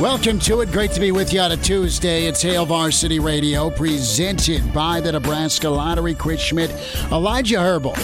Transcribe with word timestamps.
Welcome 0.00 0.38
to 0.40 0.62
it. 0.62 0.72
Great 0.72 0.92
to 0.92 1.00
be 1.00 1.12
with 1.12 1.30
you 1.30 1.40
on 1.40 1.52
a 1.52 1.58
Tuesday. 1.58 2.24
It's 2.24 2.40
Hail 2.40 2.64
Varsity 2.64 3.18
Radio, 3.18 3.68
presented 3.68 4.72
by 4.72 4.98
the 4.98 5.12
Nebraska 5.12 5.68
Lottery. 5.68 6.14
Chris 6.14 6.40
Schmitz, 6.40 6.72
Elijah 7.12 7.60
Herbal. 7.60 7.94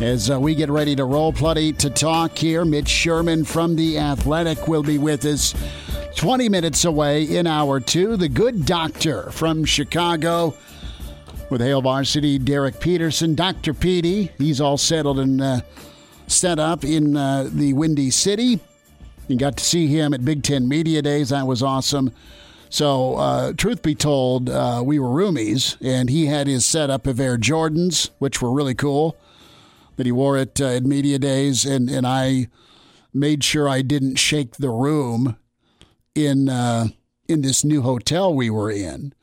As 0.00 0.30
uh, 0.30 0.40
we 0.40 0.54
get 0.54 0.70
ready 0.70 0.96
to 0.96 1.04
roll, 1.04 1.34
plenty 1.34 1.74
to 1.74 1.90
talk 1.90 2.38
here. 2.38 2.64
Mitch 2.64 2.88
Sherman 2.88 3.44
from 3.44 3.76
The 3.76 3.98
Athletic 3.98 4.68
will 4.68 4.82
be 4.82 4.96
with 4.96 5.26
us 5.26 5.54
20 6.16 6.48
minutes 6.48 6.86
away 6.86 7.24
in 7.24 7.46
hour 7.46 7.78
two. 7.78 8.16
The 8.16 8.30
good 8.30 8.64
doctor 8.64 9.30
from 9.30 9.66
Chicago 9.66 10.54
with 11.50 11.60
Hail 11.60 11.82
Varsity, 11.82 12.38
Derek 12.38 12.80
Peterson. 12.80 13.34
Dr. 13.34 13.74
Petey, 13.74 14.32
he's 14.38 14.62
all 14.62 14.78
settled 14.78 15.18
and 15.18 15.42
uh, 15.42 15.60
set 16.26 16.58
up 16.58 16.84
in 16.84 17.18
uh, 17.18 17.50
the 17.52 17.74
Windy 17.74 18.10
City. 18.10 18.60
You 19.28 19.36
got 19.36 19.56
to 19.56 19.64
see 19.64 19.86
him 19.86 20.12
at 20.12 20.24
Big 20.24 20.42
Ten 20.42 20.68
Media 20.68 21.00
Days. 21.00 21.30
That 21.30 21.46
was 21.46 21.62
awesome. 21.62 22.12
So, 22.68 23.14
uh, 23.16 23.52
truth 23.52 23.82
be 23.82 23.94
told, 23.94 24.50
uh, 24.50 24.82
we 24.84 24.98
were 24.98 25.08
roomies, 25.08 25.76
and 25.80 26.10
he 26.10 26.26
had 26.26 26.46
his 26.46 26.66
setup 26.66 27.06
of 27.06 27.20
Air 27.20 27.38
Jordans, 27.38 28.10
which 28.18 28.42
were 28.42 28.52
really 28.52 28.74
cool. 28.74 29.16
That 29.96 30.06
he 30.06 30.12
wore 30.12 30.36
it 30.36 30.60
uh, 30.60 30.66
at 30.66 30.82
Media 30.82 31.18
Days, 31.20 31.64
and, 31.64 31.88
and 31.88 32.04
I 32.06 32.48
made 33.12 33.44
sure 33.44 33.68
I 33.68 33.82
didn't 33.82 34.16
shake 34.16 34.56
the 34.56 34.70
room 34.70 35.36
in 36.16 36.48
uh, 36.48 36.88
in 37.28 37.42
this 37.42 37.64
new 37.64 37.82
hotel 37.82 38.34
we 38.34 38.50
were 38.50 38.70
in, 38.70 39.14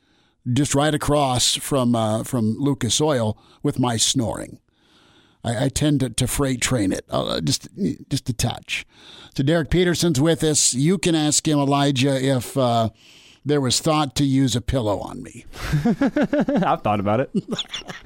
just 0.50 0.74
right 0.74 0.94
across 0.94 1.54
from 1.54 1.94
uh, 1.94 2.24
from 2.24 2.56
Lucas 2.58 3.00
Oil, 3.00 3.36
with 3.62 3.78
my 3.78 3.98
snoring. 3.98 4.58
I, 5.44 5.64
I 5.64 5.68
tend 5.68 6.00
to, 6.00 6.10
to, 6.10 6.26
freight 6.26 6.60
train 6.60 6.92
it 6.92 7.04
uh, 7.10 7.40
just 7.40 7.68
just 8.08 8.28
a 8.28 8.32
touch. 8.32 8.86
So 9.36 9.42
Derek 9.42 9.70
Peterson's 9.70 10.20
with 10.20 10.44
us. 10.44 10.74
You 10.74 10.98
can 10.98 11.14
ask 11.14 11.46
him, 11.46 11.58
Elijah, 11.58 12.22
if 12.22 12.56
uh, 12.56 12.90
there 13.44 13.60
was 13.60 13.80
thought 13.80 14.14
to 14.16 14.24
use 14.24 14.54
a 14.54 14.60
pillow 14.60 15.00
on 15.00 15.22
me. 15.22 15.44
I've 16.64 16.82
thought 16.82 17.00
about 17.00 17.20
it. 17.20 17.30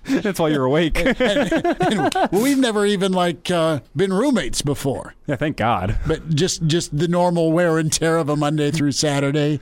That's 0.04 0.40
why 0.40 0.48
you're 0.48 0.64
awake. 0.64 0.98
and, 1.04 1.20
and, 1.20 2.16
and, 2.16 2.28
we've 2.32 2.58
never 2.58 2.86
even 2.86 3.12
like 3.12 3.50
uh, 3.50 3.80
been 3.94 4.12
roommates 4.12 4.62
before. 4.62 5.14
Yeah, 5.26 5.36
thank 5.36 5.56
God. 5.56 5.98
But 6.06 6.30
just 6.30 6.66
just 6.66 6.96
the 6.96 7.08
normal 7.08 7.52
wear 7.52 7.78
and 7.78 7.92
tear 7.92 8.16
of 8.16 8.28
a 8.28 8.36
Monday 8.36 8.70
through 8.70 8.92
Saturday. 8.92 9.60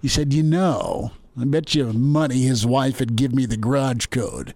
You 0.00 0.08
said, 0.08 0.32
you 0.32 0.42
know, 0.42 1.10
I 1.38 1.44
bet 1.44 1.74
you 1.74 1.92
money 1.92 2.42
his 2.42 2.64
wife 2.64 2.98
would 2.98 3.14
give 3.14 3.34
me 3.34 3.44
the 3.44 3.58
garage 3.58 4.06
code, 4.06 4.54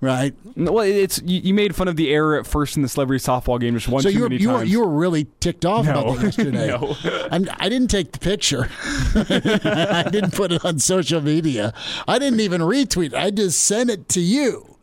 right? 0.00 0.32
Well, 0.56 0.84
it's 0.84 1.20
you, 1.24 1.40
you 1.40 1.52
made 1.52 1.74
fun 1.74 1.88
of 1.88 1.96
the 1.96 2.12
error 2.12 2.38
at 2.38 2.46
first 2.46 2.76
in 2.76 2.82
the 2.82 2.88
celebrity 2.88 3.24
softball 3.24 3.58
game 3.58 3.74
just 3.74 3.88
one 3.88 4.02
so 4.02 4.08
too 4.08 4.16
you 4.16 4.22
were, 4.22 4.28
many 4.28 4.40
you 4.40 4.48
times. 4.48 4.60
Were, 4.60 4.64
you 4.66 4.80
were 4.80 4.88
really 4.88 5.26
ticked 5.40 5.64
off 5.64 5.86
no. 5.86 5.90
about 5.90 6.16
that 6.16 6.22
yesterday. 6.24 6.68
no. 6.68 6.96
I'm, 7.30 7.48
I 7.58 7.68
did 7.68 7.80
not 7.80 7.90
take 7.90 8.12
the 8.12 8.20
picture. 8.20 8.68
I 9.14 10.08
didn't 10.12 10.32
put 10.32 10.52
it 10.52 10.64
on 10.64 10.78
social 10.78 11.20
media. 11.20 11.74
I 12.06 12.20
didn't 12.20 12.40
even 12.40 12.60
retweet 12.60 13.06
it. 13.06 13.14
I 13.14 13.30
just 13.30 13.60
sent 13.60 13.90
it 13.90 14.08
to 14.10 14.20
you. 14.20 14.76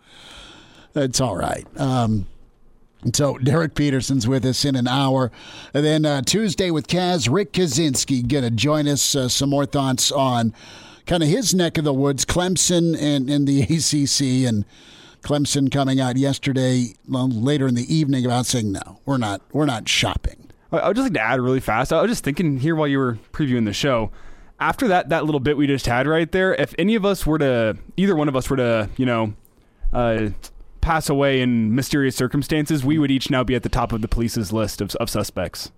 It's 0.96 1.22
all 1.22 1.38
right. 1.38 1.66
Um, 1.80 2.28
so 3.14 3.38
Derek 3.38 3.76
Peterson's 3.76 4.28
with 4.28 4.46
us 4.46 4.66
in 4.66 4.76
an 4.76 4.88
hour. 4.88 5.32
And 5.74 5.86
then 5.86 6.06
uh, 6.06 6.22
Tuesday 6.24 6.70
with 6.70 6.88
Kaz, 6.88 7.32
Rick 7.32 7.54
Kaczenski 7.54 8.28
going 8.28 8.44
to 8.44 8.52
join 8.52 8.90
us. 8.90 9.16
Uh, 9.16 9.30
some 9.30 9.50
more 9.50 9.66
thoughts 9.66 10.12
on 10.12 10.54
kind 11.10 11.24
of 11.24 11.30
his 11.30 11.56
neck 11.56 11.80
of 11.80 11.84
the 11.84 11.94
woods, 11.94 12.24
Clemson 12.24 12.96
and, 12.98 13.30
and 13.30 13.48
the 13.48 13.62
ACC. 13.64 14.48
And 14.48 14.64
Clemson 15.24 15.72
coming 15.72 16.00
out 16.00 16.18
yesterday, 16.18 16.94
later 17.08 17.68
in 17.68 17.74
the 17.74 17.94
evening, 17.94 18.26
about 18.26 18.46
saying, 18.46 18.72
no, 18.72 19.00
we're 19.06 19.18
not, 19.18 19.42
we're 19.52 19.66
not 19.66 19.90
shopping. 19.90 20.52
I 20.72 20.88
would 20.88 20.96
just 20.96 21.08
like 21.08 21.14
to 21.16 21.22
add 21.22 21.42
really 21.42 21.60
fast. 21.60 21.92
I 21.92 22.00
was 22.00 22.12
just 22.12 22.24
thinking 22.24 22.60
here 22.60 22.76
while 22.76 22.88
you 22.88 23.00
were 23.00 23.18
previewing 23.34 23.66
the 23.66 23.74
show. 23.74 24.12
After 24.60 24.88
that, 24.90 25.10
that 25.10 25.26
little 25.26 25.40
bit 25.40 25.58
we 25.58 25.66
just 25.66 25.88
had 25.88 26.06
right 26.06 26.32
there, 26.32 26.54
if 26.54 26.76
any 26.78 26.94
of 26.94 27.06
us 27.06 27.26
were 27.26 27.40
to, 27.40 27.78
either 27.98 28.16
one 28.16 28.28
of 28.28 28.36
us 28.36 28.48
were 28.50 28.58
to, 28.58 28.90
you 28.96 29.06
know, 29.08 29.34
uh, 29.92 30.30
pass 30.82 31.10
away 31.10 31.42
in 31.42 31.74
mysterious 31.74 32.16
circumstances, 32.16 32.86
we 32.86 33.00
would 33.00 33.10
each 33.10 33.32
now 33.32 33.44
be 33.44 33.56
at 33.56 33.64
the 33.64 33.70
top 33.70 33.92
of 33.94 34.02
the 34.04 34.08
police's 34.08 34.54
list 34.54 34.80
of, 34.80 34.94
of 34.98 35.10
suspects. 35.10 35.72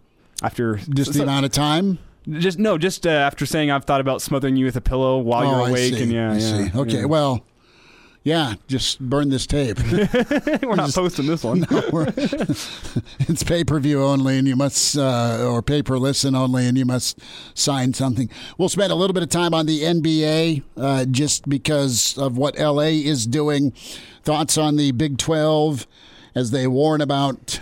After 0.44 0.76
just 0.76 1.14
so, 1.14 1.20
the 1.20 1.24
amount 1.24 1.46
of 1.46 1.54
time. 1.54 2.00
Just 2.30 2.60
no, 2.60 2.78
just 2.78 3.08
uh, 3.08 3.10
after 3.10 3.46
saying 3.46 3.72
I've 3.72 3.86
thought 3.86 4.02
about 4.02 4.22
smothering 4.22 4.56
you 4.56 4.66
with 4.66 4.76
a 4.76 4.82
pillow 4.82 5.18
while 5.18 5.48
oh, 5.48 5.60
you're 5.60 5.70
awake, 5.70 6.00
and 6.00 6.12
yeah, 6.12 6.32
I 6.32 6.38
yeah, 6.38 6.40
see. 6.40 6.78
Okay, 6.78 7.00
yeah. 7.00 7.06
well, 7.06 7.44
yeah, 8.24 8.54
just 8.68 9.00
burn 9.00 9.30
this 9.30 9.48
tape. 9.48 9.80
we're 10.62 10.76
not 10.76 10.94
posting 10.94 11.26
this 11.26 11.44
one. 11.44 11.66
No, 11.72 12.06
it's 13.28 13.44
pay 13.44 13.64
per 13.64 13.80
view 13.80 14.04
only, 14.04 14.38
and 14.38 14.48
you 14.48 14.56
must, 14.56 14.96
uh, 14.96 15.48
or 15.50 15.64
pay 15.64 15.82
per 15.82 15.98
listen 15.98 16.36
only, 16.36 16.68
and 16.68 16.78
you 16.78 16.86
must 16.86 17.20
sign 17.56 17.94
something. 17.94 18.30
We'll 18.58 18.70
spend 18.70 18.92
a 18.92 18.96
little 18.96 19.16
bit 19.16 19.24
of 19.24 19.30
time 19.30 19.56
on 19.56 19.66
the 19.66 19.82
NBA 19.82 20.64
uh, 20.78 21.06
just 21.06 21.50
because 21.50 22.16
of 22.20 22.38
what 22.38 22.60
LA 22.60 22.92
is 23.02 23.26
doing. 23.26 23.72
Thoughts 24.24 24.58
on 24.58 24.76
the 24.76 24.92
Big 24.92 25.18
12 25.18 25.88
as 26.36 26.52
they 26.52 26.68
warn 26.68 27.02
about. 27.02 27.60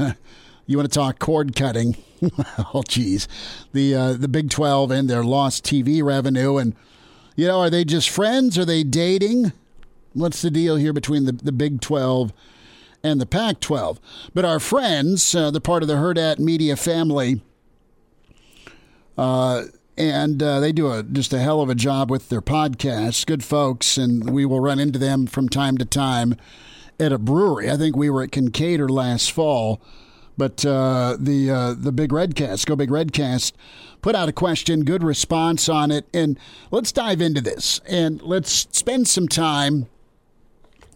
you 0.65 0.77
want 0.77 0.91
to 0.91 0.93
talk 0.93 1.19
cord 1.19 1.55
cutting? 1.55 1.95
oh, 2.73 2.83
geez, 2.87 3.27
the 3.73 3.95
uh, 3.95 4.13
the 4.13 4.27
Big 4.27 4.49
12 4.49 4.91
and 4.91 5.09
their 5.09 5.23
lost 5.23 5.63
TV 5.63 6.03
revenue, 6.03 6.57
and 6.57 6.75
you 7.35 7.47
know, 7.47 7.59
are 7.59 7.69
they 7.69 7.85
just 7.85 8.09
friends? 8.09 8.57
Are 8.57 8.65
they 8.65 8.83
dating? 8.83 9.53
What's 10.13 10.41
the 10.41 10.51
deal 10.51 10.75
here 10.75 10.93
between 10.93 11.25
the, 11.25 11.31
the 11.31 11.51
Big 11.51 11.81
12 11.81 12.33
and 13.03 13.21
the 13.21 13.25
Pac 13.25 13.59
12? 13.59 13.99
But 14.33 14.43
our 14.43 14.59
friends, 14.59 15.33
uh, 15.35 15.51
they're 15.51 15.61
part 15.61 15.83
of 15.83 15.87
the 15.87 15.95
Hurrdat 15.95 16.39
Media 16.39 16.75
family, 16.75 17.41
uh, 19.17 19.65
and 19.97 20.41
uh, 20.41 20.59
they 20.59 20.71
do 20.71 20.91
a, 20.91 21.03
just 21.03 21.31
a 21.31 21.39
hell 21.39 21.61
of 21.61 21.69
a 21.69 21.75
job 21.75 22.09
with 22.09 22.29
their 22.29 22.41
podcasts. 22.41 23.25
Good 23.25 23.43
folks, 23.43 23.97
and 23.97 24.29
we 24.29 24.45
will 24.45 24.59
run 24.59 24.79
into 24.79 24.99
them 24.99 25.27
from 25.27 25.47
time 25.47 25.77
to 25.77 25.85
time 25.85 26.35
at 26.99 27.13
a 27.13 27.17
brewery. 27.17 27.69
I 27.69 27.77
think 27.77 27.95
we 27.95 28.09
were 28.09 28.23
at 28.23 28.31
Kinkaider 28.31 28.89
last 28.89 29.31
fall. 29.31 29.81
But 30.39 30.65
uh, 30.65 31.17
the 31.19 31.51
uh, 31.51 31.73
the 31.77 31.91
Big 31.91 32.11
Redcast, 32.11 32.65
Go 32.65 32.77
Big 32.77 32.89
Redcast, 32.89 33.51
put 34.01 34.15
out 34.15 34.29
a 34.29 34.31
question, 34.31 34.85
good 34.85 35.03
response 35.03 35.67
on 35.67 35.91
it, 35.91 36.05
and 36.13 36.39
let's 36.71 36.93
dive 36.93 37.19
into 37.19 37.41
this 37.41 37.81
and 37.85 38.21
let's 38.21 38.65
spend 38.71 39.09
some 39.09 39.27
time 39.27 39.87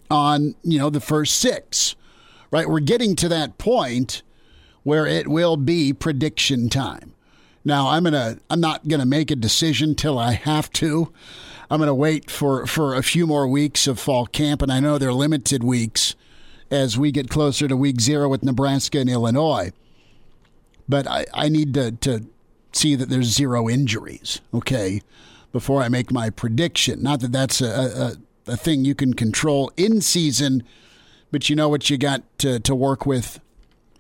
on 0.10 0.56
you 0.64 0.80
know 0.80 0.90
the 0.90 1.02
first 1.02 1.36
six. 1.36 1.98
Right, 2.52 2.70
we're 2.70 2.80
getting 2.80 3.18
to 3.18 3.28
that 3.28 3.58
point 3.58 4.22
where 4.84 5.06
it 5.06 5.28
will 5.28 5.58
be 5.58 5.92
prediction 5.92 6.70
time. 6.70 7.12
Now 7.66 7.90
I'm 7.90 8.06
gonna 8.06 8.38
I'm 8.50 8.62
not 8.62 8.88
gonna 8.88 9.06
make 9.06 9.30
a 9.30 9.36
decision 9.36 9.94
till 9.94 10.18
I 10.18 10.36
have 10.36 10.72
to. 10.74 11.12
I'm 11.70 11.80
gonna 11.82 11.94
wait 11.94 12.32
for 12.32 12.66
for 12.66 12.96
a 12.96 13.04
few 13.04 13.28
more 13.28 13.46
weeks 13.46 13.88
of 13.88 14.00
fall 14.00 14.26
camp, 14.26 14.62
and 14.62 14.72
I 14.72 14.80
know 14.80 14.98
they're 14.98 15.12
limited 15.12 15.66
weeks 15.66 16.16
as 16.74 16.98
we 16.98 17.12
get 17.12 17.30
closer 17.30 17.68
to 17.68 17.78
week 17.78 18.02
zero 18.02 18.28
with 18.28 18.44
Nebraska 18.44 18.98
and 18.98 19.10
Illinois. 19.10 19.72
But 20.90 21.08
I, 21.08 21.28
I 21.32 21.48
need 21.48 21.76
to, 21.76 21.92
to 21.92 22.26
see 22.72 22.96
that 22.96 23.10
there's 23.10 23.28
zero 23.28 23.70
injuries, 23.70 24.42
okay, 24.52 25.02
before 25.52 25.84
I 25.84 25.88
make 25.88 26.12
my 26.12 26.32
prediction. 26.32 27.04
Not 27.04 27.20
that 27.20 27.32
that's 27.32 27.62
a, 27.62 28.18
a, 28.48 28.52
a 28.52 28.58
thing 28.58 28.86
you 28.86 28.96
can 28.96 29.14
control 29.14 29.72
in 29.78 30.02
season, 30.02 30.64
but 31.32 31.48
you 31.48 31.56
know 31.56 31.70
what 31.70 31.92
you 31.92 31.98
got 32.00 32.24
to, 32.40 32.60
to 32.62 32.74
work 32.74 33.06
with 33.06 33.40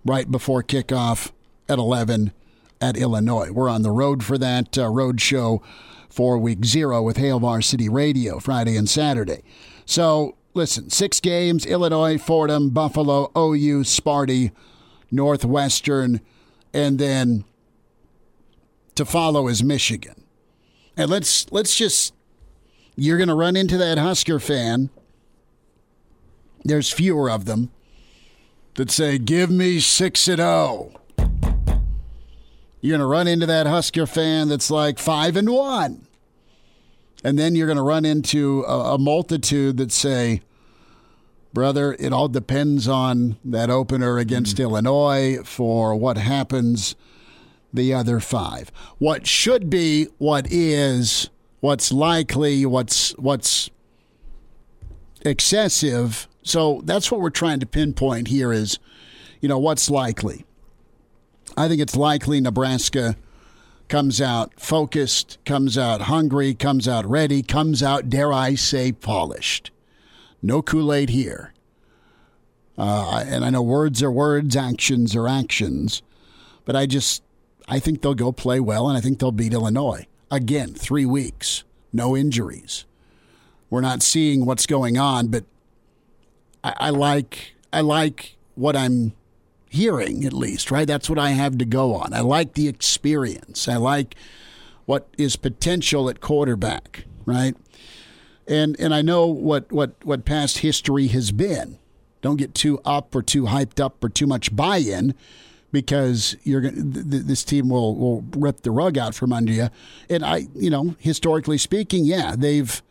right 0.03 0.29
before 0.29 0.63
kickoff 0.63 1.31
at 1.69 1.77
11 1.77 2.33
at 2.81 2.97
Illinois. 2.97 3.51
We're 3.51 3.69
on 3.69 3.83
the 3.83 3.91
road 3.91 4.23
for 4.23 4.39
that 4.39 4.79
uh, 4.79 4.89
road 4.89 5.21
show 5.21 5.61
for 6.09 6.39
week 6.39 6.65
zero 6.65 7.03
with 7.03 7.17
Hail 7.17 7.39
Varsity 7.39 7.87
Radio 7.87 8.39
Friday 8.39 8.75
and 8.75 8.89
Saturday. 8.89 9.43
So 9.85 10.35
listen, 10.53 10.89
six 10.89 11.19
games: 11.19 11.65
Illinois, 11.65 12.17
Fordham, 12.17 12.69
Buffalo, 12.69 13.31
OU, 13.37 13.81
Sparty, 13.83 14.51
Northwestern, 15.11 16.21
and 16.73 16.99
then 16.99 17.45
to 18.95 19.05
follow 19.05 19.47
is 19.47 19.63
Michigan. 19.63 20.23
And 20.95 21.09
let's 21.09 21.51
let's 21.51 21.75
just 21.75 22.13
you're 22.95 23.17
going 23.17 23.29
to 23.29 23.35
run 23.35 23.55
into 23.55 23.77
that 23.77 23.97
Husker 23.97 24.39
fan. 24.39 24.89
There's 26.63 26.91
fewer 26.91 27.29
of 27.29 27.45
them 27.45 27.71
that 28.75 28.91
say, 28.91 29.17
"Give 29.17 29.49
me 29.49 29.79
six 29.79 30.27
and 30.27 30.37
zero." 30.37 30.93
You're 32.81 32.97
going 32.97 32.99
to 32.99 33.05
run 33.05 33.29
into 33.29 33.45
that 33.45 33.65
Husker 33.65 34.05
fan 34.05 34.49
that's 34.49 34.69
like 34.69 34.99
five 34.99 35.37
and 35.37 35.49
one, 35.49 36.05
and 37.23 37.39
then 37.39 37.55
you're 37.55 37.67
going 37.67 37.77
to 37.77 37.83
run 37.83 38.05
into 38.05 38.63
a, 38.67 38.95
a 38.95 38.97
multitude 38.97 39.77
that 39.77 39.91
say, 39.91 40.41
"Brother, 41.53 41.95
it 41.99 42.11
all 42.13 42.27
depends 42.27 42.87
on 42.87 43.37
that 43.45 43.69
opener 43.69 44.17
against 44.17 44.55
mm-hmm. 44.55 44.63
Illinois 44.63 45.39
for 45.43 45.95
what 45.95 46.17
happens." 46.17 46.95
The 47.75 47.91
other 47.91 48.19
five. 48.19 48.71
What 48.99 49.25
should 49.25 49.67
be, 49.67 50.05
what 50.19 50.45
is, 50.51 51.31
what's 51.59 51.91
likely, 51.91 52.67
what's 52.67 53.17
what's 53.17 53.71
excessive. 55.25 56.27
So 56.43 56.81
that's 56.83 57.11
what 57.11 57.21
we're 57.21 57.29
trying 57.29 57.59
to 57.61 57.65
pinpoint 57.65 58.27
here 58.27 58.51
is, 58.51 58.79
you 59.41 59.49
know, 59.49 59.57
what's 59.57 59.89
likely. 59.89 60.45
I 61.55 61.67
think 61.67 61.81
it's 61.81 61.95
likely 61.95 62.41
Nebraska 62.41 63.15
comes 63.87 64.21
out 64.21 64.59
focused, 64.59 65.37
comes 65.45 65.77
out 65.77 66.01
hungry, 66.01 66.53
comes 66.53 66.87
out 66.87 67.05
ready, 67.05 67.41
comes 67.41 67.83
out, 67.83 68.09
dare 68.09 68.33
I 68.33 68.55
say, 68.55 68.91
polished. 68.91 69.71
No 70.41 70.61
Kool 70.61 70.93
Aid 70.93 71.09
here. 71.09 71.53
Uh, 72.77 73.23
and 73.27 73.45
I 73.45 73.49
know 73.49 73.61
words 73.61 74.01
are 74.01 74.11
words, 74.11 74.55
actions 74.55 75.15
are 75.15 75.27
actions, 75.27 76.01
but 76.65 76.75
I 76.75 76.85
just 76.85 77.21
I 77.67 77.79
think 77.79 78.01
they'll 78.01 78.15
go 78.15 78.31
play 78.31 78.59
well, 78.59 78.89
and 78.89 78.97
I 78.97 79.01
think 79.01 79.19
they'll 79.19 79.31
beat 79.31 79.53
Illinois 79.53 80.07
again. 80.31 80.73
Three 80.73 81.05
weeks, 81.05 81.63
no 81.91 82.17
injuries. 82.17 82.85
We're 83.69 83.81
not 83.81 84.01
seeing 84.01 84.45
what's 84.45 84.65
going 84.65 84.97
on, 84.97 85.27
but 85.27 85.45
I, 86.63 86.73
I 86.77 86.89
like 86.89 87.55
I 87.71 87.81
like 87.81 88.35
what 88.55 88.75
I'm 88.75 89.13
hearing 89.73 90.23
at 90.23 90.33
least, 90.33 90.69
right? 90.69 90.87
That's 90.87 91.09
what 91.09 91.17
I 91.17 91.31
have 91.31 91.57
to 91.57 91.65
go 91.65 91.95
on. 91.95 92.13
I 92.13 92.19
like 92.19 92.53
the 92.53 92.67
experience. 92.67 93.67
I 93.67 93.77
like 93.77 94.15
what 94.85 95.07
is 95.17 95.35
potential 95.35 96.09
at 96.09 96.21
quarterback, 96.21 97.05
right? 97.25 97.55
And 98.47 98.79
and 98.79 98.93
I 98.93 99.01
know 99.01 99.25
what 99.25 99.71
what 99.71 99.95
what 100.03 100.25
past 100.25 100.59
history 100.59 101.07
has 101.07 101.31
been. 101.31 101.79
Don't 102.21 102.37
get 102.37 102.53
too 102.53 102.79
up 102.85 103.15
or 103.15 103.21
too 103.23 103.45
hyped 103.45 103.83
up 103.83 104.03
or 104.03 104.09
too 104.09 104.27
much 104.27 104.55
buy-in 104.55 105.15
because 105.71 106.37
you're 106.43 106.61
th- 106.61 106.73
this 106.73 107.43
team 107.43 107.69
will 107.69 107.95
will 107.95 108.23
rip 108.35 108.61
the 108.61 108.71
rug 108.71 108.97
out 108.97 109.15
from 109.15 109.33
under 109.33 109.51
you. 109.51 109.69
And 110.07 110.23
I, 110.23 110.47
you 110.55 110.69
know, 110.69 110.95
historically 110.99 111.57
speaking, 111.57 112.05
yeah, 112.05 112.35
they've 112.37 112.81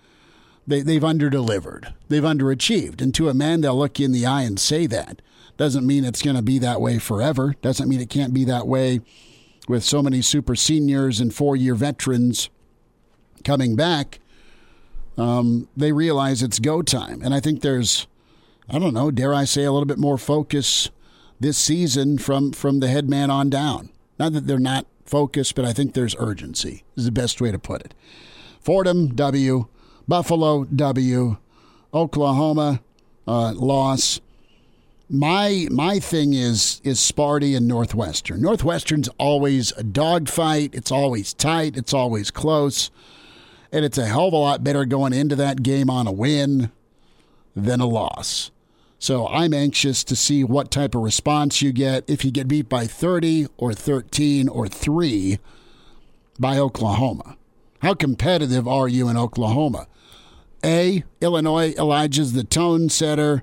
they, 0.66 0.80
they've 0.80 1.02
underdelivered. 1.02 1.92
They've 2.08 2.22
underachieved. 2.22 3.00
And 3.00 3.14
to 3.14 3.28
a 3.28 3.34
man, 3.34 3.60
they'll 3.60 3.78
look 3.78 3.98
you 3.98 4.06
in 4.06 4.12
the 4.12 4.26
eye 4.26 4.42
and 4.42 4.58
say 4.58 4.86
that. 4.86 5.22
Doesn't 5.56 5.86
mean 5.86 6.04
it's 6.04 6.22
going 6.22 6.36
to 6.36 6.42
be 6.42 6.58
that 6.58 6.80
way 6.80 6.98
forever. 6.98 7.54
Doesn't 7.62 7.88
mean 7.88 8.00
it 8.00 8.10
can't 8.10 8.34
be 8.34 8.44
that 8.44 8.66
way 8.66 9.00
with 9.68 9.84
so 9.84 10.02
many 10.02 10.22
super 10.22 10.56
seniors 10.56 11.20
and 11.20 11.34
four 11.34 11.56
year 11.56 11.74
veterans 11.74 12.50
coming 13.44 13.76
back. 13.76 14.18
Um, 15.16 15.68
they 15.76 15.92
realize 15.92 16.42
it's 16.42 16.58
go 16.58 16.82
time. 16.82 17.20
And 17.22 17.34
I 17.34 17.40
think 17.40 17.60
there's, 17.60 18.06
I 18.68 18.78
don't 18.78 18.94
know, 18.94 19.10
dare 19.10 19.34
I 19.34 19.44
say, 19.44 19.64
a 19.64 19.72
little 19.72 19.86
bit 19.86 19.98
more 19.98 20.18
focus 20.18 20.90
this 21.38 21.58
season 21.58 22.18
from, 22.18 22.52
from 22.52 22.80
the 22.80 22.88
head 22.88 23.08
man 23.08 23.30
on 23.30 23.50
down. 23.50 23.90
Not 24.18 24.32
that 24.32 24.46
they're 24.46 24.58
not 24.58 24.86
focused, 25.04 25.54
but 25.54 25.64
I 25.64 25.72
think 25.72 25.92
there's 25.92 26.16
urgency, 26.18 26.84
is 26.96 27.04
the 27.04 27.12
best 27.12 27.40
way 27.40 27.50
to 27.50 27.58
put 27.58 27.82
it. 27.82 27.94
Fordham, 28.60 29.14
W. 29.14 29.66
Buffalo, 30.08 30.64
W. 30.64 31.36
Oklahoma, 31.92 32.80
uh, 33.26 33.52
loss 33.52 34.20
my 35.12 35.68
my 35.70 35.98
thing 35.98 36.32
is 36.32 36.80
is 36.82 36.98
Sparty 36.98 37.54
and 37.54 37.68
Northwestern. 37.68 38.40
Northwestern's 38.40 39.08
always 39.18 39.70
a 39.72 39.82
dogfight. 39.82 40.70
It's 40.74 40.90
always 40.90 41.34
tight. 41.34 41.76
It's 41.76 41.92
always 41.92 42.30
close, 42.30 42.90
and 43.70 43.84
it's 43.84 43.98
a 43.98 44.06
hell 44.06 44.28
of 44.28 44.32
a 44.32 44.38
lot 44.38 44.64
better 44.64 44.86
going 44.86 45.12
into 45.12 45.36
that 45.36 45.62
game 45.62 45.90
on 45.90 46.06
a 46.06 46.12
win 46.12 46.72
than 47.54 47.80
a 47.80 47.86
loss. 47.86 48.50
So 48.98 49.28
I'm 49.28 49.52
anxious 49.52 50.02
to 50.04 50.16
see 50.16 50.44
what 50.44 50.70
type 50.70 50.94
of 50.94 51.02
response 51.02 51.60
you 51.60 51.72
get 51.72 52.08
if 52.08 52.24
you 52.24 52.30
get 52.30 52.48
beat 52.48 52.68
by 52.68 52.86
30 52.86 53.48
or 53.58 53.74
13 53.74 54.48
or 54.48 54.68
3 54.68 55.38
by 56.38 56.56
Oklahoma. 56.56 57.36
How 57.80 57.94
competitive 57.94 58.66
are 58.66 58.88
you 58.88 59.08
in 59.08 59.16
Oklahoma? 59.16 59.88
A, 60.64 61.02
Illinois, 61.20 61.74
Elijah's 61.76 62.32
the 62.32 62.44
tone 62.44 62.88
setter. 62.88 63.42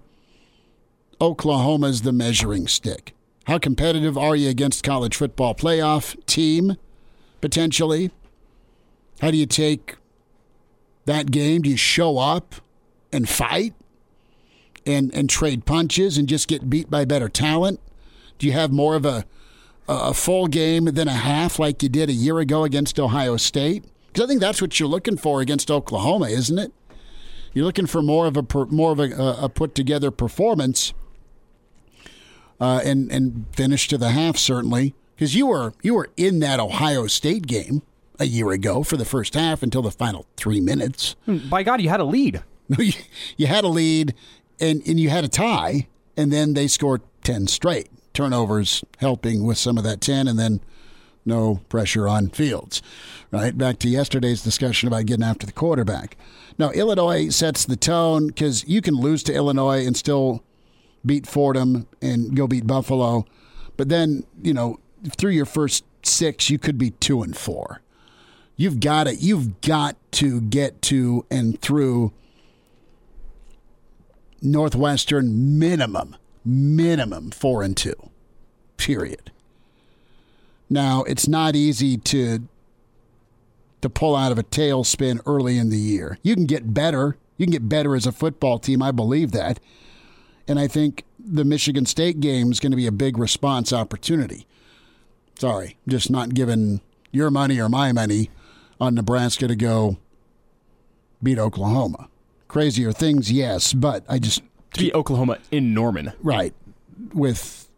Oklahoma's 1.21 2.03
the 2.03 2.13
measuring 2.13 2.67
stick. 2.67 3.13
How 3.45 3.57
competitive 3.57 4.17
are 4.17 4.35
you 4.35 4.49
against 4.49 4.83
college 4.83 5.15
football 5.15 5.55
playoff 5.55 6.15
team 6.25 6.77
potentially? 7.41 8.11
How 9.21 9.31
do 9.31 9.37
you 9.37 9.45
take 9.45 9.97
that 11.05 11.31
game? 11.31 11.63
Do 11.63 11.69
you 11.69 11.77
show 11.77 12.17
up 12.19 12.55
and 13.11 13.27
fight 13.27 13.73
and 14.85 15.13
and 15.13 15.29
trade 15.29 15.65
punches 15.65 16.17
and 16.17 16.27
just 16.27 16.47
get 16.47 16.69
beat 16.69 16.89
by 16.89 17.05
better 17.05 17.27
talent? 17.27 17.79
Do 18.37 18.47
you 18.47 18.53
have 18.53 18.71
more 18.71 18.95
of 18.95 19.05
a 19.05 19.25
a 19.87 20.13
full 20.13 20.47
game 20.47 20.85
than 20.85 21.07
a 21.07 21.13
half 21.13 21.57
like 21.57 21.81
you 21.81 21.89
did 21.89 22.09
a 22.09 22.13
year 22.13 22.39
ago 22.39 22.63
against 22.63 22.99
Ohio 22.99 23.35
State? 23.37 23.83
Because 24.07 24.25
I 24.25 24.27
think 24.27 24.39
that's 24.39 24.61
what 24.61 24.79
you're 24.79 24.87
looking 24.87 25.17
for 25.17 25.41
against 25.41 25.69
Oklahoma, 25.71 26.27
isn't 26.29 26.59
it? 26.59 26.71
You're 27.53 27.65
looking 27.65 27.87
for 27.87 28.01
more 28.01 28.27
of 28.27 28.37
a 28.37 28.45
more 28.67 28.91
of 28.91 28.99
a, 28.99 29.09
a 29.41 29.49
put 29.49 29.73
together 29.73 30.11
performance 30.11 30.93
uh, 32.59 32.81
and 32.83 33.11
and 33.11 33.45
finish 33.53 33.87
to 33.87 33.97
the 33.97 34.09
half 34.09 34.37
certainly 34.37 34.93
because 35.15 35.35
you 35.35 35.47
were 35.47 35.73
you 35.81 35.93
were 35.95 36.09
in 36.17 36.39
that 36.39 36.59
Ohio 36.59 37.07
State 37.07 37.47
game 37.47 37.81
a 38.19 38.25
year 38.25 38.51
ago 38.51 38.83
for 38.83 38.97
the 38.97 39.05
first 39.05 39.33
half 39.33 39.63
until 39.63 39.81
the 39.81 39.91
final 39.91 40.25
three 40.35 40.59
minutes. 40.59 41.15
Hmm, 41.25 41.49
by 41.49 41.63
God, 41.63 41.81
you 41.81 41.89
had 41.89 41.99
a 41.99 42.05
lead. 42.05 42.43
you, 42.77 42.93
you 43.37 43.47
had 43.47 43.63
a 43.63 43.69
lead, 43.69 44.13
and 44.59 44.81
and 44.85 44.99
you 44.99 45.09
had 45.09 45.23
a 45.23 45.29
tie, 45.29 45.87
and 46.17 46.31
then 46.31 46.53
they 46.53 46.67
scored 46.67 47.01
ten 47.23 47.47
straight 47.47 47.89
turnovers, 48.13 48.83
helping 48.97 49.43
with 49.43 49.57
some 49.57 49.77
of 49.77 49.83
that 49.83 50.01
ten, 50.01 50.27
and 50.27 50.37
then 50.37 50.61
no 51.25 51.61
pressure 51.69 52.07
on 52.07 52.29
Fields. 52.29 52.81
Right 53.31 53.57
back 53.57 53.79
to 53.79 53.89
yesterday's 53.89 54.41
discussion 54.41 54.87
about 54.87 55.05
getting 55.05 55.23
after 55.23 55.45
the 55.45 55.51
quarterback. 55.51 56.17
Now 56.57 56.71
Illinois 56.71 57.29
sets 57.29 57.65
the 57.65 57.75
tone 57.75 58.27
because 58.27 58.67
you 58.67 58.81
can 58.81 58.95
lose 58.95 59.23
to 59.23 59.33
Illinois 59.33 59.85
and 59.85 59.95
still 59.95 60.43
beat 61.05 61.27
Fordham 61.27 61.87
and 62.01 62.35
go 62.35 62.47
beat 62.47 62.67
Buffalo. 62.67 63.25
But 63.77 63.89
then, 63.89 64.23
you 64.41 64.53
know, 64.53 64.79
through 65.17 65.31
your 65.31 65.45
first 65.45 65.83
six, 66.03 66.49
you 66.49 66.59
could 66.59 66.77
be 66.77 66.91
two 66.91 67.21
and 67.21 67.35
four. 67.35 67.81
You've 68.55 68.79
got 68.79 69.07
it. 69.07 69.21
You've 69.21 69.61
got 69.61 69.95
to 70.13 70.41
get 70.41 70.81
to 70.83 71.25
and 71.31 71.61
through 71.61 72.11
Northwestern 74.41 75.57
minimum, 75.57 76.15
minimum 76.43 77.31
four 77.31 77.63
and 77.63 77.75
two. 77.75 77.95
Period. 78.77 79.31
Now, 80.69 81.03
it's 81.03 81.27
not 81.27 81.55
easy 81.55 81.97
to 81.97 82.47
to 83.81 83.89
pull 83.89 84.13
out 84.15 84.31
of 84.31 84.37
a 84.37 84.43
tailspin 84.43 85.21
early 85.25 85.57
in 85.57 85.69
the 85.69 85.77
year. 85.77 86.17
You 86.21 86.35
can 86.35 86.45
get 86.45 86.73
better. 86.73 87.15
You 87.37 87.45
can 87.45 87.51
get 87.53 87.69
better 87.69 87.95
as 87.95 88.05
a 88.05 88.11
football 88.11 88.59
team. 88.59 88.81
I 88.81 88.91
believe 88.91 89.31
that. 89.31 89.59
And 90.49 90.59
I 90.59 90.67
think 90.67 91.05
the 91.17 91.45
Michigan 91.45 91.85
State 91.85 92.19
game 92.19 92.51
is 92.51 92.59
going 92.59 92.71
to 92.71 92.75
be 92.75 92.87
a 92.87 92.91
big 92.91 93.19
response 93.19 93.71
opportunity. 93.71 94.47
Sorry, 95.37 95.77
just 95.87 96.09
not 96.09 96.33
giving 96.33 96.81
your 97.11 97.29
money 97.29 97.59
or 97.59 97.69
my 97.69 97.91
money 97.91 98.31
on 98.81 98.95
Nebraska 98.95 99.47
to 99.47 99.55
go 99.55 99.97
beat 101.21 101.37
Oklahoma. 101.37 102.09
Crazier 102.47 102.91
things, 102.91 103.31
yes, 103.31 103.73
but 103.73 104.03
I 104.09 104.17
just 104.17 104.41
beat 104.75 104.93
Oklahoma 104.95 105.37
in 105.51 105.73
Norman, 105.73 106.13
right? 106.23 106.53
With 107.13 107.69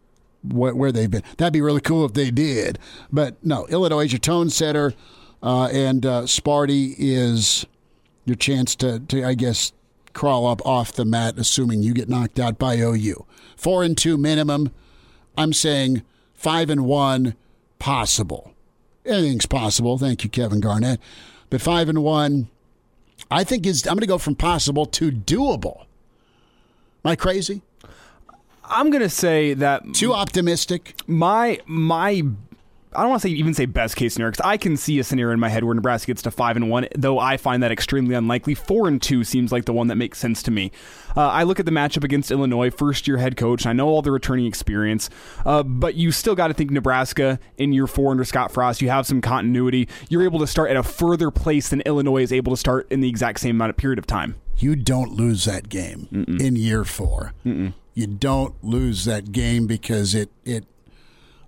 wh- 0.42 0.74
where 0.74 0.92
they've 0.92 1.10
been, 1.10 1.22
that'd 1.36 1.52
be 1.52 1.60
really 1.60 1.82
cool 1.82 2.06
if 2.06 2.14
they 2.14 2.30
did. 2.30 2.78
But 3.12 3.36
no, 3.44 3.66
Illinois 3.66 4.06
is 4.06 4.12
your 4.12 4.18
tone 4.18 4.48
setter, 4.48 4.94
uh, 5.42 5.66
and 5.66 6.06
uh, 6.06 6.22
Sparty 6.22 6.94
is 6.96 7.66
your 8.24 8.36
chance 8.36 8.74
to, 8.76 9.00
to 9.00 9.24
I 9.24 9.34
guess, 9.34 9.72
crawl 10.12 10.46
up 10.46 10.64
off 10.66 10.92
the 10.92 11.04
mat, 11.04 11.38
assuming 11.38 11.82
you 11.82 11.94
get 11.94 12.08
knocked 12.08 12.38
out 12.38 12.58
by 12.58 12.76
OU. 12.76 13.26
Four 13.56 13.82
and 13.82 13.96
two 13.96 14.16
minimum. 14.16 14.70
I'm 15.36 15.52
saying 15.52 16.02
five 16.34 16.70
and 16.70 16.84
one 16.84 17.34
possible. 17.78 18.52
Anything's 19.04 19.46
possible. 19.46 19.98
Thank 19.98 20.24
you, 20.24 20.30
Kevin 20.30 20.60
Garnett. 20.60 21.00
But 21.50 21.60
five 21.60 21.88
and 21.88 22.02
one, 22.02 22.48
I 23.30 23.44
think 23.44 23.66
is 23.66 23.86
I'm 23.86 23.94
going 23.94 24.00
to 24.00 24.06
go 24.06 24.18
from 24.18 24.36
possible 24.36 24.86
to 24.86 25.10
doable. 25.10 25.82
Am 27.04 27.10
I 27.10 27.16
crazy? 27.16 27.62
I'm 28.64 28.90
gonna 28.90 29.08
say 29.10 29.54
that 29.54 29.82
Too 29.92 30.14
optimistic? 30.14 30.94
my 31.06 31.60
my 31.66 32.22
I 32.94 33.00
don't 33.02 33.10
want 33.10 33.22
to 33.22 33.28
say 33.28 33.34
even 33.34 33.54
say 33.54 33.66
best 33.66 33.96
case 33.96 34.14
scenario 34.14 34.32
because 34.32 34.46
I 34.46 34.56
can 34.56 34.76
see 34.76 34.98
a 34.98 35.04
scenario 35.04 35.32
in 35.32 35.40
my 35.40 35.48
head 35.48 35.64
where 35.64 35.74
Nebraska 35.74 36.08
gets 36.08 36.22
to 36.22 36.30
five 36.30 36.56
and 36.56 36.70
one, 36.70 36.88
though 36.96 37.18
I 37.18 37.36
find 37.36 37.62
that 37.62 37.72
extremely 37.72 38.14
unlikely. 38.14 38.54
Four 38.54 38.88
and 38.88 39.00
two 39.00 39.24
seems 39.24 39.52
like 39.52 39.64
the 39.64 39.72
one 39.72 39.88
that 39.88 39.96
makes 39.96 40.18
sense 40.18 40.42
to 40.44 40.50
me. 40.50 40.72
Uh, 41.16 41.28
I 41.28 41.42
look 41.42 41.60
at 41.60 41.66
the 41.66 41.72
matchup 41.72 42.04
against 42.04 42.30
Illinois, 42.30 42.70
first 42.70 43.06
year 43.08 43.16
head 43.18 43.36
coach. 43.36 43.66
I 43.66 43.72
know 43.72 43.88
all 43.88 44.02
the 44.02 44.12
returning 44.12 44.46
experience, 44.46 45.10
uh, 45.44 45.62
but 45.62 45.94
you 45.94 46.12
still 46.12 46.34
got 46.34 46.48
to 46.48 46.54
think 46.54 46.70
Nebraska 46.70 47.38
in 47.56 47.72
year 47.72 47.86
four 47.86 48.10
under 48.10 48.24
Scott 48.24 48.52
Frost. 48.52 48.82
You 48.82 48.90
have 48.90 49.06
some 49.06 49.20
continuity. 49.20 49.88
You're 50.08 50.24
able 50.24 50.38
to 50.40 50.46
start 50.46 50.70
at 50.70 50.76
a 50.76 50.82
further 50.82 51.30
place 51.30 51.68
than 51.68 51.80
Illinois 51.82 52.22
is 52.22 52.32
able 52.32 52.52
to 52.52 52.56
start 52.56 52.86
in 52.90 53.00
the 53.00 53.08
exact 53.08 53.40
same 53.40 53.56
amount 53.56 53.70
of 53.70 53.76
period 53.76 53.98
of 53.98 54.06
time. 54.06 54.36
You 54.58 54.76
don't 54.76 55.12
lose 55.12 55.44
that 55.46 55.68
game 55.68 56.08
Mm-mm. 56.12 56.40
in 56.40 56.56
year 56.56 56.84
4 56.84 57.32
Mm-mm. 57.44 57.74
You 57.94 58.06
don't 58.06 58.54
lose 58.62 59.04
that 59.06 59.32
game 59.32 59.66
because 59.66 60.14
it 60.14 60.30
it 60.44 60.66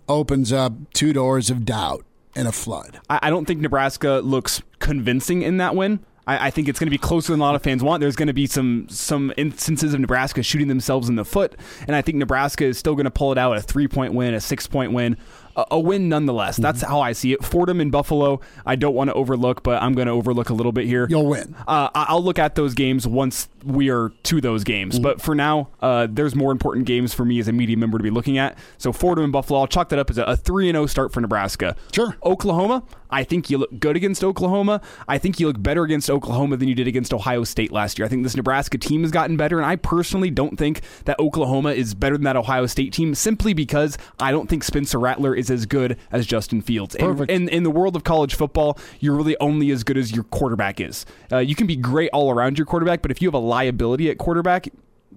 opens 0.08 0.52
up 0.52 0.73
two 0.92 1.12
doors 1.12 1.50
of 1.50 1.64
doubt 1.64 2.04
and 2.37 2.49
a 2.49 2.52
flood. 2.52 3.00
I, 3.08 3.20
I 3.23 3.30
don't 3.30 3.46
think 3.46 3.61
Nebraska 3.61 4.20
looks 4.25 4.62
convincing 4.78 5.42
in 5.42 5.58
that 5.58 5.75
win. 5.75 6.00
I, 6.26 6.46
I 6.46 6.50
think 6.50 6.68
it's 6.68 6.78
going 6.78 6.87
to 6.87 6.90
be 6.90 6.99
closer 6.99 7.32
than 7.32 7.40
a 7.40 7.42
lot 7.42 7.54
of 7.54 7.62
fans 7.62 7.82
want. 7.82 8.00
There's 8.00 8.16
going 8.16 8.28
to 8.28 8.34
be 8.34 8.46
some 8.46 8.87
some 8.88 9.32
instances 9.37 9.94
of 9.94 10.00
Nebraska 10.00 10.42
shooting 10.42 10.68
themselves 10.68 11.08
in 11.08 11.16
the 11.16 11.25
foot, 11.25 11.54
and 11.87 11.94
I 11.94 12.02
think 12.02 12.18
Nebraska 12.18 12.64
is 12.64 12.78
still 12.78 12.94
going 12.94 13.04
to 13.04 13.11
pull 13.11 13.32
it 13.32 13.38
out 13.38 13.56
a 13.56 13.61
three 13.61 13.88
point 13.88 14.14
win, 14.14 14.34
a 14.34 14.40
six 14.40 14.66
point 14.66 14.92
win, 14.92 15.16
a, 15.56 15.64
a 15.73 15.78
win 15.80 16.08
nonetheless. 16.08 16.56
That's 16.56 16.82
how 16.82 17.00
I 17.00 17.12
see 17.12 17.32
it. 17.32 17.44
Fordham 17.44 17.80
and 17.80 17.90
Buffalo, 17.92 18.40
I 18.66 18.76
don't 18.76 18.94
want 18.94 19.08
to 19.11 19.14
overlook, 19.14 19.62
but 19.62 19.82
I'm 19.82 19.94
going 19.94 20.06
to 20.06 20.12
overlook 20.12 20.50
a 20.50 20.54
little 20.54 20.73
bit 20.73 20.87
here. 20.87 21.06
You'll 21.11 21.26
win. 21.26 21.54
Uh, 21.66 21.88
I- 21.94 22.06
I'll 22.08 22.23
look 22.23 22.38
at 22.38 22.54
those 22.54 22.75
games 22.75 23.06
once 23.06 23.49
we 23.64 23.88
are 23.90 24.11
to 24.25 24.40
those 24.40 24.62
games. 24.64 24.99
But 24.99 25.23
for 25.23 25.34
now, 25.34 25.68
uh, 25.80 26.06
there's 26.11 26.34
more 26.34 26.52
important 26.52 26.87
games 26.87 27.14
for 27.14 27.25
me 27.25 27.38
as 27.38 27.49
a 27.49 27.52
media 27.52 27.76
member 27.76 27.96
to 27.99 28.04
be 28.04 28.11
looking 28.11 28.37
at. 28.38 28.58
So 28.78 28.92
Fordham 28.92 29.25
and 29.25 29.32
Buffalo, 29.32 29.61
I'll 29.61 29.66
chalk 29.66 29.88
that 29.88 29.99
up 29.99 30.11
as 30.11 30.18
a 30.18 30.37
3 30.37 30.70
0 30.70 30.87
start 30.87 31.12
for 31.12 31.20
Nebraska. 31.20 31.75
Sure. 31.92 32.16
Oklahoma, 32.23 32.82
I 33.11 33.25
think 33.25 33.49
you 33.49 33.58
look 33.58 33.78
good 33.80 33.96
against 33.96 34.23
Oklahoma. 34.23 34.80
I 35.08 35.16
think 35.18 35.40
you 35.40 35.46
look 35.46 35.62
better 35.62 35.82
against 35.84 36.11
Oklahoma 36.11 36.56
than 36.58 36.68
you 36.68 36.75
did 36.75 36.87
against 36.88 37.14
Ohio 37.14 37.44
State 37.44 37.73
last 37.73 37.99
year. 37.99 38.04
I 38.04 38.08
think 38.08 38.23
this 38.23 38.37
Nebraska 38.37 38.76
team 38.76 39.02
has 39.02 39.11
gotten 39.11 39.37
better, 39.37 39.56
and 39.56 39.64
I 39.66 39.76
personally 39.76 40.30
don't 40.30 40.58
think 40.58 40.82
that 41.06 41.18
Oklahoma 41.18 41.70
is 41.70 41.94
better 41.94 42.16
than 42.16 42.25
that 42.25 42.37
Ohio 42.37 42.66
State 42.66 42.92
team 42.92 43.14
simply 43.14 43.54
because 43.54 43.96
I 44.20 44.30
don't 44.30 44.49
think 44.49 44.62
Spencer 44.64 44.99
Rattler 44.99 45.34
is 45.34 45.43
as 45.50 45.66
good 45.66 45.98
as 46.12 46.26
Justin 46.26 46.62
Fields. 46.62 46.94
And 46.96 47.48
in 47.48 47.62
the 47.62 47.70
world 47.70 47.96
of 47.96 48.04
college 48.04 48.34
football, 48.34 48.78
you're 49.00 49.14
really 49.14 49.36
only 49.40 49.70
as 49.70 49.84
good 49.84 49.98
as 49.98 50.12
your 50.12 50.24
quarterback 50.24 50.80
is. 50.80 51.06
Uh, 51.32 51.38
you 51.38 51.54
can 51.54 51.66
be 51.66 51.76
great 51.76 52.10
all 52.12 52.30
around 52.30 52.58
your 52.58 52.66
quarterback, 52.66 53.02
but 53.02 53.10
if 53.10 53.20
you 53.22 53.28
have 53.28 53.34
a 53.34 53.38
liability 53.38 54.10
at 54.10 54.18
quarterback, 54.18 54.68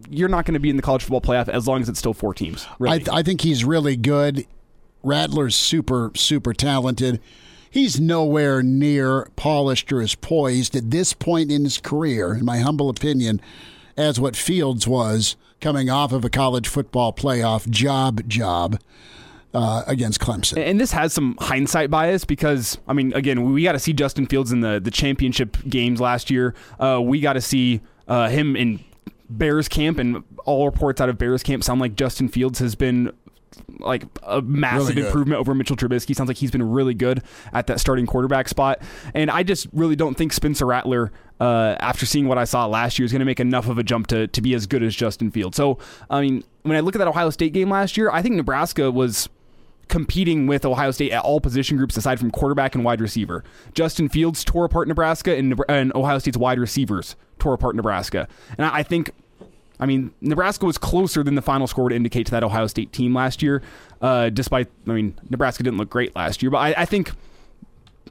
you're 0.09 0.29
not 0.29 0.45
going 0.45 0.53
to 0.53 0.59
be 0.59 0.69
in 0.69 0.75
the 0.75 0.81
college 0.81 1.03
football 1.03 1.21
playoff 1.21 1.49
as 1.49 1.67
long 1.67 1.81
as 1.81 1.89
it's 1.89 1.99
still 1.99 2.13
four 2.13 2.33
teams. 2.33 2.67
Really. 2.79 2.95
I, 2.95 2.97
th- 2.99 3.09
I 3.09 3.23
think 3.23 3.41
he's 3.41 3.65
really 3.65 3.95
good. 3.95 4.45
Rattler's 5.03 5.55
super, 5.55 6.11
super 6.15 6.53
talented. 6.53 7.19
He's 7.69 7.99
nowhere 7.99 8.63
near 8.63 9.29
polished 9.35 9.91
or 9.91 10.01
as 10.01 10.15
poised 10.15 10.75
at 10.75 10.91
this 10.91 11.13
point 11.13 11.51
in 11.51 11.63
his 11.63 11.77
career, 11.77 12.35
in 12.35 12.45
my 12.45 12.59
humble 12.59 12.89
opinion, 12.89 13.41
as 13.95 14.19
what 14.19 14.35
Fields 14.35 14.87
was 14.87 15.35
coming 15.59 15.89
off 15.89 16.11
of 16.11 16.23
a 16.23 16.29
college 16.29 16.67
football 16.67 17.11
playoff 17.13 17.69
job 17.69 18.27
job 18.27 18.79
uh, 19.57 19.83
against 19.87 20.19
Clemson. 20.19 20.59
And 20.59 20.79
this 20.79 20.91
has 20.91 21.13
some 21.13 21.35
hindsight 21.39 21.89
bias 21.89 22.25
because, 22.25 22.77
I 22.87 22.93
mean, 22.93 23.11
again, 23.13 23.51
we 23.51 23.63
got 23.63 23.71
to 23.71 23.79
see 23.79 23.91
Justin 23.91 24.27
Fields 24.27 24.51
in 24.51 24.61
the, 24.61 24.79
the 24.79 24.91
championship 24.91 25.57
games 25.67 25.99
last 25.99 26.29
year. 26.29 26.53
Uh, 26.79 27.01
we 27.03 27.19
got 27.19 27.33
to 27.33 27.41
see 27.41 27.81
uh, 28.07 28.29
him 28.29 28.55
in 28.55 28.79
Bears 29.29 29.67
camp, 29.67 29.97
and 29.97 30.23
all 30.45 30.65
reports 30.67 31.01
out 31.01 31.09
of 31.09 31.17
Bears 31.17 31.41
camp 31.41 31.63
sound 31.63 31.81
like 31.81 31.95
Justin 31.95 32.29
Fields 32.29 32.59
has 32.59 32.75
been 32.75 33.11
like 33.79 34.05
a 34.21 34.41
massive 34.43 34.95
Really 34.95 35.07
improvement 35.07 35.39
over 35.39 35.55
Mitchell 35.55 35.75
Trubisky. 35.75 36.15
Sounds 36.15 36.27
like 36.27 36.37
he's 36.37 36.51
been 36.51 36.69
really 36.69 36.93
good 36.93 37.23
at 37.51 37.65
that 37.67 37.79
starting 37.79 38.05
quarterback 38.05 38.47
spot. 38.47 38.81
And 39.15 39.31
I 39.31 39.41
just 39.41 39.67
really 39.73 39.95
don't 39.95 40.15
think 40.15 40.33
Spencer 40.33 40.67
Rattler, 40.67 41.11
uh, 41.39 41.75
after 41.79 42.05
seeing 42.05 42.27
what 42.27 42.37
I 42.37 42.43
saw 42.43 42.67
last 42.67 42.99
year, 42.99 43.05
is 43.07 43.11
going 43.11 43.21
to 43.21 43.25
make 43.25 43.39
enough 43.39 43.67
of 43.67 43.79
a 43.79 43.83
jump 43.83 44.05
to, 44.07 44.27
to 44.27 44.41
be 44.41 44.53
as 44.53 44.67
good 44.67 44.83
as 44.83 44.95
Justin 44.95 45.31
Fields. 45.31 45.57
So, 45.57 45.79
I 46.11 46.21
mean, 46.21 46.43
when 46.61 46.77
I 46.77 46.81
look 46.81 46.95
at 46.95 46.99
that 46.99 47.07
Ohio 47.07 47.31
State 47.31 47.53
game 47.53 47.71
last 47.71 47.97
year, 47.97 48.11
I 48.11 48.21
think 48.21 48.35
Nebraska 48.35 48.91
was 48.91 49.27
competing 49.87 50.47
with 50.47 50.65
Ohio 50.65 50.91
State 50.91 51.11
at 51.11 51.23
all 51.23 51.39
position 51.39 51.77
groups 51.77 51.95
aside 51.97 52.19
from 52.19 52.31
quarterback 52.31 52.75
and 52.75 52.83
wide 52.83 53.01
receiver. 53.01 53.43
Justin 53.73 54.09
Fields 54.09 54.43
tore 54.43 54.65
apart 54.65 54.87
Nebraska, 54.87 55.35
and, 55.35 55.59
and 55.69 55.93
Ohio 55.95 56.19
State's 56.19 56.37
wide 56.37 56.59
receivers 56.59 57.15
tore 57.39 57.53
apart 57.53 57.75
Nebraska. 57.75 58.27
And 58.57 58.65
I, 58.65 58.77
I 58.79 58.83
think, 58.83 59.11
I 59.79 59.85
mean, 59.85 60.11
Nebraska 60.21 60.65
was 60.65 60.77
closer 60.77 61.23
than 61.23 61.35
the 61.35 61.41
final 61.41 61.67
score 61.67 61.85
would 61.85 61.93
indicate 61.93 62.25
to 62.27 62.31
that 62.31 62.43
Ohio 62.43 62.67
State 62.67 62.91
team 62.91 63.13
last 63.13 63.41
year, 63.41 63.61
uh, 64.01 64.29
despite, 64.29 64.67
I 64.87 64.91
mean, 64.91 65.17
Nebraska 65.29 65.63
didn't 65.63 65.77
look 65.77 65.89
great 65.89 66.15
last 66.15 66.41
year. 66.41 66.51
But 66.51 66.57
I, 66.57 66.81
I 66.81 66.85
think 66.85 67.11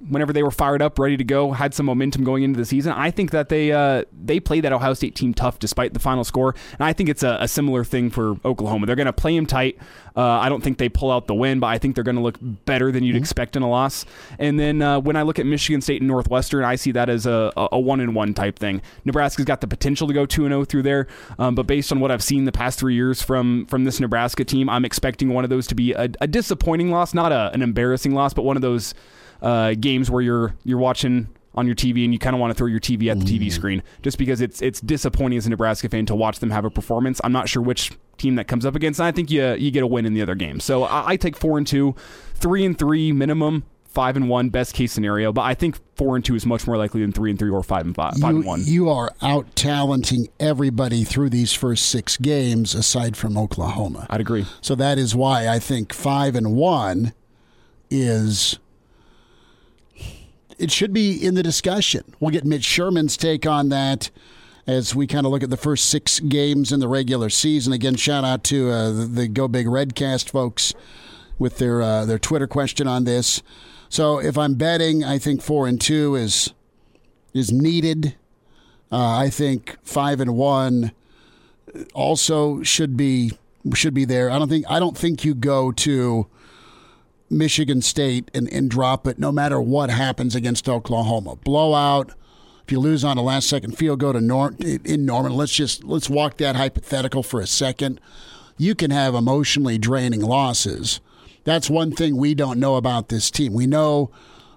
whenever 0.09 0.33
they 0.33 0.43
were 0.43 0.51
fired 0.51 0.83
up, 0.83 0.99
ready 0.99 1.17
to 1.17 1.25
go, 1.25 1.53
had 1.53 1.75
some 1.75 1.87
momentum 1.87 2.25
going 2.25 2.43
into 2.43 2.59
the 2.59 2.65
season. 2.65 2.93
I 2.93 3.11
think 3.11 3.31
that 3.31 3.49
they 3.49 3.73
uh, 3.73 4.05
they 4.13 4.41
played 4.41 4.65
that 4.65 4.73
Ohio 4.73 4.95
State 4.95 5.15
team 5.15 5.35
tough 5.35 5.59
despite 5.59 5.95
the 5.95 6.01
final 6.01 6.25
score, 6.25 6.55
and 6.79 6.85
I 6.85 6.93
think 6.93 7.09
it's 7.09 7.23
a, 7.23 7.39
a 7.41 7.49
similar 7.49 7.85
thing 7.85 8.11
for 8.11 8.37
Oklahoma. 8.45 8.87
They're 8.87 8.97
going 8.97 9.07
to 9.07 9.13
play 9.13 9.37
them 9.37 9.47
tight. 9.47 9.79
Uh, 10.17 10.23
I 10.23 10.49
don't 10.49 10.63
think 10.63 10.79
they 10.79 10.89
pull 10.89 11.11
out 11.11 11.27
the 11.27 11.35
win, 11.35 11.61
but 11.61 11.67
I 11.67 11.79
think 11.79 11.95
they're 11.95 12.05
going 12.05 12.17
to 12.17 12.23
look 12.23 12.39
better 12.41 12.91
than 12.91 13.05
you'd 13.05 13.17
expect 13.17 13.55
in 13.55 13.63
a 13.63 13.69
loss. 13.69 14.07
And 14.39 14.59
then 14.59 14.81
uh, 14.81 14.99
when 14.99 15.15
I 15.15 15.23
look 15.23 15.39
at 15.39 15.45
Michigan 15.45 15.83
State 15.83 16.01
and 16.01 16.09
Northwestern, 16.09 16.65
I 16.65 16.77
see 16.77 16.93
that 16.93 17.11
as 17.11 17.27
a, 17.27 17.53
a 17.57 17.79
one 17.79 18.01
and 18.01 18.15
one 18.15 18.33
type 18.33 18.59
thing. 18.59 18.81
Nebraska's 19.05 19.45
got 19.45 19.61
the 19.61 19.67
potential 19.67 20.07
to 20.09 20.15
go 20.15 20.25
two 20.25 20.47
and 20.47 20.53
zero 20.53 20.65
through 20.65 20.85
there, 20.85 21.07
um, 21.39 21.55
but 21.55 21.67
based 21.67 21.93
on 21.93 22.01
what 22.01 22.11
I've 22.11 22.23
seen 22.23 22.45
the 22.47 22.53
past 22.53 22.79
three 22.79 22.95
years 22.95 23.21
from 23.21 23.67
from 23.67 23.85
this 23.85 24.01
Nebraska 24.01 24.45
team, 24.45 24.71
I'm 24.71 24.85
expecting 24.85 25.29
one 25.29 25.45
of 25.45 25.51
those 25.51 25.67
to 25.69 25.75
be 25.75 25.93
a, 25.93 26.09
a 26.21 26.27
disappointing 26.27 26.91
loss, 26.91 27.13
not 27.13 27.33
a, 27.33 27.51
an 27.53 27.61
embarrassing 27.61 28.15
loss, 28.15 28.33
but 28.33 28.43
one 28.43 28.57
of 28.57 28.63
those 28.63 28.95
uh, 29.43 29.75
games 29.75 30.11
where 30.11 30.23
you're 30.23 30.55
you're 30.65 30.79
watching 30.79 31.29
on 31.57 31.67
your 31.67 31.75
TV 31.75 32.05
and 32.05 32.13
you 32.13 32.19
kind 32.19 32.37
of 32.37 32.41
want 32.41 32.51
to 32.51 32.55
throw 32.55 32.67
your 32.67 32.81
TV 32.81 33.11
at 33.11 33.19
the 33.19 33.25
TV 33.25 33.51
screen 33.51 33.83
just 34.03 34.19
because 34.19 34.41
it's 34.41 34.61
it's 34.61 34.81
disappointing 34.81 35.39
as 35.39 35.47
a 35.47 35.51
Nebraska 35.51 35.89
fan 35.89 36.07
to 36.07 36.15
watch 36.15 36.39
them 36.39 36.51
have 36.51 36.65
a 36.65 36.71
performance. 36.71 37.21
I'm 37.25 37.33
not 37.33 37.49
sure 37.49 37.63
which 37.63 37.93
team 38.19 38.35
that 38.37 38.47
comes 38.47 38.67
up 38.67 38.75
against. 38.75 39.01
And 39.01 39.07
I 39.07 39.13
think 39.13 39.31
you 39.31 39.55
you 39.55 39.71
get 39.71 39.83
a 39.83 39.87
win 39.87 40.07
in 40.07 40.15
the 40.15 40.23
other 40.23 40.35
game. 40.35 40.61
So 40.61 40.85
I, 40.85 41.11
I 41.11 41.17
take 41.17 41.37
four 41.37 41.59
and 41.59 41.67
two, 41.67 41.95
three 42.35 42.65
and 42.65 42.79
three 42.79 43.13
minimum. 43.13 43.65
Five 43.89 44.15
and 44.15 44.29
one, 44.29 44.51
best 44.51 44.75
case 44.75 44.93
scenario, 44.93 45.33
but 45.33 45.41
I 45.41 45.55
think 45.55 45.79
four 45.95 46.17
and 46.17 46.23
two 46.23 46.35
is 46.35 46.45
much 46.45 46.67
more 46.67 46.77
likely 46.77 47.01
than 47.01 47.13
three 47.13 47.31
and 47.31 47.39
three 47.39 47.49
or 47.49 47.63
five 47.63 47.87
and 47.87 47.95
five, 47.95 48.13
five 48.19 48.33
you, 48.33 48.37
and 48.37 48.45
one. 48.45 48.61
you 48.63 48.91
are 48.91 49.11
out 49.23 49.57
talenting 49.57 50.29
everybody 50.39 51.03
through 51.03 51.31
these 51.31 51.55
first 51.55 51.87
six 51.89 52.19
games, 52.19 52.75
aside 52.75 53.17
from 53.17 53.39
Oklahoma. 53.39 54.07
I'd 54.11 54.21
agree. 54.21 54.45
So 54.61 54.75
that 54.75 54.99
is 54.99 55.15
why 55.15 55.49
I 55.49 55.59
think 55.59 55.95
five 55.95 56.37
and 56.37 56.55
one 56.55 57.15
is 57.89 58.59
it 60.59 60.71
should 60.71 60.93
be 60.93 61.13
in 61.25 61.35
the 61.35 61.43
discussion. 61.43 62.15
We'll 62.21 62.31
get 62.31 62.45
Mitch 62.45 62.65
Sherman's 62.65 63.17
take 63.17 63.47
on 63.47 63.69
that 63.71 64.11
as 64.67 64.95
we 64.95 65.07
kind 65.07 65.27
of 65.27 65.33
look 65.33 65.43
at 65.43 65.51
the 65.51 65.57
first 65.57 65.89
six 65.89 66.19
games 66.21 66.73
in 66.73 66.81
the 66.81 66.89
regular 66.89 67.31
season. 67.31 67.73
Again, 67.73 67.95
shout 67.95 68.25
out 68.25 68.43
to 68.45 68.71
uh, 68.71 69.07
the, 69.07 69.29
Go 69.29 69.49
Big 69.49 69.67
Redcast 69.67 70.31
folks 70.31 70.75
with 71.39 71.59
their 71.59 71.83
uh, 71.83 72.05
their 72.05 72.19
Twitter 72.19 72.47
question 72.47 72.89
on 72.89 73.05
this. 73.05 73.43
So 73.89 74.19
if 74.19 74.37
I'm 74.37 74.55
betting, 74.55 75.05
I 75.05 75.19
think 75.19 75.43
four 75.43 75.67
and 75.67 75.81
two 75.81 76.15
is 76.15 76.53
is 77.33 77.53
needed. 77.53 78.17
Uh, 78.91 79.19
I 79.19 79.31
think 79.31 79.77
five 79.83 80.21
and 80.21 80.35
one 80.37 80.93
also 81.93 82.63
should 82.63 82.97
be 82.97 83.33
should 83.75 83.95
be 83.95 84.05
there. 84.05 84.31
I 84.31 84.39
don't 84.39 84.49
think 84.49 84.65
I 84.69 84.81
don't 84.81 84.97
think 84.97 85.25
you 85.25 85.35
go 85.35 85.71
to 85.73 86.27
Michigan 87.31 87.83
State 87.83 88.31
and, 88.35 88.53
and 88.53 88.71
drop 88.71 89.07
it 89.07 89.19
no 89.19 89.33
matter 89.33 89.61
what 89.61 89.91
happens 89.91 90.35
against 90.35 90.69
Oklahoma. 90.69 91.37
Blowout. 91.37 92.13
If 92.65 92.73
you 92.73 92.81
lose 92.81 93.05
on 93.05 93.17
a 93.17 93.23
last 93.23 93.49
second 93.49 93.79
field 93.79 94.01
goal 94.01 94.13
to 94.15 94.21
Norm 94.21 94.57
in 94.61 95.07
Norman, 95.07 95.33
let's 95.35 95.55
just 95.55 95.85
let's 95.85 96.11
walk 96.11 96.39
that 96.39 96.57
hypothetical 96.57 97.23
for 97.23 97.41
a 97.41 97.47
second. 97.47 98.01
You 98.59 98.75
can 98.75 98.91
have 98.91 99.15
emotionally 99.15 99.79
draining 99.79 100.21
losses. 100.21 101.01
That's 101.45 101.71
one 101.71 101.93
thing 101.93 102.17
we 102.17 102.35
don't 102.35 102.59
know 102.59 102.75
about 102.75 103.09
this 103.09 103.31
team. 103.31 103.53
We 103.53 103.67
know 103.67 104.11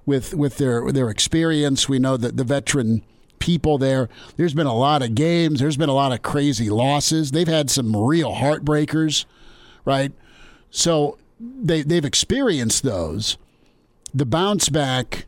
with 0.07 0.33
with 0.33 0.57
their 0.57 0.83
with 0.83 0.95
their 0.95 1.09
experience, 1.09 1.87
we 1.87 1.99
know 1.99 2.17
that 2.17 2.35
the 2.35 2.43
veteran 2.43 3.03
people 3.37 3.77
there. 3.77 4.09
There's 4.37 4.53
been 4.53 4.67
a 4.67 4.75
lot 4.75 5.03
of 5.03 5.15
games. 5.15 5.59
There's 5.59 5.77
been 5.77 5.89
a 5.89 5.93
lot 5.93 6.11
of 6.11 6.23
crazy 6.23 6.69
losses. 6.69 7.31
They've 7.31 7.47
had 7.47 7.69
some 7.69 7.95
real 7.95 8.33
heartbreakers, 8.33 9.25
right? 9.85 10.11
So 10.71 11.17
they 11.39 11.81
they've 11.81 12.05
experienced 12.05 12.83
those. 12.83 13.37
The 14.13 14.25
bounce 14.25 14.69
back 14.69 15.25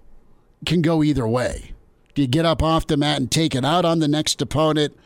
can 0.66 0.82
go 0.82 1.04
either 1.04 1.28
way. 1.28 1.74
Do 2.14 2.22
you 2.22 2.28
get 2.28 2.46
up 2.46 2.62
off 2.62 2.88
the 2.88 2.98
mat 2.98 3.20
and 3.20 3.32
take 3.32 3.56
it 3.56 3.64
out 3.64 3.86
on 3.86 4.00
the 4.00 4.08
next 4.08 4.42
opponent, 4.42 4.98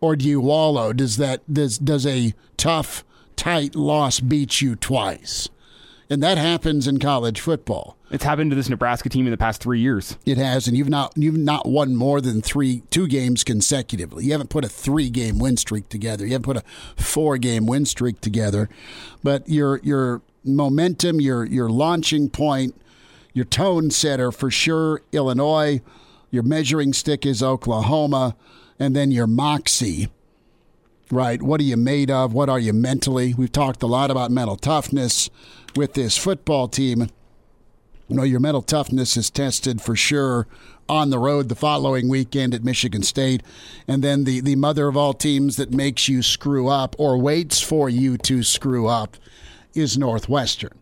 or 0.00 0.16
do 0.16 0.26
you 0.26 0.40
wallow? 0.40 0.92
Does 0.92 1.16
that 1.18 1.52
does 1.52 1.78
does 1.78 2.06
a 2.06 2.34
tough, 2.56 3.04
tight 3.36 3.74
loss 3.74 4.20
beat 4.20 4.60
you 4.60 4.76
twice? 4.76 5.48
And 6.08 6.22
that 6.22 6.38
happens 6.38 6.86
in 6.86 6.98
college 6.98 7.40
football. 7.40 7.96
It's 8.12 8.22
happened 8.22 8.52
to 8.52 8.54
this 8.54 8.68
Nebraska 8.68 9.08
team 9.08 9.26
in 9.26 9.32
the 9.32 9.36
past 9.36 9.60
three 9.60 9.80
years. 9.80 10.16
It 10.24 10.38
has, 10.38 10.68
and 10.68 10.76
you've 10.76 10.88
not 10.88 11.12
you've 11.16 11.36
not 11.36 11.66
won 11.66 11.96
more 11.96 12.20
than 12.20 12.40
three 12.40 12.82
two 12.90 13.08
games 13.08 13.42
consecutively. 13.42 14.24
You 14.24 14.32
haven't 14.32 14.50
put 14.50 14.64
a 14.64 14.68
three 14.68 15.10
game 15.10 15.40
win 15.40 15.56
streak 15.56 15.88
together. 15.88 16.24
You 16.24 16.32
haven't 16.32 16.44
put 16.44 16.56
a 16.56 16.62
four 17.02 17.36
game 17.38 17.66
win 17.66 17.84
streak 17.84 18.20
together. 18.20 18.68
But 19.24 19.48
your 19.48 19.80
your 19.82 20.22
momentum, 20.46 21.20
your 21.20 21.44
your 21.44 21.68
launching 21.68 22.28
point, 22.28 22.74
your 23.32 23.44
tone 23.44 23.90
setter 23.90 24.30
for 24.30 24.50
sure, 24.50 25.02
Illinois. 25.12 25.80
Your 26.30 26.42
measuring 26.42 26.92
stick 26.92 27.24
is 27.24 27.42
Oklahoma, 27.42 28.36
and 28.78 28.94
then 28.94 29.10
your 29.10 29.26
moxie. 29.26 30.08
Right. 31.10 31.40
What 31.40 31.60
are 31.60 31.64
you 31.64 31.76
made 31.76 32.10
of? 32.10 32.32
What 32.32 32.48
are 32.48 32.58
you 32.58 32.72
mentally? 32.72 33.32
We've 33.32 33.52
talked 33.52 33.82
a 33.82 33.86
lot 33.86 34.10
about 34.10 34.32
mental 34.32 34.56
toughness 34.56 35.30
with 35.76 35.94
this 35.94 36.16
football 36.16 36.66
team 36.66 37.08
you 38.08 38.16
know, 38.16 38.22
your 38.22 38.40
mental 38.40 38.62
toughness 38.62 39.16
is 39.16 39.30
tested 39.30 39.80
for 39.80 39.96
sure 39.96 40.46
on 40.88 41.10
the 41.10 41.18
road 41.18 41.48
the 41.48 41.56
following 41.56 42.08
weekend 42.08 42.54
at 42.54 42.62
Michigan 42.62 43.02
State. 43.02 43.42
And 43.88 44.02
then 44.02 44.24
the, 44.24 44.40
the 44.40 44.54
mother 44.54 44.86
of 44.86 44.96
all 44.96 45.12
teams 45.12 45.56
that 45.56 45.72
makes 45.72 46.08
you 46.08 46.22
screw 46.22 46.68
up 46.68 46.94
or 46.98 47.18
waits 47.18 47.60
for 47.60 47.88
you 47.88 48.16
to 48.18 48.44
screw 48.44 48.86
up 48.86 49.16
is 49.76 49.98
Northwestern. 49.98 50.78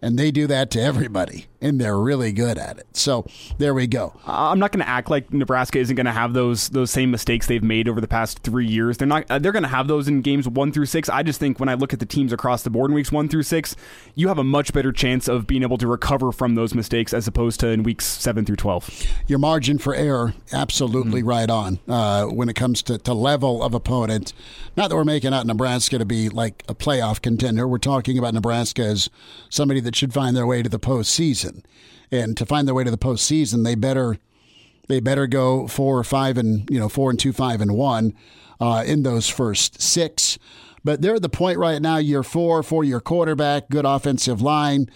And 0.00 0.18
they 0.18 0.30
do 0.30 0.46
that 0.46 0.70
to 0.72 0.80
everybody, 0.80 1.47
and 1.60 1.80
they're 1.80 1.98
really 1.98 2.32
good 2.32 2.58
at 2.58 2.78
it. 2.78 2.86
So 2.92 3.26
there 3.58 3.74
we 3.74 3.86
go. 3.86 4.14
I'm 4.26 4.58
not 4.58 4.72
going 4.72 4.84
to 4.84 4.88
act 4.88 5.10
like 5.10 5.32
Nebraska 5.32 5.78
isn't 5.78 5.96
going 5.96 6.06
to 6.06 6.12
have 6.12 6.32
those 6.32 6.68
those 6.70 6.90
same 6.90 7.10
mistakes 7.10 7.46
they've 7.46 7.62
made 7.62 7.88
over 7.88 8.00
the 8.00 8.08
past 8.08 8.40
three 8.40 8.66
years. 8.66 8.98
They're 8.98 9.08
not. 9.08 9.24
Uh, 9.30 9.38
they're 9.38 9.52
going 9.52 9.62
to 9.62 9.68
have 9.68 9.88
those 9.88 10.08
in 10.08 10.20
games 10.20 10.48
one 10.48 10.72
through 10.72 10.86
six. 10.86 11.08
I 11.08 11.22
just 11.22 11.40
think 11.40 11.58
when 11.58 11.68
I 11.68 11.74
look 11.74 11.92
at 11.92 12.00
the 12.00 12.06
teams 12.06 12.32
across 12.32 12.62
the 12.62 12.70
board 12.70 12.90
in 12.90 12.94
weeks 12.94 13.12
one 13.12 13.28
through 13.28 13.42
six, 13.42 13.76
you 14.14 14.28
have 14.28 14.38
a 14.38 14.44
much 14.44 14.72
better 14.72 14.92
chance 14.92 15.28
of 15.28 15.46
being 15.46 15.62
able 15.62 15.78
to 15.78 15.86
recover 15.86 16.32
from 16.32 16.54
those 16.54 16.74
mistakes 16.74 17.12
as 17.12 17.26
opposed 17.26 17.60
to 17.60 17.68
in 17.68 17.82
weeks 17.82 18.04
seven 18.04 18.44
through 18.44 18.56
twelve. 18.56 18.88
Your 19.26 19.38
margin 19.38 19.78
for 19.78 19.94
error 19.94 20.34
absolutely 20.52 21.20
mm-hmm. 21.20 21.28
right 21.28 21.50
on 21.50 21.78
uh, 21.88 22.26
when 22.26 22.48
it 22.48 22.54
comes 22.54 22.82
to, 22.82 22.98
to 22.98 23.14
level 23.14 23.62
of 23.62 23.74
opponent. 23.74 24.32
Not 24.76 24.90
that 24.90 24.96
we're 24.96 25.04
making 25.04 25.34
out 25.34 25.46
Nebraska 25.46 25.98
to 25.98 26.04
be 26.04 26.28
like 26.28 26.62
a 26.68 26.74
playoff 26.74 27.20
contender. 27.20 27.66
We're 27.66 27.78
talking 27.78 28.16
about 28.18 28.34
Nebraska 28.34 28.82
as 28.82 29.10
somebody 29.48 29.80
that 29.80 29.96
should 29.96 30.12
find 30.12 30.36
their 30.36 30.46
way 30.46 30.62
to 30.62 30.68
the 30.68 30.78
postseason. 30.78 31.47
And 32.10 32.36
to 32.36 32.46
find 32.46 32.66
their 32.66 32.74
way 32.74 32.84
to 32.84 32.90
the 32.90 32.98
postseason, 32.98 33.64
they 33.64 33.74
better 33.74 34.18
they 34.88 35.00
better 35.00 35.26
go 35.26 35.68
four 35.68 35.98
or 35.98 36.04
five 36.04 36.38
and 36.38 36.68
you 36.70 36.78
know 36.78 36.88
four 36.88 37.10
and 37.10 37.18
two, 37.18 37.32
five 37.32 37.60
and 37.60 37.74
one 37.74 38.14
uh, 38.60 38.82
in 38.86 39.02
those 39.02 39.28
first 39.28 39.80
six. 39.80 40.38
But 40.84 41.02
they're 41.02 41.16
at 41.16 41.22
the 41.22 41.28
point 41.28 41.58
right 41.58 41.82
now, 41.82 41.98
year 41.98 42.22
four, 42.22 42.62
four 42.62 42.84
year 42.84 43.00
quarterback, 43.00 43.68
good 43.68 43.84
offensive 43.84 44.40
line. 44.40 44.88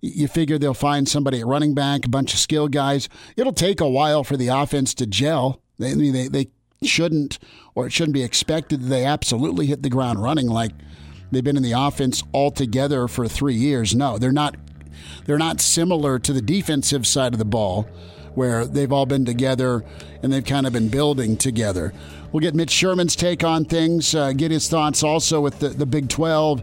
You 0.00 0.28
figure 0.28 0.58
they'll 0.58 0.74
find 0.74 1.08
somebody 1.08 1.40
at 1.40 1.46
running 1.46 1.74
back, 1.74 2.06
a 2.06 2.08
bunch 2.08 2.32
of 2.32 2.38
skill 2.38 2.68
guys. 2.68 3.08
It'll 3.36 3.52
take 3.52 3.80
a 3.80 3.88
while 3.88 4.24
for 4.24 4.36
the 4.36 4.48
offense 4.48 4.94
to 4.94 5.06
gel. 5.06 5.60
They, 5.78 5.92
they, 5.92 6.28
they 6.28 6.46
shouldn't, 6.82 7.38
or 7.74 7.86
it 7.86 7.92
shouldn't 7.92 8.14
be 8.14 8.22
expected 8.22 8.82
that 8.82 8.86
they 8.86 9.04
absolutely 9.04 9.66
hit 9.66 9.82
the 9.82 9.90
ground 9.90 10.22
running 10.22 10.46
like 10.46 10.72
they've 11.30 11.44
been 11.44 11.56
in 11.56 11.62
the 11.62 11.72
offense 11.72 12.22
all 12.32 12.50
together 12.50 13.08
for 13.08 13.28
three 13.28 13.54
years. 13.54 13.94
No, 13.94 14.16
they're 14.18 14.32
not. 14.32 14.56
They're 15.26 15.38
not 15.38 15.60
similar 15.60 16.18
to 16.18 16.32
the 16.32 16.42
defensive 16.42 17.06
side 17.06 17.32
of 17.32 17.38
the 17.38 17.44
ball, 17.44 17.88
where 18.34 18.66
they've 18.66 18.92
all 18.92 19.06
been 19.06 19.24
together 19.24 19.84
and 20.22 20.32
they've 20.32 20.44
kind 20.44 20.66
of 20.66 20.72
been 20.72 20.88
building 20.88 21.36
together. 21.36 21.92
We'll 22.32 22.40
get 22.40 22.54
Mitch 22.54 22.70
Sherman's 22.70 23.16
take 23.16 23.42
on 23.42 23.64
things. 23.64 24.14
Uh, 24.14 24.32
get 24.32 24.50
his 24.50 24.68
thoughts 24.68 25.02
also 25.02 25.40
with 25.40 25.58
the, 25.58 25.70
the 25.70 25.86
Big 25.86 26.08
12 26.08 26.62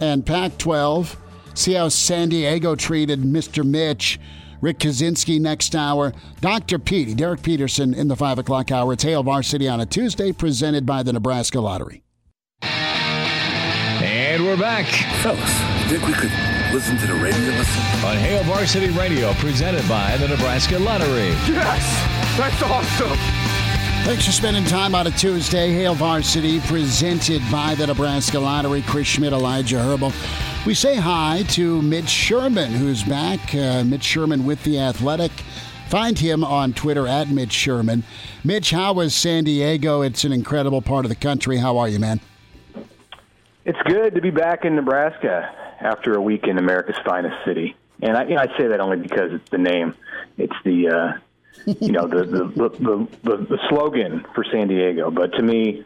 and 0.00 0.24
Pac 0.24 0.56
12. 0.58 1.16
See 1.54 1.72
how 1.74 1.88
San 1.88 2.28
Diego 2.28 2.76
treated 2.76 3.20
Mr. 3.20 3.64
Mitch. 3.64 4.20
Rick 4.60 4.78
Kaczenski 4.78 5.40
next 5.40 5.74
hour. 5.74 6.12
Dr. 6.40 6.78
Petey, 6.78 7.14
Derek 7.14 7.42
Peterson 7.42 7.94
in 7.94 8.08
the 8.08 8.16
5 8.16 8.38
o'clock 8.38 8.70
hour. 8.70 8.92
It's 8.92 9.02
Hail 9.02 9.22
Varsity 9.22 9.66
on 9.68 9.80
a 9.80 9.86
Tuesday, 9.86 10.32
presented 10.32 10.84
by 10.84 11.02
the 11.02 11.12
Nebraska 11.12 11.60
Lottery. 11.60 12.02
And 12.62 14.44
we're 14.44 14.58
back. 14.58 14.86
Fellas, 15.22 15.88
think 15.88 16.06
we 16.06 16.12
could 16.12 16.30
listen 16.72 16.96
to 16.98 17.06
the 17.06 17.14
radio 17.14 17.50
listen? 17.56 17.82
On 18.04 18.16
Hail 18.16 18.44
Varsity 18.44 18.90
Radio, 18.90 19.32
presented 19.34 19.86
by 19.88 20.16
the 20.18 20.28
Nebraska 20.28 20.78
Lottery. 20.78 21.28
Yes! 21.48 22.38
That's 22.38 22.62
awesome! 22.62 23.18
Thanks 24.04 24.24
for 24.24 24.32
spending 24.32 24.64
time 24.64 24.94
on 24.94 25.06
a 25.06 25.10
Tuesday. 25.10 25.72
Hail 25.72 25.94
Varsity, 25.94 26.60
presented 26.60 27.42
by 27.50 27.74
the 27.74 27.88
Nebraska 27.88 28.38
Lottery. 28.38 28.82
Chris 28.82 29.08
Schmitz, 29.08 29.32
Elijah 29.32 29.80
Herbal. 29.80 30.12
We 30.64 30.74
say 30.74 30.94
hi 30.96 31.42
to 31.50 31.82
Mitch 31.82 32.08
Sherman, 32.08 32.70
who's 32.70 33.02
back. 33.02 33.52
Uh, 33.52 33.82
Mitch 33.82 34.04
Sherman 34.04 34.46
with 34.46 34.62
The 34.62 34.78
Athletic. 34.78 35.32
Find 35.88 36.18
him 36.18 36.44
on 36.44 36.72
Twitter 36.72 37.08
at 37.08 37.30
Mitch 37.30 37.52
Sherman. 37.52 38.04
Mitch, 38.44 38.70
how 38.70 38.92
was 38.92 39.12
San 39.12 39.42
Diego? 39.42 40.02
It's 40.02 40.22
an 40.22 40.32
incredible 40.32 40.82
part 40.82 41.04
of 41.04 41.08
the 41.08 41.16
country. 41.16 41.56
How 41.56 41.78
are 41.78 41.88
you, 41.88 41.98
man? 41.98 42.20
It's 43.64 43.80
good 43.86 44.14
to 44.14 44.20
be 44.20 44.30
back 44.30 44.64
in 44.64 44.76
Nebraska 44.76 45.52
after 45.80 46.14
a 46.14 46.20
week 46.20 46.44
in 46.46 46.58
America's 46.58 46.96
finest 47.04 47.44
city, 47.44 47.74
and 48.02 48.16
I, 48.16 48.24
you 48.24 48.34
know, 48.34 48.42
I 48.42 48.58
say 48.58 48.68
that 48.68 48.80
only 48.80 48.98
because 48.98 49.32
it's 49.32 49.50
the 49.50 49.58
name. 49.58 49.94
It's 50.38 50.54
the 50.64 50.88
uh, 50.88 51.18
you 51.80 51.92
know 51.92 52.06
the 52.06 52.24
the, 52.24 52.44
the 52.44 53.08
the 53.22 53.36
the 53.36 53.58
slogan 53.68 54.24
for 54.34 54.44
San 54.44 54.68
Diego. 54.68 55.10
But 55.10 55.34
to 55.34 55.42
me, 55.42 55.84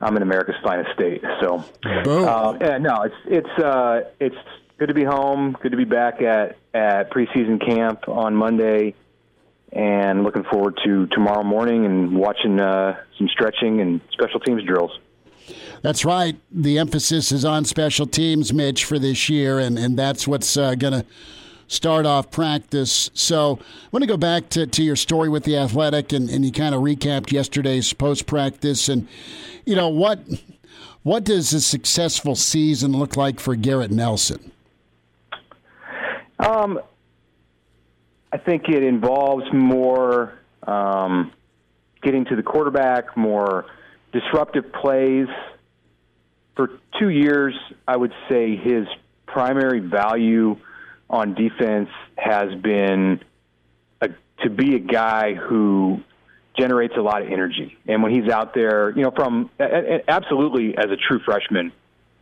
I'm 0.00 0.16
in 0.16 0.22
America's 0.22 0.56
finest 0.62 0.92
state. 0.94 1.22
So, 1.40 1.64
uh, 1.84 2.58
yeah, 2.60 2.78
no, 2.78 3.02
it's 3.02 3.14
it's 3.26 3.62
uh, 3.62 4.10
it's 4.20 4.36
good 4.78 4.88
to 4.88 4.94
be 4.94 5.04
home. 5.04 5.56
Good 5.60 5.72
to 5.72 5.78
be 5.78 5.84
back 5.84 6.20
at 6.20 6.56
at 6.72 7.10
preseason 7.10 7.64
camp 7.64 8.08
on 8.08 8.34
Monday, 8.34 8.94
and 9.72 10.24
looking 10.24 10.44
forward 10.44 10.78
to 10.84 11.06
tomorrow 11.06 11.44
morning 11.44 11.86
and 11.86 12.16
watching 12.16 12.60
uh, 12.60 13.00
some 13.18 13.28
stretching 13.28 13.80
and 13.80 14.00
special 14.12 14.40
teams 14.40 14.64
drills. 14.64 14.98
That's 15.84 16.02
right. 16.02 16.34
The 16.50 16.78
emphasis 16.78 17.30
is 17.30 17.44
on 17.44 17.66
special 17.66 18.06
teams, 18.06 18.54
Mitch, 18.54 18.86
for 18.86 18.98
this 18.98 19.28
year, 19.28 19.58
and, 19.58 19.78
and 19.78 19.98
that's 19.98 20.26
what's 20.26 20.56
uh, 20.56 20.76
going 20.76 20.94
to 20.94 21.04
start 21.66 22.06
off 22.06 22.30
practice. 22.30 23.10
So 23.12 23.58
I 23.60 23.88
want 23.92 24.02
to 24.02 24.06
go 24.06 24.16
back 24.16 24.48
to, 24.50 24.66
to 24.66 24.82
your 24.82 24.96
story 24.96 25.28
with 25.28 25.44
the 25.44 25.58
athletic, 25.58 26.14
and, 26.14 26.30
and 26.30 26.42
you 26.42 26.52
kind 26.52 26.74
of 26.74 26.80
recapped 26.80 27.32
yesterday's 27.32 27.92
post 27.92 28.24
practice. 28.24 28.88
And, 28.88 29.06
you 29.66 29.76
know, 29.76 29.90
what, 29.90 30.20
what 31.02 31.22
does 31.22 31.52
a 31.52 31.60
successful 31.60 32.34
season 32.34 32.92
look 32.92 33.18
like 33.18 33.38
for 33.38 33.54
Garrett 33.54 33.90
Nelson? 33.90 34.52
Um, 36.38 36.80
I 38.32 38.38
think 38.38 38.70
it 38.70 38.82
involves 38.82 39.44
more 39.52 40.32
um, 40.66 41.30
getting 42.00 42.24
to 42.24 42.36
the 42.36 42.42
quarterback, 42.42 43.18
more 43.18 43.66
disruptive 44.12 44.72
plays. 44.72 45.28
For 46.56 46.70
two 46.98 47.08
years, 47.08 47.54
I 47.86 47.96
would 47.96 48.12
say 48.28 48.56
his 48.56 48.86
primary 49.26 49.80
value 49.80 50.56
on 51.10 51.34
defense 51.34 51.90
has 52.16 52.54
been 52.54 53.20
a, 54.00 54.08
to 54.42 54.50
be 54.50 54.76
a 54.76 54.78
guy 54.78 55.34
who 55.34 56.00
generates 56.58 56.94
a 56.96 57.00
lot 57.00 57.22
of 57.22 57.28
energy. 57.28 57.76
And 57.86 58.02
when 58.02 58.12
he's 58.12 58.30
out 58.30 58.54
there, 58.54 58.90
you 58.90 59.02
know, 59.02 59.10
from 59.10 59.50
absolutely 59.58 60.76
as 60.78 60.86
a 60.86 60.96
true 60.96 61.20
freshman, 61.24 61.72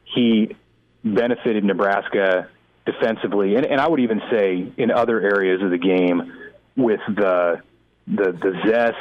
he 0.05 0.57
benefited 1.05 1.65
Nebraska 1.65 2.49
defensively, 2.87 3.57
and, 3.57 3.65
and 3.65 3.81
I 3.81 3.89
would 3.89 4.01
even 4.01 4.21
say 4.31 4.73
in 4.77 4.91
other 4.91 5.21
areas 5.21 5.63
of 5.63 5.71
the 5.71 5.79
game 5.79 6.33
with 6.77 7.01
the 7.09 7.61
the, 8.07 8.33
the 8.33 8.61
zest 8.67 8.97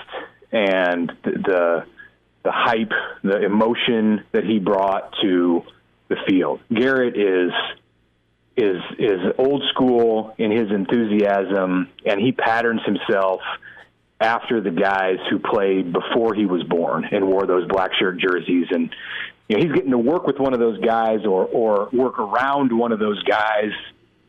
and 0.51 1.11
the, 1.23 1.31
the 1.31 1.85
the 2.43 2.51
hype, 2.51 2.91
the 3.23 3.43
emotion 3.43 4.23
that 4.31 4.43
he 4.43 4.59
brought 4.59 5.13
to 5.21 5.63
the 6.07 6.15
field. 6.27 6.59
Garrett 6.73 7.17
is 7.17 7.51
is 8.57 8.81
is 8.99 9.19
old 9.37 9.63
school 9.73 10.33
in 10.37 10.51
his 10.51 10.71
enthusiasm, 10.71 11.89
and 12.05 12.19
he 12.19 12.31
patterns 12.31 12.81
himself 12.85 13.41
after 14.19 14.61
the 14.61 14.71
guys 14.71 15.17
who 15.29 15.39
played 15.39 15.93
before 15.93 16.33
he 16.33 16.45
was 16.45 16.63
born 16.63 17.05
and 17.11 17.27
wore 17.27 17.45
those 17.47 17.67
black 17.67 17.91
shirt 17.99 18.19
jerseys. 18.19 18.67
And 18.69 18.93
you 19.47 19.57
know, 19.57 19.63
he's 19.63 19.73
getting 19.73 19.91
to 19.91 19.97
work 19.97 20.27
with 20.27 20.37
one 20.37 20.53
of 20.53 20.59
those 20.59 20.79
guys 20.79 21.25
or 21.25 21.45
or 21.45 21.89
work 21.93 22.19
around 22.19 22.77
one 22.77 22.91
of 22.91 22.99
those 22.99 23.21
guys. 23.23 23.71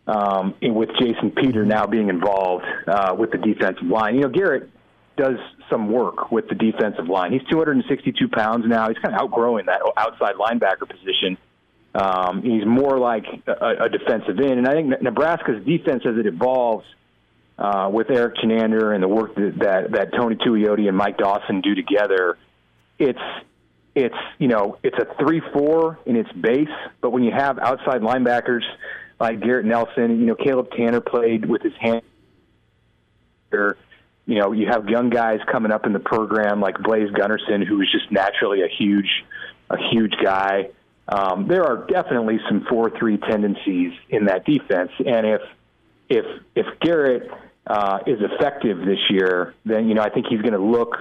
Um, 0.04 0.56
with 0.60 0.88
Jason 0.98 1.30
Peter 1.30 1.64
now 1.64 1.86
being 1.86 2.08
involved 2.08 2.64
uh, 2.88 3.14
with 3.16 3.30
the 3.30 3.38
defensive 3.38 3.86
line, 3.86 4.16
you 4.16 4.22
know 4.22 4.30
Garrett 4.30 4.68
does 5.22 5.38
some 5.70 5.90
work 5.90 6.30
with 6.30 6.48
the 6.48 6.54
defensive 6.54 7.08
line. 7.08 7.32
He's 7.32 7.42
262 7.50 8.28
pounds 8.28 8.64
now. 8.66 8.88
He's 8.88 8.98
kind 8.98 9.14
of 9.14 9.20
outgrowing 9.20 9.66
that 9.66 9.80
outside 9.96 10.34
linebacker 10.34 10.88
position. 10.88 11.38
Um, 11.94 12.42
he's 12.42 12.64
more 12.64 12.98
like 12.98 13.24
a, 13.46 13.84
a 13.84 13.88
defensive 13.88 14.38
end, 14.38 14.58
and 14.58 14.66
I 14.66 14.72
think 14.72 15.02
Nebraska's 15.02 15.64
defense 15.64 16.04
as 16.06 16.16
it 16.16 16.26
evolves 16.26 16.86
uh, 17.58 17.90
with 17.92 18.10
Erik 18.10 18.36
Chinander 18.36 18.94
and 18.94 19.02
the 19.02 19.08
work 19.08 19.34
that, 19.34 19.58
that 19.58 19.92
that 19.92 20.12
Tony 20.14 20.36
Tuioti 20.36 20.88
and 20.88 20.96
Mike 20.96 21.18
Dawson 21.18 21.60
do 21.60 21.74
together, 21.74 22.38
it's 22.98 23.18
it's 23.94 24.14
you 24.38 24.48
know 24.48 24.78
it's 24.82 24.96
a 24.98 25.06
three 25.22 25.42
four 25.52 25.98
in 26.06 26.16
its 26.16 26.32
base, 26.32 26.68
but 27.02 27.10
when 27.10 27.24
you 27.24 27.30
have 27.30 27.58
outside 27.58 28.00
linebackers 28.00 28.62
like 29.22 29.40
Garrett 29.40 29.64
Nelson. 29.64 30.18
You 30.18 30.26
know, 30.26 30.34
Caleb 30.34 30.72
Tanner 30.76 31.00
played 31.00 31.48
with 31.48 31.62
his 31.62 31.74
hand. 31.80 32.02
You 34.26 34.38
know, 34.38 34.52
you 34.52 34.68
have 34.68 34.88
young 34.88 35.10
guys 35.10 35.40
coming 35.50 35.72
up 35.72 35.84
in 35.84 35.92
the 35.92 35.98
program 35.98 36.60
like 36.60 36.78
Blaise 36.78 37.10
Gunnerson, 37.10 37.66
who 37.66 37.80
is 37.80 37.90
just 37.90 38.10
naturally 38.12 38.62
a 38.62 38.68
huge, 38.68 39.24
a 39.68 39.76
huge 39.90 40.14
guy. 40.22 40.70
Um, 41.08 41.48
there 41.48 41.64
are 41.64 41.86
definitely 41.86 42.38
some 42.48 42.64
four-three 42.70 43.18
tendencies 43.18 43.92
in 44.08 44.26
that 44.26 44.44
defense, 44.44 44.92
and 44.98 45.26
if 45.26 45.40
if 46.08 46.24
if 46.54 46.66
Garrett 46.80 47.28
uh, 47.66 47.98
is 48.06 48.18
effective 48.20 48.78
this 48.78 49.00
year, 49.10 49.54
then 49.64 49.88
you 49.88 49.94
know 49.94 50.02
I 50.02 50.10
think 50.10 50.26
he's 50.28 50.40
going 50.40 50.52
to 50.52 50.62
look 50.62 50.96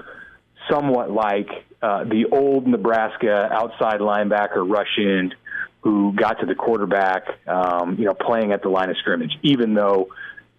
somewhat 0.69 1.11
like 1.11 1.49
uh, 1.81 2.03
the 2.05 2.25
old 2.31 2.67
Nebraska 2.67 3.49
outside 3.51 3.99
linebacker 3.99 4.67
rush 4.67 4.97
end 4.97 5.35
who 5.81 6.13
got 6.13 6.39
to 6.39 6.45
the 6.45 6.55
quarterback, 6.55 7.23
um, 7.47 7.95
you 7.97 8.05
know, 8.05 8.13
playing 8.13 8.51
at 8.51 8.61
the 8.61 8.69
line 8.69 8.89
of 8.89 8.97
scrimmage, 8.97 9.37
even 9.43 9.73
though. 9.73 10.09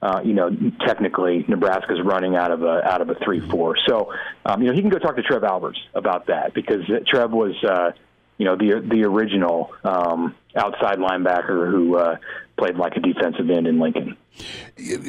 Uh, 0.02 0.20
you 0.24 0.32
know, 0.32 0.50
technically, 0.84 1.44
Nebraska's 1.46 2.00
running 2.04 2.34
out 2.34 2.50
of 2.50 2.64
a 2.64 2.82
out 2.84 3.00
of 3.00 3.08
a 3.08 3.14
three-four. 3.14 3.76
So, 3.86 4.12
um, 4.44 4.60
you 4.60 4.66
know, 4.66 4.74
he 4.74 4.80
can 4.80 4.90
go 4.90 4.98
talk 4.98 5.14
to 5.14 5.22
Trev 5.22 5.44
Alberts 5.44 5.78
about 5.94 6.26
that 6.26 6.54
because 6.54 6.80
Trev 7.06 7.30
was, 7.30 7.54
uh, 7.62 7.92
you 8.36 8.44
know, 8.44 8.56
the 8.56 8.84
the 8.84 9.04
original 9.04 9.72
um, 9.84 10.34
outside 10.56 10.98
linebacker 10.98 11.70
who 11.70 11.96
uh, 11.96 12.16
played 12.56 12.76
like 12.76 12.96
a 12.96 13.00
defensive 13.00 13.48
end 13.48 13.68
in 13.68 13.78
Lincoln. 13.78 14.16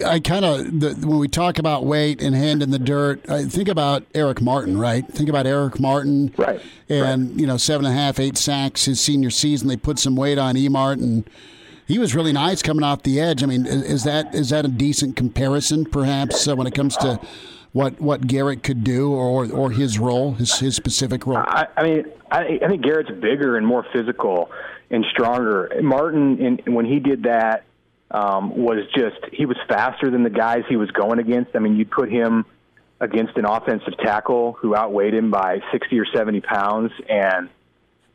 I 0.05 0.19
kind 0.19 0.45
of 0.45 1.03
when 1.03 1.17
we 1.17 1.27
talk 1.27 1.57
about 1.57 1.85
weight 1.85 2.21
and 2.21 2.35
hand 2.35 2.61
in 2.61 2.69
the 2.69 2.79
dirt, 2.79 3.27
I 3.29 3.45
think 3.45 3.69
about 3.69 4.03
Eric 4.13 4.41
Martin, 4.41 4.77
right? 4.77 5.07
Think 5.07 5.29
about 5.29 5.47
Eric 5.47 5.79
Martin, 5.79 6.33
right? 6.37 6.61
And 6.89 7.29
right. 7.29 7.39
you 7.39 7.47
know, 7.47 7.57
seven 7.57 7.85
and 7.85 7.95
a 7.95 7.99
half, 7.99 8.19
eight 8.19 8.37
sacks 8.37 8.85
his 8.85 9.01
senior 9.01 9.29
season. 9.29 9.69
They 9.69 9.77
put 9.77 9.97
some 9.97 10.15
weight 10.15 10.37
on 10.37 10.55
Emart, 10.55 11.01
and 11.01 11.27
he 11.87 11.99
was 11.99 12.15
really 12.15 12.33
nice 12.33 12.61
coming 12.61 12.83
off 12.83 13.03
the 13.03 13.19
edge. 13.19 13.43
I 13.43 13.45
mean, 13.45 13.65
is 13.65 14.03
that 14.03 14.33
is 14.33 14.49
that 14.49 14.65
a 14.65 14.69
decent 14.69 15.15
comparison, 15.15 15.85
perhaps, 15.85 16.47
uh, 16.47 16.55
when 16.55 16.67
it 16.67 16.73
comes 16.75 16.97
to 16.97 17.19
what 17.73 17.99
what 17.99 18.27
Garrett 18.27 18.63
could 18.63 18.83
do 18.83 19.13
or 19.13 19.51
or 19.51 19.71
his 19.71 19.99
role, 19.99 20.33
his 20.33 20.59
his 20.59 20.75
specific 20.75 21.25
role? 21.25 21.37
I, 21.37 21.67
I 21.75 21.83
mean, 21.83 22.05
I, 22.31 22.59
I 22.63 22.67
think 22.67 22.83
Garrett's 22.83 23.11
bigger 23.11 23.57
and 23.57 23.65
more 23.65 23.85
physical 23.91 24.49
and 24.89 25.05
stronger. 25.11 25.71
Martin, 25.81 26.39
in, 26.39 26.73
when 26.73 26.85
he 26.85 26.99
did 26.99 27.23
that 27.23 27.65
um, 28.11 28.55
was 28.55 28.85
just 28.95 29.17
he 29.31 29.45
was 29.45 29.57
faster 29.67 30.09
than 30.09 30.23
the 30.23 30.29
guys 30.29 30.63
he 30.69 30.75
was 30.75 30.91
going 30.91 31.19
against. 31.19 31.55
I 31.55 31.59
mean, 31.59 31.75
you'd 31.75 31.91
put 31.91 32.09
him 32.09 32.45
against 32.99 33.35
an 33.37 33.45
offensive 33.45 33.97
tackle 33.97 34.53
who 34.53 34.75
outweighed 34.75 35.13
him 35.13 35.29
by 35.31 35.59
60 35.71 35.99
or 35.99 36.05
70 36.05 36.41
pounds, 36.41 36.91
and 37.09 37.49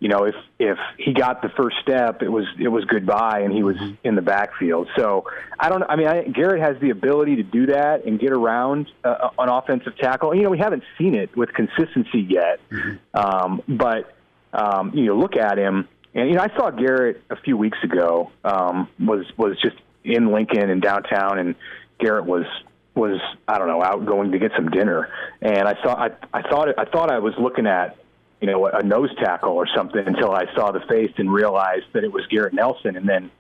you 0.01 0.09
know 0.09 0.25
if 0.25 0.35
if 0.59 0.79
he 0.97 1.13
got 1.13 1.43
the 1.43 1.49
first 1.51 1.77
step, 1.83 2.23
it 2.23 2.29
was 2.29 2.45
it 2.59 2.69
was 2.69 2.85
goodbye, 2.85 3.41
and 3.41 3.53
he 3.53 3.63
was 3.63 3.77
mm-hmm. 3.77 3.95
in 4.05 4.15
the 4.15 4.23
backfield. 4.23 4.89
So 4.97 5.25
I 5.59 5.69
don't. 5.69 5.83
I 5.83 5.97
mean, 5.97 6.07
I, 6.07 6.23
Garrett 6.23 6.63
has 6.63 6.81
the 6.81 6.91
ability 6.91 7.37
to 7.37 7.43
do 7.43 7.67
that 7.67 8.05
and 8.05 8.19
get 8.21 8.33
around 8.33 8.91
uh, 9.05 9.31
an 9.39 9.49
offensive 9.49 9.97
tackle. 9.97 10.35
You 10.35 10.43
know, 10.43 10.51
we 10.51 10.59
haven't 10.59 10.85
seen 10.97 11.15
it 11.15 11.37
with 11.37 11.53
consistency 11.53 12.21
yet, 12.29 12.61
mm-hmm. 12.71 13.17
um, 13.17 13.63
but 13.69 14.15
um, 14.53 14.93
you 14.95 15.07
know, 15.07 15.17
look 15.17 15.37
at 15.37 15.59
him. 15.59 15.89
And 16.15 16.31
you 16.31 16.37
know, 16.37 16.43
I 16.43 16.57
saw 16.57 16.71
Garrett 16.71 17.23
a 17.31 17.37
few 17.37 17.57
weeks 17.57 17.79
ago. 17.83 18.31
Um, 18.45 18.89
was 19.01 19.27
was 19.37 19.59
just 19.61 19.77
in 20.05 20.33
Lincoln 20.33 20.71
and 20.71 20.81
downtown, 20.81 21.39
and 21.39 21.55
Garrett 21.99 22.25
was 22.25 22.47
was 22.95 23.21
I 23.47 23.59
don't 23.59 23.69
know 23.69 23.83
out 23.83 24.05
going 24.07 24.33
to 24.33 24.39
get 24.39 24.53
some 24.57 24.71
dinner, 24.71 25.09
and 25.43 25.67
I 25.67 25.75
saw 25.83 25.95
I 25.95 26.11
I 26.33 26.43
thought 26.43 26.69
I 26.79 26.85
thought 26.85 27.11
I 27.11 27.19
was 27.19 27.35
looking 27.39 27.67
at 27.67 27.97
you 28.41 28.47
know 28.47 28.67
a 28.67 28.83
nose 28.83 29.11
tackle 29.19 29.53
or 29.53 29.67
something 29.75 30.07
until 30.07 30.33
I 30.33 30.45
saw 30.55 30.71
the 30.73 30.81
face 30.81 31.13
and 31.17 31.33
realized 31.33 31.87
that 31.93 32.05
it 32.05 32.13
was 32.13 32.27
Garrett 32.27 32.55
Nelson, 32.55 32.97
and 32.97 33.09
then 33.09 33.31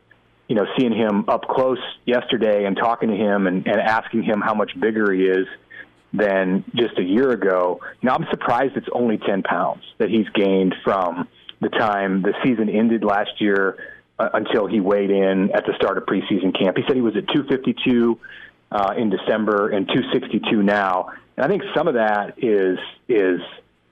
you 0.49 0.57
know 0.57 0.67
seeing 0.79 0.93
him 0.93 1.29
up 1.29 1.49
close 1.49 1.81
yesterday 2.05 2.65
and 2.65 2.77
talking 2.77 3.09
to 3.09 3.17
him 3.17 3.47
and, 3.47 3.67
and 3.67 3.81
asking 3.81 4.23
him 4.23 4.41
how 4.41 4.55
much 4.55 4.79
bigger 4.79 5.13
he 5.13 5.23
is 5.23 5.47
than 6.13 6.65
just 6.75 6.99
a 6.99 7.03
year 7.03 7.31
ago. 7.31 7.81
You 8.01 8.09
know, 8.09 8.15
I'm 8.15 8.27
surprised 8.31 8.77
it's 8.77 8.89
only 8.93 9.19
10 9.19 9.43
pounds 9.43 9.83
that 9.99 10.09
he's 10.09 10.29
gained 10.31 10.75
from 10.83 11.29
the 11.61 11.69
time 11.69 12.23
the 12.23 12.33
season 12.43 12.69
ended 12.69 13.05
last 13.05 13.41
year 13.41 13.77
uh, 14.19 14.31
until 14.33 14.67
he 14.67 14.81
weighed 14.81 15.11
in 15.11 15.51
at 15.53 15.67
the 15.67 15.75
start 15.77 15.99
of 15.99 16.05
preseason 16.05 16.59
camp. 16.59 16.77
He 16.77 16.85
said 16.87 16.97
he 16.97 17.03
was 17.03 17.17
at 17.17 17.29
252 17.29 18.19
uh, 18.71 18.95
in 18.97 19.11
December 19.11 19.69
and 19.69 19.87
262 19.87 20.63
now. 20.63 21.11
And 21.37 21.45
I 21.45 21.49
think 21.49 21.63
some 21.77 21.89
of 21.89 21.95
that 21.95 22.35
is 22.39 22.79
is 23.09 23.41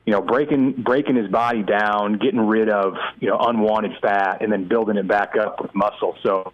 you 0.06 0.12
know 0.12 0.22
breaking 0.22 0.82
breaking 0.82 1.16
his 1.16 1.28
body 1.28 1.62
down, 1.62 2.18
getting 2.18 2.40
rid 2.40 2.70
of 2.70 2.94
you 3.20 3.28
know 3.28 3.38
unwanted 3.38 3.92
fat, 4.00 4.40
and 4.40 4.50
then 4.50 4.68
building 4.68 4.96
it 4.96 5.06
back 5.06 5.36
up 5.36 5.60
with 5.60 5.74
muscle. 5.74 6.16
So 6.22 6.52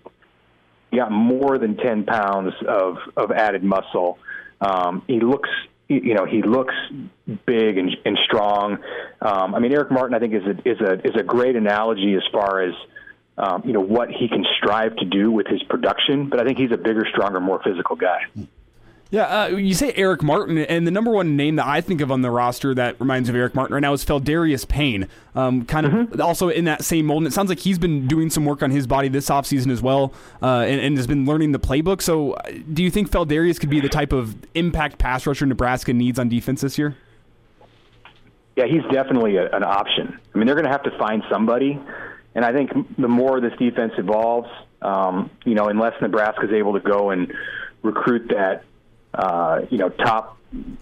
he 0.91 0.97
got 0.97 1.13
more 1.13 1.59
than 1.59 1.77
10 1.77 2.05
pounds 2.05 2.55
of 2.67 2.97
of 3.17 3.31
added 3.31 3.63
muscle. 3.63 4.19
Um, 4.61 5.03
he 5.07 5.21
looks 5.21 5.51
you 5.89 6.15
know 6.15 6.25
he 6.25 6.43
looks 6.43 6.75
big 7.47 7.77
and, 7.77 7.95
and 8.05 8.19
strong. 8.25 8.79
Um, 9.21 9.55
I 9.55 9.59
mean, 9.59 9.73
Eric 9.73 9.91
Martin, 9.91 10.15
I 10.15 10.19
think 10.19 10.35
is 10.35 10.45
a, 10.45 10.69
is 10.69 10.81
a 10.81 11.07
is 11.07 11.17
a 11.17 11.23
great 11.23 11.55
analogy 11.55 12.15
as 12.15 12.23
far 12.33 12.63
as 12.63 12.75
um, 13.37 13.63
you 13.67 13.75
know 13.75 13.81
what 13.81 14.11
he 14.11 14.29
can 14.29 14.47
strive 14.57 14.97
to 14.97 15.05
do 15.05 15.31
with 15.31 15.47
his 15.47 15.63
production. 15.65 16.31
But 16.31 16.41
I 16.41 16.45
think 16.45 16.59
he's 16.59 16.73
a 16.73 16.79
bigger, 16.79 17.07
stronger, 17.13 17.41
more 17.41 17.61
physical 17.63 17.97
guy. 17.97 18.23
Yeah, 19.13 19.43
uh, 19.43 19.49
you 19.49 19.75
say 19.75 19.93
Eric 19.95 20.23
Martin, 20.23 20.57
and 20.57 20.87
the 20.87 20.91
number 20.91 21.11
one 21.11 21.37
name 21.37 21.57
that 21.57 21.67
I 21.67 21.83
think 21.83 22.01
of 22.01 22.11
on 22.11 22.23
the 22.23 22.31
roster 22.31 22.75
that 22.75 22.99
reminds 22.99 23.29
me 23.29 23.37
of 23.37 23.41
Eric 23.41 23.55
Martin 23.55 23.75
right 23.75 23.81
now 23.81 23.93
is 23.93 24.03
Pheldarius 24.03 24.67
Payne. 24.67 25.07
Um, 25.35 25.67
kind 25.67 25.85
of 25.85 25.93
mm-hmm. 25.93 26.21
also 26.23 26.49
in 26.49 26.65
that 26.65 26.83
same 26.83 27.05
mold. 27.05 27.19
And 27.19 27.27
it 27.27 27.35
sounds 27.35 27.51
like 27.51 27.59
he's 27.59 27.79
been 27.79 28.09
doing 28.09 28.31
some 28.31 28.47
work 28.47 28.63
on 28.63 28.71
his 28.71 28.87
body 28.87 29.09
this 29.09 29.29
offseason 29.29 29.71
as 29.71 29.83
well, 29.83 30.15
uh, 30.43 30.61
and, 30.61 30.81
and, 30.81 30.97
has 30.97 31.07
been 31.07 31.27
learning 31.27 31.53
the 31.53 31.61
playbook. 31.61 32.01
So, 32.01 32.33
uh, 32.33 32.53
do 32.73 32.83
you 32.83 32.91
think 32.91 33.11
Feldarius 33.11 33.61
could 33.61 33.69
be 33.69 33.81
the 33.81 33.89
type 33.91 34.13
of 34.13 34.35
impact 34.55 34.97
pass 34.97 35.27
rusher 35.27 35.45
Nebraska 35.45 35.93
needs 35.93 36.19
on 36.19 36.31
defense 36.31 36.63
this 36.63 36.79
year? 36.79 36.97
Yeah, 38.57 38.65
he's 38.65 38.83
definitely 38.91 39.37
a, 39.37 39.51
an 39.51 39.63
option. 39.63 40.19
I 40.35 40.39
mean, 40.39 40.47
they're 40.47 40.57
going 40.57 40.67
to 40.67 40.73
have 40.73 40.85
to 40.85 40.99
find 40.99 41.23
somebody 41.31 41.79
and 42.35 42.45
I 42.45 42.53
think 42.53 42.71
the 42.97 43.09
more 43.09 43.41
this 43.41 43.53
defense 43.59 43.93
evolves, 43.99 44.49
um, 44.81 45.31
you 45.45 45.55
know, 45.55 45.69
unless 45.69 45.93
Nebraska 46.01 46.47
is 46.47 46.53
able 46.53 46.73
to 46.75 46.81
go 46.81 47.11
and 47.11 47.33
recruit 47.83 48.29
that, 48.31 48.65
uh, 49.15 49.61
you 49.71 49.79
know, 49.79 49.89
top 49.89 50.39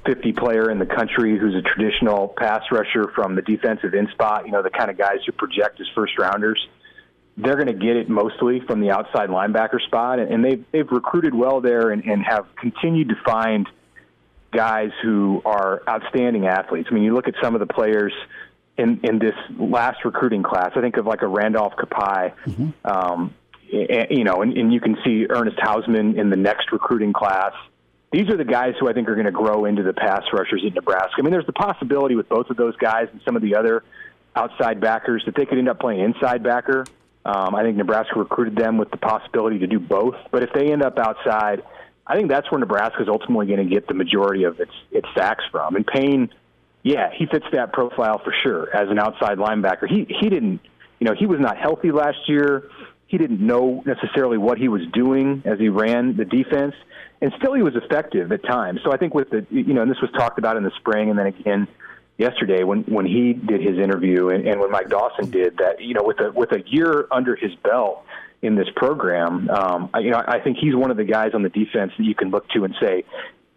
50 0.07 0.33
player 0.33 0.71
in 0.71 0.79
the 0.79 0.87
country 0.87 1.39
who's 1.39 1.55
a 1.55 1.63
traditional 1.63 2.29
pass 2.29 2.63
rusher 2.71 3.11
from 3.15 3.35
the 3.35 3.43
defensive 3.43 3.95
end 3.95 4.09
spot, 4.13 4.47
you 4.47 4.53
know, 4.53 4.63
the 4.63 4.71
kind 4.71 4.91
of 4.91 4.99
guys 4.99 5.19
who 5.27 5.33
project 5.33 5.81
as 5.81 5.87
first 5.95 6.19
rounders, 6.19 6.67
they're 7.37 7.55
going 7.55 7.69
to 7.69 7.73
get 7.73 7.97
it 7.97 8.09
mostly 8.09 8.61
from 8.61 8.81
the 8.81 8.91
outside 8.91 9.29
linebacker 9.29 9.81
spot. 9.81 10.19
And 10.19 10.45
they've, 10.45 10.65
they've 10.73 10.91
recruited 10.91 11.35
well 11.35 11.61
there 11.61 11.91
and, 11.91 12.05
and 12.05 12.23
have 12.25 12.47
continued 12.57 13.11
to 13.11 13.17
find 13.25 13.69
guys 14.53 14.91
who 15.03 15.41
are 15.45 15.83
outstanding 15.89 16.47
athletes. 16.47 16.89
I 16.91 16.95
mean, 16.95 17.05
you 17.05 17.15
look 17.15 17.29
at 17.29 17.35
some 17.41 17.55
of 17.55 17.61
the 17.61 17.73
players– 17.73 18.13
in 18.81 19.01
in 19.03 19.19
this 19.19 19.35
last 19.59 20.05
recruiting 20.05 20.43
class. 20.43 20.73
I 20.75 20.81
think 20.81 20.97
of 20.97 21.07
like 21.07 21.23
a 21.23 21.27
Randolph 21.27 21.75
Kpai, 21.77 22.35
mm-hmm. 22.47 22.71
um, 22.85 23.35
and, 23.73 24.07
you 24.11 24.25
know, 24.25 24.43
and, 24.43 24.57
and 24.57 24.73
you 24.73 24.81
can 24.81 24.97
see 25.05 25.27
Ernest 25.29 25.59
Hausmann 25.59 26.19
in 26.19 26.31
the 26.31 26.37
next 26.37 26.73
recruiting 26.73 27.13
class. 27.13 27.53
These 28.13 28.29
are 28.29 28.37
the 28.37 28.45
guys 28.45 28.75
who 28.81 28.89
I 28.89 28.93
think 28.93 29.09
are 29.09 29.15
going 29.15 29.27
to 29.27 29.33
grow 29.33 29.65
into 29.65 29.83
the 29.83 29.93
pass 29.93 30.23
rushers 30.33 30.63
in 30.67 30.75
Nebraska. 30.75 31.15
I 31.19 31.23
mean, 31.23 31.31
there's 31.31 31.47
the 31.47 31.53
possibility 31.53 32.17
with 32.17 32.29
both 32.29 32.51
of 32.51 32.57
those 32.57 32.77
guys 32.77 33.09
and 33.13 33.21
some 33.25 33.37
of 33.37 33.43
the 33.43 33.55
other 33.55 33.85
outside 34.35 34.81
backers 34.81 35.23
that 35.27 35.35
they 35.37 35.47
could 35.47 35.59
end 35.59 35.69
up 35.69 35.79
playing 35.79 36.01
inside 36.01 36.43
backer. 36.43 36.85
Um, 37.25 37.55
I 37.55 37.63
think 37.63 37.77
Nebraska 37.77 38.19
recruited 38.19 38.57
them 38.57 38.79
with 38.79 38.91
the 38.91 38.97
possibility 38.97 39.59
to 39.61 39.67
do 39.67 39.79
both. 39.79 40.17
But 40.31 40.43
if 40.43 40.53
they 40.53 40.73
end 40.73 40.83
up 40.83 40.99
outside, 40.99 41.63
I 42.07 42.17
think 42.17 42.29
that's 42.29 42.51
where 42.51 42.59
Nebraska 42.59 43.03
is 43.03 43.09
ultimately 43.09 43.47
going 43.47 43.69
to 43.69 43.73
get 43.73 43.87
the 43.87 43.95
majority 43.95 44.45
of 44.45 44.59
its 44.59 44.73
its 44.91 45.07
sacks 45.15 45.45
from. 45.53 45.77
And 45.77 45.87
Payne 45.87 46.31
yeah, 46.83 47.11
he 47.15 47.27
fits 47.27 47.45
that 47.53 47.73
profile 47.73 48.21
for 48.25 48.33
sure 48.43 48.75
as 48.75 48.89
an 48.89 48.99
outside 48.99 49.39
linebacker. 49.39 49.89
He 49.89 50.07
he 50.09 50.29
didn't, 50.29 50.61
you 50.99 51.07
know, 51.07 51.15
he 51.15 51.27
was 51.27 51.39
not 51.41 51.59
healthy 51.59 51.93
last 51.93 52.29
year. 52.29 52.71
He 53.11 53.19
didn't 53.19 53.41
know 53.41 53.83
necessarily 53.85 54.39
what 54.39 54.57
he 54.57 54.69
was 54.69 54.83
doing 54.93 55.43
as 55.45 55.59
he 55.59 55.69
ran 55.69 56.17
the 56.17 56.25
defense, 56.25 56.77
and 57.21 57.33
still 57.39 57.55
he 57.55 57.63
was 57.63 57.75
effective 57.75 58.31
at 58.31 58.45
times. 58.45 58.79
So 58.85 58.93
I 58.93 58.99
think 58.99 59.15
with 59.15 59.31
the, 59.31 59.45
you 59.51 59.75
know, 59.75 59.83
and 59.83 59.91
this 59.91 60.01
was 60.01 60.13
talked 60.13 60.39
about 60.39 60.57
in 60.57 60.63
the 60.63 60.71
spring, 60.79 61.11
and 61.11 61.19
then 61.19 61.27
again 61.27 61.67
yesterday 62.19 62.63
when 62.63 62.83
when 62.83 63.07
he 63.07 63.33
did 63.33 63.61
his 63.63 63.79
interview, 63.79 64.29
and, 64.29 64.47
and 64.47 64.61
when 64.61 64.71
Mike 64.71 64.91
Dawson 64.91 65.29
did 65.29 65.57
that, 65.59 65.81
you 65.81 65.93
know, 65.93 66.05
with 66.05 66.21
a 66.21 66.31
with 66.31 66.53
a 66.53 66.63
year 66.67 67.09
under 67.11 67.35
his 67.35 67.53
belt 67.65 68.05
in 68.43 68.55
this 68.55 68.69
program, 68.77 69.51
um, 69.51 69.91
I, 69.93 69.99
you 69.99 70.11
know, 70.11 70.23
I 70.25 70.39
think 70.39 70.59
he's 70.59 70.77
one 70.77 70.93
of 70.93 70.97
the 70.97 71.05
guys 71.05 71.33
on 71.35 71.43
the 71.43 71.49
defense 71.49 71.91
that 71.99 72.05
you 72.05 72.15
can 72.15 72.31
look 72.31 72.49
to 72.51 72.63
and 72.63 72.77
say, 72.81 73.05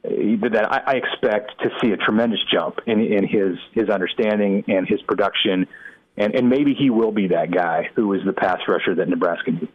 that 0.01 0.67
I, 0.71 0.93
I 0.93 0.95
expect 0.95 1.61
to 1.61 1.69
see 1.79 1.91
a 1.91 1.97
tremendous 1.97 2.39
jump 2.51 2.79
in, 2.87 3.01
in 3.01 3.27
his 3.27 3.59
his 3.71 3.87
understanding 3.87 4.63
and 4.67 4.87
his 4.87 4.99
production, 5.03 5.67
and 6.17 6.35
and 6.35 6.49
maybe 6.49 6.73
he 6.73 6.89
will 6.89 7.11
be 7.11 7.27
that 7.27 7.51
guy 7.51 7.89
who 7.95 8.13
is 8.13 8.21
the 8.25 8.33
pass 8.33 8.59
rusher 8.67 8.95
that 8.95 9.09
Nebraska 9.09 9.51
needs. 9.51 9.71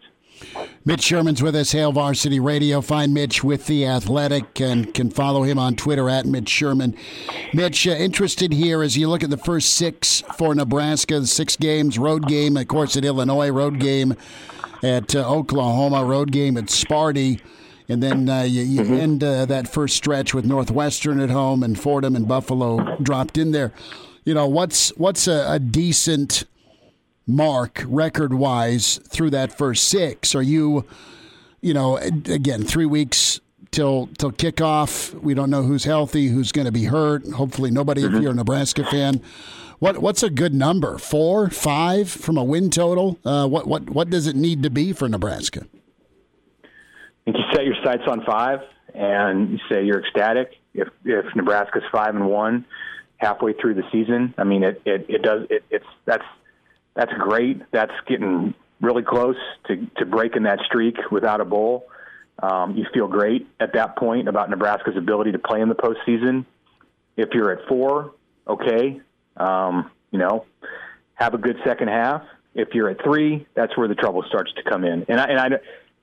Mitch 0.85 1.03
Sherman's 1.03 1.43
with 1.43 1.57
us, 1.57 1.73
Hail 1.73 1.93
Varsity 1.93 2.41
Radio. 2.41 2.81
Find 2.81 3.13
Mitch 3.13 3.43
with 3.43 3.67
The 3.67 3.87
Athletic 3.87 4.61
and 4.61 4.93
can 4.95 5.11
follow 5.11 5.43
him 5.43 5.59
on 5.59 5.75
Twitter 5.75 6.09
at 6.09 6.27
Mitch 6.27 6.49
Sherman. 6.49 6.97
Mitch, 7.53 7.87
uh, 7.87 7.91
interested 7.91 8.53
here 8.53 8.83
as 8.83 8.97
you 8.97 9.09
look 9.09 9.25
at 9.25 9.31
the 9.31 9.37
first 9.37 9.75
six 9.75 10.23
for 10.37 10.55
Nebraska, 10.55 11.21
the 11.21 11.27
six 11.27 11.57
games, 11.57 11.99
road 11.99 12.27
game, 12.29 12.57
of 12.57 12.69
course, 12.69 12.97
at 12.97 13.05
Illinois, 13.05 13.51
road 13.51 13.81
game 13.81 14.15
at 14.83 15.15
uh, 15.15 15.29
Oklahoma, 15.29 16.05
road 16.05 16.31
game 16.31 16.57
at 16.57 16.67
Sparty. 16.67 17.41
And 17.89 18.03
then 18.03 18.29
uh, 18.29 18.43
you, 18.43 18.63
you 18.63 18.83
mm-hmm. 18.83 18.95
end 18.95 19.25
uh, 19.25 19.47
that 19.47 19.67
first 19.67 19.97
stretch 19.97 20.35
with 20.35 20.45
Northwestern 20.45 21.21
at 21.21 21.31
home 21.31 21.63
and 21.63 21.79
Fordham 21.79 22.15
and 22.15 22.29
Buffalo 22.29 22.97
dropped 22.99 23.39
in 23.39 23.53
there. 23.53 23.73
You 24.29 24.35
know 24.35 24.47
what's 24.47 24.91
what's 24.99 25.27
a, 25.27 25.53
a 25.53 25.59
decent 25.59 26.45
mark 27.27 27.83
record 27.87 28.35
wise 28.35 28.99
through 29.09 29.31
that 29.31 29.57
first 29.57 29.89
six? 29.89 30.35
Are 30.35 30.43
you, 30.43 30.85
you 31.63 31.73
know, 31.73 31.97
again 31.97 32.63
three 32.63 32.85
weeks 32.85 33.41
till 33.71 34.11
till 34.19 34.31
kickoff? 34.31 35.15
We 35.15 35.33
don't 35.33 35.49
know 35.49 35.63
who's 35.63 35.85
healthy, 35.85 36.27
who's 36.27 36.53
going 36.53 36.67
to 36.67 36.71
be 36.71 36.85
hurt. 36.85 37.27
Hopefully, 37.27 37.71
nobody. 37.71 38.03
Mm-hmm. 38.03 38.17
If 38.17 38.23
you're 38.23 38.33
a 38.33 38.35
Nebraska 38.35 38.85
fan, 38.85 39.23
what 39.79 40.03
what's 40.03 40.23
a 40.23 40.29
good 40.29 40.53
number? 40.53 40.99
Four, 40.99 41.49
five 41.49 42.11
from 42.11 42.37
a 42.37 42.45
win 42.45 42.69
total? 42.69 43.19
Uh, 43.25 43.49
what 43.49 43.67
what 43.67 43.89
what 43.89 44.11
does 44.11 44.27
it 44.27 44.37
need 44.37 44.63
to 44.63 44.69
be 44.69 44.93
for 44.93 45.09
Nebraska? 45.09 45.65
think 47.25 47.39
you 47.39 47.45
set 47.55 47.65
your 47.65 47.77
sights 47.83 48.03
on 48.07 48.23
five 48.27 48.59
and 48.95 49.53
you 49.53 49.59
say 49.71 49.87
you're 49.87 50.05
ecstatic 50.05 50.51
if 50.75 50.89
if 51.07 51.25
Nebraska's 51.35 51.83
five 51.91 52.15
and 52.15 52.29
one 52.29 52.67
halfway 53.19 53.53
through 53.53 53.75
the 53.75 53.85
season. 53.93 54.35
I 54.39 54.45
mean, 54.45 54.63
it 54.63 54.81
it, 54.85 55.07
it 55.09 55.23
does 55.23 55.47
it, 55.51 55.65
it's 55.71 55.87
that's 56.07 56.25
that's 56.95 57.13
great. 57.13 57.63
That's 57.71 57.93
getting 58.07 58.55
really 58.81 59.03
close 59.03 59.37
to 59.67 59.87
to 59.99 60.07
breaking 60.07 60.45
that 60.45 60.61
streak 60.67 60.97
without 61.11 61.41
a 61.41 61.45
bowl. 61.45 61.87
Um, 62.41 62.77
you 62.77 62.87
feel 62.95 63.09
great 63.09 63.49
at 63.59 63.75
that 63.75 63.97
point 63.97 64.29
about 64.29 64.49
Nebraska's 64.49 64.97
ability 64.97 65.33
to 65.33 65.39
play 65.39 65.61
in 65.61 65.69
the 65.69 65.75
postseason. 65.75 66.47
If 67.17 67.31
you're 67.35 67.51
at 67.51 67.67
four, 67.69 68.15
okay, 68.47 69.01
um, 69.37 69.91
you 70.13 70.21
know, 70.21 70.47
have 71.15 71.35
a 71.35 71.39
good 71.39 71.57
second 71.65 71.89
half. 71.89 72.23
If 72.55 72.69
you're 72.75 72.89
at 72.89 73.03
three, 73.03 73.47
that's 73.55 73.77
where 73.77 73.89
the 73.89 73.97
trouble 73.97 74.25
starts 74.29 74.53
to 74.55 74.63
come 74.63 74.85
in. 74.85 75.05
And 75.09 75.21
I, 75.21 75.25
and 75.25 75.41
I, 75.41 75.49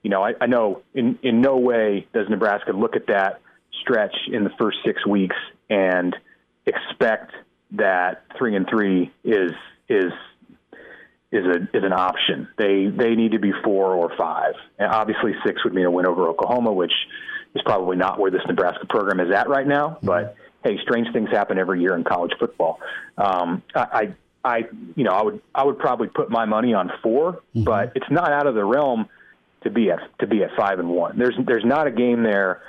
you 0.04 0.10
know, 0.10 0.23
I, 0.23 0.34
I 0.41 0.45
know 0.47 0.82
in 0.93 1.17
in 1.23 1.39
no 1.39 1.58
way 1.58 2.06
does 2.13 2.28
Nebraska 2.30 2.71
look 2.71 2.97
at 2.97 3.08
that 3.08 3.41
stretch 3.82 4.15
in 4.32 4.43
the 4.43 4.51
first 4.60 4.78
six 4.86 5.06
weeks 5.06 5.36
and 5.69 6.15
expect 6.65 7.32
that 7.71 8.23
three 8.38 8.56
and 8.56 8.67
three 8.69 9.12
is 9.23 9.51
is 9.89 10.12
is 11.32 11.45
a 11.45 11.78
is 11.78 11.84
an 11.84 11.93
option. 11.93 12.47
They 12.58 12.88
they 12.88 13.15
need 13.15 13.32
to 13.34 13.39
be 13.39 13.51
four 13.63 13.93
or 13.93 14.15
five. 14.17 14.54
And 14.80 14.91
obviously 14.91 15.34
six 15.45 15.63
would 15.63 15.73
mean 15.73 15.86
a 15.86 15.91
win 15.91 16.06
over 16.06 16.28
Oklahoma, 16.28 16.71
which 16.71 16.93
is 17.54 17.62
probably 17.63 17.97
not 17.97 18.19
where 18.19 18.32
this 18.32 18.41
Nebraska 18.47 18.86
program 18.88 19.19
is 19.19 19.34
at 19.34 19.49
right 19.49 19.67
now. 19.67 19.89
Mm-hmm. 19.89 20.06
But 20.06 20.36
hey, 20.63 20.78
strange 20.82 21.12
things 21.13 21.30
happen 21.30 21.58
every 21.58 21.82
year 21.82 21.95
in 21.95 22.04
college 22.04 22.32
football. 22.39 22.80
Um, 23.17 23.63
I, 23.75 23.82
I 23.82 24.15
I 24.43 24.58
you 24.95 25.04
know 25.04 25.12
I 25.12 25.23
would 25.23 25.41
I 25.54 25.63
would 25.63 25.80
probably 25.80 26.08
put 26.08 26.30
my 26.30 26.45
money 26.45 26.73
on 26.73 26.91
4 27.01 27.34
mm-hmm. 27.34 27.63
but 27.63 27.91
it's 27.95 28.10
not 28.10 28.32
out 28.32 28.47
of 28.47 28.56
the 28.56 28.63
realm 28.63 29.10
to 29.63 29.69
be 29.69 29.91
at 29.91 29.99
to 30.19 30.28
be 30.28 30.43
at 30.43 30.51
five 30.56 30.80
and 30.80 30.89
one. 30.89 31.17
There's 31.17 31.36
there's 31.45 31.65
not 31.65 31.88
a 31.88 31.91
game 31.91 32.23
there 32.23 32.62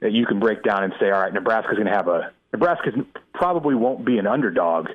that 0.00 0.12
you 0.12 0.26
can 0.26 0.40
break 0.40 0.62
down 0.62 0.84
and 0.84 0.92
say, 1.00 1.06
all 1.06 1.20
right, 1.20 1.32
Nebraska's 1.32 1.76
going 1.76 1.86
to 1.86 1.94
have 1.94 2.08
a 2.08 2.32
Nebraska 2.52 2.90
probably 3.34 3.74
won't 3.74 4.04
be 4.04 4.18
an 4.18 4.26
underdog. 4.26 4.88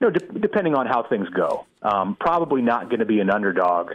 You 0.00 0.08
know, 0.08 0.10
de- 0.10 0.38
depending 0.40 0.74
on 0.74 0.86
how 0.86 1.04
things 1.04 1.28
go, 1.28 1.66
um, 1.82 2.16
probably 2.18 2.62
not 2.62 2.88
going 2.88 3.00
to 3.00 3.06
be 3.06 3.20
an 3.20 3.30
underdog. 3.30 3.92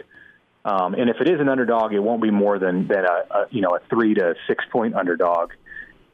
Um, 0.64 0.94
and 0.94 1.08
if 1.10 1.16
it 1.20 1.28
is 1.28 1.40
an 1.40 1.48
underdog, 1.48 1.92
it 1.92 2.00
won't 2.00 2.22
be 2.22 2.30
more 2.30 2.58
than 2.58 2.88
than 2.88 3.04
a, 3.04 3.34
a 3.34 3.46
you 3.50 3.60
know 3.60 3.76
a 3.76 3.80
three 3.90 4.14
to 4.14 4.34
six 4.46 4.64
point 4.70 4.94
underdog 4.94 5.52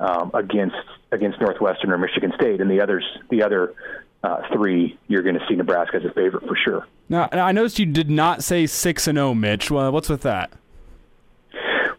um, 0.01 0.31
against 0.35 0.77
against 1.13 1.41
Northwestern 1.41 1.91
or 1.91 1.99
Michigan 1.99 2.33
State, 2.37 2.61
and 2.61 2.71
the 2.71 2.81
others 2.81 3.05
the 3.31 3.43
other 3.43 3.75
uh, 4.23 4.43
three, 4.53 4.99
you're 5.07 5.23
going 5.23 5.39
to 5.39 5.47
see 5.49 5.55
Nebraska 5.55 5.97
as 5.97 6.05
a 6.05 6.13
favorite 6.13 6.47
for 6.47 6.57
sure. 6.57 6.87
Now, 7.09 7.29
I 7.31 7.53
noticed 7.53 7.79
you 7.79 7.87
did 7.87 8.11
not 8.11 8.43
say 8.43 8.67
six 8.67 9.07
and 9.07 9.17
zero, 9.17 9.29
oh, 9.29 9.35
Mitch. 9.35 9.71
Well, 9.71 9.93
what's 9.93 10.09
with 10.09 10.23
that? 10.23 10.53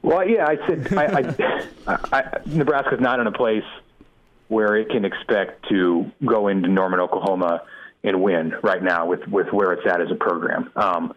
Well, 0.02 0.28
yeah, 0.28 0.48
I 0.48 0.68
said 0.68 0.94
I, 0.94 1.36
I, 1.88 1.98
I, 2.12 2.40
Nebraska's 2.46 3.00
not 3.00 3.20
in 3.20 3.28
a 3.28 3.32
place 3.32 3.64
where 4.48 4.76
it 4.76 4.90
can 4.90 5.06
expect 5.06 5.68
to 5.70 6.12
go 6.26 6.48
into 6.48 6.68
Norman, 6.70 7.00
Oklahoma, 7.00 7.64
and 8.04 8.22
win 8.22 8.54
right 8.62 8.84
now 8.84 9.08
with 9.08 9.28
with 9.28 9.48
where 9.52 9.74
it's 9.74 9.86
at 9.88 10.02
as 10.02 10.12
a 10.12 10.16
program. 10.16 10.72
Um, 10.76 11.14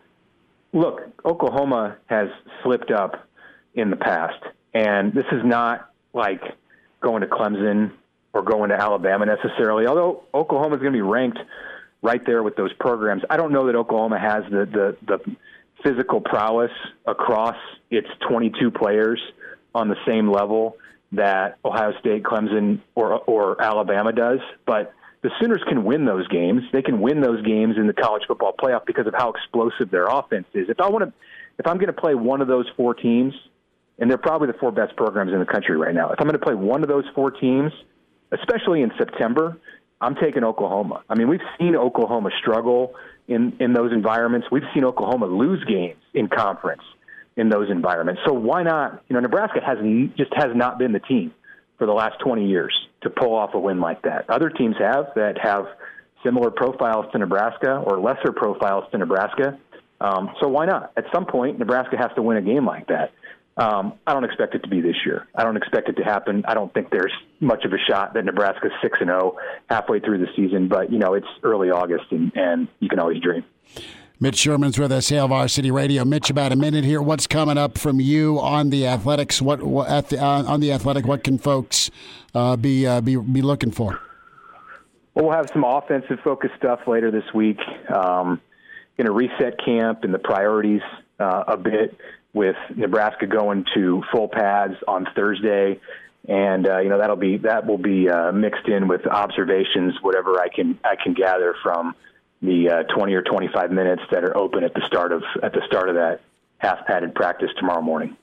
look, 0.72 1.02
Oklahoma 1.24 1.96
has 2.06 2.28
slipped 2.62 2.90
up 2.90 3.28
in 3.74 3.90
the 3.90 3.96
past, 3.96 4.42
and 4.72 5.12
this 5.12 5.26
is 5.32 5.42
not 5.44 5.90
like 6.14 6.40
going 7.00 7.20
to 7.20 7.28
Clemson 7.28 7.92
or 8.32 8.42
going 8.42 8.70
to 8.70 8.76
Alabama 8.76 9.26
necessarily. 9.26 9.86
Although 9.86 10.22
Oklahoma 10.32 10.76
is 10.76 10.80
going 10.80 10.92
to 10.92 10.96
be 10.96 11.02
ranked 11.02 11.38
right 12.02 12.24
there 12.24 12.42
with 12.42 12.56
those 12.56 12.72
programs, 12.74 13.22
I 13.28 13.36
don't 13.36 13.52
know 13.52 13.66
that 13.66 13.76
Oklahoma 13.76 14.18
has 14.18 14.44
the 14.50 14.64
the 14.66 14.96
the 15.06 15.36
physical 15.84 16.20
prowess 16.20 16.72
across 17.06 17.56
its 17.90 18.08
22 18.28 18.70
players 18.70 19.20
on 19.74 19.88
the 19.88 19.96
same 20.06 20.30
level 20.30 20.76
that 21.12 21.58
Ohio 21.64 21.92
State, 22.00 22.22
Clemson, 22.22 22.80
or 22.94 23.18
or 23.20 23.60
Alabama 23.62 24.12
does, 24.12 24.40
but 24.66 24.94
the 25.22 25.30
Sooners 25.40 25.62
can 25.68 25.84
win 25.84 26.04
those 26.04 26.28
games. 26.28 26.62
They 26.72 26.82
can 26.82 27.00
win 27.00 27.20
those 27.20 27.44
games 27.44 27.76
in 27.76 27.86
the 27.86 27.92
college 27.92 28.22
football 28.28 28.52
playoff 28.52 28.86
because 28.86 29.06
of 29.06 29.14
how 29.16 29.30
explosive 29.30 29.90
their 29.90 30.06
offense 30.06 30.46
is. 30.54 30.68
If 30.68 30.80
I 30.80 30.88
want 30.88 31.04
to, 31.04 31.12
if 31.58 31.66
I'm 31.66 31.76
going 31.76 31.88
to 31.88 32.00
play 32.00 32.14
one 32.14 32.40
of 32.40 32.48
those 32.48 32.66
four 32.76 32.94
teams, 32.94 33.34
and 33.98 34.08
they're 34.08 34.18
probably 34.18 34.46
the 34.46 34.58
four 34.58 34.70
best 34.70 34.96
programs 34.96 35.32
in 35.32 35.40
the 35.40 35.46
country 35.46 35.76
right 35.76 35.94
now. 35.94 36.10
If 36.10 36.20
I'm 36.20 36.26
going 36.26 36.38
to 36.38 36.44
play 36.44 36.54
one 36.54 36.82
of 36.82 36.88
those 36.88 37.04
four 37.14 37.32
teams, 37.32 37.72
especially 38.30 38.82
in 38.82 38.92
September, 38.96 39.58
I'm 40.00 40.14
taking 40.14 40.44
Oklahoma. 40.44 41.02
I 41.08 41.16
mean, 41.16 41.28
we've 41.28 41.40
seen 41.58 41.74
Oklahoma 41.74 42.30
struggle 42.40 42.94
in 43.26 43.56
in 43.58 43.72
those 43.72 43.92
environments. 43.92 44.46
We've 44.52 44.68
seen 44.72 44.84
Oklahoma 44.84 45.26
lose 45.26 45.64
games 45.64 46.00
in 46.14 46.28
conference 46.28 46.82
in 47.38 47.48
those 47.48 47.70
environments. 47.70 48.20
So 48.26 48.32
why 48.32 48.64
not? 48.64 49.02
You 49.08 49.14
know, 49.14 49.20
Nebraska 49.20 49.60
has 49.64 49.78
just 50.16 50.32
has 50.34 50.54
not 50.54 50.78
been 50.78 50.92
the 50.92 50.98
team 50.98 51.32
for 51.78 51.86
the 51.86 51.92
last 51.92 52.18
20 52.18 52.46
years 52.46 52.74
to 53.02 53.10
pull 53.10 53.34
off 53.34 53.54
a 53.54 53.58
win 53.58 53.80
like 53.80 54.02
that. 54.02 54.28
Other 54.28 54.50
teams 54.50 54.74
have 54.78 55.06
that 55.14 55.38
have 55.40 55.66
similar 56.24 56.50
profiles 56.50 57.06
to 57.12 57.18
Nebraska 57.18 57.76
or 57.76 58.00
lesser 58.00 58.32
profiles 58.32 58.84
to 58.90 58.98
Nebraska. 58.98 59.56
Um, 60.00 60.30
so 60.40 60.48
why 60.48 60.66
not? 60.66 60.92
At 60.96 61.04
some 61.14 61.26
point, 61.26 61.60
Nebraska 61.60 61.96
has 61.96 62.10
to 62.16 62.22
win 62.22 62.36
a 62.36 62.42
game 62.42 62.66
like 62.66 62.88
that. 62.88 63.12
Um, 63.56 63.94
I 64.06 64.14
don't 64.14 64.24
expect 64.24 64.54
it 64.54 64.62
to 64.64 64.68
be 64.68 64.80
this 64.80 64.96
year. 65.04 65.26
I 65.34 65.44
don't 65.44 65.56
expect 65.56 65.88
it 65.88 65.94
to 65.94 66.04
happen. 66.04 66.44
I 66.46 66.54
don't 66.54 66.72
think 66.74 66.90
there's 66.90 67.12
much 67.40 67.64
of 67.64 67.72
a 67.72 67.78
shot 67.88 68.14
that 68.14 68.24
Nebraska's 68.24 68.70
six 68.82 68.98
and 69.00 69.08
zero 69.08 69.36
oh 69.36 69.40
halfway 69.68 70.00
through 70.00 70.18
the 70.18 70.28
season. 70.36 70.68
But 70.68 70.92
you 70.92 70.98
know, 70.98 71.14
it's 71.14 71.26
early 71.42 71.70
August, 71.70 72.04
and, 72.10 72.32
and 72.36 72.68
you 72.78 72.88
can 72.88 72.98
always 73.00 73.20
dream. 73.20 73.44
Mitch 74.20 74.36
Sherman's 74.36 74.76
with 74.80 74.90
us, 74.90 75.10
Hail 75.10 75.28
Varsity 75.28 75.70
Radio. 75.70 76.04
Mitch, 76.04 76.28
about 76.28 76.50
a 76.50 76.56
minute 76.56 76.82
here. 76.82 77.00
What's 77.00 77.28
coming 77.28 77.56
up 77.56 77.78
from 77.78 78.00
you 78.00 78.40
on 78.40 78.70
the 78.70 78.84
athletics? 78.84 79.40
What, 79.40 79.62
what 79.62 79.88
at 79.88 80.08
the 80.08 80.18
uh, 80.18 80.42
on 80.42 80.58
the 80.58 80.72
athletic? 80.72 81.06
What 81.06 81.22
can 81.22 81.38
folks 81.38 81.88
uh, 82.34 82.56
be 82.56 82.84
uh, 82.84 83.00
be 83.00 83.14
be 83.14 83.42
looking 83.42 83.70
for? 83.70 84.00
Well, 85.14 85.26
we'll 85.26 85.36
have 85.36 85.48
some 85.52 85.62
offensive 85.62 86.18
focused 86.24 86.54
stuff 86.56 86.80
later 86.88 87.12
this 87.12 87.32
week. 87.32 87.60
Um, 87.94 88.40
in 88.98 89.06
a 89.06 89.12
reset 89.12 89.64
camp 89.64 90.02
and 90.02 90.12
the 90.12 90.18
priorities 90.18 90.82
uh, 91.20 91.44
a 91.46 91.56
bit 91.56 91.96
with 92.32 92.56
Nebraska 92.74 93.28
going 93.28 93.66
to 93.74 94.02
full 94.10 94.26
pads 94.26 94.74
on 94.88 95.06
Thursday, 95.14 95.78
and 96.28 96.68
uh, 96.68 96.80
you 96.80 96.88
know 96.88 96.98
that'll 96.98 97.14
be 97.14 97.36
that 97.38 97.66
will 97.66 97.78
be 97.78 98.10
uh, 98.10 98.32
mixed 98.32 98.66
in 98.66 98.88
with 98.88 99.06
observations, 99.06 99.94
whatever 100.02 100.40
I 100.40 100.48
can 100.48 100.76
I 100.82 100.96
can 101.00 101.14
gather 101.14 101.54
from 101.62 101.94
the 102.42 102.70
uh, 102.70 102.82
20 102.94 103.14
or 103.14 103.22
25 103.22 103.70
minutes 103.72 104.02
that 104.10 104.24
are 104.24 104.36
open 104.36 104.64
at 104.64 104.74
the 104.74 104.82
start 104.86 105.12
of 105.12 105.22
at 105.42 105.52
the 105.52 105.62
start 105.66 105.88
of 105.88 105.96
that 105.96 106.20
half 106.58 106.86
padded 106.86 107.14
practice 107.14 107.50
tomorrow 107.58 107.82
morning. 107.82 108.16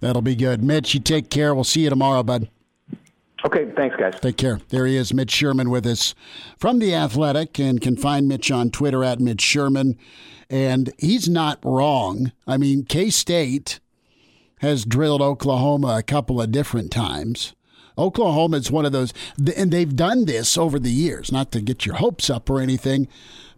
That'll 0.00 0.22
be 0.22 0.34
good, 0.34 0.62
Mitch. 0.62 0.94
You 0.94 1.00
take 1.00 1.30
care. 1.30 1.54
We'll 1.54 1.64
see 1.64 1.82
you 1.82 1.90
tomorrow, 1.90 2.22
bud. 2.22 2.48
Okay, 3.44 3.72
thanks, 3.76 3.96
guys. 3.96 4.18
Take 4.20 4.36
care. 4.36 4.60
There 4.68 4.86
he 4.86 4.96
is, 4.96 5.12
Mitch 5.12 5.30
Sherman, 5.30 5.70
with 5.70 5.84
us 5.86 6.14
from 6.58 6.78
The 6.78 6.94
Athletic, 6.94 7.58
and 7.58 7.80
can 7.80 7.96
find 7.96 8.28
Mitch 8.28 8.52
on 8.52 8.70
Twitter 8.70 9.02
at 9.02 9.20
Mitch 9.20 9.40
Sherman. 9.40 9.98
And 10.48 10.92
he's 10.98 11.28
not 11.28 11.58
wrong. 11.64 12.30
I 12.46 12.56
mean, 12.56 12.84
K 12.84 13.10
State 13.10 13.80
has 14.60 14.84
drilled 14.84 15.22
Oklahoma 15.22 15.96
a 15.98 16.02
couple 16.02 16.40
of 16.40 16.52
different 16.52 16.92
times. 16.92 17.52
Oklahoma 17.98 18.58
is 18.58 18.70
one 18.70 18.86
of 18.86 18.92
those, 18.92 19.12
and 19.56 19.70
they've 19.70 19.94
done 19.94 20.24
this 20.24 20.56
over 20.56 20.78
the 20.78 20.90
years, 20.90 21.32
not 21.32 21.50
to 21.52 21.60
get 21.60 21.84
your 21.84 21.96
hopes 21.96 22.30
up 22.30 22.48
or 22.48 22.60
anything, 22.60 23.08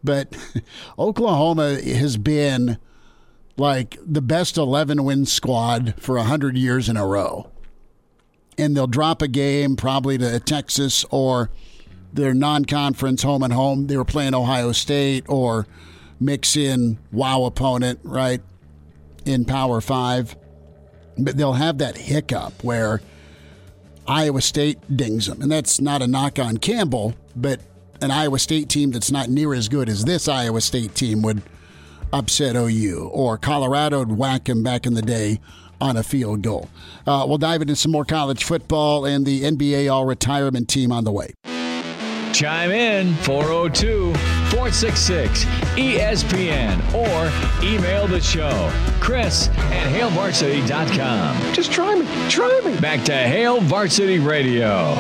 but 0.05 0.37
Oklahoma 0.99 1.81
has 1.81 2.17
been 2.17 2.79
like 3.57 3.99
the 4.05 4.23
best 4.23 4.57
11 4.57 5.03
win 5.05 5.27
squad 5.27 5.95
for 5.99 6.17
100 6.17 6.57
years 6.57 6.89
in 6.89 6.97
a 6.97 7.07
row. 7.07 7.51
And 8.57 8.77
they'll 8.77 8.87
drop 8.87 9.23
a 9.23 9.29
game 9.29 9.75
probably 9.75 10.19
to 10.19 10.39
Texas 10.39 11.05
or 11.11 11.51
their 12.13 12.35
non 12.35 12.65
conference 12.65 13.23
home 13.23 13.43
and 13.43 13.53
home. 13.53 13.89
They 13.89 13.97
were 13.97 14.05
playing 14.05 14.35
Ohio 14.35 14.71
State 14.71 15.25
or 15.29 15.67
mix 16.21 16.57
in 16.57 16.99
wow 17.11 17.45
opponent, 17.45 17.99
right, 18.05 18.41
in 19.25 19.45
Power 19.45 19.81
Five. 19.81 20.37
But 21.19 21.37
they'll 21.37 21.55
have 21.55 21.79
that 21.79 21.97
hiccup 21.97 22.63
where 22.63 23.01
Iowa 24.07 24.41
State 24.41 24.79
dings 24.95 25.27
them. 25.27 25.43
And 25.43 25.51
that's 25.51 25.81
not 25.81 26.03
a 26.03 26.07
knock 26.07 26.39
on 26.39 26.59
Campbell, 26.59 27.15
but 27.35 27.61
an 28.05 28.11
Iowa 28.11 28.39
State 28.39 28.69
team 28.69 28.93
that's 28.93 29.11
not 29.11 29.29
near 29.29 29.55
as 29.55 29.69
good 29.69 29.89
as 29.89 30.05
this 30.05 30.29
Iowa 30.29 30.61
State 30.61 30.95
team 30.95 31.23
would 31.23 31.43
upset 32.13 32.55
OU, 32.55 33.11
or 33.13 33.37
Colorado 33.37 34.01
would 34.01 34.17
whack 34.17 34.45
them 34.45 34.63
back 34.63 34.87
in 34.87 34.95
the 34.95 35.03
day 35.03 35.41
on 35.81 35.97
a 35.97 36.03
field 36.03 36.43
goal. 36.43 36.69
Uh, 37.07 37.25
we'll 37.27 37.39
dive 37.39 37.63
into 37.63 37.75
some 37.75 37.91
more 37.91 38.05
college 38.05 38.45
football 38.45 39.05
and 39.05 39.27
the 39.27 39.43
NBA 39.43 39.93
All 39.93 40.07
Retirement 40.07 40.69
team 40.69 40.93
on 40.93 41.05
the 41.05 41.11
way. 41.11 41.33
Chime 42.33 42.71
in 42.71 43.15
402 43.17 44.13
466 44.51 45.45
ESPN 45.77 46.79
or 46.95 47.65
email 47.65 48.07
the 48.07 48.21
show. 48.21 48.73
Chris 49.01 49.49
at 49.49 49.93
HailVarsity.com. 49.93 51.55
Just 51.55 51.73
try 51.73 51.95
me. 51.95 52.07
Try 52.31 52.61
me. 52.65 52.79
Back 52.81 53.05
to 53.05 53.13
Hail 53.13 53.61
Varsity 53.61 54.19
Radio. 54.19 54.99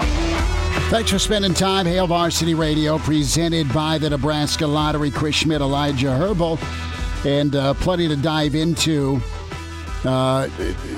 Thanks 0.90 1.10
for 1.10 1.18
spending 1.18 1.54
time. 1.54 1.86
Hail 1.86 2.06
Varsity 2.06 2.54
Radio, 2.54 2.98
presented 2.98 3.72
by 3.72 3.98
the 3.98 4.10
Nebraska 4.10 4.66
Lottery. 4.66 5.10
Chris 5.10 5.34
Schmitz, 5.36 5.60
Elijah 5.60 6.16
Herbal, 6.16 6.58
and 7.24 7.56
uh, 7.56 7.74
plenty 7.74 8.06
to 8.06 8.16
dive 8.16 8.54
into. 8.54 9.20
Uh, 10.04 10.48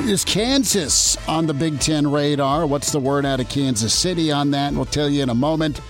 is 0.01 0.25
Kansas 0.25 1.17
on 1.29 1.47
the 1.47 1.55
Big 1.55 1.81
Ten 1.81 2.11
radar? 2.11 2.67
What's 2.67 2.93
the 2.93 3.01
word 3.01 3.25
out 3.25 3.41
of 3.41 3.49
Kansas 3.49 3.95
City 3.95 4.31
on 4.33 4.51
that? 4.51 4.75
We'll 4.75 4.85
tell 4.85 5.09
you 5.09 5.23
in 5.23 5.31
a 5.31 5.35
moment. 5.35 5.81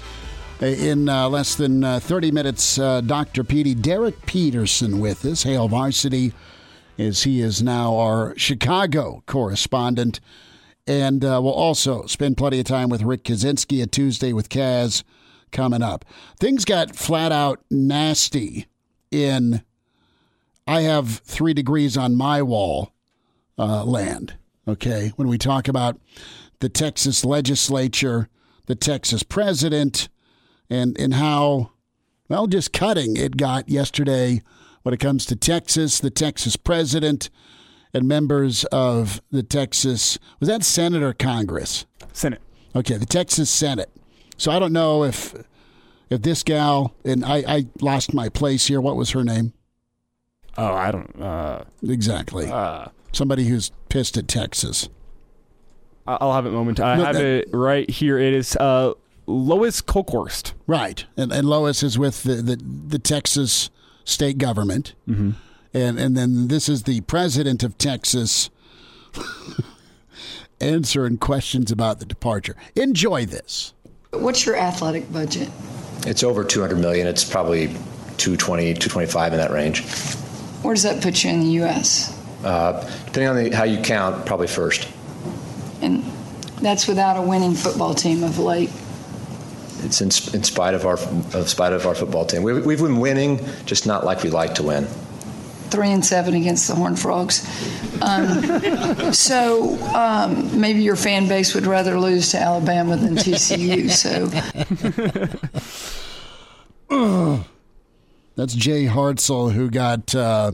In 0.61 1.09
uh, 1.09 1.29
less 1.29 1.55
than 1.57 1.83
uh, 1.83 1.99
30 1.99 2.31
minutes, 2.31 2.79
uh, 2.79 3.01
Dr. 3.01 3.43
Petey, 3.45 3.75
Derek 3.75 4.25
Peterson 4.27 5.01
with 5.01 5.25
us, 5.25 5.43
Hail 5.43 5.69
Varsity, 5.69 6.33
as 6.99 7.25
he 7.25 7.41
is 7.41 7.63
now 7.63 7.97
our 7.97 8.35
Chicago 8.37 9.23
correspondent. 9.27 10.21
And 10.87 11.25
uh, 11.25 11.41
we'll 11.43 11.53
also 11.53 12.07
spend 12.07 12.37
plenty 12.37 12.61
of 12.61 12.65
time 12.65 12.89
with 12.89 13.03
Rick 13.03 13.25
Kaczenski 13.25 13.83
a 13.83 13.87
Tuesday 13.87 14.33
with 14.33 14.49
Kaz 14.49 15.03
coming 15.51 15.83
up. 15.83 16.05
Things 16.39 16.65
got 16.65 16.95
flat 16.95 17.33
out 17.33 17.61
nasty 17.71 18.67
in 19.11 19.63
I 20.67 20.83
have 20.83 21.19
three 21.19 21.55
degrees 21.55 21.97
on 21.97 22.17
my 22.17 22.43
wall 22.43 22.93
uh, 23.59 23.85
land. 23.85 24.35
Okay. 24.67 25.13
When 25.17 25.29
we 25.29 25.39
talk 25.39 25.69
about 25.69 26.01
the 26.59 26.69
Texas 26.69 27.25
legislature, 27.25 28.29
the 28.67 28.75
Texas 28.75 29.23
president, 29.23 30.09
and, 30.69 30.99
and 30.99 31.15
how, 31.15 31.71
well, 32.29 32.49
just 32.49 32.73
cutting 32.73 33.17
it 33.17 33.37
got 33.37 33.69
yesterday 33.69 34.43
when 34.83 34.93
it 34.93 35.01
comes 35.01 35.25
to 35.27 35.37
Texas, 35.37 36.01
the 36.01 36.11
Texas 36.11 36.57
president, 36.57 37.31
and 37.97 38.07
members 38.09 38.65
of 38.67 39.21
the 39.31 39.43
Texas, 39.43 40.19
was 40.41 40.49
that 40.49 40.63
Senate 40.65 41.03
or 41.03 41.13
Congress? 41.13 41.87
Senate. 42.13 42.41
Okay, 42.75 42.97
the 42.99 43.07
Texas 43.07 43.49
Senate. 43.51 43.91
So 44.37 44.51
I 44.53 44.59
don't 44.59 44.73
know 44.73 45.03
if 45.05 45.35
if 46.11 46.23
this 46.23 46.43
gal 46.43 46.95
and 47.05 47.25
I, 47.25 47.37
I 47.49 47.67
lost 47.81 48.13
my 48.15 48.29
place 48.29 48.67
here. 48.67 48.81
What 48.81 48.97
was 48.97 49.11
her 49.11 49.25
name? 49.25 49.53
Oh, 50.59 50.73
I 50.73 50.91
don't. 50.91 51.21
Uh, 51.21 51.65
Exactly. 51.83 52.51
uh, 52.51 52.87
Somebody 53.13 53.45
who's 53.47 53.71
pissed 53.89 54.17
at 54.17 54.29
Texas. 54.29 54.89
I'll 56.07 56.33
have 56.35 56.47
it 56.47 56.51
moment. 56.51 56.79
I 56.81 56.97
No, 56.97 57.05
have 57.07 57.15
that- 57.17 57.25
it 57.25 57.49
right 57.53 57.89
here. 57.91 58.19
It 58.19 58.33
is 58.35 58.55
uh, 58.57 58.93
Lois 59.27 59.81
Kolkhorst. 59.83 60.53
Right. 60.67 61.05
And, 61.17 61.33
and 61.33 61.49
Lois 61.49 61.83
is 61.83 61.99
with 61.99 62.23
the, 62.23 62.37
the, 62.37 62.57
the 62.89 62.99
Texas 62.99 63.71
state 64.05 64.39
government. 64.39 64.95
Mm-hmm. 65.09 65.31
And, 65.77 65.99
and 65.99 66.17
then 66.17 66.49
this 66.49 66.71
is 66.71 66.85
the 66.85 67.03
president 67.03 67.63
of 67.63 67.77
Texas 67.77 68.49
answering 70.61 71.19
questions 71.19 71.71
about 71.71 71.99
the 71.99 72.07
departure. 72.07 72.57
Enjoy 72.75 73.27
this. 73.27 73.75
What's 74.11 74.47
your 74.47 74.57
athletic 74.57 75.13
budget? 75.13 75.51
It's 76.07 76.23
over 76.23 76.45
200 76.45 76.77
million. 76.79 77.07
It's 77.07 77.25
probably 77.25 77.67
220, 78.17 78.73
225 78.73 79.35
in 79.35 79.39
that 79.39 79.51
range. 79.51 79.85
Where 80.63 80.73
does 80.73 80.85
that 80.85 81.03
put 81.03 81.23
you 81.23 81.29
in 81.29 81.41
the 81.41 81.51
U.S.? 81.61 82.11
Uh, 82.43 82.81
depending 83.05 83.29
on 83.29 83.37
the, 83.37 83.51
how 83.55 83.65
you 83.65 83.83
count, 83.83 84.25
probably 84.25 84.47
first. 84.47 84.89
And 85.83 86.03
that's 86.63 86.89
without 86.89 87.19
a 87.19 87.23
winning 87.23 87.53
football 87.53 87.95
team 87.95 88.23
of 88.23 88.39
late. 88.39 88.71
It's 89.81 90.01
in, 90.01 90.07
in 90.35 90.43
spite 90.43 90.73
of 90.73 90.87
our 90.87 90.95
of 90.95 91.51
spite 91.51 91.75
of 91.75 91.87
our 91.87 91.95
football 91.95 92.25
team. 92.25 92.43
We, 92.43 92.55
we've 92.63 92.81
been 92.81 92.99
winning, 92.99 93.47
just 93.67 93.87
not 93.87 94.07
like 94.07 94.23
we 94.23 94.31
like 94.31 94.55
to 94.55 94.63
win. 94.63 94.89
Three 95.71 95.91
and 95.91 96.05
seven 96.05 96.35
against 96.35 96.69
the 96.69 96.75
Horned 96.75 96.99
Frogs. 96.99 97.45
Um, 98.03 99.13
so 99.13 99.77
um, 99.95 100.61
maybe 100.61 100.83
your 100.83 100.97
fan 100.97 101.29
base 101.29 101.55
would 101.55 101.67
rather 101.67 101.99
lose 101.99 102.31
to 102.33 102.39
Alabama 102.39 102.97
than 102.97 103.17
TCU. 103.17 103.91
So 103.91 104.27
That's 108.37 108.55
Jay 108.55 108.85
Hartzell, 108.85 109.53
who 109.53 109.71
got 109.71 110.15
uh, 110.15 110.53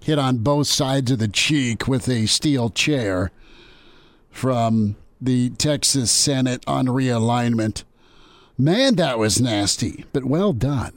hit 0.00 0.18
on 0.18 0.38
both 0.38 0.66
sides 0.66 1.10
of 1.10 1.18
the 1.18 1.28
cheek 1.28 1.88
with 1.88 2.08
a 2.08 2.26
steel 2.26 2.68
chair 2.68 3.30
from 4.30 4.96
the 5.20 5.50
Texas 5.50 6.10
Senate 6.10 6.62
on 6.66 6.86
realignment. 6.86 7.84
Man, 8.58 8.96
that 8.96 9.18
was 9.18 9.40
nasty, 9.40 10.04
but 10.12 10.24
well 10.24 10.52
done. 10.52 10.92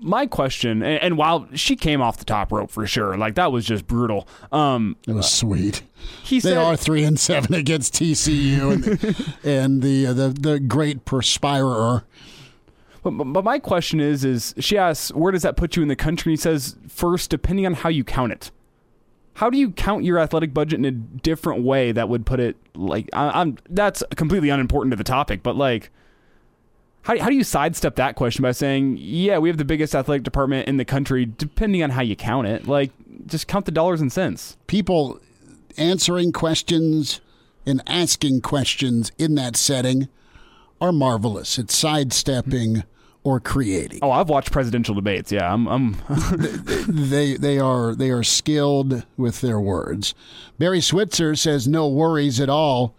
My 0.00 0.26
question, 0.26 0.82
and, 0.82 1.02
and 1.02 1.18
while 1.18 1.48
she 1.54 1.74
came 1.74 2.00
off 2.00 2.18
the 2.18 2.24
top 2.24 2.52
rope 2.52 2.70
for 2.70 2.86
sure, 2.86 3.16
like 3.16 3.34
that 3.34 3.50
was 3.50 3.64
just 3.64 3.86
brutal. 3.86 4.28
Um, 4.52 4.96
It 5.08 5.12
was 5.12 5.28
sweet. 5.30 5.82
he 6.22 6.36
They 6.38 6.50
said, 6.50 6.56
are 6.58 6.76
three 6.76 7.02
and 7.02 7.18
seven 7.18 7.52
against 7.54 7.94
TCU, 7.94 8.72
and, 8.72 9.34
and 9.44 9.82
the, 9.82 10.06
uh, 10.06 10.12
the 10.12 10.28
the 10.28 10.60
great 10.60 11.04
perspirer. 11.04 12.04
But, 13.02 13.10
but 13.12 13.24
but 13.24 13.44
my 13.44 13.58
question 13.58 13.98
is, 14.00 14.24
is 14.24 14.54
she 14.60 14.78
asks, 14.78 15.12
where 15.14 15.32
does 15.32 15.42
that 15.42 15.56
put 15.56 15.74
you 15.76 15.82
in 15.82 15.88
the 15.88 15.96
country? 15.96 16.30
And 16.32 16.38
he 16.38 16.42
says, 16.42 16.76
first, 16.88 17.30
depending 17.30 17.66
on 17.66 17.74
how 17.74 17.88
you 17.88 18.04
count 18.04 18.32
it. 18.32 18.50
How 19.34 19.50
do 19.50 19.58
you 19.58 19.70
count 19.70 20.02
your 20.04 20.18
athletic 20.18 20.52
budget 20.52 20.78
in 20.80 20.84
a 20.84 20.90
different 20.90 21.62
way 21.62 21.92
that 21.92 22.08
would 22.08 22.26
put 22.26 22.40
it 22.40 22.56
like 22.74 23.08
I, 23.12 23.40
I'm? 23.40 23.56
That's 23.68 24.02
completely 24.16 24.48
unimportant 24.50 24.92
to 24.92 24.96
the 24.96 25.04
topic, 25.04 25.42
but 25.44 25.54
like, 25.56 25.90
how 27.02 27.18
how 27.18 27.28
do 27.28 27.34
you 27.34 27.44
sidestep 27.44 27.96
that 27.96 28.16
question 28.16 28.42
by 28.42 28.52
saying, 28.52 28.98
yeah, 28.98 29.38
we 29.38 29.48
have 29.48 29.58
the 29.58 29.64
biggest 29.64 29.94
athletic 29.94 30.22
department 30.22 30.68
in 30.68 30.76
the 30.76 30.84
country, 30.84 31.26
depending 31.26 31.82
on 31.82 31.90
how 31.90 32.02
you 32.02 32.16
count 32.16 32.46
it? 32.46 32.66
Like, 32.66 32.90
just 33.26 33.48
count 33.48 33.64
the 33.64 33.72
dollars 33.72 34.00
and 34.00 34.12
cents. 34.12 34.56
People 34.66 35.20
answering 35.76 36.32
questions 36.32 37.20
and 37.66 37.82
asking 37.86 38.40
questions 38.40 39.12
in 39.18 39.34
that 39.36 39.56
setting 39.56 40.08
are 40.80 40.92
marvelous. 40.92 41.58
It's 41.58 41.76
sidestepping 41.76 42.84
or 43.24 43.40
creating. 43.40 43.98
Oh, 44.02 44.10
I've 44.10 44.28
watched 44.28 44.52
presidential 44.52 44.94
debates. 44.94 45.30
Yeah, 45.30 45.52
I'm. 45.52 45.66
I'm 45.66 45.96
they 46.88 47.36
they 47.36 47.58
are 47.58 47.94
they 47.94 48.10
are 48.10 48.22
skilled 48.22 49.04
with 49.16 49.40
their 49.40 49.60
words. 49.60 50.14
Barry 50.58 50.80
Switzer 50.80 51.34
says 51.34 51.68
no 51.68 51.88
worries 51.88 52.40
at 52.40 52.48
all 52.48 52.94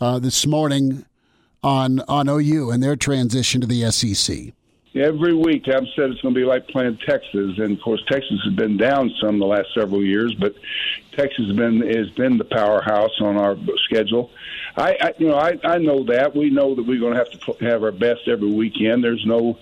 uh, 0.00 0.18
this 0.18 0.46
morning 0.46 1.04
on 1.62 2.00
on 2.08 2.28
OU 2.28 2.70
and 2.70 2.82
their 2.82 2.96
transition 2.96 3.60
to 3.60 3.66
the 3.66 3.90
SEC. 3.90 4.52
Every 4.94 5.34
week, 5.34 5.68
I've 5.68 5.86
said 5.94 6.10
it's 6.10 6.20
going 6.22 6.34
to 6.34 6.40
be 6.40 6.46
like 6.46 6.66
playing 6.68 6.98
Texas, 7.06 7.58
and 7.58 7.76
of 7.76 7.80
course, 7.82 8.02
Texas 8.08 8.40
has 8.44 8.54
been 8.54 8.76
down 8.76 9.10
some 9.20 9.38
the 9.38 9.46
last 9.46 9.68
several 9.74 10.02
years, 10.02 10.34
but 10.34 10.54
Texas 11.12 11.46
has 11.46 11.56
been 11.56 11.80
has 11.82 12.08
been 12.10 12.38
the 12.38 12.44
powerhouse 12.44 13.20
on 13.20 13.36
our 13.36 13.56
schedule. 13.84 14.30
I, 14.76 14.96
I 15.00 15.14
you 15.18 15.28
know, 15.28 15.36
I, 15.36 15.58
I 15.64 15.78
know 15.78 16.04
that 16.04 16.34
we 16.34 16.50
know 16.50 16.74
that 16.74 16.84
we're 16.84 17.00
going 17.00 17.12
to 17.14 17.18
have 17.18 17.30
to 17.30 17.64
have 17.66 17.82
our 17.82 17.92
best 17.92 18.28
every 18.28 18.50
weekend. 18.50 19.04
There's 19.04 19.24
no, 19.26 19.58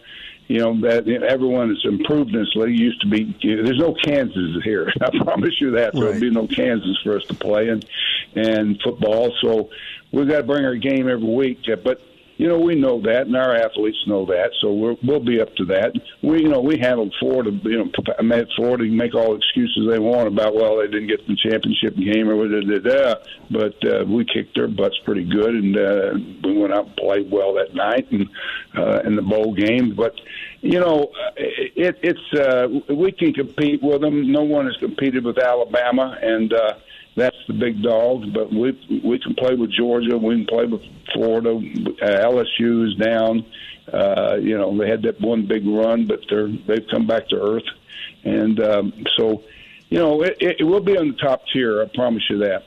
you 0.49 0.59
know, 0.59 0.81
that 0.83 1.09
everyone 1.09 1.71
has 1.71 1.85
improved 1.85 2.33
in 2.33 2.41
this 2.41 2.55
league. 2.55 2.79
Used 2.79 3.01
to 3.01 3.09
be, 3.09 3.37
there's 3.43 3.79
no 3.79 3.95
Kansas 3.95 4.63
here. 4.63 4.93
I 5.01 5.11
promise 5.25 5.61
you 5.61 5.73
that. 5.73 5.93
There'll 5.95 6.21
be 6.21 6.31
no 6.31 6.47
Kansas 6.47 6.99
for 7.03 7.17
us 7.17 7.25
to 7.27 7.35
play 7.35 7.69
and 7.69 7.85
and 8.35 8.81
football. 8.83 9.33
So 9.43 9.71
we've 10.13 10.29
got 10.29 10.39
to 10.39 10.43
bring 10.43 10.65
our 10.65 10.77
game 10.77 11.09
every 11.09 11.27
week. 11.27 11.65
But 11.83 12.01
you 12.37 12.49
know, 12.49 12.59
we 12.59 12.75
know 12.75 13.01
that, 13.03 13.27
and 13.27 13.37
our 13.37 13.57
athletes 13.57 13.96
know 14.07 14.27
that, 14.27 14.51
so 14.61 14.72
we're, 14.72 14.96
we'll 15.03 15.25
be 15.25 15.40
up 15.40 15.55
to 15.57 15.64
that. 15.66 15.92
We, 16.22 16.42
you 16.42 16.49
know, 16.49 16.61
we 16.61 16.79
handled 16.79 17.14
Florida. 17.18 17.51
You 17.64 17.85
know, 17.85 18.22
made 18.22 18.46
Florida 18.57 18.85
can 18.85 18.96
make 18.96 19.14
all 19.14 19.35
excuses 19.35 19.88
they 19.88 19.99
want 19.99 20.29
about 20.29 20.55
well, 20.55 20.77
they 20.77 20.87
didn't 20.87 21.09
get 21.09 21.27
the 21.27 21.37
championship 21.37 21.96
game 21.96 22.29
or 22.29 22.46
da. 22.46 23.14
But 23.51 23.77
uh, 23.88 24.05
we 24.05 24.27
kicked 24.27 24.55
their 24.55 24.68
butts 24.68 24.99
pretty 25.05 25.25
good, 25.25 25.55
and 25.55 25.77
uh, 25.79 26.11
we 26.44 26.58
went 26.58 26.75
out 26.75 26.87
and 26.87 26.96
played 26.96 27.31
well 27.31 27.54
that 27.54 27.75
night 27.75 28.11
and 28.11 28.29
uh, 28.77 29.00
in 29.00 29.17
the 29.17 29.23
bowl 29.23 29.54
game. 29.54 29.94
But 29.94 30.13
you 30.61 30.79
know, 30.79 31.11
it, 31.37 31.98
it's 32.02 32.38
uh, 32.38 32.69
we 32.94 33.13
can 33.13 33.33
compete 33.33 33.83
with 33.83 34.02
them. 34.02 34.31
No 34.31 34.42
one 34.42 34.67
has 34.67 34.77
competed 34.77 35.25
with 35.25 35.38
Alabama, 35.38 36.19
and. 36.21 36.52
uh 36.52 36.75
that's 37.17 37.37
the 37.48 37.54
big 37.54 37.83
dogs. 37.83 38.29
But 38.33 38.50
we 38.50 39.00
we 39.04 39.19
can 39.19 39.35
play 39.35 39.54
with 39.54 39.71
Georgia. 39.73 40.17
We 40.17 40.37
can 40.37 40.46
play 40.46 40.67
with 40.67 40.83
Florida. 41.12 41.50
Uh, 41.50 42.31
LSU 42.31 42.88
is 42.88 42.94
down. 42.96 43.44
Uh, 43.92 44.37
you 44.40 44.56
know 44.56 44.77
they 44.77 44.88
had 44.88 45.02
that 45.02 45.21
one 45.21 45.46
big 45.46 45.67
run, 45.67 46.06
but 46.06 46.21
they're 46.29 46.48
they've 46.67 46.87
come 46.90 47.06
back 47.06 47.29
to 47.29 47.37
earth, 47.37 47.67
and 48.25 48.60
um, 48.60 48.92
so 49.17 49.42
you 49.88 49.98
know 49.98 50.23
it, 50.23 50.37
it, 50.40 50.56
it 50.60 50.64
will 50.64 50.81
be 50.81 50.96
on 50.96 51.08
the 51.08 51.17
top 51.17 51.42
tier. 51.52 51.83
I 51.83 51.87
promise 51.94 52.23
you 52.29 52.38
that. 52.38 52.67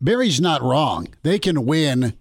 Barry's 0.00 0.40
not 0.40 0.62
wrong. 0.62 1.08
They 1.22 1.38
can 1.38 1.64
win 1.64 2.14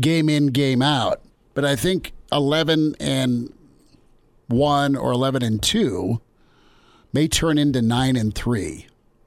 game 0.00 0.28
in, 0.28 0.48
game 0.48 0.82
out. 0.82 1.22
But 1.54 1.64
I 1.64 1.76
think 1.76 2.12
11 2.32 2.96
and 3.00 3.52
1 4.48 4.96
or 4.96 5.12
11 5.12 5.42
and 5.42 5.62
2 5.62 6.20
may 7.12 7.28
turn 7.28 7.58
into 7.58 7.80
nine 7.80 8.16
and 8.16 8.34
three. 8.34 8.86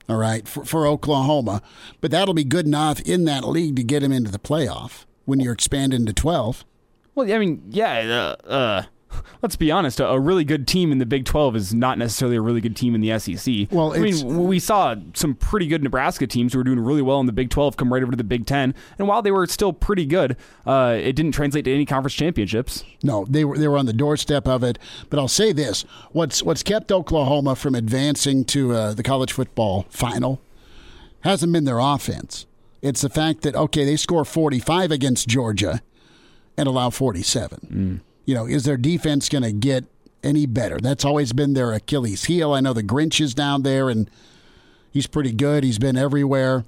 All 0.10 0.18
right, 0.18 0.48
for, 0.48 0.66
for 0.66 0.88
Oklahoma, 0.88 1.62
but 2.02 2.10
that'll 2.10 2.34
be 2.34 2.44
good 2.44 2.66
enough 2.66 3.00
in 3.02 3.26
that 3.26 3.48
league 3.48 3.76
to 3.76 3.84
get 3.84 4.02
him 4.02 4.12
into 4.12 4.32
the 4.32 4.40
playoff 4.40 5.06
when 5.26 5.40
you're 5.40 5.54
expanding 5.54 6.08
to 6.08 6.14
twelve. 6.14 6.66
Well, 7.14 7.32
I 7.32 7.38
mean, 7.38 7.62
yeah. 7.70 8.36
Uh, 8.44 8.48
uh, 8.50 8.84
let's 9.42 9.56
be 9.56 9.72
honest, 9.72 10.00
a, 10.00 10.20
really 10.20 10.44
good 10.44 10.68
team 10.68 10.92
in 10.92 10.98
the 10.98 11.06
Big 11.06 11.26
12 11.26 11.56
is 11.56 11.74
not 11.74 11.98
necessarily 11.98 12.36
a 12.36 12.42
really 12.42 12.62
good 12.62 12.76
team 12.76 12.96
in 12.96 13.02
the 13.02 13.18
SEC. 13.20 13.68
Well, 13.72 13.94
I 13.94 14.00
mean, 14.00 14.48
we 14.48 14.60
saw 14.60 14.96
some 15.14 15.36
pretty 15.36 15.68
good 15.68 15.84
Nebraska 15.84 16.28
teams 16.28 16.54
who 16.54 16.60
were 16.60 16.64
doing 16.64 16.80
really 16.80 17.02
well 17.02 17.20
in 17.20 17.26
the 17.26 17.32
Big 17.32 17.50
12 17.50 17.78
come 17.78 17.92
right 17.92 18.02
over 18.02 18.12
to 18.12 18.18
the 18.18 18.24
Big 18.24 18.46
10, 18.46 18.76
and 18.98 19.08
while 19.08 19.22
they 19.22 19.32
were 19.32 19.46
still 19.48 19.74
pretty 19.74 20.06
good, 20.06 20.36
uh, 20.66 20.98
it 21.00 21.14
didn't 21.14 21.32
translate 21.32 21.66
to 21.66 21.74
any 21.74 21.86
conference 21.86 22.14
championships. 22.14 22.84
No, 23.04 23.26
they 23.30 23.46
were 23.46 23.58
they 23.58 23.68
were 23.68 23.78
on 23.78 23.86
the 23.86 23.94
doorstep 23.94 24.48
of 24.48 24.64
it. 24.64 24.78
But 25.10 25.20
I'll 25.20 25.28
say 25.28 25.52
this: 25.52 25.84
what's 26.12 26.44
what's 26.44 26.64
kept 26.64 26.92
Oklahoma 26.92 27.56
from 27.56 27.76
advancing 27.76 28.44
to 28.46 28.74
uh, 28.74 28.94
the 28.94 29.04
college 29.04 29.32
football 29.32 29.86
final 29.90 30.42
hasn't 31.22 31.54
been 31.54 31.66
their 31.66 31.80
offense. 31.80 32.46
It's 32.82 33.02
the 33.02 33.10
fact 33.10 33.42
that 33.42 33.56
okay, 33.56 33.86
they 33.86 33.96
score 33.96 34.26
45 34.26 34.92
against 34.92 35.28
Georgia 35.28 35.82
and 36.58 36.68
allow 36.68 36.90
47. 36.90 37.60
Mm 37.72 38.09
you 38.30 38.36
know, 38.36 38.46
is 38.46 38.64
their 38.64 38.78
defense 38.78 39.28
going 39.28 39.42
to 39.42 39.52
get 39.52 39.86
any 40.22 40.46
better? 40.46 40.78
That's 40.78 41.04
always 41.04 41.34
been 41.34 41.56
their 41.56 41.74
Achilles 41.74 42.26
heel. 42.26 42.54
I 42.54 42.60
know 42.60 42.74
the 42.74 42.84
Grinch 42.84 43.20
is 43.20 43.34
down 43.34 43.64
there 43.64 43.90
and 43.90 44.08
he's 44.92 45.08
pretty 45.08 45.32
good. 45.32 45.64
He's 45.64 45.80
been 45.80 45.98
everywhere. 45.98 46.64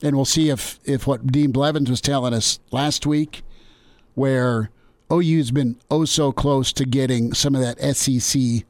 And 0.00 0.14
we'll 0.14 0.24
see 0.24 0.48
if, 0.48 0.78
if 0.84 1.04
what 1.04 1.26
Dean 1.26 1.50
Blevins 1.50 1.90
was 1.90 2.00
telling 2.00 2.32
us 2.32 2.60
last 2.70 3.04
week, 3.04 3.42
where 4.14 4.70
OU's 5.12 5.50
been 5.50 5.76
oh 5.90 6.04
so 6.04 6.30
close 6.30 6.72
to 6.74 6.84
getting 6.84 7.34
some 7.34 7.56
of 7.56 7.62
that 7.62 7.80
SEC 7.96 8.64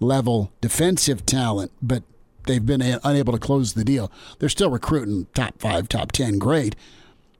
level 0.00 0.50
defensive 0.60 1.24
talent, 1.24 1.70
but 1.80 2.02
they've 2.48 2.66
been 2.66 2.82
unable 3.04 3.32
to 3.32 3.38
close 3.38 3.74
the 3.74 3.84
deal. 3.84 4.10
They're 4.40 4.48
still 4.48 4.70
recruiting 4.70 5.28
top 5.34 5.60
five, 5.60 5.88
top 5.88 6.10
10 6.10 6.40
grade 6.40 6.74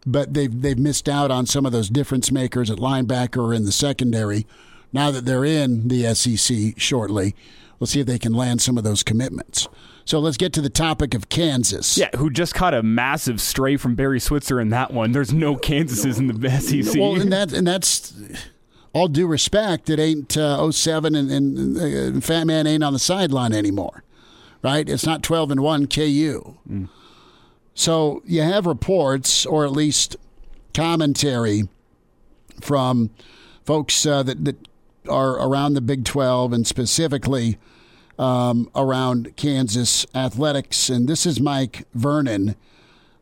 but 0.07 0.32
they've 0.32 0.62
they've 0.62 0.78
missed 0.78 1.09
out 1.09 1.30
on 1.30 1.46
some 1.46 1.66
of 1.66 1.72
those 1.72 1.88
difference 1.88 2.30
makers 2.30 2.70
at 2.70 2.78
linebacker 2.78 3.42
or 3.42 3.52
in 3.52 3.64
the 3.64 3.72
secondary. 3.72 4.46
Now 4.92 5.11
that 5.11 5.26
they're 5.26 5.44
in 5.44 5.88
the 5.88 6.14
SEC 6.14 6.78
shortly, 6.78 7.34
we'll 7.78 7.88
see 7.88 8.00
if 8.00 8.07
they 8.07 8.18
can 8.18 8.32
land 8.32 8.62
some 8.62 8.78
of 8.78 8.84
those 8.84 9.02
commitments. 9.02 9.68
So 10.04 10.20
let's 10.20 10.36
get 10.36 10.52
to 10.52 10.61
the 10.61 10.70
topic 10.70 11.14
of 11.14 11.28
Kansas. 11.28 11.98
Yeah, 11.98 12.11
who 12.16 12.30
just 12.30 12.54
caught 12.54 12.74
a 12.74 12.82
massive 12.82 13.40
stray 13.40 13.76
from 13.76 13.96
Barry 13.96 14.20
Switzer 14.20 14.61
in 14.61 14.68
that 14.68 14.92
one. 14.92 15.11
There's 15.11 15.32
no 15.32 15.57
Kansases 15.57 16.18
in 16.18 16.28
the 16.28 16.50
SEC. 16.61 16.94
Well, 16.98 17.20
and 17.20 17.32
that 17.32 17.52
and 17.52 17.66
that's 17.66 18.14
all 18.92 19.09
due 19.09 19.26
respect. 19.26 19.90
It 19.90 19.98
ain't 19.98 20.36
uh, 20.36 20.70
07 20.70 21.16
and, 21.16 21.30
and, 21.30 21.76
and 21.76 22.24
Fat 22.24 22.44
Man 22.44 22.68
ain't 22.68 22.84
on 22.84 22.92
the 22.92 23.00
sideline 23.00 23.52
anymore, 23.52 24.04
right? 24.62 24.88
It's 24.88 25.04
not 25.04 25.24
12 25.24 25.50
and 25.50 25.61
one 25.61 25.86
KU. 25.86 26.57
Mm. 26.70 26.88
So 27.76 28.22
you 28.24 28.40
have 28.40 28.64
reports, 28.64 29.44
or 29.44 29.66
at 29.66 29.70
least 29.70 30.16
commentary, 30.72 31.68
from 32.62 33.10
folks 33.66 34.06
uh, 34.06 34.22
that, 34.22 34.46
that 34.46 34.56
are 35.08 35.32
around 35.32 35.74
the 35.74 35.82
Big 35.82 36.06
12 36.06 36.54
and 36.54 36.66
specifically 36.66 37.58
um, 38.18 38.70
around 38.74 39.36
Kansas 39.36 40.06
athletics. 40.14 40.88
And 40.88 41.06
this 41.06 41.26
is 41.26 41.38
Mike 41.38 41.86
Vernon, 41.92 42.56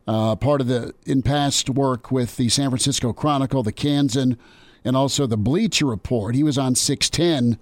uh, 0.07 0.37
part 0.37 0.61
of 0.61 0.67
the 0.67 0.95
in 1.05 1.21
past 1.21 1.69
work 1.69 2.09
with 2.09 2.37
the 2.37 2.47
San 2.47 2.69
Francisco 2.69 3.11
Chronicle, 3.11 3.61
the 3.61 3.73
Kansan, 3.73 4.37
and 4.85 4.95
also 4.95 5.27
the 5.27 5.35
Bleacher 5.35 5.85
Report. 5.85 6.33
He 6.33 6.43
was 6.43 6.57
on 6.57 6.75
610 6.75 7.59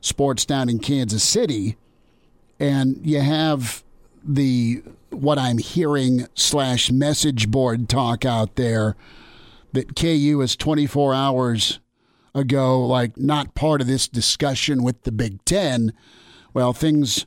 Sports 0.00 0.44
down 0.44 0.68
in 0.68 0.78
Kansas 0.78 1.24
City. 1.24 1.76
And 2.60 3.04
you 3.04 3.20
have 3.20 3.82
the 4.22 4.84
what 5.10 5.38
I'm 5.38 5.58
hearing 5.58 6.26
slash 6.34 6.90
message 6.90 7.50
board 7.50 7.88
talk 7.88 8.24
out 8.24 8.56
there 8.56 8.96
that 9.72 9.96
KU 9.96 10.40
is 10.42 10.56
24 10.56 11.14
hours 11.14 11.80
ago, 12.34 12.84
like 12.84 13.16
not 13.18 13.54
part 13.54 13.80
of 13.80 13.86
this 13.86 14.08
discussion 14.08 14.82
with 14.82 15.02
the 15.02 15.12
Big 15.12 15.44
Ten. 15.44 15.92
Well, 16.54 16.72
things 16.72 17.26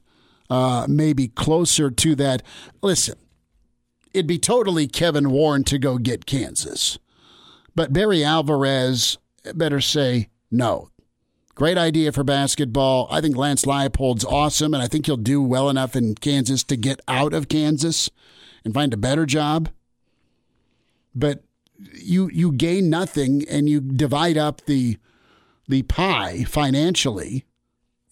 uh, 0.50 0.86
may 0.90 1.14
be 1.14 1.28
closer 1.28 1.90
to 1.90 2.16
that. 2.16 2.44
Listen, 2.82 3.16
it'd 4.14 4.28
be 4.28 4.40
totally 4.40 4.88
Kevin 4.88 5.32
Warren 5.32 5.64
to 5.66 5.78
go 5.78 5.98
get 5.98 6.26
Kansas, 6.26 7.00
but 7.76 7.94
Barry 7.94 8.24
Alvarez 8.24 9.18
better 9.54 9.82
say 9.82 10.30
no. 10.50 10.91
Great 11.62 11.78
idea 11.78 12.12
for 12.12 12.24
basketball. 12.24 13.08
I 13.12 13.22
think 13.22 13.38
Lance 13.38 13.66
Leipold's 13.66 14.26
awesome, 14.26 14.74
and 14.74 14.82
I 14.82 14.88
think 14.88 15.06
he'll 15.06 15.16
do 15.16 15.44
well 15.44 15.70
enough 15.70 15.96
in 15.96 16.16
Kansas 16.16 16.64
to 16.64 16.76
get 16.76 17.00
out 17.08 17.36
of 17.36 17.50
Kansas 17.50 18.10
and 18.66 18.74
find 18.74 18.92
a 18.96 18.98
better 18.98 19.28
job. 19.28 19.70
But 21.14 21.44
you 21.94 22.32
you 22.34 22.52
gain 22.52 22.90
nothing 22.90 23.46
and 23.48 23.70
you 23.70 23.80
divide 23.80 24.40
up 24.40 24.66
the 24.66 24.98
the 25.68 25.84
pie 25.84 26.46
financially 26.46 27.46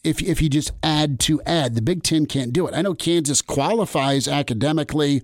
if 0.03 0.21
if 0.21 0.43
you 0.43 0.49
just 0.49 0.71
add 0.83 1.19
to 1.21 1.41
add. 1.41 1.73
The 1.73 1.81
Big 1.81 2.03
Ten 2.03 2.27
can't 2.27 2.53
do 2.53 2.67
it. 2.67 2.75
I 2.75 2.83
know 2.83 2.93
Kansas 2.93 3.41
qualifies 3.41 4.27
academically 4.27 5.23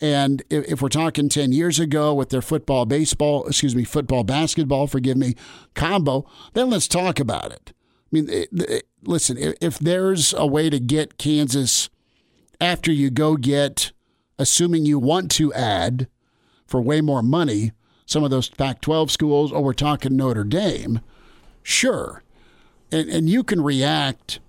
and 0.00 0.42
if, 0.50 0.64
if, 0.72 0.82
we're 0.82 0.88
talking 0.88 1.28
10 1.28 1.52
years 1.52 1.78
ago 1.78 2.12
with 2.12 2.30
their 2.30 2.42
football, 2.42 2.86
baseball, 2.86 3.46
excuse 3.46 3.76
me, 3.76 3.84
football, 3.84 4.24
basketball, 4.24 4.86
forgive 4.86 5.16
me, 5.16 5.34
combo, 5.74 6.26
then 6.54 6.70
let's 6.70 6.88
talk 6.88 7.20
about 7.20 7.52
it. 7.52 7.72
I 7.72 8.08
mean, 8.10 8.28
it, 8.28 8.48
it, 8.52 8.88
listen, 9.04 9.38
if, 9.38 9.54
if 9.60 9.78
there's 9.78 10.34
a 10.34 10.46
way 10.46 10.70
to 10.70 10.80
get 10.80 11.18
Kansas 11.18 11.88
after 12.60 12.92
you 12.92 13.10
go 13.10 13.36
get, 13.36 13.92
assuming 14.38 14.86
you 14.86 14.98
want 14.98 15.30
to 15.32 15.52
add 15.54 16.08
for 16.66 16.80
way 16.80 17.00
more 17.00 17.22
money, 17.22 17.72
some 18.06 18.24
of 18.24 18.30
those 18.30 18.48
Pac 18.48 18.80
12 18.80 19.10
schools, 19.10 19.52
or 19.52 19.62
we're 19.62 19.72
talking 19.72 20.16
Notre 20.16 20.44
Dame, 20.44 21.00
sure. 21.62 22.22
And, 22.90 23.08
and 23.08 23.30
you 23.30 23.44
can 23.44 23.62
react 23.62 24.40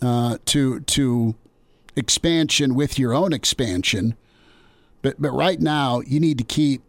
uh, 0.00 0.38
to, 0.46 0.80
to 0.80 1.34
expansion 1.98 2.74
with 2.74 2.98
your 2.98 3.12
own 3.12 3.32
expansion 3.32 4.16
but 5.02 5.20
but 5.20 5.30
right 5.30 5.60
now 5.60 6.00
you 6.00 6.20
need 6.20 6.38
to 6.38 6.44
keep 6.44 6.82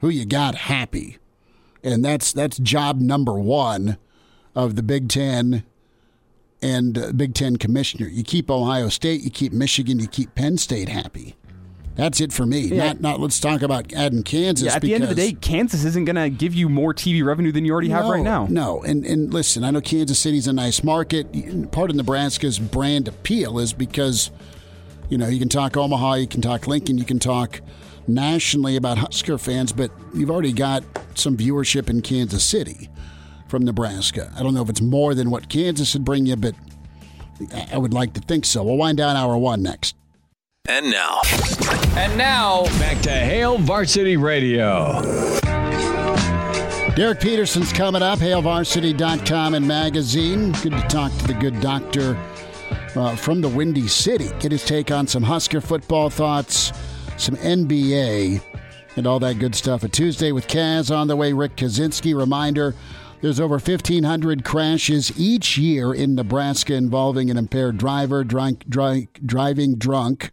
who 0.00 0.08
you 0.08 0.24
got 0.24 0.54
happy, 0.54 1.18
and 1.82 2.04
that's 2.04 2.32
that's 2.32 2.58
job 2.58 3.00
number 3.00 3.34
one 3.34 3.98
of 4.54 4.76
the 4.76 4.82
Big 4.82 5.08
Ten 5.08 5.64
and 6.60 6.98
uh, 6.98 7.12
Big 7.12 7.34
Ten 7.34 7.56
commissioner. 7.56 8.08
You 8.08 8.22
keep 8.22 8.50
Ohio 8.50 8.88
State, 8.88 9.22
you 9.22 9.30
keep 9.30 9.52
Michigan, 9.52 9.98
you 9.98 10.08
keep 10.08 10.34
Penn 10.34 10.58
State 10.58 10.88
happy. 10.88 11.36
That's 11.94 12.20
it 12.20 12.32
for 12.32 12.46
me. 12.46 12.60
Yeah. 12.60 12.86
Not 12.86 13.00
not 13.00 13.20
let's 13.20 13.38
talk 13.38 13.60
about 13.62 13.92
adding 13.92 14.22
Kansas. 14.22 14.66
Yeah, 14.66 14.76
at 14.76 14.82
the 14.82 14.94
end 14.94 15.04
of 15.04 15.10
the 15.10 15.14
day, 15.14 15.32
Kansas 15.32 15.84
isn't 15.84 16.06
going 16.06 16.16
to 16.16 16.30
give 16.30 16.54
you 16.54 16.68
more 16.68 16.94
TV 16.94 17.22
revenue 17.22 17.52
than 17.52 17.64
you 17.66 17.72
already 17.72 17.90
have 17.90 18.04
no, 18.04 18.10
right 18.10 18.22
now. 18.22 18.46
No, 18.48 18.82
and 18.82 19.04
and 19.04 19.32
listen, 19.32 19.62
I 19.62 19.70
know 19.70 19.82
Kansas 19.82 20.18
City's 20.18 20.46
a 20.46 20.52
nice 20.52 20.82
market. 20.82 21.70
Part 21.70 21.90
of 21.90 21.96
Nebraska's 21.96 22.58
brand 22.58 23.08
appeal 23.08 23.58
is 23.58 23.74
because 23.74 24.30
you 25.12 25.18
know, 25.18 25.28
you 25.28 25.38
can 25.38 25.50
talk 25.50 25.76
Omaha, 25.76 26.14
you 26.14 26.26
can 26.26 26.40
talk 26.40 26.66
Lincoln, 26.66 26.96
you 26.96 27.04
can 27.04 27.18
talk 27.18 27.60
nationally 28.06 28.76
about 28.76 28.96
Husker 28.96 29.36
fans, 29.36 29.70
but 29.70 29.90
you've 30.14 30.30
already 30.30 30.54
got 30.54 30.82
some 31.14 31.36
viewership 31.36 31.90
in 31.90 32.00
Kansas 32.00 32.42
City 32.42 32.88
from 33.46 33.62
Nebraska. 33.62 34.32
I 34.34 34.42
don't 34.42 34.54
know 34.54 34.62
if 34.62 34.70
it's 34.70 34.80
more 34.80 35.14
than 35.14 35.30
what 35.30 35.50
Kansas 35.50 35.92
would 35.92 36.06
bring 36.06 36.24
you, 36.24 36.36
but 36.36 36.54
I 37.70 37.76
would 37.76 37.92
like 37.92 38.14
to 38.14 38.20
think 38.20 38.46
so. 38.46 38.62
We'll 38.62 38.78
wind 38.78 38.96
down 38.96 39.14
hour 39.14 39.36
one 39.36 39.62
next. 39.62 39.96
And 40.68 40.92
now. 40.92 41.20
And 41.96 42.16
now, 42.16 42.62
back 42.78 43.02
to 43.02 43.10
Hail 43.10 43.58
Varsity 43.58 44.16
Radio. 44.16 45.02
Derek 46.94 47.18
Peterson's 47.20 47.72
coming 47.72 48.00
up, 48.00 48.20
hailvarsity.com 48.20 49.54
and 49.54 49.66
magazine. 49.66 50.52
Good 50.62 50.72
to 50.72 50.86
talk 50.88 51.10
to 51.18 51.26
the 51.26 51.34
good 51.34 51.60
doctor 51.60 52.16
uh, 52.94 53.16
from 53.16 53.40
the 53.40 53.48
Windy 53.48 53.88
City. 53.88 54.30
Get 54.38 54.52
his 54.52 54.64
take 54.64 54.92
on 54.92 55.08
some 55.08 55.24
Husker 55.24 55.60
football 55.60 56.08
thoughts, 56.08 56.72
some 57.16 57.34
NBA, 57.36 58.40
and 58.94 59.06
all 59.06 59.18
that 59.18 59.40
good 59.40 59.56
stuff. 59.56 59.82
A 59.82 59.88
Tuesday 59.88 60.30
with 60.30 60.46
Kaz 60.46 60.94
on 60.96 61.08
the 61.08 61.16
way. 61.16 61.32
Rick 61.32 61.56
Kaczenski. 61.56 62.14
Reminder 62.16 62.76
there's 63.20 63.40
over 63.40 63.58
1,500 63.58 64.44
crashes 64.44 65.12
each 65.18 65.58
year 65.58 65.92
in 65.92 66.14
Nebraska 66.14 66.74
involving 66.74 67.30
an 67.30 67.36
impaired 67.36 67.78
driver, 67.78 68.22
drunk, 68.22 68.68
drunk, 68.68 69.18
driving 69.26 69.74
drunk, 69.74 70.30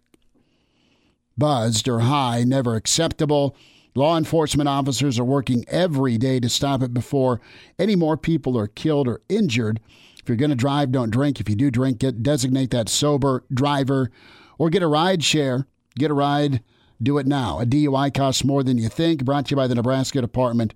buzzed, 1.39 1.87
or 1.87 1.99
high. 2.01 2.43
Never 2.43 2.75
acceptable. 2.75 3.55
Law 3.95 4.17
enforcement 4.17 4.69
officers 4.69 5.17
are 5.17 5.25
working 5.25 5.65
every 5.67 6.17
day 6.17 6.39
to 6.39 6.49
stop 6.49 6.83
it 6.83 6.93
before 6.93 7.41
any 7.79 7.95
more 7.95 8.17
people 8.17 8.57
are 8.57 8.67
killed 8.67 9.07
or 9.07 9.21
injured. 9.29 9.79
If 10.21 10.29
you're 10.29 10.37
going 10.37 10.51
to 10.51 10.55
drive, 10.55 10.91
don't 10.91 11.09
drink. 11.09 11.39
If 11.39 11.49
you 11.49 11.55
do 11.55 11.71
drink, 11.71 11.99
get 11.99 12.21
designate 12.21 12.69
that 12.71 12.87
sober 12.87 13.43
driver 13.51 14.11
or 14.57 14.69
get 14.69 14.83
a 14.83 14.87
ride 14.87 15.23
share. 15.23 15.65
Get 15.97 16.11
a 16.11 16.13
ride, 16.13 16.63
do 17.01 17.17
it 17.17 17.25
now. 17.25 17.59
A 17.59 17.65
DUI 17.65 18.13
costs 18.13 18.43
more 18.43 18.63
than 18.63 18.77
you 18.77 18.89
think. 18.89 19.25
Brought 19.25 19.47
to 19.47 19.51
you 19.51 19.55
by 19.57 19.67
the 19.67 19.75
Nebraska 19.75 20.21
Department 20.21 20.73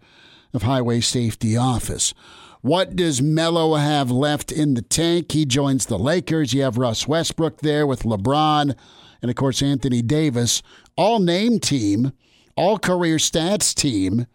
of 0.53 0.63
Highway 0.63 1.01
Safety 1.01 1.55
Office. 1.55 2.13
What 2.61 2.95
does 2.95 3.21
Melo 3.21 3.75
have 3.75 4.09
left 4.09 4.51
in 4.51 4.73
the 4.73 4.81
tank? 4.81 5.33
He 5.33 5.45
joins 5.45 5.85
the 5.85 5.99
Lakers. 5.99 6.53
You 6.53 6.63
have 6.63 6.77
Russ 6.77 7.07
Westbrook 7.07 7.59
there 7.59 7.85
with 7.85 8.03
LeBron 8.03 8.75
and, 9.23 9.29
of 9.29 9.35
course, 9.37 9.63
Anthony 9.63 10.01
Davis. 10.01 10.61
All 10.97 11.19
name 11.19 11.59
team, 11.59 12.11
all 12.55 12.77
career 12.77 13.15
stats 13.15 13.73
team. 13.73 14.27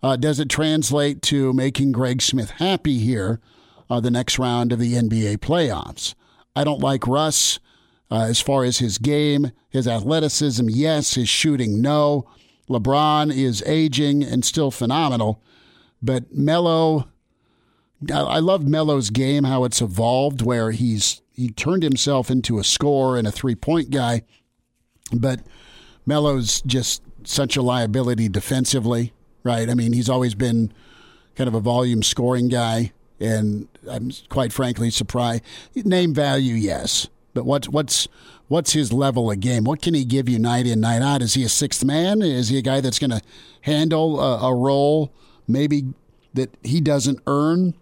Uh, 0.00 0.14
does 0.14 0.38
it 0.38 0.48
translate 0.48 1.20
to 1.22 1.52
making 1.52 1.90
Greg 1.90 2.22
Smith 2.22 2.52
happy 2.52 2.98
here 2.98 3.40
uh, 3.90 3.98
the 3.98 4.12
next 4.12 4.38
round 4.38 4.72
of 4.72 4.78
the 4.78 4.94
NBA 4.94 5.38
playoffs? 5.38 6.14
I 6.54 6.62
don't 6.62 6.80
like 6.80 7.06
Russ 7.06 7.58
uh, 8.10 8.26
as 8.28 8.40
far 8.40 8.64
as 8.64 8.78
his 8.78 8.96
game, 8.96 9.50
his 9.68 9.88
athleticism, 9.88 10.68
yes, 10.70 11.14
his 11.14 11.28
shooting, 11.28 11.82
no. 11.82 12.30
LeBron 12.70 13.34
is 13.34 13.62
aging 13.66 14.22
and 14.22 14.44
still 14.44 14.70
phenomenal, 14.70 15.42
but 16.00 16.32
Melo, 16.32 17.08
I 18.12 18.38
love 18.38 18.68
Melo's 18.68 19.10
game, 19.10 19.44
how 19.44 19.64
it's 19.64 19.82
evolved, 19.82 20.42
where 20.42 20.70
he's 20.70 21.22
he 21.38 21.50
turned 21.50 21.82
himself 21.82 22.30
into 22.30 22.58
a 22.58 22.64
scorer 22.64 23.16
and 23.16 23.26
a 23.26 23.30
three 23.30 23.54
point 23.54 23.90
guy, 23.90 24.22
but 25.12 25.40
Melo's 26.04 26.60
just 26.62 27.02
such 27.24 27.56
a 27.56 27.62
liability 27.62 28.28
defensively 28.28 29.12
right? 29.48 29.70
I 29.70 29.74
mean, 29.74 29.92
he's 29.92 30.08
always 30.08 30.34
been 30.34 30.72
kind 31.34 31.48
of 31.48 31.54
a 31.54 31.60
volume 31.60 32.02
scoring 32.02 32.48
guy, 32.48 32.92
and 33.18 33.68
I'm 33.90 34.10
quite 34.28 34.52
frankly 34.52 34.90
surprised. 34.90 35.42
Name 35.74 36.14
value, 36.14 36.54
yes, 36.54 37.08
but 37.34 37.44
what's 37.44 37.68
what's 37.68 38.08
what's 38.48 38.72
his 38.72 38.92
level 38.92 39.30
of 39.30 39.40
game? 39.40 39.64
What 39.64 39.82
can 39.82 39.94
he 39.94 40.04
give 40.04 40.28
you 40.28 40.38
night 40.38 40.66
in, 40.66 40.80
night 40.80 41.02
out? 41.02 41.22
Is 41.22 41.34
he 41.34 41.44
a 41.44 41.48
sixth 41.48 41.84
man? 41.84 42.22
Is 42.22 42.48
he 42.48 42.58
a 42.58 42.62
guy 42.62 42.80
that's 42.80 42.98
going 42.98 43.10
to 43.10 43.22
handle 43.62 44.20
a, 44.20 44.50
a 44.50 44.54
role 44.54 45.12
maybe 45.46 45.94
that 46.34 46.54
he 46.62 46.80
doesn't 46.80 47.20
earn, 47.26 47.74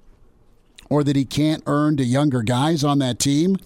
or 0.89 1.05
that 1.05 1.17
he 1.17 1.25
can't 1.25 1.63
earn 1.67 1.97
to 1.97 2.05
younger 2.05 2.43
guys 2.43 2.85
on 2.85 2.99
that 3.01 3.19
team? 3.19 3.57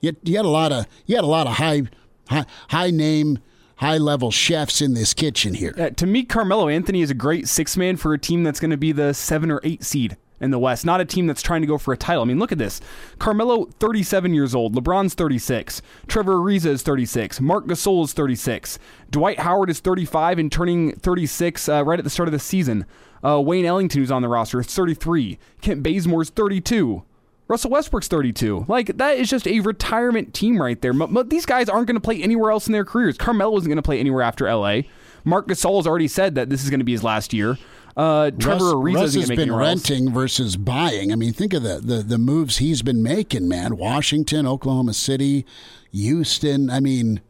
You, 0.00 0.16
you 0.22 0.36
had 0.36 0.44
a 0.44 0.48
lot 0.48 0.72
of 0.72 0.86
you 1.06 1.16
had 1.16 1.24
a 1.24 1.28
lot 1.28 1.46
of 1.46 1.54
high 1.54 1.82
high, 2.28 2.46
high 2.68 2.90
name 2.90 3.38
high 3.76 3.98
level 3.98 4.30
chefs 4.30 4.80
in 4.80 4.94
this 4.94 5.14
kitchen 5.14 5.54
here. 5.54 5.74
Uh, 5.78 5.90
to 5.90 6.06
me, 6.06 6.24
Carmelo 6.24 6.68
Anthony 6.68 7.02
is 7.02 7.10
a 7.10 7.14
great 7.14 7.48
six 7.48 7.76
man 7.76 7.96
for 7.96 8.12
a 8.14 8.18
team 8.18 8.42
that's 8.42 8.60
going 8.60 8.70
to 8.70 8.76
be 8.76 8.92
the 8.92 9.12
seven 9.12 9.50
or 9.50 9.60
eight 9.64 9.82
seed 9.82 10.16
in 10.42 10.50
the 10.50 10.58
West, 10.58 10.84
not 10.84 11.00
a 11.00 11.04
team 11.04 11.28
that's 11.28 11.40
trying 11.40 11.60
to 11.60 11.66
go 11.68 11.78
for 11.78 11.94
a 11.94 11.96
title. 11.96 12.22
I 12.22 12.26
mean, 12.26 12.40
look 12.40 12.50
at 12.50 12.58
this. 12.58 12.80
Carmelo, 13.18 13.66
37 13.78 14.34
years 14.34 14.54
old. 14.54 14.74
LeBron's 14.74 15.14
36. 15.14 15.80
Trevor 16.08 16.34
Ariza 16.34 16.66
is 16.66 16.82
36. 16.82 17.40
Marc 17.40 17.66
Gasol 17.66 18.04
is 18.04 18.12
36. 18.12 18.78
Dwight 19.10 19.38
Howard 19.38 19.70
is 19.70 19.78
35 19.78 20.40
and 20.40 20.50
turning 20.50 20.92
36 20.96 21.68
uh, 21.68 21.84
right 21.84 21.98
at 21.98 22.04
the 22.04 22.10
start 22.10 22.28
of 22.28 22.32
the 22.32 22.40
season. 22.40 22.86
Uh, 23.24 23.40
Wayne 23.40 23.64
Ellington, 23.64 24.00
who's 24.00 24.10
on 24.10 24.22
the 24.22 24.28
roster, 24.28 24.60
is 24.60 24.66
33. 24.66 25.38
Kent 25.60 25.82
Bazemore's 25.82 26.30
32. 26.30 27.04
Russell 27.48 27.70
Westbrook's 27.70 28.08
32. 28.08 28.64
Like, 28.68 28.96
that 28.96 29.18
is 29.18 29.28
just 29.28 29.46
a 29.46 29.60
retirement 29.60 30.32
team 30.32 30.60
right 30.60 30.80
there. 30.80 30.92
But 30.92 31.30
these 31.30 31.44
guys 31.46 31.68
aren't 31.68 31.86
going 31.86 31.96
to 31.96 32.00
play 32.00 32.22
anywhere 32.22 32.50
else 32.50 32.66
in 32.66 32.72
their 32.72 32.84
careers. 32.84 33.18
Carmelo 33.18 33.56
isn't 33.58 33.68
going 33.68 33.76
to 33.76 33.82
play 33.82 34.00
anywhere 34.00 34.22
after 34.22 34.52
LA. 34.52 34.82
Marc 35.24 35.48
Gasol 35.48 35.76
has 35.76 35.86
already 35.86 36.08
said 36.08 36.34
that 36.34 36.48
this 36.50 36.64
is 36.64 36.70
going 36.70 36.80
to 36.80 36.84
be 36.84 36.92
his 36.92 37.04
last 37.04 37.32
year. 37.32 37.58
Uh, 37.96 38.30
Trevor 38.30 38.78
Russ, 38.78 38.94
Ariza 38.94 38.94
Russ 38.94 39.14
has 39.14 39.28
been 39.28 39.54
renting 39.54 40.06
else. 40.06 40.14
versus 40.14 40.56
buying. 40.56 41.12
I 41.12 41.14
mean, 41.14 41.32
think 41.32 41.52
of 41.52 41.62
the, 41.62 41.78
the 41.78 41.96
the 42.02 42.16
moves 42.18 42.56
he's 42.56 42.80
been 42.80 43.02
making, 43.02 43.48
man. 43.48 43.76
Washington, 43.76 44.46
Oklahoma 44.46 44.94
City, 44.94 45.44
Houston. 45.92 46.70
I 46.70 46.80
mean, 46.80 47.20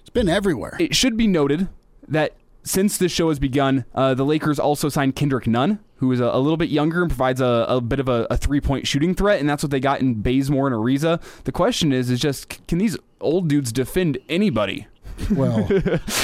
it's 0.00 0.10
been 0.10 0.28
everywhere. 0.28 0.76
It 0.78 0.94
should 0.94 1.16
be 1.16 1.26
noted 1.26 1.68
that 2.06 2.34
since 2.62 2.96
this 2.98 3.12
show 3.12 3.28
has 3.28 3.38
begun, 3.38 3.84
uh, 3.94 4.14
the 4.14 4.24
Lakers 4.24 4.58
also 4.58 4.88
signed 4.88 5.16
Kendrick 5.16 5.46
Nunn, 5.46 5.80
who 5.96 6.10
is 6.12 6.20
a, 6.20 6.26
a 6.26 6.38
little 6.38 6.56
bit 6.56 6.68
younger 6.68 7.02
and 7.02 7.10
provides 7.10 7.40
a, 7.40 7.66
a 7.68 7.80
bit 7.80 8.00
of 8.00 8.08
a, 8.08 8.26
a 8.30 8.36
three 8.36 8.60
point 8.60 8.86
shooting 8.86 9.14
threat, 9.14 9.40
and 9.40 9.48
that's 9.48 9.62
what 9.62 9.70
they 9.70 9.80
got 9.80 10.00
in 10.00 10.22
Bazemore 10.22 10.66
and 10.66 10.76
Ariza. 10.76 11.20
The 11.44 11.52
question 11.52 11.92
is, 11.92 12.10
is 12.10 12.20
just 12.20 12.66
can 12.66 12.78
these 12.78 12.96
old 13.20 13.48
dudes 13.48 13.72
defend 13.72 14.18
anybody? 14.28 14.86
Well, 15.30 15.68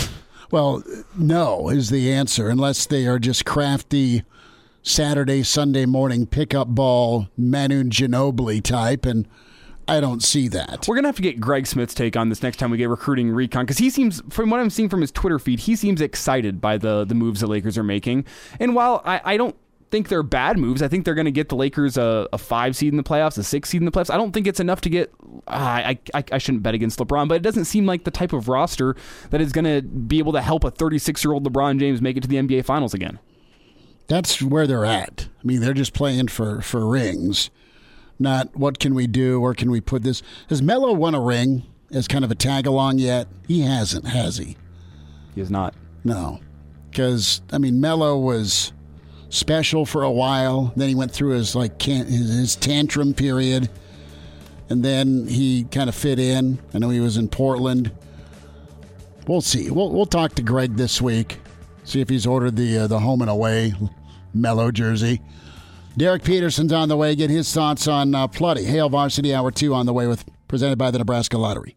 well, 0.50 0.82
no 1.16 1.68
is 1.68 1.90
the 1.90 2.12
answer, 2.12 2.48
unless 2.48 2.86
they 2.86 3.06
are 3.06 3.18
just 3.18 3.44
crafty 3.44 4.24
Saturday, 4.82 5.42
Sunday 5.42 5.86
morning 5.86 6.26
pickup 6.26 6.68
ball 6.68 7.28
Manu 7.36 7.84
Ginobili 7.84 8.62
type, 8.62 9.04
and 9.04 9.28
I 9.88 10.00
don't 10.00 10.22
see 10.22 10.48
that. 10.48 10.86
We're 10.86 10.96
gonna 10.96 11.08
have 11.08 11.16
to 11.16 11.22
get 11.22 11.40
Greg 11.40 11.66
Smith's 11.66 11.94
take 11.94 12.16
on 12.16 12.28
this 12.28 12.42
next 12.42 12.58
time 12.58 12.70
we 12.70 12.76
get 12.76 12.90
recruiting 12.90 13.30
recon 13.30 13.64
because 13.64 13.78
he 13.78 13.88
seems, 13.88 14.22
from 14.28 14.50
what 14.50 14.60
I'm 14.60 14.70
seeing 14.70 14.90
from 14.90 15.00
his 15.00 15.10
Twitter 15.10 15.38
feed, 15.38 15.60
he 15.60 15.74
seems 15.76 16.00
excited 16.00 16.60
by 16.60 16.76
the 16.76 17.04
the 17.04 17.14
moves 17.14 17.40
the 17.40 17.46
Lakers 17.46 17.78
are 17.78 17.82
making. 17.82 18.26
And 18.60 18.74
while 18.74 19.02
I, 19.06 19.20
I 19.24 19.36
don't 19.38 19.56
think 19.90 20.08
they're 20.08 20.22
bad 20.22 20.58
moves, 20.58 20.82
I 20.82 20.88
think 20.88 21.06
they're 21.06 21.14
going 21.14 21.24
to 21.24 21.30
get 21.30 21.48
the 21.48 21.56
Lakers 21.56 21.96
a, 21.96 22.28
a, 22.32 22.36
five 22.36 22.76
seed 22.76 22.92
in 22.92 22.98
the 22.98 23.02
playoffs, 23.02 23.38
a 23.38 23.42
six 23.42 23.70
seed 23.70 23.80
in 23.80 23.86
the 23.86 23.90
playoffs. 23.90 24.12
I 24.12 24.18
don't 24.18 24.32
think 24.32 24.46
it's 24.46 24.60
enough 24.60 24.82
to 24.82 24.90
get. 24.90 25.10
Uh, 25.46 25.50
I, 25.50 25.98
I 26.12 26.24
I 26.32 26.38
shouldn't 26.38 26.62
bet 26.62 26.74
against 26.74 26.98
LeBron, 26.98 27.26
but 27.26 27.36
it 27.36 27.42
doesn't 27.42 27.64
seem 27.64 27.86
like 27.86 28.04
the 28.04 28.10
type 28.10 28.34
of 28.34 28.48
roster 28.48 28.94
that 29.30 29.40
is 29.40 29.52
going 29.52 29.64
to 29.64 29.80
be 29.80 30.18
able 30.18 30.32
to 30.32 30.42
help 30.42 30.64
a 30.64 30.70
36 30.70 31.24
year 31.24 31.32
old 31.32 31.50
LeBron 31.50 31.80
James 31.80 32.02
make 32.02 32.16
it 32.16 32.22
to 32.22 32.28
the 32.28 32.36
NBA 32.36 32.64
Finals 32.66 32.92
again. 32.92 33.18
That's 34.06 34.42
where 34.42 34.66
they're 34.66 34.86
at. 34.86 35.28
I 35.42 35.46
mean, 35.46 35.60
they're 35.60 35.74
just 35.74 35.94
playing 35.94 36.28
for 36.28 36.60
for 36.60 36.86
rings 36.86 37.50
not 38.18 38.56
what 38.56 38.78
can 38.78 38.94
we 38.94 39.06
do 39.06 39.40
or 39.40 39.54
can 39.54 39.70
we 39.70 39.80
put 39.80 40.02
this. 40.02 40.22
Has 40.48 40.62
Melo 40.62 40.92
won 40.92 41.14
a 41.14 41.20
ring 41.20 41.64
as 41.90 42.08
kind 42.08 42.24
of 42.24 42.30
a 42.30 42.34
tag 42.34 42.66
along 42.66 42.98
yet? 42.98 43.28
He 43.46 43.60
hasn't, 43.60 44.06
has 44.08 44.38
he? 44.38 44.56
He 45.34 45.40
has 45.40 45.50
not. 45.50 45.74
No. 46.04 46.40
Because, 46.90 47.42
I 47.52 47.58
mean, 47.58 47.80
Melo 47.80 48.18
was 48.18 48.72
special 49.30 49.84
for 49.86 50.02
a 50.02 50.10
while. 50.10 50.72
Then 50.76 50.88
he 50.88 50.94
went 50.94 51.12
through 51.12 51.30
his 51.30 51.54
like 51.54 51.80
his, 51.80 52.08
his 52.08 52.56
tantrum 52.56 53.14
period, 53.14 53.68
and 54.68 54.84
then 54.84 55.26
he 55.26 55.64
kind 55.64 55.88
of 55.88 55.94
fit 55.94 56.18
in. 56.18 56.58
I 56.74 56.78
know 56.78 56.90
he 56.90 57.00
was 57.00 57.16
in 57.16 57.28
Portland. 57.28 57.92
We'll 59.26 59.42
see. 59.42 59.70
We'll 59.70 59.92
we'll 59.92 60.06
talk 60.06 60.34
to 60.36 60.42
Greg 60.42 60.76
this 60.76 61.02
week. 61.02 61.38
See 61.84 62.00
if 62.00 62.08
he's 62.08 62.26
ordered 62.26 62.56
the 62.56 62.78
uh, 62.78 62.86
the 62.86 63.00
home 63.00 63.20
and 63.20 63.30
away 63.30 63.74
Melo 64.34 64.70
jersey. 64.70 65.20
Derek 65.98 66.22
Peterson's 66.22 66.72
on 66.72 66.88
the 66.88 66.96
way. 66.96 67.16
Get 67.16 67.28
his 67.28 67.52
thoughts 67.52 67.88
on 67.88 68.14
uh, 68.14 68.28
Plutty. 68.28 68.64
Hail 68.64 68.88
Varsity 68.88 69.34
Hour 69.34 69.50
2 69.50 69.74
on 69.74 69.84
the 69.84 69.92
way 69.92 70.06
with 70.06 70.24
presented 70.46 70.78
by 70.78 70.92
the 70.92 70.98
Nebraska 70.98 71.36
Lottery. 71.36 71.76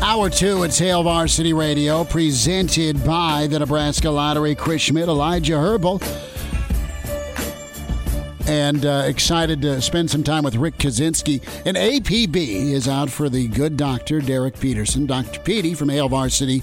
Hour 0.00 0.30
two 0.30 0.62
at 0.64 0.76
Hail 0.76 1.02
Varsity 1.02 1.52
Radio, 1.52 2.04
presented 2.04 3.04
by 3.04 3.48
the 3.48 3.58
Nebraska 3.58 4.08
Lottery. 4.08 4.54
Chris 4.54 4.82
Schmitz, 4.82 5.08
Elijah 5.08 5.58
Herbal. 5.58 6.00
And 8.46 8.86
uh, 8.86 9.04
excited 9.06 9.60
to 9.62 9.82
spend 9.82 10.10
some 10.10 10.22
time 10.22 10.44
with 10.44 10.54
Rick 10.54 10.78
Kaczenski. 10.78 11.42
And 11.66 11.76
APB 11.76 12.36
is 12.36 12.88
out 12.88 13.10
for 13.10 13.28
the 13.28 13.48
good 13.48 13.76
doctor, 13.76 14.20
Derek 14.20 14.58
Peterson. 14.58 15.04
Dr. 15.04 15.40
Petey 15.40 15.74
from 15.74 15.88
Hail 15.88 16.08
Varsity. 16.08 16.62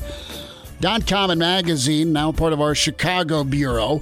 Dot 0.79 1.05
Com 1.05 1.29
and 1.29 1.39
Magazine, 1.39 2.13
now 2.13 2.31
part 2.31 2.53
of 2.53 2.61
our 2.61 2.73
Chicago 2.73 3.43
Bureau. 3.43 4.01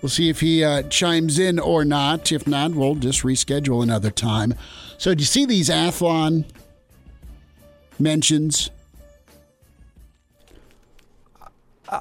We'll 0.00 0.10
see 0.10 0.28
if 0.28 0.40
he 0.40 0.64
uh, 0.64 0.82
chimes 0.84 1.38
in 1.38 1.58
or 1.58 1.84
not. 1.84 2.32
If 2.32 2.46
not, 2.46 2.70
we'll 2.72 2.94
just 2.94 3.22
reschedule 3.22 3.82
another 3.82 4.10
time. 4.10 4.54
So, 4.96 5.14
do 5.14 5.20
you 5.20 5.26
see 5.26 5.44
these 5.44 5.68
Athlon 5.68 6.44
mentions? 8.00 8.70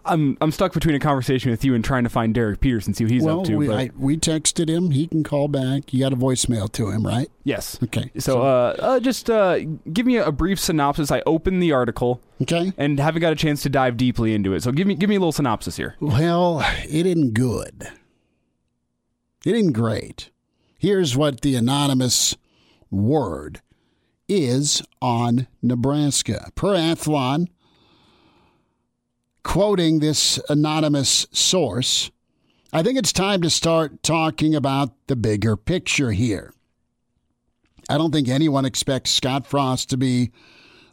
I'm 0.05 0.37
I'm 0.39 0.51
stuck 0.51 0.73
between 0.73 0.93
a 0.95 0.99
conversation 0.99 1.49
with 1.49 1.65
you 1.65 1.73
and 1.73 1.83
trying 1.83 2.03
to 2.03 2.11
find 2.11 2.33
Derek 2.33 2.59
Peterson, 2.59 2.93
see 2.93 3.05
what 3.05 3.11
he's 3.11 3.23
well, 3.23 3.39
up 3.39 3.45
to. 3.47 3.55
We, 3.55 3.67
but 3.67 3.77
I, 3.77 3.89
we 3.97 4.17
texted 4.17 4.69
him. 4.69 4.91
He 4.91 5.07
can 5.07 5.23
call 5.23 5.47
back. 5.47 5.91
You 5.91 5.99
got 6.01 6.13
a 6.13 6.15
voicemail 6.15 6.71
to 6.73 6.89
him, 6.91 7.05
right? 7.05 7.27
yes. 7.43 7.79
Okay. 7.83 8.11
So, 8.19 8.43
uh, 8.43 8.75
uh, 8.77 8.99
just 8.99 9.29
uh, 9.31 9.59
give 9.91 10.05
me 10.05 10.17
a 10.17 10.31
brief 10.31 10.59
synopsis. 10.59 11.11
I 11.11 11.23
opened 11.25 11.61
the 11.63 11.71
article 11.71 12.21
Okay. 12.41 12.71
and 12.77 12.99
haven't 12.99 13.21
got 13.21 13.33
a 13.33 13.35
chance 13.35 13.63
to 13.63 13.69
dive 13.69 13.97
deeply 13.97 14.35
into 14.35 14.53
it. 14.53 14.61
So 14.61 14.71
give 14.71 14.85
me 14.85 14.93
give 14.93 15.09
me 15.09 15.15
a 15.15 15.19
little 15.19 15.31
synopsis 15.31 15.77
here. 15.77 15.95
Well, 15.99 16.63
it 16.87 17.07
isn't 17.07 17.33
good. 17.33 17.89
It 19.43 19.55
isn't 19.55 19.73
great. 19.73 20.29
Here's 20.77 21.17
what 21.17 21.41
the 21.41 21.55
anonymous 21.55 22.35
word 22.91 23.61
is 24.29 24.81
on 25.01 25.47
Nebraska. 25.61 26.51
Per 26.55 26.75
Athlon, 26.75 27.47
quoting 29.43 29.99
this 29.99 30.39
anonymous 30.47 31.27
source, 31.31 32.11
I 32.71 32.83
think 32.83 32.99
it's 32.99 33.11
time 33.11 33.41
to 33.41 33.49
start 33.49 34.03
talking 34.03 34.53
about 34.53 34.91
the 35.07 35.15
bigger 35.15 35.57
picture 35.57 36.11
here. 36.11 36.53
I 37.89 37.97
don't 37.97 38.11
think 38.11 38.27
anyone 38.27 38.65
expects 38.65 39.09
Scott 39.09 39.47
Frost 39.47 39.89
to 39.89 39.97
be 39.97 40.31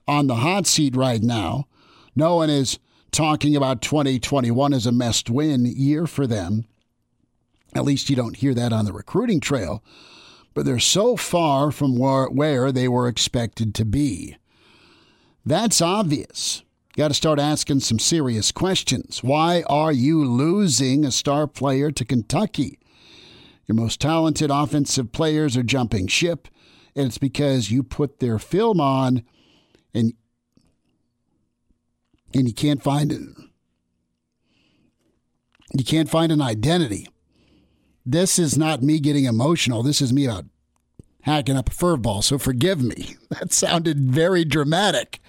on 0.09 0.27
the 0.27 0.37
hot 0.37 0.67
seat 0.67 0.97
right 0.97 1.23
now. 1.23 1.69
No 2.15 2.37
one 2.37 2.49
is 2.49 2.79
talking 3.13 3.55
about 3.55 3.83
2021 3.83 4.73
as 4.73 4.87
a 4.87 4.93
must 4.93 5.29
win 5.29 5.67
year 5.67 6.07
for 6.07 6.27
them. 6.27 6.65
At 7.75 7.85
least 7.85 8.09
you 8.09 8.17
don't 8.17 8.37
hear 8.37 8.55
that 8.55 8.73
on 8.73 8.87
the 8.87 8.93
recruiting 8.95 9.41
trail. 9.41 9.85
But 10.57 10.65
they're 10.65 10.79
so 10.79 11.19
far 11.19 11.71
from 11.71 11.99
where, 11.99 12.73
they 12.73 12.89
were 12.89 13.09
expected 13.09 13.75
to 13.75 13.85
be. 13.85 14.39
That's 15.45 15.83
obvious. 15.83 16.63
Got 16.97 17.09
to 17.09 17.15
start 17.15 17.39
asking 17.39 17.81
some 17.81 17.99
serious 17.99 18.53
questions. 18.53 19.23
Why 19.23 19.65
are 19.69 19.93
you 19.93 20.25
losing 20.25 21.05
a 21.05 21.11
star 21.11 21.47
player 21.47 21.91
to 21.91 22.05
Kentucky? 22.07 22.79
Your 23.67 23.77
most 23.77 24.01
talented 24.01 24.51
offensive 24.51 25.13
players 25.13 25.59
are 25.59 25.63
jumping 25.63 26.07
ship, 26.07 26.49
and 26.95 27.07
it's 27.07 27.19
because 27.19 27.71
you 27.71 27.83
put 27.83 28.19
their 28.19 28.39
film 28.39 28.81
on 28.81 29.25
and 29.93 30.15
and 32.33 32.49
you 32.49 32.55
can't 32.55 32.83
find 32.83 33.13
it. 33.13 33.21
You 35.77 35.85
can't 35.85 36.09
find 36.09 36.33
an 36.33 36.41
identity. 36.41 37.09
This 38.07 38.39
is 38.39 38.57
not 38.57 38.85
me 38.85 39.01
getting 39.01 39.25
emotional. 39.25 39.83
This 39.83 40.01
is 40.01 40.13
me 40.13 40.27
about 40.27 40.45
hacking 41.23 41.57
up 41.57 41.69
a 41.69 41.73
furball. 41.73 42.23
So 42.23 42.39
forgive 42.39 42.81
me. 42.83 43.17
That 43.29 43.53
sounded 43.53 43.99
very 43.99 44.45
dramatic. 44.45 45.21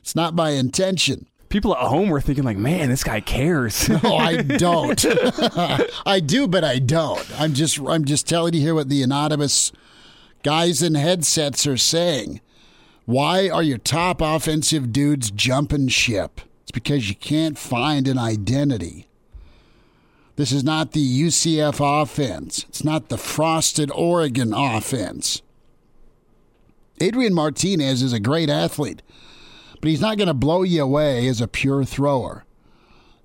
It's 0.00 0.16
not 0.16 0.34
my 0.34 0.50
intention. 0.50 1.28
People 1.48 1.74
at 1.74 1.84
home 1.84 2.08
were 2.08 2.20
thinking, 2.20 2.44
like, 2.44 2.56
man, 2.56 2.88
this 2.88 3.04
guy 3.04 3.20
cares. 3.20 3.88
no, 4.02 4.16
I 4.16 4.42
don't. 4.42 5.06
I 6.04 6.20
do, 6.20 6.48
but 6.48 6.64
I 6.64 6.80
don't. 6.80 7.40
I'm 7.40 7.54
just 7.54 7.78
I'm 7.78 8.04
just 8.04 8.28
telling 8.28 8.54
you 8.54 8.60
here 8.60 8.74
what 8.74 8.88
the 8.88 9.02
anonymous 9.02 9.70
guys 10.42 10.82
in 10.82 10.94
headsets 10.94 11.66
are 11.66 11.76
saying. 11.76 12.40
Why 13.06 13.48
are 13.48 13.62
your 13.62 13.78
top 13.78 14.20
offensive 14.20 14.92
dudes 14.92 15.30
jumping 15.30 15.88
ship? 15.88 16.40
It's 16.62 16.72
because 16.72 17.08
you 17.08 17.14
can't 17.14 17.56
find 17.56 18.06
an 18.08 18.18
identity. 18.18 19.07
This 20.38 20.52
is 20.52 20.62
not 20.62 20.92
the 20.92 21.22
UCF 21.22 21.80
offense. 21.80 22.64
It's 22.68 22.84
not 22.84 23.08
the 23.08 23.18
frosted 23.18 23.90
Oregon 23.90 24.54
offense. 24.54 25.42
Adrian 27.00 27.34
Martinez 27.34 28.02
is 28.02 28.12
a 28.12 28.20
great 28.20 28.48
athlete, 28.48 29.02
but 29.80 29.90
he's 29.90 30.00
not 30.00 30.16
going 30.16 30.28
to 30.28 30.34
blow 30.34 30.62
you 30.62 30.84
away 30.84 31.26
as 31.26 31.40
a 31.40 31.48
pure 31.48 31.84
thrower. 31.84 32.44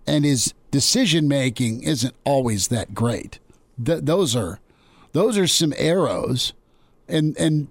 And 0.08 0.26
his 0.26 0.56
decision 0.72 1.28
making 1.28 1.84
isn't 1.84 2.16
always 2.24 2.70
that 2.70 2.96
great. 2.96 3.38
Th- 3.84 4.02
those 4.02 4.36
are 4.36 4.60
those 5.12 5.38
are 5.38 5.46
some 5.46 5.76
arrows 5.78 6.54
and 7.08 7.38
and 7.38 7.68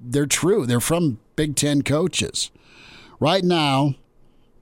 they're 0.00 0.24
true. 0.24 0.64
They're 0.64 0.80
from 0.80 1.18
Big 1.36 1.54
10 1.54 1.82
coaches. 1.82 2.50
Right 3.20 3.44
now, 3.44 3.96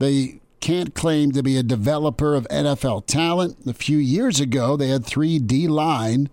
they 0.01 0.41
can't 0.65 0.95
claim 0.95 1.31
to 1.31 1.43
be 1.43 1.59
a 1.59 1.63
developer 1.63 2.35
of 2.35 2.49
NFL 2.49 3.05
talent. 3.05 3.59
A 3.67 3.75
few 3.75 3.99
years 3.99 4.41
ago, 4.41 4.79
they 4.79 4.89
had 4.89 5.05
three 5.05 5.39
D 5.39 5.69
line 5.69 6.31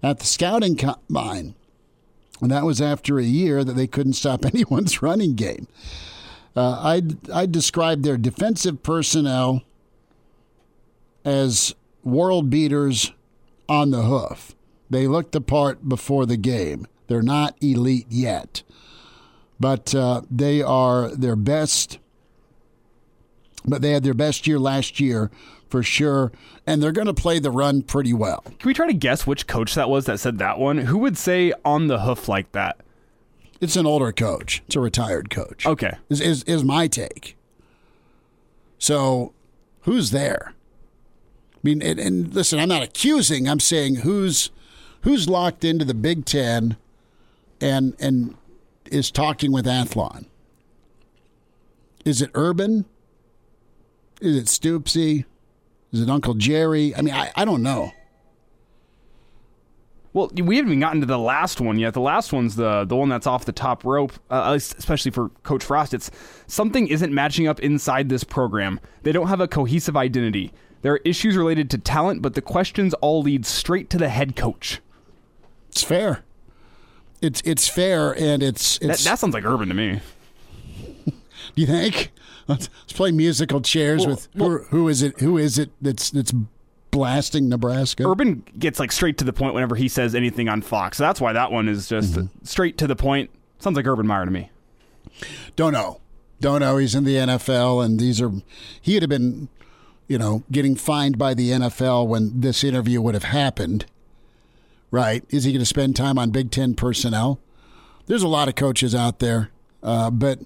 at 0.00 0.20
the 0.20 0.26
scouting 0.26 0.76
combine. 0.76 1.56
And 2.40 2.52
that 2.52 2.64
was 2.64 2.80
after 2.80 3.18
a 3.18 3.24
year 3.24 3.64
that 3.64 3.72
they 3.72 3.88
couldn't 3.88 4.12
stop 4.12 4.44
anyone's 4.54 5.02
running 5.02 5.34
game. 5.34 5.66
Uh, 6.54 6.78
I'd, 6.84 7.28
I'd 7.28 7.50
describe 7.50 8.02
their 8.02 8.16
defensive 8.16 8.84
personnel 8.84 9.62
as 11.24 11.74
world 12.04 12.50
beaters 12.50 13.10
on 13.68 13.90
the 13.90 14.02
hoof. 14.02 14.54
They 14.88 15.08
looked 15.08 15.32
the 15.32 15.40
part 15.40 15.88
before 15.88 16.26
the 16.26 16.36
game. 16.36 16.86
They're 17.08 17.22
not 17.22 17.56
elite 17.60 18.06
yet, 18.08 18.62
but 19.58 19.96
uh, 19.96 20.22
they 20.30 20.62
are 20.62 21.08
their 21.08 21.34
best 21.34 21.98
but 23.64 23.82
they 23.82 23.92
had 23.92 24.02
their 24.02 24.14
best 24.14 24.46
year 24.46 24.58
last 24.58 25.00
year 25.00 25.30
for 25.68 25.82
sure, 25.82 26.30
and 26.66 26.82
they're 26.82 26.92
going 26.92 27.06
to 27.06 27.14
play 27.14 27.38
the 27.38 27.50
run 27.50 27.82
pretty 27.82 28.12
well. 28.12 28.42
Can 28.42 28.68
we 28.68 28.74
try 28.74 28.86
to 28.86 28.92
guess 28.92 29.26
which 29.26 29.46
coach 29.46 29.74
that 29.74 29.90
was 29.90 30.04
that 30.04 30.20
said 30.20 30.38
that 30.38 30.58
one? 30.58 30.78
Who 30.78 30.98
would 30.98 31.18
say 31.18 31.52
on 31.64 31.88
the 31.88 32.00
hoof 32.00 32.28
like 32.28 32.52
that? 32.52 32.78
It's 33.60 33.76
an 33.76 33.86
older 33.86 34.12
coach. 34.12 34.62
It's 34.66 34.76
a 34.76 34.80
retired 34.80 35.30
coach. 35.30 35.66
Okay, 35.66 35.96
is 36.08 36.20
is, 36.20 36.42
is 36.44 36.62
my 36.62 36.86
take. 36.86 37.36
So, 38.78 39.32
who's 39.82 40.10
there? 40.10 40.52
I 41.54 41.58
mean, 41.62 41.80
and, 41.80 41.98
and 41.98 42.34
listen, 42.34 42.58
I'm 42.58 42.68
not 42.68 42.82
accusing. 42.82 43.48
I'm 43.48 43.60
saying 43.60 43.96
who's 43.96 44.50
who's 45.00 45.28
locked 45.28 45.64
into 45.64 45.84
the 45.84 45.94
Big 45.94 46.24
Ten, 46.26 46.76
and 47.60 47.96
and 47.98 48.36
is 48.86 49.10
talking 49.10 49.50
with 49.50 49.64
Athlon. 49.64 50.26
Is 52.04 52.20
it 52.20 52.30
Urban? 52.34 52.84
Is 54.20 54.36
it 54.36 54.46
Stoopsy? 54.46 55.24
Is 55.92 56.00
it 56.00 56.10
Uncle 56.10 56.34
Jerry? 56.34 56.94
I 56.94 57.02
mean, 57.02 57.14
I, 57.14 57.30
I 57.36 57.44
don't 57.44 57.62
know. 57.62 57.92
Well, 60.12 60.30
we 60.32 60.56
haven't 60.56 60.70
even 60.70 60.80
gotten 60.80 61.00
to 61.00 61.06
the 61.06 61.18
last 61.18 61.60
one 61.60 61.76
yet. 61.78 61.92
The 61.92 62.00
last 62.00 62.32
one's 62.32 62.54
the 62.54 62.84
the 62.84 62.94
one 62.94 63.08
that's 63.08 63.26
off 63.26 63.44
the 63.44 63.52
top 63.52 63.84
rope, 63.84 64.12
uh, 64.30 64.52
especially 64.56 65.10
for 65.10 65.30
Coach 65.42 65.64
Frost. 65.64 65.92
It's 65.92 66.10
something 66.46 66.86
isn't 66.86 67.12
matching 67.12 67.48
up 67.48 67.58
inside 67.60 68.08
this 68.08 68.22
program. 68.22 68.78
They 69.02 69.10
don't 69.10 69.26
have 69.26 69.40
a 69.40 69.48
cohesive 69.48 69.96
identity. 69.96 70.52
There 70.82 70.92
are 70.92 71.00
issues 71.04 71.36
related 71.36 71.68
to 71.70 71.78
talent, 71.78 72.22
but 72.22 72.34
the 72.34 72.42
questions 72.42 72.94
all 72.94 73.22
lead 73.22 73.44
straight 73.44 73.90
to 73.90 73.98
the 73.98 74.08
head 74.08 74.36
coach. 74.36 74.80
It's 75.70 75.82
fair. 75.82 76.22
It's 77.20 77.40
it's 77.44 77.66
fair, 77.66 78.12
and 78.16 78.42
it's, 78.42 78.76
it's 78.76 79.02
that, 79.02 79.10
that 79.10 79.18
sounds 79.18 79.34
like 79.34 79.44
Urban 79.44 79.68
to 79.68 79.74
me. 79.74 80.00
Do 81.06 81.12
you 81.56 81.66
think? 81.66 82.12
Let's, 82.46 82.68
let's 82.82 82.92
play 82.92 83.10
musical 83.10 83.60
chairs 83.60 84.02
well, 84.02 84.16
with 84.16 84.28
who, 84.34 84.42
well, 84.42 84.58
who 84.70 84.88
is 84.88 85.02
it? 85.02 85.20
Who 85.20 85.38
is 85.38 85.58
it 85.58 85.70
that's 85.80 86.10
that's 86.10 86.32
blasting 86.90 87.48
Nebraska? 87.48 88.08
Urban 88.08 88.44
gets 88.58 88.78
like 88.78 88.92
straight 88.92 89.18
to 89.18 89.24
the 89.24 89.32
point 89.32 89.54
whenever 89.54 89.74
he 89.76 89.88
says 89.88 90.14
anything 90.14 90.48
on 90.48 90.62
Fox. 90.62 90.98
So 90.98 91.04
that's 91.04 91.20
why 91.20 91.32
that 91.32 91.50
one 91.50 91.68
is 91.68 91.88
just 91.88 92.14
mm-hmm. 92.14 92.26
straight 92.44 92.78
to 92.78 92.86
the 92.86 92.96
point. 92.96 93.30
Sounds 93.58 93.76
like 93.76 93.86
Urban 93.86 94.06
Meyer 94.06 94.24
to 94.24 94.30
me. 94.30 94.50
Don't 95.56 95.72
know. 95.72 96.00
Don't 96.40 96.60
know. 96.60 96.76
He's 96.76 96.94
in 96.94 97.04
the 97.04 97.16
NFL, 97.16 97.84
and 97.84 97.98
these 97.98 98.20
are. 98.20 98.32
He'd 98.80 99.02
have 99.02 99.08
been, 99.08 99.48
you 100.06 100.18
know, 100.18 100.42
getting 100.52 100.76
fined 100.76 101.16
by 101.16 101.32
the 101.34 101.50
NFL 101.50 102.06
when 102.06 102.40
this 102.40 102.62
interview 102.62 103.00
would 103.00 103.14
have 103.14 103.24
happened. 103.24 103.86
Right? 104.90 105.24
Is 105.30 105.44
he 105.44 105.52
going 105.52 105.60
to 105.60 105.66
spend 105.66 105.96
time 105.96 106.18
on 106.18 106.30
Big 106.30 106.50
Ten 106.50 106.74
personnel? 106.74 107.40
There's 108.06 108.22
a 108.22 108.28
lot 108.28 108.48
of 108.48 108.54
coaches 108.54 108.94
out 108.94 109.18
there, 109.18 109.50
uh, 109.82 110.10
but 110.10 110.40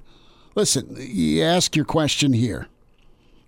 Listen, 0.58 0.96
you 0.98 1.44
ask 1.44 1.76
your 1.76 1.84
question 1.84 2.32
here. 2.32 2.66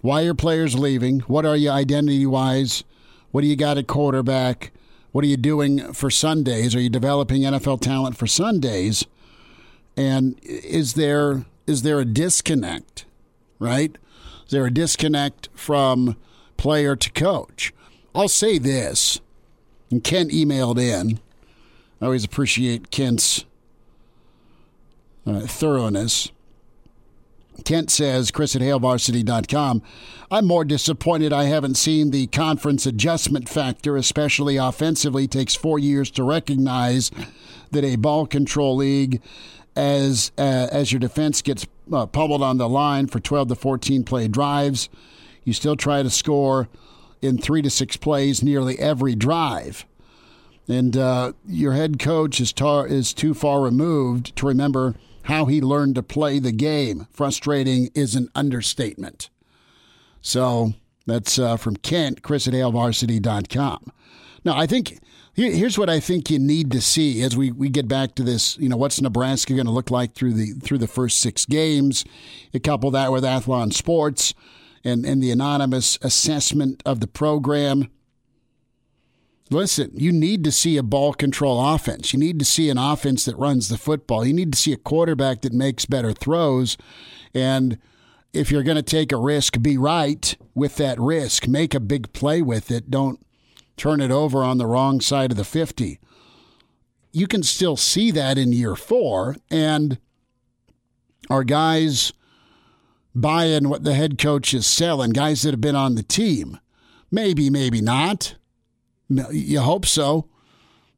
Why 0.01 0.23
are 0.27 0.33
players 0.33 0.79
leaving? 0.79 1.19
What 1.23 1.45
are 1.45 1.57
you 1.57 1.69
identity 1.69 2.25
wise? 2.25 2.85
What 3.33 3.41
do 3.41 3.49
you 3.49 3.57
got 3.57 3.79
at 3.79 3.89
quarterback? 3.89 4.71
What 5.11 5.25
are 5.25 5.27
you 5.27 5.37
doing 5.37 5.93
for 5.93 6.09
Sundays? 6.09 6.73
Are 6.77 6.81
you 6.81 6.89
developing 6.89 7.43
NFL 7.43 7.81
talent 7.81 8.17
for 8.17 8.29
Sundays? 8.29 9.05
And 9.97 10.39
is 10.45 10.95
there 10.95 11.47
is 11.67 11.83
there 11.83 11.99
a 11.99 12.05
disconnect? 12.05 13.07
Right? 13.59 13.99
Is 14.45 14.53
there 14.53 14.67
a 14.67 14.73
disconnect 14.73 15.49
from 15.53 16.17
player 16.57 16.95
to 16.95 17.11
coach? 17.11 17.75
I'll 18.15 18.29
say 18.29 18.57
this, 18.57 19.21
and 19.91 20.05
Ken 20.05 20.31
emailed 20.31 20.79
in. 20.79 21.19
I 22.01 22.05
always 22.05 22.23
appreciate 22.23 22.93
Kent's 22.93 23.47
uh, 25.27 25.41
thoroughness. 25.41 26.31
Kent 27.65 27.91
says, 27.91 28.31
Chris 28.31 28.57
at 28.57 28.63
HailVarsity.com, 28.63 29.83
I'm 30.31 30.47
more 30.47 30.65
disappointed 30.65 31.33
I 31.33 31.45
haven't 31.45 31.77
seen 31.77 32.11
the 32.11 32.27
conference 32.29 32.87
adjustment 32.87 33.49
factor, 33.49 33.97
especially 33.97 34.57
offensively. 34.57 35.25
It 35.25 35.31
takes 35.31 35.55
four 35.55 35.79
years 35.79 36.11
to 36.13 36.23
recognize 36.23 37.11
that 37.71 37.85
a 37.85 37.97
ball 37.97 38.27
control 38.27 38.77
league, 38.77 39.21
as 39.77 40.33
uh, 40.39 40.69
as 40.73 40.93
your 40.93 40.99
defense 40.99 41.43
gets 41.43 41.67
uh, 41.93 42.07
pummeled 42.07 42.43
on 42.43 42.59
the 42.59 42.69
line 42.69 43.07
for 43.07 43.21
12 43.21 43.49
to 43.49 43.55
14 43.55 44.05
play 44.05 44.29
drives, 44.29 44.89
you 45.45 45.53
still 45.53 45.77
try 45.77 46.03
to 46.03 46.11
score 46.11 46.69
in 47.23 47.39
three 47.39 47.63
to 47.63 47.71
six 47.71 47.97
plays 47.97 48.43
nearly 48.43 48.79
every 48.79 49.15
drive. 49.15 49.87
And 50.69 50.97
uh, 50.97 51.33
your 51.47 51.73
head 51.73 51.99
coach 51.99 52.41
is, 52.41 52.53
tar- 52.53 52.87
is 52.87 53.13
too 53.13 53.35
far 53.35 53.61
removed 53.61 54.35
to 54.37 54.47
remember– 54.47 54.95
how 55.31 55.47
he 55.47 55.61
learned 55.61 55.95
to 55.95 56.03
play 56.03 56.41
the 56.41 56.53
game. 56.53 57.07
Frustrating 57.13 57.89
is 57.95 58.17
an 58.17 58.29
understatement. 58.35 59.31
So 60.21 60.75
that's 61.07 61.39
uh, 61.39 61.57
from 61.57 61.77
Kent, 61.77 62.23
Chris 62.23 62.49
at 62.49 62.53
HailVarsity.com. 62.53 63.93
Now, 64.45 64.59
I 64.59 64.67
think 64.67 64.99
here's 65.35 65.79
what 65.79 65.89
I 65.89 66.01
think 66.01 66.31
you 66.31 66.41
need 66.41 66.73
to 66.73 66.81
see 66.81 67.23
as 67.23 67.37
we, 67.37 67.53
we 67.53 67.69
get 67.69 67.87
back 67.87 68.17
to 68.17 68.25
this. 68.25 68.59
You 68.59 68.69
know, 68.69 68.77
what's 68.77 69.01
Nebraska 69.01 69.55
going 69.55 69.67
to 69.67 69.73
look 69.73 69.91
like 69.91 70.15
through 70.15 70.33
the 70.33 70.53
through 70.55 70.79
the 70.79 70.89
first 70.89 71.21
six 71.21 71.47
games? 71.47 72.05
You 72.51 72.59
couple 72.59 72.91
that 72.91 73.13
with 73.13 73.23
Athlon 73.23 73.73
Sports 73.73 74.35
and, 74.83 75.07
and 75.07 75.23
the 75.23 75.31
anonymous 75.31 75.97
assessment 76.03 76.83
of 76.85 76.99
the 76.99 77.07
program. 77.07 77.89
Listen, 79.51 79.91
you 79.95 80.13
need 80.13 80.45
to 80.45 80.53
see 80.53 80.77
a 80.77 80.83
ball 80.83 81.13
control 81.13 81.75
offense. 81.75 82.13
You 82.13 82.19
need 82.19 82.39
to 82.39 82.45
see 82.45 82.71
an 82.71 82.79
offense 82.79 83.25
that 83.25 83.37
runs 83.37 83.69
the 83.69 83.77
football. 83.77 84.25
You 84.25 84.33
need 84.33 84.53
to 84.53 84.59
see 84.59 84.73
a 84.73 84.79
quarterback 84.79 85.43
that 85.43 85.53
makes 85.53 85.85
better 85.85 86.13
throws. 86.13 86.77
And 87.35 87.79
if 88.33 88.51
you're 88.51 88.63
going 88.63 88.77
to 88.77 88.83
take 88.83 89.13
a 89.13 89.17
risk, 89.17 89.61
be 89.61 89.77
right 89.77 90.37
with 90.55 90.77
that 90.77 90.99
risk. 91.01 91.49
Make 91.49 91.75
a 91.75 91.81
big 91.81 92.13
play 92.13 92.43
with 92.43 92.71
it. 92.71 92.91
Don't 92.91 93.25
turn 93.77 94.01
it 94.01 94.11
over 94.11 94.43
on 94.45 94.59
the 94.59 94.67
wrong 94.67 95.01
side 95.01 95.33
of 95.33 95.37
the 95.37 95.45
50. 95.45 95.99
You 97.13 97.27
can 97.27 97.43
still 97.43 97.77
see 97.77 98.11
that 98.13 98.39
in 98.39 98.53
year 98.53 98.77
four. 98.77 99.37
And 99.51 99.99
our 101.29 101.43
guys 101.45 102.13
buying 103.15 103.69
what 103.69 103.83
the 103.83 103.95
head 103.95 104.17
coach 104.19 104.55
is 104.55 104.67
selling, 104.67 105.11
guys 105.11 105.43
that 105.43 105.53
have 105.53 105.61
been 105.61 105.77
on 105.77 105.97
the 105.97 106.03
team. 106.03 106.59
Maybe, 107.11 107.51
maybe 107.51 107.81
not. 107.81 108.37
You 109.11 109.61
hope 109.61 109.85
so. 109.85 110.29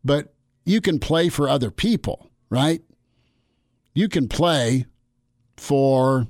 But 0.04 0.34
you 0.64 0.80
can 0.80 0.98
play 0.98 1.28
for 1.28 1.48
other 1.48 1.70
people, 1.70 2.30
right? 2.50 2.82
You 3.94 4.08
can 4.08 4.28
play 4.28 4.86
for 5.56 6.26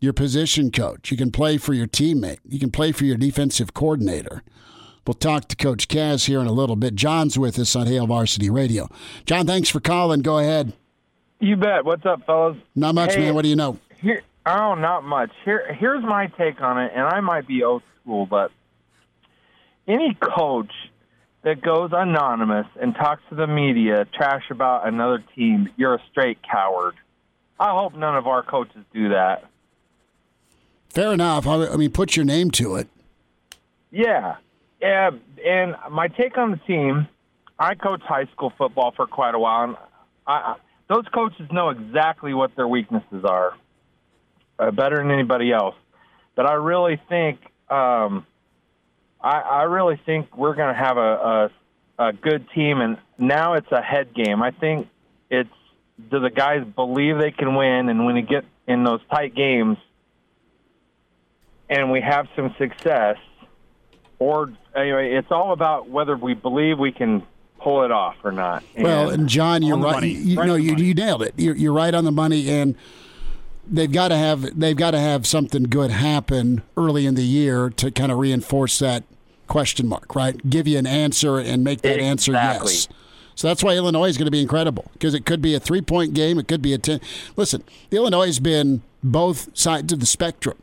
your 0.00 0.12
position 0.12 0.70
coach. 0.70 1.10
You 1.10 1.16
can 1.16 1.30
play 1.30 1.56
for 1.58 1.74
your 1.74 1.86
teammate. 1.86 2.38
You 2.46 2.58
can 2.58 2.70
play 2.70 2.92
for 2.92 3.04
your 3.04 3.16
defensive 3.16 3.74
coordinator. 3.74 4.42
We'll 5.06 5.14
talk 5.14 5.48
to 5.48 5.56
Coach 5.56 5.88
Kaz 5.88 6.26
here 6.26 6.40
in 6.40 6.46
a 6.46 6.52
little 6.52 6.76
bit. 6.76 6.94
John's 6.94 7.38
with 7.38 7.58
us 7.58 7.76
on 7.76 7.86
Hail 7.86 8.06
Varsity 8.06 8.48
Radio. 8.48 8.88
John, 9.26 9.46
thanks 9.46 9.68
for 9.68 9.80
calling. 9.80 10.22
Go 10.22 10.38
ahead. 10.38 10.72
You 11.40 11.56
bet. 11.56 11.84
What's 11.84 12.06
up, 12.06 12.24
fellas? 12.24 12.56
Not 12.74 12.94
much, 12.94 13.14
hey, 13.14 13.20
man. 13.20 13.34
What 13.34 13.42
do 13.42 13.48
you 13.48 13.56
know? 13.56 13.78
Here, 14.00 14.22
oh, 14.46 14.74
not 14.74 15.04
much. 15.04 15.30
Here, 15.44 15.74
here's 15.74 16.02
my 16.02 16.28
take 16.38 16.60
on 16.62 16.80
it, 16.80 16.92
and 16.94 17.06
I 17.06 17.20
might 17.20 17.46
be 17.46 17.62
old 17.62 17.82
school, 18.00 18.24
but 18.24 18.50
any 19.86 20.14
coach 20.14 20.72
that 21.42 21.60
goes 21.60 21.90
anonymous 21.92 22.66
and 22.80 22.94
talks 22.94 23.22
to 23.28 23.34
the 23.34 23.46
media 23.46 24.06
trash 24.14 24.44
about 24.50 24.88
another 24.88 25.22
team, 25.36 25.68
you're 25.76 25.94
a 25.94 26.02
straight 26.10 26.38
coward. 26.42 26.94
I 27.60 27.70
hope 27.70 27.94
none 27.94 28.16
of 28.16 28.26
our 28.26 28.42
coaches 28.42 28.82
do 28.92 29.10
that. 29.10 29.44
Fair 30.88 31.12
enough. 31.12 31.46
I 31.46 31.76
mean, 31.76 31.90
put 31.90 32.16
your 32.16 32.24
name 32.24 32.50
to 32.52 32.76
it. 32.76 32.88
Yeah. 33.90 34.36
Yeah. 34.80 35.10
And 35.44 35.76
my 35.90 36.08
take 36.08 36.38
on 36.38 36.52
the 36.52 36.56
team, 36.56 37.08
I 37.58 37.74
coached 37.74 38.04
high 38.04 38.26
school 38.26 38.52
football 38.56 38.92
for 38.96 39.06
quite 39.06 39.34
a 39.34 39.38
while, 39.38 39.64
and 39.64 39.76
I, 40.26 40.56
those 40.88 41.04
coaches 41.12 41.46
know 41.52 41.70
exactly 41.70 42.34
what 42.34 42.56
their 42.56 42.66
weaknesses 42.66 43.24
are 43.24 43.54
uh, 44.58 44.70
better 44.70 44.96
than 44.96 45.10
anybody 45.10 45.52
else. 45.52 45.76
But 46.34 46.46
I 46.46 46.54
really 46.54 47.00
think 47.08 47.40
um, 47.70 48.26
I, 49.24 49.40
I 49.40 49.62
really 49.62 49.98
think 50.04 50.36
we're 50.36 50.54
going 50.54 50.72
to 50.72 50.78
have 50.78 50.98
a, 50.98 51.00
a 51.00 51.50
a 51.96 52.12
good 52.12 52.46
team, 52.54 52.80
and 52.80 52.98
now 53.18 53.54
it's 53.54 53.70
a 53.72 53.80
head 53.80 54.14
game. 54.14 54.42
I 54.42 54.50
think 54.50 54.88
it's 55.30 55.48
do 56.10 56.20
the 56.20 56.30
guys 56.30 56.64
believe 56.74 57.18
they 57.18 57.30
can 57.30 57.54
win, 57.54 57.88
and 57.88 58.04
when 58.04 58.16
you 58.16 58.22
get 58.22 58.44
in 58.66 58.84
those 58.84 59.00
tight 59.10 59.34
games, 59.34 59.78
and 61.70 61.90
we 61.90 62.02
have 62.02 62.28
some 62.36 62.54
success, 62.58 63.16
or 64.18 64.52
anyway, 64.76 65.14
it's 65.14 65.30
all 65.30 65.52
about 65.52 65.88
whether 65.88 66.16
we 66.16 66.34
believe 66.34 66.78
we 66.78 66.92
can 66.92 67.22
pull 67.60 67.84
it 67.84 67.92
off 67.92 68.16
or 68.24 68.32
not. 68.32 68.62
And 68.74 68.84
well, 68.84 69.08
and 69.08 69.28
John, 69.28 69.62
you're 69.62 69.78
right. 69.78 70.02
You, 70.02 70.36
right 70.36 70.46
no, 70.46 70.56
you, 70.56 70.74
you 70.76 70.94
nailed 70.94 71.22
it. 71.22 71.34
You're, 71.36 71.56
you're 71.56 71.72
right 71.72 71.94
on 71.94 72.04
the 72.04 72.12
money, 72.12 72.50
and 72.50 72.74
they've 73.66 73.92
got 73.92 74.08
to 74.08 74.16
have 74.16 74.58
they've 74.58 74.76
got 74.76 74.90
to 74.90 75.00
have 75.00 75.26
something 75.26 75.62
good 75.64 75.92
happen 75.92 76.62
early 76.76 77.06
in 77.06 77.14
the 77.14 77.22
year 77.22 77.70
to 77.70 77.90
kind 77.90 78.12
of 78.12 78.18
reinforce 78.18 78.80
that 78.80 79.04
question 79.46 79.86
mark, 79.88 80.14
right? 80.14 80.48
Give 80.48 80.66
you 80.66 80.78
an 80.78 80.86
answer 80.86 81.38
and 81.38 81.64
make 81.64 81.82
that 81.82 81.98
exactly. 81.98 82.06
answer 82.06 82.32
yes. 82.32 82.88
So 83.36 83.48
that's 83.48 83.64
why 83.64 83.74
Illinois 83.74 84.08
is 84.08 84.16
going 84.16 84.26
to 84.26 84.30
be 84.30 84.40
incredible 84.40 84.90
because 84.92 85.14
it 85.14 85.26
could 85.26 85.42
be 85.42 85.54
a 85.54 85.60
three 85.60 85.80
point 85.80 86.14
game. 86.14 86.38
It 86.38 86.48
could 86.48 86.62
be 86.62 86.72
a 86.72 86.78
10. 86.78 87.00
Listen, 87.36 87.64
Illinois 87.90 88.26
has 88.26 88.40
been 88.40 88.82
both 89.02 89.56
sides 89.56 89.92
of 89.92 90.00
the 90.00 90.06
spectrum. 90.06 90.56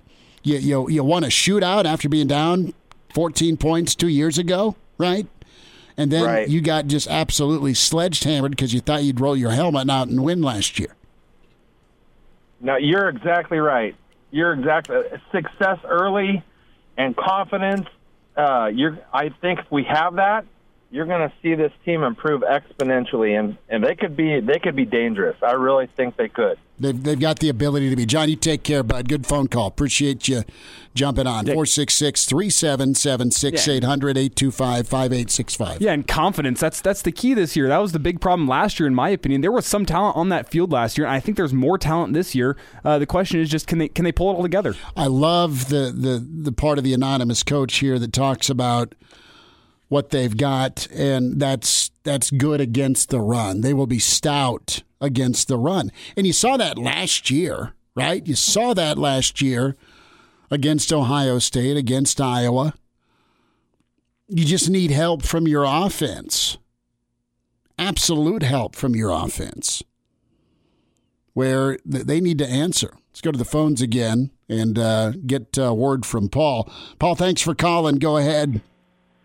You, 0.43 0.57
you, 0.57 0.89
you 0.89 1.03
won 1.03 1.23
a 1.23 1.27
shootout 1.27 1.85
after 1.85 2.09
being 2.09 2.27
down 2.27 2.73
14 3.13 3.57
points 3.57 3.93
two 3.93 4.07
years 4.07 4.37
ago, 4.37 4.75
right? 4.97 5.27
And 5.97 6.11
then 6.11 6.23
right. 6.23 6.49
you 6.49 6.61
got 6.61 6.87
just 6.87 7.07
absolutely 7.07 7.73
sledgehammered 7.73 8.51
because 8.51 8.73
you 8.73 8.79
thought 8.79 9.03
you'd 9.03 9.19
roll 9.19 9.35
your 9.35 9.51
helmet 9.51 9.89
out 9.89 10.07
and 10.07 10.23
win 10.23 10.41
last 10.41 10.79
year. 10.79 10.95
No, 12.61 12.77
you're 12.77 13.09
exactly 13.09 13.59
right. 13.59 13.95
You're 14.31 14.53
exactly 14.53 14.95
uh, 14.95 15.17
success 15.31 15.79
early 15.83 16.43
and 16.97 17.15
confidence 17.15 17.87
uh, 18.41 18.67
you're. 18.67 18.97
I 19.13 19.29
think 19.41 19.59
we 19.69 19.83
have 19.83 20.15
that, 20.15 20.45
you're 20.91 21.05
going 21.05 21.27
to 21.27 21.33
see 21.41 21.55
this 21.55 21.71
team 21.85 22.03
improve 22.03 22.41
exponentially, 22.41 23.39
and, 23.39 23.57
and 23.69 23.81
they 23.81 23.95
could 23.95 24.17
be 24.17 24.41
they 24.41 24.59
could 24.59 24.75
be 24.75 24.85
dangerous. 24.85 25.37
I 25.41 25.53
really 25.53 25.87
think 25.95 26.17
they 26.17 26.27
could. 26.27 26.59
They've, 26.79 27.01
they've 27.01 27.19
got 27.19 27.39
the 27.39 27.47
ability 27.47 27.89
to 27.91 27.95
be. 27.95 28.05
John, 28.05 28.27
you 28.27 28.35
take 28.35 28.63
care, 28.63 28.83
bud. 28.83 29.07
Good 29.07 29.25
phone 29.25 29.47
call. 29.47 29.67
Appreciate 29.67 30.27
you 30.27 30.43
jumping 30.93 31.27
on. 31.27 31.45
466 31.45 32.25
377 32.25 33.31
6800 33.31 34.17
825 34.17 34.87
5865. 34.87 35.81
Yeah, 35.81 35.93
and 35.93 36.05
confidence. 36.05 36.59
That's 36.59 36.81
that's 36.81 37.03
the 37.03 37.11
key 37.13 37.33
this 37.35 37.55
year. 37.55 37.69
That 37.69 37.77
was 37.77 37.93
the 37.93 37.99
big 37.99 38.19
problem 38.19 38.47
last 38.47 38.79
year, 38.79 38.87
in 38.87 38.95
my 38.95 39.09
opinion. 39.09 39.41
There 39.41 39.51
was 39.51 39.65
some 39.65 39.85
talent 39.85 40.17
on 40.17 40.27
that 40.29 40.49
field 40.49 40.73
last 40.73 40.97
year, 40.97 41.07
and 41.07 41.15
I 41.15 41.21
think 41.21 41.37
there's 41.37 41.53
more 41.53 41.77
talent 41.77 42.13
this 42.13 42.35
year. 42.35 42.57
Uh, 42.83 42.99
the 42.99 43.05
question 43.05 43.39
is 43.39 43.49
just 43.49 43.65
can 43.65 43.77
they 43.77 43.87
can 43.87 44.03
they 44.03 44.11
pull 44.11 44.29
it 44.31 44.33
all 44.33 44.43
together? 44.43 44.75
I 44.97 45.07
love 45.07 45.69
the, 45.69 45.93
the, 45.95 46.19
the 46.19 46.51
part 46.51 46.77
of 46.77 46.83
the 46.83 46.93
anonymous 46.93 47.43
coach 47.43 47.77
here 47.77 47.97
that 47.97 48.11
talks 48.11 48.49
about– 48.49 48.93
what 49.91 50.11
they've 50.11 50.37
got, 50.37 50.87
and 50.89 51.37
that's 51.37 51.91
that's 52.03 52.31
good 52.31 52.61
against 52.61 53.09
the 53.09 53.19
run. 53.19 53.59
They 53.59 53.73
will 53.73 53.87
be 53.87 53.99
stout 53.99 54.83
against 55.01 55.49
the 55.49 55.57
run, 55.57 55.91
and 56.15 56.25
you 56.25 56.31
saw 56.31 56.55
that 56.55 56.77
last 56.77 57.29
year, 57.29 57.73
right? 57.93 58.25
You 58.25 58.35
saw 58.35 58.73
that 58.73 58.97
last 58.97 59.41
year 59.41 59.75
against 60.49 60.93
Ohio 60.93 61.39
State, 61.39 61.75
against 61.75 62.21
Iowa. 62.21 62.73
You 64.29 64.45
just 64.45 64.69
need 64.69 64.91
help 64.91 65.23
from 65.23 65.45
your 65.45 65.65
offense. 65.65 66.57
Absolute 67.77 68.43
help 68.43 68.77
from 68.77 68.95
your 68.95 69.09
offense. 69.09 69.83
Where 71.33 71.77
they 71.83 72.21
need 72.21 72.37
to 72.37 72.47
answer. 72.47 72.93
Let's 73.09 73.19
go 73.19 73.33
to 73.33 73.37
the 73.37 73.43
phones 73.43 73.81
again 73.81 74.31
and 74.47 74.79
uh, 74.79 75.11
get 75.27 75.57
uh, 75.59 75.73
word 75.73 76.05
from 76.05 76.29
Paul. 76.29 76.71
Paul, 76.97 77.15
thanks 77.15 77.41
for 77.41 77.53
calling. 77.53 77.97
Go 77.97 78.15
ahead. 78.15 78.61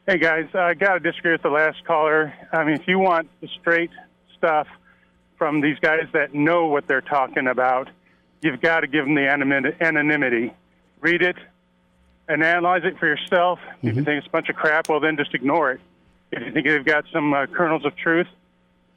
Hey 0.09 0.19
guys, 0.19 0.47
I 0.55 0.75
got 0.75 0.95
to 0.95 1.01
disagree 1.01 1.33
with 1.33 1.43
the 1.43 1.49
last 1.49 1.85
caller. 1.85 2.33
I 2.53 2.63
mean, 2.63 2.77
if 2.77 2.87
you 2.87 3.01
want 3.01 3.29
the 3.41 3.49
straight 3.61 3.91
stuff 4.39 4.69
from 5.37 5.61
these 5.61 5.81
guys 5.81 6.07
that 6.13 6.33
know 6.33 6.67
what 6.67 6.87
they're 6.87 7.01
talking 7.01 7.49
about, 7.49 7.91
you've 8.41 8.61
got 8.61 8.81
to 8.81 8.87
give 8.87 9.05
them 9.05 9.17
the 9.17 9.27
anonymity. 9.29 10.55
Read 11.01 11.23
it 11.23 11.35
and 12.29 12.45
analyze 12.45 12.83
it 12.85 12.97
for 13.01 13.09
yourself. 13.09 13.59
Mm-hmm. 13.59 13.89
If 13.89 13.97
you 13.97 14.05
think 14.05 14.19
it's 14.19 14.29
a 14.29 14.31
bunch 14.31 14.49
of 14.49 14.55
crap, 14.55 14.89
well, 14.89 15.01
then 15.01 15.17
just 15.17 15.35
ignore 15.35 15.73
it. 15.73 15.81
If 16.31 16.41
you 16.41 16.53
think 16.53 16.67
they've 16.67 16.85
got 16.85 17.07
some 17.13 17.35
uh, 17.35 17.47
kernels 17.47 17.85
of 17.85 17.97
truth, 17.97 18.29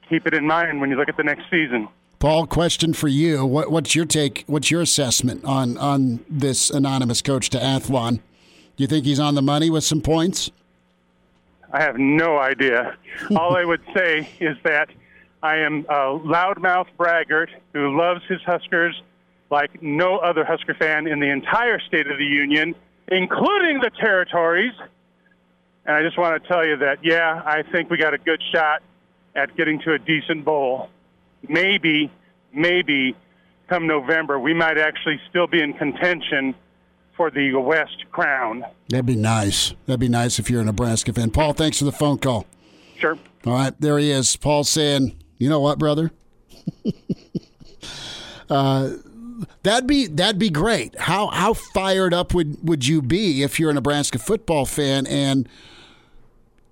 keep 0.09 0.27
it 0.27 0.35
in 0.35 0.45
mind 0.45 0.79
when 0.79 0.91
you 0.91 0.95
look 0.95 1.09
at 1.09 1.17
the 1.17 1.23
next 1.23 1.49
season. 1.49 1.87
Paul, 2.19 2.45
question 2.45 2.93
for 2.93 3.07
you: 3.07 3.47
what, 3.47 3.71
What's 3.71 3.95
your 3.95 4.05
take? 4.05 4.43
What's 4.45 4.69
your 4.69 4.81
assessment 4.81 5.43
on 5.43 5.75
on 5.79 6.23
this 6.29 6.69
anonymous 6.69 7.23
coach 7.23 7.49
to 7.49 7.57
Athlon? 7.57 8.17
Do 8.17 8.83
you 8.83 8.87
think 8.87 9.05
he's 9.05 9.19
on 9.19 9.33
the 9.33 9.41
money 9.41 9.71
with 9.71 9.83
some 9.83 10.01
points? 10.01 10.51
I 11.71 11.81
have 11.81 11.97
no 11.97 12.37
idea. 12.37 12.97
All 13.35 13.55
I 13.55 13.63
would 13.63 13.81
say 13.95 14.29
is 14.39 14.57
that 14.63 14.89
I 15.41 15.57
am 15.57 15.85
a 15.89 16.17
loudmouth 16.19 16.87
braggart 16.97 17.49
who 17.73 17.97
loves 17.97 18.21
his 18.27 18.41
Huskers 18.41 19.01
like 19.49 19.81
no 19.81 20.17
other 20.17 20.43
Husker 20.45 20.73
fan 20.75 21.07
in 21.07 21.19
the 21.19 21.29
entire 21.29 21.79
state 21.79 22.07
of 22.07 22.17
the 22.17 22.25
Union, 22.25 22.75
including 23.07 23.79
the 23.79 23.89
territories. 23.99 24.73
And 25.85 25.95
I 25.95 26.03
just 26.03 26.17
want 26.17 26.41
to 26.41 26.47
tell 26.47 26.65
you 26.65 26.77
that, 26.77 26.99
yeah, 27.03 27.41
I 27.45 27.63
think 27.63 27.89
we 27.89 27.97
got 27.97 28.13
a 28.13 28.17
good 28.17 28.41
shot 28.53 28.83
at 29.35 29.55
getting 29.55 29.79
to 29.81 29.93
a 29.93 29.99
decent 29.99 30.45
bowl. 30.45 30.89
Maybe, 31.47 32.11
maybe 32.53 33.15
come 33.69 33.87
November, 33.87 34.39
we 34.39 34.53
might 34.53 34.77
actually 34.77 35.19
still 35.29 35.47
be 35.47 35.61
in 35.61 35.73
contention 35.73 36.53
for 37.19 37.29
the 37.29 37.53
West 37.53 38.05
Crown. 38.13 38.63
That'd 38.87 39.05
be 39.05 39.17
nice. 39.17 39.73
That'd 39.85 39.99
be 39.99 40.07
nice 40.07 40.39
if 40.39 40.49
you're 40.49 40.61
a 40.61 40.63
Nebraska 40.63 41.11
fan. 41.11 41.31
Paul, 41.31 41.51
thanks 41.51 41.77
for 41.77 41.83
the 41.83 41.91
phone 41.91 42.17
call. 42.17 42.45
Sure. 42.97 43.17
All 43.45 43.51
right, 43.51 43.73
there 43.77 43.99
he 43.99 44.09
is. 44.09 44.37
Paul 44.37 44.63
saying, 44.63 45.17
"You 45.37 45.49
know 45.49 45.59
what, 45.59 45.79
brother? 45.79 46.11
uh, 48.49 48.91
that'd 49.63 49.85
be 49.85 50.07
that'd 50.07 50.39
be 50.39 50.49
great. 50.49 50.97
How 50.97 51.27
how 51.27 51.53
fired 51.53 52.13
up 52.13 52.33
would 52.33 52.65
would 52.65 52.87
you 52.87 53.01
be 53.01 53.43
if 53.43 53.59
you're 53.59 53.71
a 53.71 53.73
Nebraska 53.73 54.17
football 54.17 54.65
fan 54.65 55.05
and 55.05 55.49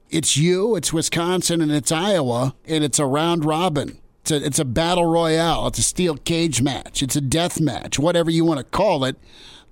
it's 0.09 0.37
you, 0.37 0.77
it's 0.77 0.93
Wisconsin, 0.93 1.59
and 1.59 1.73
it's 1.73 1.91
Iowa, 1.91 2.55
and 2.65 2.85
it's 2.85 2.99
a 2.99 3.05
round 3.05 3.43
robin." 3.43 3.99
It's 4.21 4.31
a, 4.31 4.45
it's 4.45 4.59
a 4.59 4.65
battle 4.65 5.05
royale. 5.05 5.67
It's 5.67 5.79
a 5.79 5.83
steel 5.83 6.17
cage 6.17 6.61
match. 6.61 7.01
It's 7.01 7.15
a 7.15 7.21
death 7.21 7.61
match, 7.61 7.97
whatever 7.97 8.29
you 8.29 8.43
want 8.43 8.57
to 8.57 8.65
call 8.65 9.05
it 9.05 9.15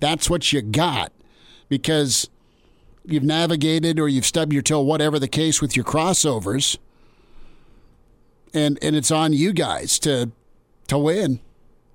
that's 0.05 0.29
what 0.29 0.53
you 0.53 0.61
got 0.61 1.11
because 1.67 2.29
you've 3.03 3.23
navigated 3.23 3.99
or 3.99 4.07
you've 4.07 4.25
stubbed 4.25 4.53
your 4.53 4.61
toe, 4.61 4.79
whatever 4.81 5.17
the 5.17 5.27
case 5.27 5.61
with 5.61 5.75
your 5.75 5.83
crossovers. 5.83 6.77
And 8.53 8.77
and 8.83 8.95
it's 8.95 9.09
on 9.09 9.33
you 9.33 9.51
guys 9.51 9.97
to 9.99 10.31
to 10.87 10.97
win 10.99 11.39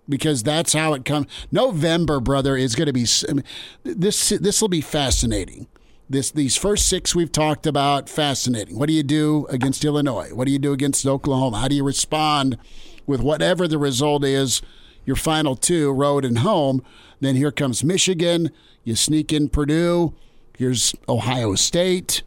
because 0.08 0.42
that's 0.42 0.72
how 0.72 0.92
it 0.92 1.04
comes. 1.04 1.26
November, 1.52 2.18
brother, 2.18 2.56
is 2.56 2.74
going 2.74 2.86
to 2.86 2.92
be 2.92 3.06
I 3.28 3.32
mean, 3.32 3.44
this. 3.84 4.30
This 4.30 4.60
will 4.60 4.68
be 4.68 4.80
fascinating. 4.80 5.68
This 6.08 6.32
these 6.32 6.56
first 6.56 6.88
six 6.88 7.14
we've 7.14 7.30
talked 7.30 7.64
about 7.64 8.08
fascinating. 8.08 8.76
What 8.76 8.88
do 8.88 8.92
you 8.92 9.04
do 9.04 9.46
against 9.48 9.84
Illinois? 9.84 10.34
What 10.34 10.46
do 10.46 10.52
you 10.52 10.58
do 10.58 10.72
against 10.72 11.06
Oklahoma? 11.06 11.60
How 11.60 11.68
do 11.68 11.76
you 11.76 11.84
respond 11.84 12.58
with 13.06 13.20
whatever 13.20 13.68
the 13.68 13.78
result 13.78 14.24
is? 14.24 14.60
Your 15.06 15.16
final 15.16 15.56
two, 15.56 15.92
road 15.92 16.24
and 16.24 16.40
home. 16.40 16.82
Then 17.20 17.36
here 17.36 17.52
comes 17.52 17.84
Michigan. 17.84 18.50
You 18.84 18.96
sneak 18.96 19.32
in 19.32 19.48
Purdue. 19.48 20.14
Here's 20.56 20.94
Ohio 21.08 21.54
State. 21.54 22.22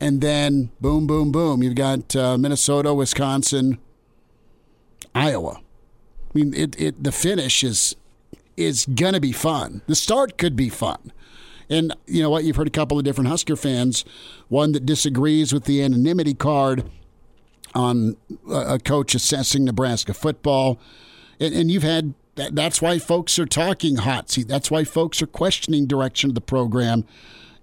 And 0.00 0.20
then 0.20 0.70
boom, 0.80 1.06
boom, 1.06 1.32
boom. 1.32 1.62
You've 1.62 1.74
got 1.74 2.14
uh, 2.16 2.36
Minnesota, 2.38 2.92
Wisconsin, 2.92 3.78
Iowa. 5.14 5.60
I 5.60 6.38
mean, 6.38 6.54
it, 6.54 6.80
it 6.80 7.02
the 7.02 7.12
finish 7.12 7.62
is 7.62 7.96
is 8.56 8.86
gonna 8.86 9.20
be 9.20 9.32
fun. 9.32 9.82
The 9.86 9.94
start 9.94 10.36
could 10.38 10.56
be 10.56 10.68
fun. 10.68 11.12
And 11.70 11.94
you 12.06 12.22
know 12.22 12.30
what? 12.30 12.44
You've 12.44 12.56
heard 12.56 12.66
a 12.66 12.70
couple 12.70 12.98
of 12.98 13.04
different 13.04 13.28
Husker 13.28 13.56
fans. 13.56 14.04
One 14.48 14.72
that 14.72 14.84
disagrees 14.84 15.52
with 15.52 15.64
the 15.64 15.82
anonymity 15.82 16.34
card 16.34 16.90
on 17.74 18.16
a 18.50 18.78
coach 18.78 19.14
assessing 19.14 19.64
Nebraska 19.64 20.14
football, 20.14 20.78
and, 21.40 21.54
and 21.54 21.70
you've 21.70 21.82
had 21.82 22.14
that, 22.36 22.54
that's 22.54 22.82
why 22.82 22.98
folks 22.98 23.38
are 23.38 23.46
talking 23.46 23.96
hot 23.96 24.30
seat. 24.30 24.48
That's 24.48 24.70
why 24.70 24.84
folks 24.84 25.22
are 25.22 25.26
questioning 25.26 25.86
direction 25.86 26.30
of 26.30 26.34
the 26.34 26.40
program, 26.40 27.04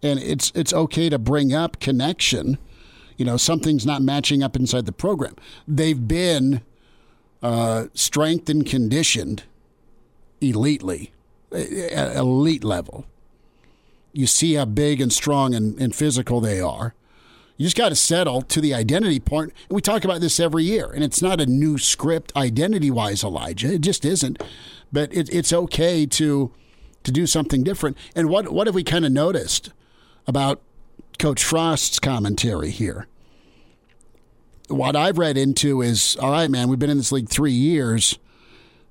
and 0.01 0.19
it's 0.19 0.51
it's 0.55 0.73
okay 0.73 1.09
to 1.09 1.19
bring 1.19 1.53
up 1.53 1.79
connection. 1.79 2.57
You 3.17 3.25
know, 3.25 3.37
something's 3.37 3.85
not 3.85 4.01
matching 4.01 4.41
up 4.41 4.55
inside 4.55 4.85
the 4.85 4.91
program. 4.91 5.35
They've 5.67 6.07
been 6.07 6.61
uh, 7.43 7.87
strength 7.93 8.49
and 8.49 8.65
conditioned 8.65 9.43
elitely, 10.41 11.11
elite 11.51 12.63
level. 12.63 13.05
You 14.13 14.27
see 14.27 14.55
how 14.55 14.65
big 14.65 14.99
and 14.99 15.13
strong 15.13 15.53
and, 15.53 15.79
and 15.79 15.95
physical 15.95 16.41
they 16.41 16.59
are. 16.59 16.93
You 17.57 17.65
just 17.65 17.77
got 17.77 17.89
to 17.89 17.95
settle 17.95 18.41
to 18.43 18.61
the 18.61 18.73
identity 18.73 19.19
point. 19.19 19.53
And 19.69 19.75
we 19.75 19.81
talk 19.81 20.03
about 20.03 20.21
this 20.21 20.39
every 20.39 20.63
year, 20.63 20.89
and 20.91 21.03
it's 21.03 21.21
not 21.21 21.39
a 21.39 21.45
new 21.45 21.77
script 21.77 22.35
identity 22.35 22.89
wise, 22.89 23.23
Elijah. 23.23 23.73
It 23.73 23.81
just 23.81 24.03
isn't. 24.03 24.41
But 24.91 25.13
it, 25.13 25.33
it's 25.33 25.53
okay 25.53 26.05
to 26.05 26.51
to 27.03 27.11
do 27.11 27.25
something 27.25 27.63
different. 27.63 27.97
And 28.15 28.29
what 28.29 28.51
what 28.51 28.67
have 28.67 28.75
we 28.75 28.83
kind 28.83 29.05
of 29.05 29.11
noticed 29.11 29.71
about 30.27 30.61
Coach 31.19 31.43
Frost's 31.43 31.99
commentary 31.99 32.71
here? 32.71 33.07
what 34.71 34.95
I've 34.95 35.17
read 35.17 35.37
into 35.37 35.81
is 35.81 36.17
all 36.19 36.31
right, 36.31 36.49
man, 36.49 36.69
we've 36.69 36.79
been 36.79 36.89
in 36.89 36.97
this 36.97 37.11
league 37.11 37.29
three 37.29 37.51
years. 37.51 38.17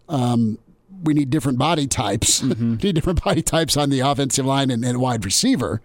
Um, 0.09 0.59
we 1.03 1.15
need 1.15 1.31
different 1.31 1.59
body 1.59 1.87
types. 1.87 2.43
Mm-hmm. 2.43 2.75
need 2.83 2.95
different 2.95 3.23
body 3.25 3.43
types 3.43 3.77
on 3.77 3.91
the 3.91 4.01
offensive 4.01 4.45
line 4.45 4.71
and, 4.71 4.85
and 4.85 5.01
wide 5.01 5.25
receiver. 5.25 5.81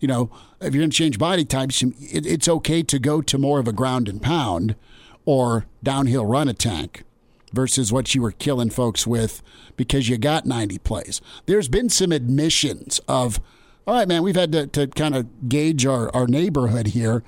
You 0.00 0.08
know, 0.08 0.30
if 0.60 0.74
you're 0.74 0.82
going 0.82 0.90
to 0.90 0.96
change 0.96 1.18
body 1.18 1.44
types, 1.44 1.82
it, 1.82 2.26
it's 2.26 2.48
okay 2.48 2.82
to 2.84 2.98
go 2.98 3.20
to 3.22 3.38
more 3.38 3.58
of 3.58 3.68
a 3.68 3.72
ground 3.72 4.08
and 4.08 4.22
pound 4.22 4.76
or 5.24 5.66
downhill 5.82 6.24
run 6.24 6.48
attack 6.48 7.04
versus 7.52 7.92
what 7.92 8.14
you 8.14 8.22
were 8.22 8.32
killing 8.32 8.70
folks 8.70 9.06
with 9.06 9.42
because 9.76 10.08
you 10.08 10.18
got 10.18 10.46
90 10.46 10.78
plays. 10.78 11.20
There's 11.46 11.68
been 11.68 11.88
some 11.88 12.12
admissions 12.12 13.00
of, 13.08 13.40
all 13.86 13.94
right, 13.94 14.08
man, 14.08 14.22
we've 14.22 14.36
had 14.36 14.52
to, 14.52 14.66
to 14.68 14.86
kind 14.86 15.14
of 15.14 15.48
gauge 15.48 15.86
our, 15.86 16.14
our 16.14 16.26
neighborhood 16.26 16.88
here 16.88 17.22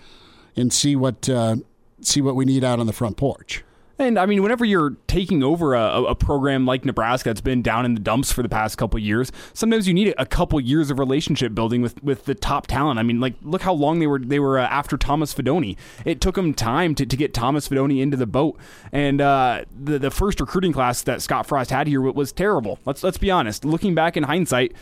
and 0.56 0.72
see 0.72 0.96
what 0.96 1.28
uh, 1.28 1.56
see 2.02 2.20
what 2.20 2.34
we 2.34 2.44
need 2.44 2.64
out 2.64 2.80
on 2.80 2.86
the 2.86 2.92
front 2.92 3.16
porch. 3.16 3.64
And 4.00 4.18
I 4.18 4.24
mean, 4.24 4.42
whenever 4.42 4.64
you're 4.64 4.96
taking 5.08 5.42
over 5.42 5.74
a, 5.74 6.04
a, 6.04 6.14
program 6.14 6.64
like 6.64 6.86
Nebraska 6.86 7.28
that's 7.28 7.42
been 7.42 7.60
down 7.60 7.84
in 7.84 7.92
the 7.92 8.00
dumps 8.00 8.32
for 8.32 8.42
the 8.42 8.48
past 8.48 8.78
couple 8.78 8.98
years, 8.98 9.30
sometimes 9.52 9.86
you 9.86 9.92
need 9.92 10.14
a 10.16 10.24
couple 10.24 10.58
years 10.58 10.90
of 10.90 10.98
relationship 10.98 11.54
building 11.54 11.82
with, 11.82 12.02
with 12.02 12.24
the 12.24 12.34
top 12.34 12.66
talent. 12.66 12.98
I 12.98 13.02
mean, 13.02 13.20
like 13.20 13.34
look 13.42 13.60
how 13.60 13.74
long 13.74 13.98
they 13.98 14.06
were 14.06 14.18
they 14.18 14.38
were 14.38 14.58
uh, 14.58 14.66
after 14.66 14.96
Thomas 14.96 15.34
Fidone. 15.34 15.76
It 16.06 16.22
took 16.22 16.36
them 16.36 16.54
time 16.54 16.94
to, 16.94 17.04
to 17.04 17.14
get 17.14 17.34
Thomas 17.34 17.68
Fidone 17.68 18.00
into 18.00 18.16
the 18.16 18.26
boat, 18.26 18.58
and 18.90 19.20
uh, 19.20 19.66
the 19.78 19.98
the 19.98 20.10
first 20.10 20.40
recruiting 20.40 20.72
class 20.72 21.02
that 21.02 21.20
Scott 21.20 21.44
Frost 21.44 21.70
had 21.70 21.86
here 21.86 22.00
was 22.00 22.32
terrible. 22.32 22.78
Let's 22.86 23.02
let's 23.02 23.18
be 23.18 23.30
honest. 23.30 23.66
Looking 23.66 23.94
back 23.94 24.16
in 24.16 24.22
hindsight, 24.22 24.72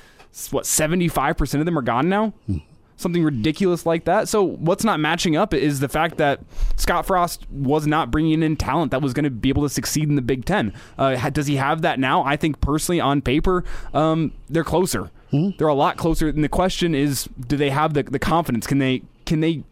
what 0.53 0.65
seventy 0.65 1.09
five 1.09 1.37
percent 1.37 1.61
of 1.61 1.67
them 1.67 1.77
are 1.77 1.83
gone 1.83 2.09
now. 2.09 2.35
Hmm 2.47 2.59
something 2.99 3.23
ridiculous 3.23 3.87
like 3.87 4.05
that. 4.05 4.29
So 4.29 4.43
what's 4.43 4.85
not 4.85 5.01
matching 5.01 5.37
up 5.37 5.55
is 5.55 5.81
the 5.81 5.89
fact 5.89 6.19
that 6.19 6.41
Scott 6.77 7.07
Frost 7.07 7.49
was 7.51 7.87
not 7.87 8.11
bringing 8.11 8.43
in 8.43 8.57
talent 8.57 8.91
that 8.91 9.01
was 9.01 9.15
going 9.15 9.25
to 9.25 9.31
be 9.31 9.49
able 9.49 9.63
to 9.63 9.69
succeed 9.69 10.09
in 10.09 10.17
the 10.17 10.23
Big 10.23 10.45
Ten. 10.45 10.75
Uh, 10.99 11.31
does 11.31 11.47
he 11.47 11.57
have 11.57 11.83
that 11.83 11.99
now? 11.99 12.23
I 12.25 12.37
think 12.37 12.61
personally, 12.61 13.01
on 13.01 13.23
paper, 13.23 13.65
um, 13.95 14.33
they're 14.51 14.65
closer. 14.65 15.11
Mm-hmm. 15.33 15.57
They're 15.59 15.69
a 15.69 15.75
lot 15.75 15.97
closer. 15.97 16.29
And 16.29 16.43
the 16.43 16.49
question 16.49 16.95
is, 16.95 17.29
do 17.47 17.57
they 17.57 17.71
have 17.71 17.95
the, 17.95 18.03
the 18.03 18.19
confidence? 18.19 18.67
Can 18.67 18.79
they 18.79 19.03
can 19.25 19.41
they 19.41 19.63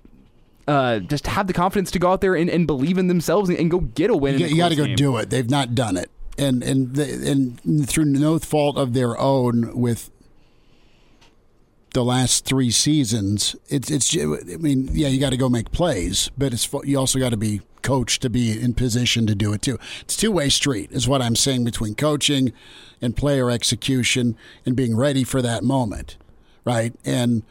uh, 0.68 1.00
just 1.00 1.26
have 1.26 1.46
the 1.46 1.52
confidence 1.52 1.90
to 1.92 1.98
go 1.98 2.12
out 2.12 2.20
there 2.20 2.34
and, 2.34 2.50
and 2.50 2.66
believe 2.66 2.98
in 2.98 3.06
themselves 3.06 3.48
and, 3.48 3.58
and, 3.58 3.70
go 3.70 3.80
get 3.80 4.10
a 4.10 4.16
win? 4.16 4.38
You, 4.38 4.46
you 4.46 4.56
got 4.56 4.68
to 4.68 4.76
go 4.76 4.94
do 4.94 5.16
it. 5.16 5.30
They've 5.30 5.48
not 5.48 5.74
done 5.74 5.96
it, 5.96 6.10
and 6.36 6.62
and 6.62 6.94
the, 6.94 7.30
and 7.30 7.88
through 7.88 8.04
no 8.04 8.38
fault 8.38 8.76
of 8.76 8.92
their 8.92 9.18
own 9.18 9.78
with 9.78 10.10
the 11.96 12.04
last 12.04 12.44
three 12.44 12.70
seasons, 12.70 13.56
it's 13.68 13.90
it's. 13.90 14.14
I 14.14 14.58
mean, 14.58 14.90
yeah, 14.92 15.08
you 15.08 15.18
got 15.18 15.30
to 15.30 15.38
go 15.38 15.48
make 15.48 15.72
plays, 15.72 16.30
but 16.36 16.52
it's 16.52 16.68
you 16.84 16.98
also 16.98 17.18
got 17.18 17.30
to 17.30 17.38
be 17.38 17.62
coached 17.80 18.20
to 18.20 18.28
be 18.28 18.52
in 18.52 18.74
position 18.74 19.26
to 19.26 19.34
do 19.34 19.54
it 19.54 19.62
too. 19.62 19.78
It's 20.02 20.14
two 20.14 20.30
way 20.30 20.50
street, 20.50 20.92
is 20.92 21.08
what 21.08 21.22
I'm 21.22 21.34
saying 21.34 21.64
between 21.64 21.94
coaching 21.94 22.52
and 23.00 23.16
player 23.16 23.50
execution 23.50 24.36
and 24.66 24.76
being 24.76 24.94
ready 24.94 25.24
for 25.24 25.40
that 25.40 25.64
moment, 25.64 26.18
right? 26.66 26.92
And 27.02 27.44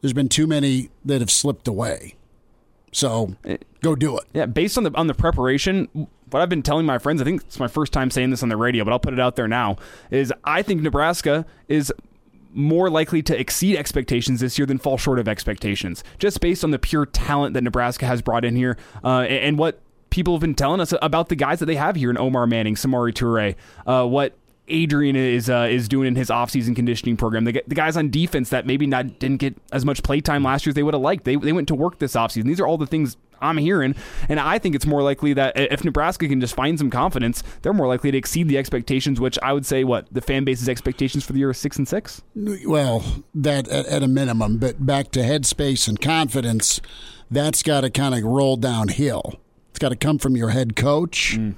there's 0.00 0.14
been 0.14 0.28
too 0.28 0.48
many 0.48 0.90
that 1.04 1.20
have 1.20 1.30
slipped 1.30 1.68
away. 1.68 2.16
So 2.90 3.36
eh, 3.44 3.58
go 3.82 3.94
do 3.94 4.18
it. 4.18 4.24
Yeah, 4.32 4.46
based 4.46 4.78
on 4.78 4.82
the 4.82 4.92
on 4.96 5.06
the 5.06 5.14
preparation, 5.14 6.08
what 6.30 6.42
I've 6.42 6.48
been 6.48 6.64
telling 6.64 6.86
my 6.86 6.98
friends, 6.98 7.22
I 7.22 7.24
think 7.24 7.42
it's 7.42 7.60
my 7.60 7.68
first 7.68 7.92
time 7.92 8.10
saying 8.10 8.30
this 8.30 8.42
on 8.42 8.48
the 8.48 8.56
radio, 8.56 8.82
but 8.82 8.90
I'll 8.90 8.98
put 8.98 9.12
it 9.12 9.20
out 9.20 9.36
there 9.36 9.46
now, 9.46 9.76
is 10.10 10.32
I 10.42 10.62
think 10.62 10.82
Nebraska 10.82 11.46
is 11.68 11.92
more 12.52 12.90
likely 12.90 13.22
to 13.22 13.38
exceed 13.38 13.76
expectations 13.76 14.40
this 14.40 14.58
year 14.58 14.66
than 14.66 14.78
fall 14.78 14.98
short 14.98 15.18
of 15.18 15.28
expectations, 15.28 16.02
just 16.18 16.40
based 16.40 16.64
on 16.64 16.70
the 16.70 16.78
pure 16.78 17.06
talent 17.06 17.54
that 17.54 17.62
Nebraska 17.62 18.06
has 18.06 18.22
brought 18.22 18.44
in 18.44 18.56
here 18.56 18.76
uh, 19.04 19.20
and 19.20 19.58
what 19.58 19.80
people 20.10 20.34
have 20.34 20.40
been 20.40 20.54
telling 20.54 20.80
us 20.80 20.92
about 21.00 21.28
the 21.28 21.36
guys 21.36 21.60
that 21.60 21.66
they 21.66 21.76
have 21.76 21.96
here 21.96 22.10
in 22.10 22.18
Omar 22.18 22.46
Manning, 22.46 22.74
Samari 22.74 23.12
Toure, 23.12 23.54
uh, 23.86 24.06
what 24.06 24.36
Adrian 24.68 25.16
is 25.16 25.50
uh, 25.50 25.66
is 25.70 25.88
doing 25.88 26.08
in 26.08 26.16
his 26.16 26.28
offseason 26.28 26.76
conditioning 26.76 27.16
program. 27.16 27.44
The, 27.44 27.62
the 27.66 27.74
guys 27.74 27.96
on 27.96 28.10
defense 28.10 28.50
that 28.50 28.66
maybe 28.66 28.86
not 28.86 29.18
didn't 29.18 29.38
get 29.38 29.56
as 29.72 29.84
much 29.84 30.02
play 30.02 30.20
time 30.20 30.44
last 30.44 30.64
year 30.64 30.70
as 30.70 30.74
they 30.74 30.82
would 30.82 30.94
have 30.94 31.02
liked. 31.02 31.24
They, 31.24 31.36
they 31.36 31.52
went 31.52 31.68
to 31.68 31.74
work 31.74 31.98
this 31.98 32.14
offseason. 32.14 32.44
These 32.44 32.60
are 32.60 32.66
all 32.66 32.78
the 32.78 32.86
things 32.86 33.16
I'm 33.40 33.56
hearing, 33.58 33.94
and 34.28 34.40
I 34.40 34.58
think 34.58 34.74
it's 34.74 34.86
more 34.86 35.02
likely 35.02 35.32
that 35.34 35.58
if 35.58 35.84
Nebraska 35.84 36.28
can 36.28 36.40
just 36.40 36.54
find 36.54 36.78
some 36.78 36.90
confidence, 36.90 37.42
they're 37.62 37.72
more 37.72 37.88
likely 37.88 38.10
to 38.10 38.18
exceed 38.18 38.48
the 38.48 38.58
expectations. 38.58 39.20
Which 39.20 39.38
I 39.42 39.52
would 39.52 39.66
say, 39.66 39.84
what 39.84 40.06
the 40.12 40.20
fan 40.20 40.44
base's 40.44 40.68
expectations 40.68 41.24
for 41.24 41.32
the 41.32 41.38
year 41.38 41.50
is 41.50 41.58
six 41.58 41.76
and 41.76 41.86
six. 41.86 42.22
Well, 42.34 43.24
that 43.34 43.68
at, 43.68 43.86
at 43.86 44.02
a 44.02 44.08
minimum, 44.08 44.58
but 44.58 44.84
back 44.84 45.10
to 45.12 45.20
headspace 45.20 45.88
and 45.88 46.00
confidence, 46.00 46.80
that's 47.30 47.62
got 47.62 47.82
to 47.82 47.90
kind 47.90 48.14
of 48.14 48.24
roll 48.24 48.56
downhill. 48.56 49.40
It's 49.70 49.78
got 49.78 49.90
to 49.90 49.96
come 49.96 50.18
from 50.18 50.36
your 50.36 50.50
head 50.50 50.76
coach. 50.76 51.36
Mm 51.36 51.54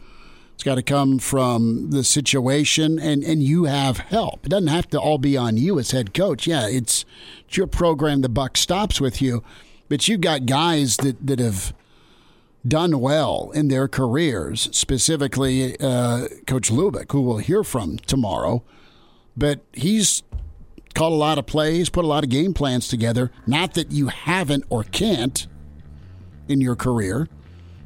it's 0.63 0.69
got 0.69 0.77
to 0.77 0.83
come 0.85 1.19
from 1.19 1.91
the 1.91 2.05
situation, 2.05 2.97
and, 3.01 3.25
and 3.25 3.43
you 3.43 3.65
have 3.65 3.99
help. 3.99 4.47
It 4.47 4.51
doesn't 4.51 4.69
have 4.69 4.89
to 4.91 5.01
all 5.01 5.19
be 5.19 5.37
on 5.37 5.57
you 5.57 5.77
as 5.81 5.91
head 5.91 6.15
coach. 6.15 6.47
Yeah, 6.47 6.69
it's, 6.69 7.05
it's 7.49 7.57
your 7.57 7.67
program. 7.67 8.21
The 8.21 8.29
buck 8.29 8.57
stops 8.57 9.01
with 9.01 9.21
you, 9.21 9.43
but 9.93 10.09
you've 10.09 10.23
got 10.23 10.47
guys 10.47 10.97
that, 10.97 11.27
that 11.27 11.39
have 11.39 11.75
done 12.67 12.99
well 12.99 13.51
in 13.55 13.69
their 13.69 13.89
careers, 13.89 14.71
specifically 14.73 15.79
uh, 15.81 16.29
Coach 16.47 16.71
Lubick, 16.71 17.13
who 17.13 17.21
we'll 17.21 17.37
hear 17.37 17.63
from 17.63 17.99
tomorrow. 17.99 18.65
But 19.37 19.61
he's 19.75 20.23
called 20.95 21.13
a 21.13 21.17
lot 21.17 21.37
of 21.37 21.45
plays, 21.45 21.91
put 21.91 22.07
a 22.07 22.09
lot 22.09 22.25
of 22.25 22.31
game 22.31 22.55
plans 22.55 22.89
together. 22.89 23.31
Not 23.47 23.75
that 23.75 23.93
you 23.93 24.09
haven't 24.09 24.65
or 24.71 24.83
can't 24.83 25.47
in 26.49 26.63
your 26.63 26.75
career, 26.75 27.29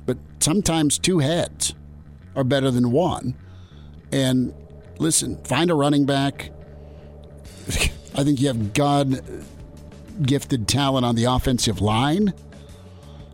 but 0.05 0.17
sometimes 0.39 1.01
two 1.01 1.19
heads 1.19 1.75
are 2.37 2.45
better 2.45 2.71
than 2.71 2.93
one. 2.93 3.35
And 4.13 4.55
listen, 5.01 5.43
find 5.43 5.73
a 5.73 5.75
running 5.75 6.07
back. 6.07 6.53
I 8.15 8.23
think 8.23 8.41
you 8.41 8.47
have 8.47 8.75
God 8.75 9.45
gifted 10.23 10.69
talent 10.69 11.05
on 11.05 11.15
the 11.15 11.25
offensive 11.25 11.81
line 11.81 12.33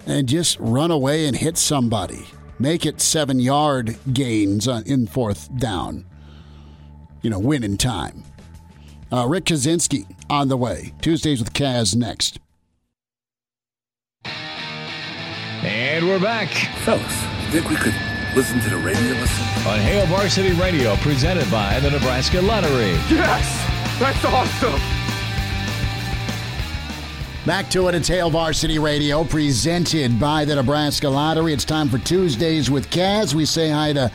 and 0.06 0.28
just 0.28 0.58
run 0.60 0.90
away 0.90 1.26
and 1.26 1.36
hit 1.36 1.56
somebody. 1.56 2.26
Make 2.58 2.86
it 2.86 3.00
seven 3.00 3.40
yard 3.40 3.96
gains 4.12 4.66
in 4.66 5.06
fourth 5.06 5.54
down. 5.58 6.04
You 7.22 7.30
know, 7.30 7.38
win 7.38 7.64
in 7.64 7.76
time. 7.76 8.24
Uh, 9.12 9.26
Rick 9.26 9.44
Kaczenski 9.44 10.06
on 10.30 10.48
the 10.48 10.56
way. 10.56 10.94
Tuesdays 11.00 11.38
with 11.40 11.52
Kaz 11.52 11.94
next. 11.94 12.38
And 15.64 16.06
we're 16.08 16.18
back. 16.20 16.48
Fellas, 16.84 17.02
think 17.50 17.68
we 17.68 17.76
could 17.76 17.94
listen 18.34 18.58
to 18.60 18.70
the 18.70 18.78
radio 18.78 19.12
listen? 19.20 19.44
On 19.68 19.78
Hail 19.78 20.06
Varsity 20.06 20.52
Radio, 20.52 20.96
presented 20.96 21.48
by 21.50 21.78
the 21.80 21.90
Nebraska 21.90 22.40
Lottery. 22.40 22.92
Yes! 23.10 23.98
That's 24.00 24.24
awesome! 24.24 25.01
Back 27.44 27.70
to 27.70 27.88
it. 27.88 27.96
It's 27.96 28.06
Hail 28.06 28.30
Varsity 28.30 28.78
Radio, 28.78 29.24
presented 29.24 30.20
by 30.20 30.44
the 30.44 30.54
Nebraska 30.54 31.08
Lottery. 31.08 31.52
It's 31.52 31.64
time 31.64 31.88
for 31.88 31.98
Tuesdays 31.98 32.70
with 32.70 32.88
Kaz. 32.88 33.34
We 33.34 33.46
say 33.46 33.68
hi 33.68 33.92
to 33.94 34.12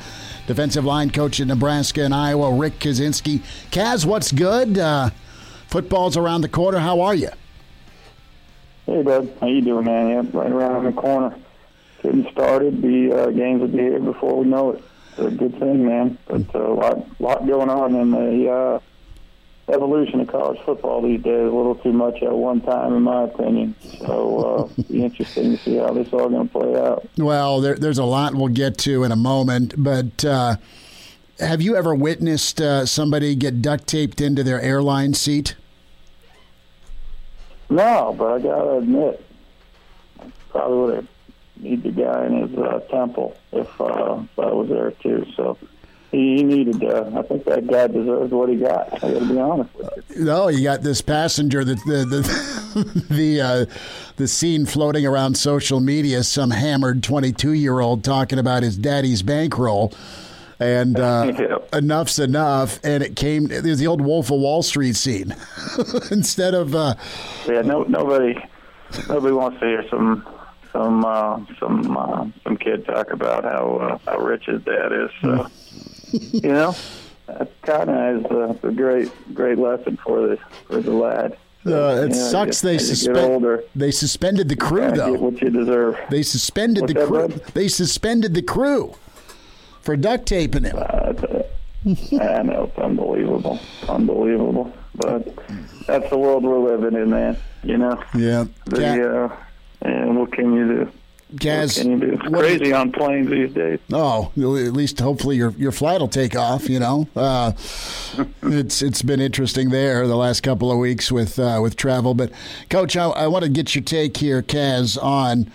defensive 0.48 0.86
line 0.86 1.10
coach 1.10 1.42
at 1.42 1.48
Nebraska 1.48 2.04
and 2.06 2.16
Iowa, 2.16 2.54
Rick 2.54 2.80
Kaczenski. 2.80 3.42
Kaz, 3.70 4.06
what's 4.06 4.32
good? 4.32 4.78
Uh, 4.78 5.10
football's 5.68 6.16
around 6.16 6.40
the 6.40 6.48
corner. 6.48 6.78
How 6.78 7.02
are 7.02 7.14
you? 7.14 7.28
Hey, 8.86 9.04
bud. 9.04 9.30
How 9.42 9.48
you 9.48 9.60
doing, 9.60 9.84
man? 9.84 10.08
Yeah, 10.08 10.40
right 10.40 10.50
around 10.50 10.86
the 10.86 10.94
corner. 10.94 11.38
Getting 12.04 12.32
started. 12.32 12.82
The 12.82 13.12
uh, 13.12 13.32
games 13.32 13.60
will 13.60 13.68
be 13.68 13.80
here 13.80 14.00
before 14.00 14.40
we 14.40 14.48
know 14.48 14.72
it. 14.72 14.84
It's 15.18 15.20
a 15.20 15.32
good 15.32 15.60
thing, 15.60 15.86
man. 15.86 16.18
But 16.28 16.56
uh, 16.56 16.60
a 16.60 16.74
lot, 16.74 17.22
lot 17.22 17.46
going 17.46 17.70
on 17.70 17.94
in 17.94 18.12
the 18.12 18.50
uh, 18.50 18.80
evolution 19.70 20.22
of 20.22 20.28
college 20.28 20.60
football 20.66 21.02
these 21.02 21.22
days. 21.22 21.42
A 21.42 21.56
little 21.56 21.76
too 21.76 21.92
much 21.92 22.22
at 22.24 22.32
one 22.32 22.62
time, 22.62 22.94
in 22.94 23.04
my 23.04 23.24
opinion. 23.24 23.76
So 24.00 24.70
uh, 24.78 24.82
be 24.90 25.04
interesting 25.04 25.58
to 25.58 25.64
see 25.64 25.76
how 25.76 25.94
this 25.94 26.12
all 26.14 26.30
going 26.30 26.48
to 26.48 26.54
play 26.54 26.76
out. 26.80 27.08
Well, 27.18 27.62
there, 27.62 27.76
there's 27.76 27.98
a 27.98 28.06
lot 28.06 28.34
we'll 28.36 28.48
get 28.48 28.78
to 28.80 29.04
in 29.04 29.12
a 29.12 29.18
moment, 29.18 29.74
but 29.78 30.24
uh, 30.24 30.58
have 31.40 31.62
you 31.62 31.76
ever 31.76 31.94
witnessed 31.94 32.62
uh, 32.62 32.86
somebody 32.86 33.36
get 33.36 33.62
duct 33.62 33.88
taped 33.88 34.22
into 34.22 34.44
their 34.44 34.62
airline 34.62 35.14
seat? 35.14 35.56
No, 37.70 38.16
but 38.18 38.34
I 38.34 38.40
got 38.40 38.64
to 38.64 38.78
admit, 38.78 39.26
probably 40.50 40.78
would 40.78 40.96
have 40.96 41.08
need 41.60 41.84
the 41.84 41.92
guy 41.92 42.26
in 42.26 42.48
his 42.48 42.58
uh, 42.58 42.80
temple 42.90 43.36
if, 43.52 43.82
uh, 43.82 44.20
if 44.22 44.40
I 44.40 44.52
was 44.54 44.70
there 44.70 44.92
too. 44.92 45.26
So 45.36 45.58
he 46.18 46.44
needed. 46.44 46.84
Uh, 46.84 47.12
I 47.16 47.22
think 47.24 47.46
that 47.46 47.68
guy 47.68 47.88
deserves 47.88 48.32
what 48.32 48.50
he 48.50 48.56
got. 48.56 48.94
I 49.04 49.12
got 49.14 49.20
to 49.20 49.26
be 49.26 49.40
honest 49.40 49.74
with 49.76 49.90
you. 50.16 50.26
No, 50.26 50.48
you 50.48 50.64
got 50.64 50.82
this 50.82 51.02
passenger 51.02 51.64
that 51.64 51.78
the 51.86 52.06
the 52.06 53.04
the 53.14 53.42
uh, 53.42 53.66
the 54.18 54.28
scene 54.28 54.66
floating 54.66 55.06
around 55.06 55.36
social 55.38 55.80
media. 55.80 56.24
Some 56.24 56.52
hammered 56.52 57.04
twenty 57.04 57.32
two 57.32 57.54
year 57.54 57.80
old 57.80 58.04
talking 58.04 58.40
about 58.40 58.64
his 58.64 58.78
daddy's 58.78 59.22
bankroll. 59.22 59.94
And 60.60 61.00
uh, 61.00 61.34
Yeah. 61.40 61.58
enough's 61.78 62.18
enough, 62.18 62.80
and 62.84 63.04
it 63.04 63.16
came. 63.16 63.52
It 63.52 63.64
was 63.64 63.78
the 63.80 63.86
old 63.88 64.02
Wolf 64.02 64.32
of 64.32 64.40
Wall 64.40 64.64
Street 64.64 64.96
scene. 64.96 65.36
Instead 66.12 66.56
of 66.56 66.74
uh, 66.74 66.96
Yeah, 67.48 67.62
no, 67.62 67.84
nobody, 67.84 68.36
nobody 69.08 69.34
wants 69.36 69.60
to 69.60 69.68
hear 69.68 69.88
some, 69.88 70.26
some, 70.74 71.06
uh, 71.06 71.40
some, 71.60 71.96
uh, 71.96 72.26
some 72.44 72.58
kid 72.58 72.86
talk 72.88 73.12
about 73.12 73.44
how 73.44 74.00
uh, 74.08 74.12
how 74.12 74.18
rich 74.18 74.46
his 74.48 74.64
dad 74.64 74.92
is. 74.94 75.12
So, 75.22 75.48
you 76.34 76.42
know, 76.52 76.76
that 77.28 77.50
kind 77.64 77.90
of 77.90 78.26
is 78.26 78.32
a, 78.64 78.68
a 78.68 78.72
great, 78.72 79.12
great 79.34 79.58
lesson 79.58 79.98
for 79.98 80.28
the 80.28 80.38
for 80.68 80.82
the 80.82 80.92
lad. 80.92 81.38
Uh, 81.66 82.06
it 82.06 82.16
Yeah, 82.16 82.30
sucks. 82.30 82.50
as 82.58 82.62
They 82.62 82.72
you 82.74 82.78
get 82.80 82.86
suspend. 82.88 83.60
They 83.76 83.92
suspended 83.92 84.48
the 84.50 84.56
crew 84.56 84.92
though. 84.92 85.12
get 85.12 85.22
what 85.22 85.42
you 85.42 85.50
deserve. 85.50 85.98
They 86.10 86.24
suspended 86.24 86.84
What's 86.84 86.94
the 86.94 87.06
crew. 87.06 87.28
bud? 87.28 87.44
They 87.54 87.68
suspended 87.68 88.34
the 88.34 88.42
crew 88.42 88.94
for 89.82 89.98
duct 89.98 90.26
taping 90.28 90.64
him. 90.64 90.78
Uh, 90.78 91.14
I 92.22 92.42
know 92.44 92.70
it's 92.70 92.78
unbelievable, 92.78 93.60
unbelievable. 93.90 94.72
But 94.96 95.28
that's 95.86 96.10
the 96.10 96.18
world 96.18 96.44
we're 96.44 96.58
living 96.60 97.00
in, 97.00 97.10
man. 97.10 97.38
You 97.64 97.78
know. 97.78 98.02
Yeah. 98.16 98.46
The, 98.66 99.26
uh, 99.26 99.36
and 99.82 100.18
what 100.18 100.32
can 100.32 100.54
you 100.54 100.68
do? 100.68 100.92
Kaz, 101.36 101.78
what 101.78 101.84
can 101.84 101.92
you 101.92 102.00
do? 102.00 102.14
It's 102.14 102.30
what 102.30 102.40
crazy 102.40 102.72
on 102.72 102.92
planes 102.92 103.30
these 103.30 103.54
days. 103.54 103.80
Oh, 103.92 104.32
at 104.38 104.74
least 104.74 105.00
hopefully 105.00 105.36
your 105.36 105.52
your 105.52 105.74
flight 105.74 106.00
will 106.00 106.08
take 106.08 106.38
off. 106.38 106.70
You 106.70 106.80
know, 106.80 107.08
uh, 107.18 107.52
it's 108.44 108.82
it's 108.82 109.02
been 109.02 109.20
interesting 109.20 109.70
there 109.70 110.08
the 110.08 110.16
last 110.16 110.42
couple 110.42 110.72
of 110.72 110.78
weeks 110.78 111.12
with 111.12 111.38
uh, 111.38 111.60
with 111.62 111.76
travel. 111.76 112.14
But 112.14 112.32
coach, 112.70 112.96
I, 112.96 113.08
I 113.08 113.28
want 113.28 113.44
to 113.44 113.50
get 113.50 113.76
your 113.76 113.84
take 113.84 114.16
here, 114.16 114.42
Kaz, 114.42 115.02
on 115.02 115.52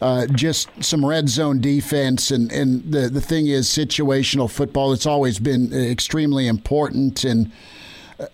uh, 0.00 0.26
just 0.26 0.68
some 0.82 1.06
red 1.06 1.28
zone 1.28 1.60
defense. 1.60 2.32
And 2.32 2.50
and 2.50 2.82
the 2.90 3.08
the 3.08 3.20
thing 3.20 3.46
is, 3.46 3.68
situational 3.68 4.50
football. 4.50 4.92
It's 4.92 5.06
always 5.06 5.38
been 5.38 5.72
extremely 5.72 6.48
important. 6.48 7.22
And 7.22 7.52
uh, 8.18 8.26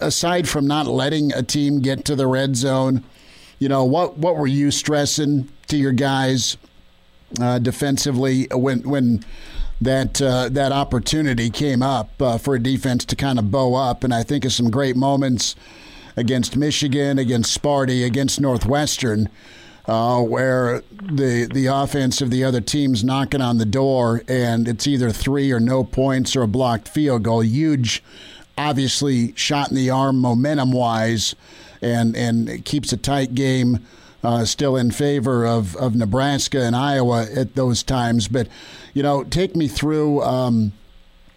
aside 0.00 0.48
from 0.48 0.66
not 0.66 0.88
letting 0.88 1.32
a 1.32 1.44
team 1.44 1.80
get 1.80 2.04
to 2.06 2.16
the 2.16 2.26
red 2.26 2.56
zone, 2.56 3.04
you 3.62 3.68
know 3.68 3.84
what 3.84 4.18
what 4.18 4.36
were 4.36 4.46
you 4.46 4.70
stressing 4.70 5.48
to 5.68 5.76
your 5.76 5.92
guys? 5.92 6.56
uh, 7.40 7.58
defensively 7.58 8.46
when 8.52 8.82
when 8.82 9.24
that 9.80 10.20
uh, 10.22 10.48
that 10.50 10.72
opportunity 10.72 11.50
came 11.50 11.82
up 11.82 12.10
uh, 12.20 12.38
for 12.38 12.54
a 12.54 12.62
defense 12.62 13.04
to 13.06 13.16
kind 13.16 13.38
of 13.38 13.50
bow 13.50 13.74
up, 13.74 14.04
and 14.04 14.14
I 14.14 14.22
think 14.22 14.44
of 14.44 14.52
some 14.52 14.70
great 14.70 14.96
moments 14.96 15.56
against 16.16 16.56
Michigan, 16.56 17.18
against 17.18 17.60
Sparty, 17.60 18.04
against 18.04 18.40
Northwestern, 18.40 19.28
uh, 19.86 20.22
where 20.22 20.82
the 20.90 21.48
the 21.52 21.66
offense 21.66 22.20
of 22.20 22.30
the 22.30 22.44
other 22.44 22.60
team's 22.60 23.02
knocking 23.02 23.40
on 23.40 23.58
the 23.58 23.66
door, 23.66 24.22
and 24.28 24.68
it's 24.68 24.86
either 24.86 25.10
three 25.10 25.50
or 25.50 25.60
no 25.60 25.82
points 25.84 26.36
or 26.36 26.42
a 26.42 26.48
blocked 26.48 26.88
field 26.88 27.24
goal. 27.24 27.42
Huge, 27.42 28.04
obviously 28.56 29.34
shot 29.36 29.70
in 29.70 29.76
the 29.76 29.90
arm, 29.90 30.18
momentum 30.20 30.70
wise, 30.70 31.34
and 31.82 32.16
and 32.16 32.48
it 32.48 32.64
keeps 32.64 32.92
a 32.92 32.96
tight 32.96 33.34
game 33.34 33.84
uh, 34.24 34.44
still 34.44 34.76
in 34.76 34.90
favor 34.90 35.46
of, 35.46 35.76
of 35.76 35.94
Nebraska 35.94 36.62
and 36.62 36.76
Iowa 36.76 37.26
at 37.34 37.54
those 37.54 37.82
times. 37.82 38.28
But, 38.28 38.48
you 38.94 39.02
know, 39.02 39.24
take 39.24 39.56
me 39.56 39.68
through 39.68 40.22
um, 40.22 40.72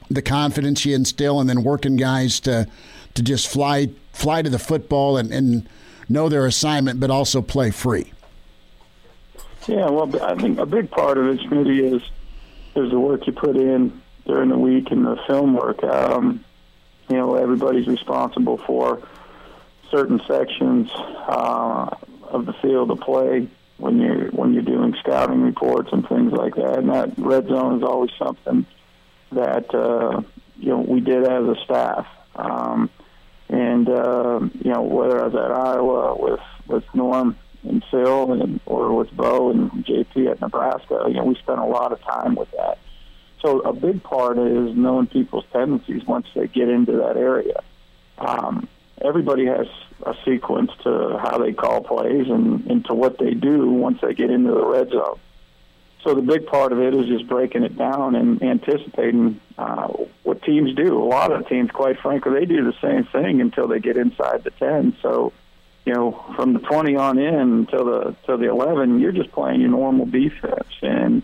the 0.09 0.21
confidence 0.21 0.85
you 0.85 0.95
instill 0.95 1.39
and 1.39 1.49
then 1.49 1.63
working 1.63 1.95
guys 1.95 2.39
to 2.41 2.67
to 3.15 3.23
just 3.23 3.47
fly 3.47 3.89
fly 4.11 4.41
to 4.41 4.49
the 4.49 4.59
football 4.59 5.17
and, 5.17 5.31
and 5.31 5.67
know 6.09 6.29
their 6.29 6.45
assignment, 6.45 6.99
but 6.99 7.09
also 7.09 7.41
play 7.41 7.71
free. 7.71 8.11
Yeah, 9.67 9.89
well, 9.89 10.23
I 10.23 10.35
think 10.35 10.59
a 10.59 10.65
big 10.65 10.91
part 10.91 11.17
of 11.17 11.27
it, 11.27 11.39
Smitty, 11.39 11.95
is 11.95 12.01
is 12.75 12.91
the 12.91 12.99
work 12.99 13.25
you 13.25 13.33
put 13.33 13.55
in 13.55 14.01
during 14.25 14.49
the 14.49 14.57
week 14.57 14.91
and 14.91 15.05
the 15.05 15.17
film 15.27 15.53
work. 15.53 15.83
Um, 15.83 16.43
you 17.09 17.15
know, 17.15 17.35
everybody's 17.35 17.87
responsible 17.87 18.57
for 18.57 19.01
certain 19.95 20.19
sections 20.27 20.89
uh, 21.27 21.95
of 22.29 22.45
the 22.45 22.53
field 22.61 22.91
of 22.91 22.99
play 22.99 23.47
when 23.77 23.99
you're 23.99 24.27
when 24.31 24.53
you're 24.53 24.63
doing 24.63 24.93
scouting 24.99 25.41
reports 25.41 25.89
and 25.91 26.07
things 26.07 26.31
like 26.31 26.55
that. 26.55 26.79
And 26.79 26.89
that 26.89 27.13
red 27.17 27.47
zone 27.47 27.77
is 27.77 27.83
always 27.83 28.11
something 28.17 28.65
that 29.31 29.73
uh, 29.73 30.21
you 30.57 30.69
know 30.69 30.79
we 30.79 30.99
did 30.99 31.23
as 31.23 31.43
a 31.45 31.55
staff. 31.63 32.07
Um, 32.35 32.89
and 33.47 33.87
uh, 33.87 34.39
you 34.63 34.73
know 34.73 34.81
whether 34.81 35.21
I 35.21 35.27
was 35.27 35.35
at 35.35 35.51
Iowa 35.51 36.15
with 36.19 36.39
with 36.67 36.83
Norm 36.93 37.37
and 37.63 37.83
Phil, 37.89 38.33
and 38.33 38.59
or 38.65 38.93
with 38.95 39.11
Bo 39.15 39.51
and 39.51 39.71
JP 39.85 40.31
at 40.31 40.41
Nebraska, 40.41 41.05
you 41.07 41.13
know 41.13 41.23
we 41.23 41.35
spent 41.35 41.59
a 41.59 41.65
lot 41.65 41.91
of 41.91 42.01
time 42.01 42.35
with 42.35 42.51
that. 42.51 42.79
So 43.41 43.59
a 43.59 43.73
big 43.73 44.01
part 44.01 44.39
is 44.39 44.75
knowing 44.75 45.07
people's 45.07 45.45
tendencies 45.53 46.03
once 46.05 46.27
they 46.35 46.47
get 46.47 46.67
into 46.67 46.93
that 46.93 47.15
area. 47.15 47.61
Um, 48.17 48.67
everybody 49.03 49.45
has 49.45 49.67
a 50.03 50.15
sequence 50.25 50.71
to 50.83 51.17
how 51.21 51.37
they 51.37 51.53
call 51.53 51.81
plays 51.81 52.27
and, 52.29 52.65
and 52.69 52.85
to 52.85 52.93
what 52.93 53.17
they 53.17 53.33
do 53.33 53.69
once 53.69 53.99
they 54.01 54.13
get 54.13 54.29
into 54.29 54.51
the 54.51 54.65
red 54.65 54.89
zone. 54.89 55.19
So 56.03 56.13
the 56.13 56.21
big 56.21 56.45
part 56.45 56.71
of 56.71 56.79
it 56.79 56.93
is 56.93 57.07
just 57.07 57.27
breaking 57.27 57.63
it 57.63 57.75
down 57.77 58.13
and 58.13 58.41
anticipating 58.43 59.39
uh, 59.57 59.87
what 60.21 60.43
teams 60.43 60.75
do. 60.75 61.01
A 61.01 61.03
lot 61.03 61.31
of 61.31 61.47
teams, 61.47 61.71
quite 61.71 61.99
frankly, 61.99 62.33
they 62.39 62.45
do 62.45 62.63
the 62.63 62.77
same 62.79 63.05
thing 63.05 63.41
until 63.41 63.67
they 63.67 63.79
get 63.79 63.97
inside 63.97 64.43
the 64.43 64.51
ten. 64.51 64.95
So, 65.01 65.33
you 65.83 65.93
know, 65.93 66.11
from 66.35 66.53
the 66.53 66.59
twenty 66.59 66.95
on 66.95 67.17
in 67.17 67.33
until 67.33 67.85
the 67.85 68.15
till 68.25 68.37
the 68.37 68.49
eleven, 68.49 68.99
you're 68.99 69.13
just 69.13 69.31
playing 69.31 69.61
your 69.61 69.71
normal 69.71 70.05
defense, 70.05 70.69
and 70.83 71.23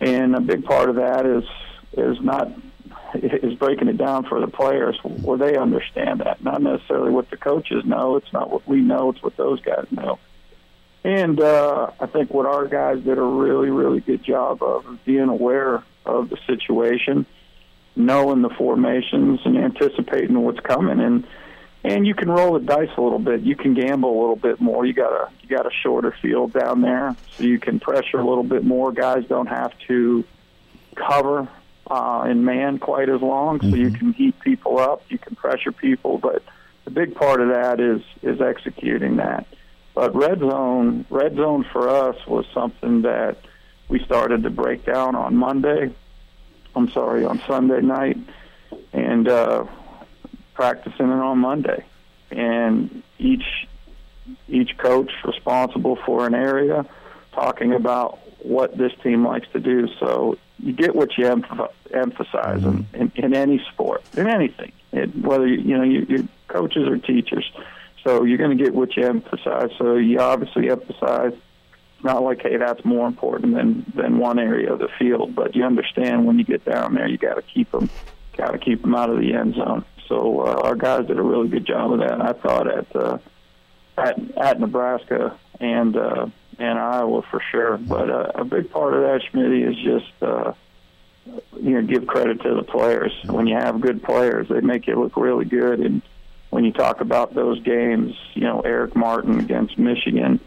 and 0.00 0.34
a 0.34 0.40
big 0.40 0.64
part 0.64 0.88
of 0.88 0.96
that 0.96 1.26
is 1.26 1.44
is 1.92 2.18
not 2.22 2.50
is 3.14 3.54
breaking 3.54 3.88
it 3.88 3.96
down 3.96 4.24
for 4.24 4.40
the 4.40 4.48
players 4.48 4.98
where 5.02 5.38
they 5.38 5.56
understand 5.56 6.20
that. 6.20 6.42
Not 6.42 6.62
necessarily 6.62 7.10
what 7.10 7.30
the 7.30 7.36
coaches 7.36 7.84
know. 7.84 8.16
It's 8.16 8.32
not 8.32 8.50
what 8.50 8.66
we 8.66 8.80
know. 8.80 9.10
It's 9.10 9.22
what 9.22 9.36
those 9.36 9.60
guys 9.60 9.86
know. 9.90 10.18
And 11.04 11.40
uh, 11.40 11.90
I 12.00 12.06
think 12.06 12.32
what 12.32 12.46
our 12.46 12.66
guys 12.66 13.00
did 13.02 13.18
a 13.18 13.22
really, 13.22 13.70
really 13.70 14.00
good 14.00 14.22
job 14.22 14.62
of 14.62 14.98
being 15.04 15.28
aware 15.28 15.82
of 16.04 16.28
the 16.28 16.38
situation, 16.46 17.24
knowing 17.96 18.42
the 18.42 18.50
formations, 18.50 19.40
and 19.44 19.56
anticipating 19.56 20.40
what's 20.42 20.60
coming. 20.60 21.00
And 21.00 21.26
and 21.84 22.06
you 22.06 22.14
can 22.14 22.28
roll 22.28 22.54
the 22.54 22.60
dice 22.60 22.90
a 22.96 23.00
little 23.00 23.20
bit. 23.20 23.42
You 23.42 23.54
can 23.54 23.72
gamble 23.72 24.10
a 24.10 24.18
little 24.20 24.36
bit 24.36 24.60
more. 24.60 24.84
You 24.84 24.92
got 24.92 25.12
a 25.12 25.30
you 25.42 25.48
got 25.48 25.66
a 25.66 25.70
shorter 25.82 26.14
field 26.20 26.52
down 26.52 26.82
there, 26.82 27.14
so 27.36 27.44
you 27.44 27.60
can 27.60 27.78
pressure 27.78 28.18
a 28.18 28.28
little 28.28 28.44
bit 28.44 28.64
more. 28.64 28.92
Guys 28.92 29.24
don't 29.26 29.46
have 29.46 29.72
to 29.86 30.24
cover 30.96 31.48
uh, 31.90 32.26
in 32.28 32.44
man 32.44 32.78
quite 32.78 33.08
as 33.08 33.20
long, 33.20 33.60
so 33.60 33.74
you 33.74 33.90
can 33.90 34.12
heat 34.12 34.38
people 34.40 34.78
up. 34.78 35.02
You 35.08 35.18
can 35.18 35.36
pressure 35.36 35.72
people, 35.72 36.18
but 36.18 36.42
the 36.84 36.90
big 36.90 37.14
part 37.14 37.40
of 37.40 37.48
that 37.48 37.80
is 37.80 38.02
is 38.22 38.40
executing 38.40 39.16
that. 39.16 39.46
But 39.94 40.14
red 40.14 40.38
zone, 40.38 41.06
red 41.10 41.36
zone 41.36 41.64
for 41.72 41.88
us 41.88 42.16
was 42.26 42.46
something 42.54 43.02
that 43.02 43.38
we 43.88 44.04
started 44.04 44.42
to 44.42 44.50
break 44.50 44.84
down 44.84 45.16
on 45.16 45.36
Monday. 45.36 45.92
I'm 46.76 46.90
sorry, 46.90 47.24
on 47.24 47.40
Sunday 47.46 47.80
night, 47.80 48.18
and 48.92 49.26
uh, 49.26 49.64
practicing 50.54 51.06
it 51.06 51.20
on 51.22 51.38
Monday. 51.38 51.84
And 52.30 53.02
each 53.18 53.66
each 54.46 54.76
coach 54.76 55.10
responsible 55.24 55.96
for 56.04 56.26
an 56.26 56.34
area 56.34 56.84
talking 57.32 57.72
about 57.72 58.18
what 58.44 58.76
this 58.76 58.92
team 59.02 59.26
likes 59.26 59.48
to 59.52 59.60
do. 59.60 59.88
So 59.98 60.36
you 60.60 60.72
get 60.72 60.94
what 60.94 61.16
you 61.16 61.24
emph- 61.24 61.72
emphasize 61.92 62.64
in, 62.64 62.86
in, 62.92 63.12
in 63.14 63.34
any 63.34 63.64
sport, 63.72 64.02
in 64.16 64.26
anything, 64.26 64.72
it, 64.92 65.14
whether 65.16 65.46
you, 65.46 65.58
you 65.60 65.76
know 65.76 65.84
you, 65.84 66.06
you're 66.08 66.24
coaches 66.48 66.88
or 66.88 66.98
teachers. 66.98 67.50
So 68.04 68.24
you're 68.24 68.38
going 68.38 68.56
to 68.56 68.64
get 68.64 68.74
what 68.74 68.96
you 68.96 69.04
emphasize. 69.04 69.70
So 69.78 69.96
you 69.96 70.20
obviously 70.20 70.70
emphasize 70.70 71.32
It's 71.32 72.04
not 72.04 72.22
like 72.22 72.42
hey 72.42 72.56
that's 72.56 72.84
more 72.84 73.06
important 73.06 73.54
than 73.54 73.84
than 73.94 74.18
one 74.18 74.38
area 74.38 74.72
of 74.72 74.78
the 74.78 74.88
field, 74.98 75.34
but 75.34 75.54
you 75.54 75.64
understand 75.64 76.26
when 76.26 76.38
you 76.38 76.44
get 76.44 76.64
down 76.64 76.94
there 76.94 77.06
you 77.06 77.18
got 77.18 77.34
to 77.34 77.42
keep 77.42 77.70
them 77.72 77.90
got 78.36 78.52
to 78.52 78.58
keep 78.58 78.82
them 78.82 78.94
out 78.94 79.10
of 79.10 79.18
the 79.18 79.34
end 79.34 79.54
zone. 79.56 79.84
So 80.06 80.40
uh, 80.40 80.60
our 80.62 80.74
guys 80.74 81.06
did 81.06 81.18
a 81.18 81.22
really 81.22 81.48
good 81.48 81.66
job 81.66 81.92
of 81.92 81.98
that. 81.98 82.20
I 82.20 82.32
thought 82.32 82.66
at 82.66 82.96
uh, 82.96 83.18
at 83.96 84.18
at 84.38 84.60
Nebraska 84.60 85.36
and 85.60 85.96
uh, 85.96 86.26
and 86.58 86.78
Iowa 86.78 87.22
for 87.30 87.42
sure. 87.50 87.78
But 87.78 88.10
uh, 88.10 88.32
a 88.34 88.44
big 88.44 88.70
part 88.70 88.94
of 88.94 89.02
that, 89.02 89.22
Schmidt, 89.30 89.52
is 89.52 89.76
just 89.76 90.22
uh, 90.22 90.52
you 91.60 91.80
know 91.80 91.82
give 91.82 92.06
credit 92.06 92.42
to 92.42 92.54
the 92.54 92.62
players. 92.62 93.12
When 93.26 93.46
you 93.46 93.56
have 93.56 93.80
good 93.80 94.02
players, 94.02 94.48
they 94.48 94.60
make 94.60 94.86
you 94.86 95.00
look 95.00 95.16
really 95.16 95.44
good. 95.44 95.80
And 95.80 96.02
when 96.50 96.64
you 96.64 96.72
talk 96.72 97.00
about 97.00 97.34
those 97.34 97.60
games, 97.62 98.14
you 98.34 98.42
know 98.42 98.60
Eric 98.60 98.96
Martin 98.96 99.38
against 99.40 99.78
Michigan. 99.78 100.40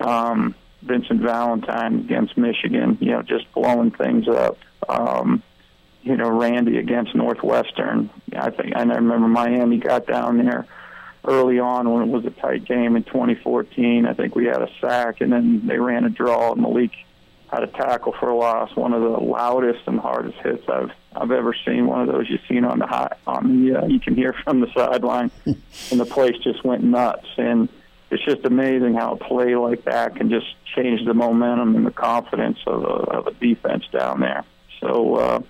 Um, 0.00 0.54
Vincent 0.82 1.20
Valentine 1.20 2.00
against 2.00 2.36
Michigan, 2.36 2.98
you 3.00 3.12
know, 3.12 3.22
just 3.22 3.50
blowing 3.52 3.92
things 3.92 4.26
up. 4.26 4.58
Um, 4.88 5.42
you 6.02 6.16
know, 6.16 6.28
Randy 6.28 6.78
against 6.78 7.14
Northwestern. 7.14 8.10
I 8.36 8.50
think 8.50 8.74
I 8.74 8.82
remember 8.82 9.28
Miami 9.28 9.76
got 9.76 10.06
down 10.06 10.38
there 10.38 10.66
early 11.24 11.58
on 11.58 11.90
when 11.90 12.02
it 12.02 12.08
was 12.08 12.24
a 12.24 12.30
tight 12.30 12.64
game 12.64 12.96
in 12.96 13.04
2014. 13.04 14.06
I 14.06 14.14
think 14.14 14.34
we 14.34 14.46
had 14.46 14.62
a 14.62 14.68
sack, 14.80 15.20
and 15.20 15.32
then 15.32 15.66
they 15.66 15.78
ran 15.78 16.04
a 16.04 16.10
draw, 16.10 16.52
and 16.52 16.62
Malik 16.62 16.92
had 17.52 17.62
a 17.62 17.68
tackle 17.68 18.14
for 18.18 18.30
a 18.30 18.36
loss. 18.36 18.74
One 18.74 18.92
of 18.92 19.02
the 19.02 19.08
loudest 19.08 19.86
and 19.86 20.00
hardest 20.00 20.38
hits 20.38 20.68
I've 20.68 20.90
I've 21.14 21.30
ever 21.30 21.54
seen. 21.66 21.86
One 21.86 22.00
of 22.00 22.08
those 22.08 22.28
you've 22.28 22.40
seen 22.48 22.64
on 22.64 22.78
the 22.78 22.86
high 22.86 23.14
on 23.26 23.66
the 23.66 23.82
uh, 23.82 23.86
you 23.86 24.00
can 24.00 24.14
hear 24.14 24.32
from 24.44 24.60
the 24.60 24.68
sideline, 24.74 25.30
and 25.44 26.00
the 26.00 26.06
place 26.06 26.36
just 26.42 26.64
went 26.64 26.82
nuts. 26.82 27.26
And 27.36 27.68
it's 28.10 28.24
just 28.24 28.44
amazing 28.44 28.94
how 28.94 29.12
a 29.12 29.16
play 29.16 29.54
like 29.54 29.84
that 29.84 30.16
can 30.16 30.28
just 30.30 30.46
change 30.74 31.04
the 31.06 31.14
momentum 31.14 31.76
and 31.76 31.86
the 31.86 31.92
confidence 31.92 32.58
of 32.66 32.82
a, 32.82 32.86
of 32.86 33.26
a 33.26 33.32
defense 33.32 33.84
down 33.92 34.20
there. 34.20 34.44
So 34.80 35.16
uh, 35.16 35.42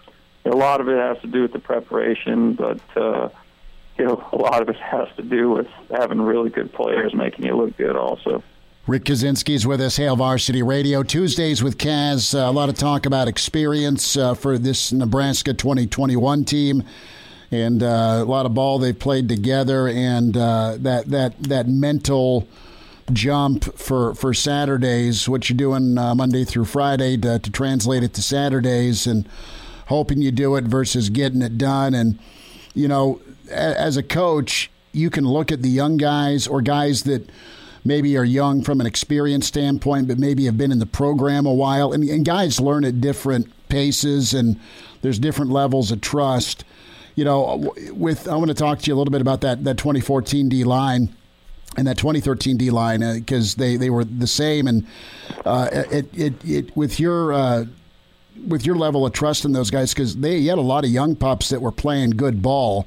a 0.44 0.50
lot 0.50 0.80
of 0.80 0.88
it 0.88 0.96
has 0.96 1.20
to 1.22 1.28
do 1.28 1.42
with 1.42 1.52
the 1.52 1.58
preparation, 1.58 2.54
but 2.54 2.80
uh, 2.96 3.28
you 3.98 4.04
know 4.04 4.28
a 4.32 4.36
lot 4.36 4.62
of 4.62 4.68
it 4.68 4.76
has 4.76 5.08
to 5.16 5.22
do 5.22 5.50
with 5.50 5.68
having 5.90 6.20
really 6.20 6.50
good 6.50 6.72
players 6.72 7.14
making 7.14 7.44
you 7.44 7.56
look 7.56 7.76
good 7.76 7.96
also. 7.96 8.42
Rick 8.88 9.04
Kaczenski's 9.04 9.64
with 9.64 9.80
us, 9.80 9.96
Hail 9.96 10.16
Varsity 10.16 10.60
Radio. 10.60 11.04
Tuesdays 11.04 11.62
with 11.62 11.78
Kaz. 11.78 12.34
Uh, 12.34 12.50
a 12.50 12.50
lot 12.50 12.68
of 12.68 12.76
talk 12.76 13.06
about 13.06 13.28
experience 13.28 14.16
uh, 14.16 14.34
for 14.34 14.58
this 14.58 14.90
Nebraska 14.92 15.54
2021 15.54 16.44
team, 16.44 16.82
and 17.52 17.80
uh, 17.80 18.18
a 18.20 18.24
lot 18.24 18.44
of 18.44 18.54
ball 18.54 18.80
they've 18.80 18.98
played 18.98 19.28
together, 19.28 19.86
and 19.86 20.36
uh, 20.36 20.76
that 20.80 21.06
that 21.10 21.40
that 21.44 21.68
mental 21.68 22.48
jump 23.12 23.78
for 23.78 24.14
for 24.16 24.34
Saturdays. 24.34 25.28
What 25.28 25.48
you're 25.48 25.56
doing 25.56 25.96
uh, 25.96 26.16
Monday 26.16 26.44
through 26.44 26.64
Friday 26.64 27.16
to, 27.18 27.38
to 27.38 27.50
translate 27.52 28.02
it 28.02 28.14
to 28.14 28.22
Saturdays, 28.22 29.06
and 29.06 29.28
hoping 29.86 30.22
you 30.22 30.32
do 30.32 30.56
it 30.56 30.64
versus 30.64 31.08
getting 31.08 31.40
it 31.40 31.56
done. 31.56 31.94
And 31.94 32.18
you 32.74 32.88
know, 32.88 33.20
as 33.52 33.96
a 33.96 34.02
coach, 34.02 34.70
you 34.92 35.10
can 35.10 35.24
look 35.24 35.52
at 35.52 35.62
the 35.62 35.68
young 35.68 35.96
guys 35.96 36.46
or 36.46 36.60
guys 36.60 37.04
that 37.04 37.28
maybe 37.84 38.16
are 38.16 38.24
young 38.24 38.62
from 38.62 38.80
an 38.80 38.86
experience 38.86 39.46
standpoint, 39.46 40.08
but 40.08 40.18
maybe 40.18 40.44
have 40.44 40.56
been 40.56 40.72
in 40.72 40.78
the 40.78 40.86
program 40.86 41.46
a 41.46 41.52
while. 41.52 41.92
And, 41.92 42.04
and 42.04 42.24
guys 42.24 42.60
learn 42.60 42.84
at 42.84 43.00
different 43.00 43.50
paces, 43.68 44.34
and 44.34 44.60
there's 45.00 45.18
different 45.18 45.50
levels 45.50 45.90
of 45.90 46.00
trust. 46.00 46.64
You 47.14 47.24
know, 47.24 47.74
with 47.90 48.28
I 48.28 48.36
want 48.36 48.48
to 48.48 48.54
talk 48.54 48.80
to 48.80 48.86
you 48.86 48.94
a 48.94 48.98
little 48.98 49.10
bit 49.10 49.20
about 49.20 49.42
that 49.42 49.64
that 49.64 49.76
2014 49.76 50.48
D 50.48 50.64
line 50.64 51.14
and 51.76 51.86
that 51.86 51.98
2013 51.98 52.56
D 52.56 52.70
line 52.70 53.00
because 53.14 53.54
uh, 53.54 53.58
they, 53.58 53.76
they 53.76 53.90
were 53.90 54.04
the 54.04 54.26
same. 54.26 54.66
And 54.66 54.86
uh, 55.44 55.68
it, 55.72 56.08
it 56.14 56.44
it 56.44 56.76
with 56.76 56.98
your 56.98 57.32
uh, 57.32 57.64
with 58.46 58.64
your 58.64 58.76
level 58.76 59.04
of 59.04 59.12
trust 59.12 59.44
in 59.44 59.52
those 59.52 59.70
guys 59.70 59.92
because 59.92 60.16
they 60.16 60.38
you 60.38 60.50
had 60.50 60.58
a 60.58 60.62
lot 60.62 60.84
of 60.84 60.90
young 60.90 61.16
pups 61.16 61.50
that 61.50 61.60
were 61.60 61.72
playing 61.72 62.10
good 62.10 62.42
ball, 62.42 62.86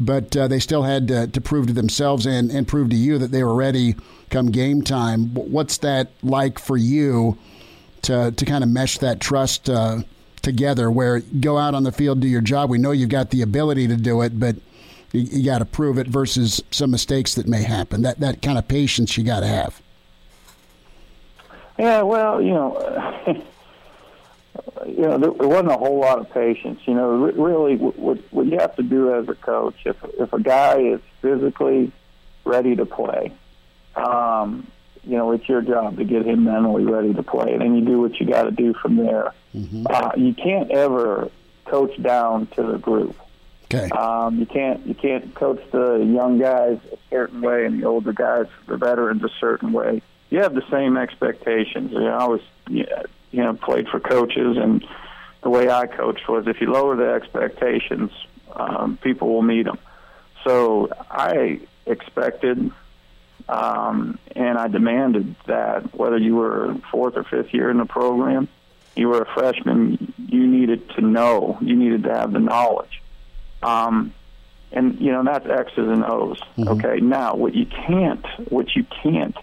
but 0.00 0.34
uh, 0.34 0.48
they 0.48 0.58
still 0.58 0.82
had 0.82 1.06
to, 1.08 1.26
to, 1.26 1.40
prove 1.40 1.66
to 1.66 1.72
themselves 1.74 2.24
and, 2.24 2.50
and 2.50 2.66
prove 2.66 2.88
to 2.88 2.96
you 2.96 3.18
that 3.18 3.30
they 3.30 3.44
were 3.44 3.54
ready 3.54 3.94
come 4.30 4.50
game 4.50 4.82
time. 4.82 5.34
What's 5.34 5.78
that 5.78 6.10
like 6.22 6.58
for 6.58 6.76
you 6.76 7.36
to 8.02 8.32
to 8.32 8.44
kind 8.46 8.64
of 8.64 8.70
mesh 8.70 8.98
that 8.98 9.20
trust 9.20 9.68
uh, 9.68 9.98
together? 10.40 10.90
Where 10.90 11.20
go 11.20 11.58
out 11.58 11.74
on 11.74 11.84
the 11.84 11.92
field, 11.92 12.20
do 12.20 12.28
your 12.28 12.40
job. 12.40 12.70
We 12.70 12.78
know 12.78 12.92
you've 12.92 13.10
got 13.10 13.30
the 13.30 13.42
ability 13.42 13.88
to 13.88 13.96
do 13.96 14.22
it, 14.22 14.40
but 14.40 14.56
you, 15.12 15.20
you 15.20 15.44
got 15.44 15.58
to 15.58 15.66
prove 15.66 15.98
it 15.98 16.06
versus 16.06 16.62
some 16.70 16.90
mistakes 16.90 17.34
that 17.34 17.46
may 17.46 17.62
happen. 17.62 18.02
That 18.02 18.20
that 18.20 18.40
kind 18.40 18.56
of 18.56 18.66
patience 18.66 19.18
you 19.18 19.24
got 19.24 19.40
to 19.40 19.46
have. 19.46 19.82
Yeah, 21.78 22.02
well, 22.02 22.40
you 22.40 22.52
know. 22.52 23.44
you 24.86 25.02
know, 25.02 25.18
there, 25.18 25.30
wasn't 25.32 25.70
a 25.70 25.76
whole 25.76 25.98
lot 25.98 26.18
of 26.18 26.30
patience. 26.30 26.80
You 26.86 26.94
know, 26.94 27.10
really, 27.10 27.76
what, 27.76 28.18
what 28.30 28.46
you 28.46 28.58
have 28.58 28.76
to 28.76 28.82
do 28.82 29.14
as 29.14 29.28
a 29.28 29.34
coach, 29.34 29.76
if 29.84 29.96
if 30.18 30.32
a 30.32 30.40
guy 30.40 30.78
is 30.80 31.00
physically 31.20 31.92
ready 32.44 32.76
to 32.76 32.86
play, 32.86 33.32
um, 33.96 34.66
you 35.04 35.16
know, 35.16 35.32
it's 35.32 35.48
your 35.48 35.62
job 35.62 35.96
to 35.96 36.04
get 36.04 36.26
him 36.26 36.44
mentally 36.44 36.84
ready 36.84 37.14
to 37.14 37.22
play, 37.22 37.52
and 37.52 37.60
then 37.60 37.74
you 37.74 37.84
do 37.84 38.00
what 38.00 38.18
you 38.20 38.26
got 38.26 38.44
to 38.44 38.50
do 38.50 38.74
from 38.74 38.96
there. 38.96 39.32
Mm-hmm. 39.54 39.86
Uh, 39.88 40.12
you 40.16 40.34
can't 40.34 40.70
ever 40.70 41.30
coach 41.64 42.00
down 42.02 42.46
to 42.48 42.62
the 42.62 42.78
group. 42.78 43.16
Okay. 43.72 43.88
Um, 43.90 44.38
you 44.38 44.46
can't 44.46 44.84
you 44.86 44.94
can't 44.94 45.34
coach 45.34 45.62
the 45.70 45.98
young 45.98 46.38
guys 46.38 46.78
a 46.92 46.98
certain 47.08 47.40
way 47.40 47.64
and 47.64 47.80
the 47.80 47.86
older 47.86 48.12
guys, 48.12 48.46
the 48.66 48.76
veterans, 48.76 49.22
a 49.22 49.30
certain 49.40 49.72
way. 49.72 50.02
You 50.28 50.40
have 50.40 50.54
the 50.54 50.68
same 50.70 50.96
expectations. 50.96 51.92
You 51.92 52.00
know, 52.00 52.16
I 52.16 52.26
was 52.26 52.40
you 53.30 53.42
know 53.42 53.54
played 53.54 53.88
for 53.88 54.00
coaches, 54.00 54.56
and 54.56 54.84
the 55.42 55.50
way 55.50 55.70
I 55.70 55.86
coached 55.86 56.28
was 56.28 56.46
if 56.46 56.60
you 56.60 56.70
lower 56.72 56.96
the 56.96 57.12
expectations, 57.12 58.10
um, 58.52 58.98
people 59.02 59.28
will 59.28 59.42
meet 59.42 59.64
them. 59.64 59.78
So 60.44 60.88
I 61.10 61.60
expected 61.86 62.72
um, 63.50 64.18
and 64.36 64.56
I 64.56 64.68
demanded 64.68 65.34
that 65.46 65.94
whether 65.94 66.16
you 66.16 66.36
were 66.36 66.76
fourth 66.90 67.16
or 67.16 67.24
fifth 67.24 67.52
year 67.52 67.68
in 67.68 67.78
the 67.78 67.84
program, 67.84 68.48
you 68.94 69.08
were 69.08 69.22
a 69.22 69.34
freshman, 69.34 70.14
you 70.28 70.46
needed 70.46 70.88
to 70.90 71.00
know, 71.00 71.58
you 71.60 71.74
needed 71.74 72.04
to 72.04 72.14
have 72.14 72.32
the 72.32 72.38
knowledge. 72.38 73.02
Um, 73.62 74.14
and 74.72 75.00
you 75.00 75.10
know 75.10 75.24
that's 75.24 75.46
X's 75.46 75.78
and 75.78 76.04
O's. 76.04 76.38
Mm-hmm. 76.56 76.68
Okay, 76.68 77.00
now 77.00 77.34
what 77.34 77.54
you 77.54 77.66
can't, 77.66 78.24
what 78.50 78.76
you 78.76 78.84
can't 79.02 79.36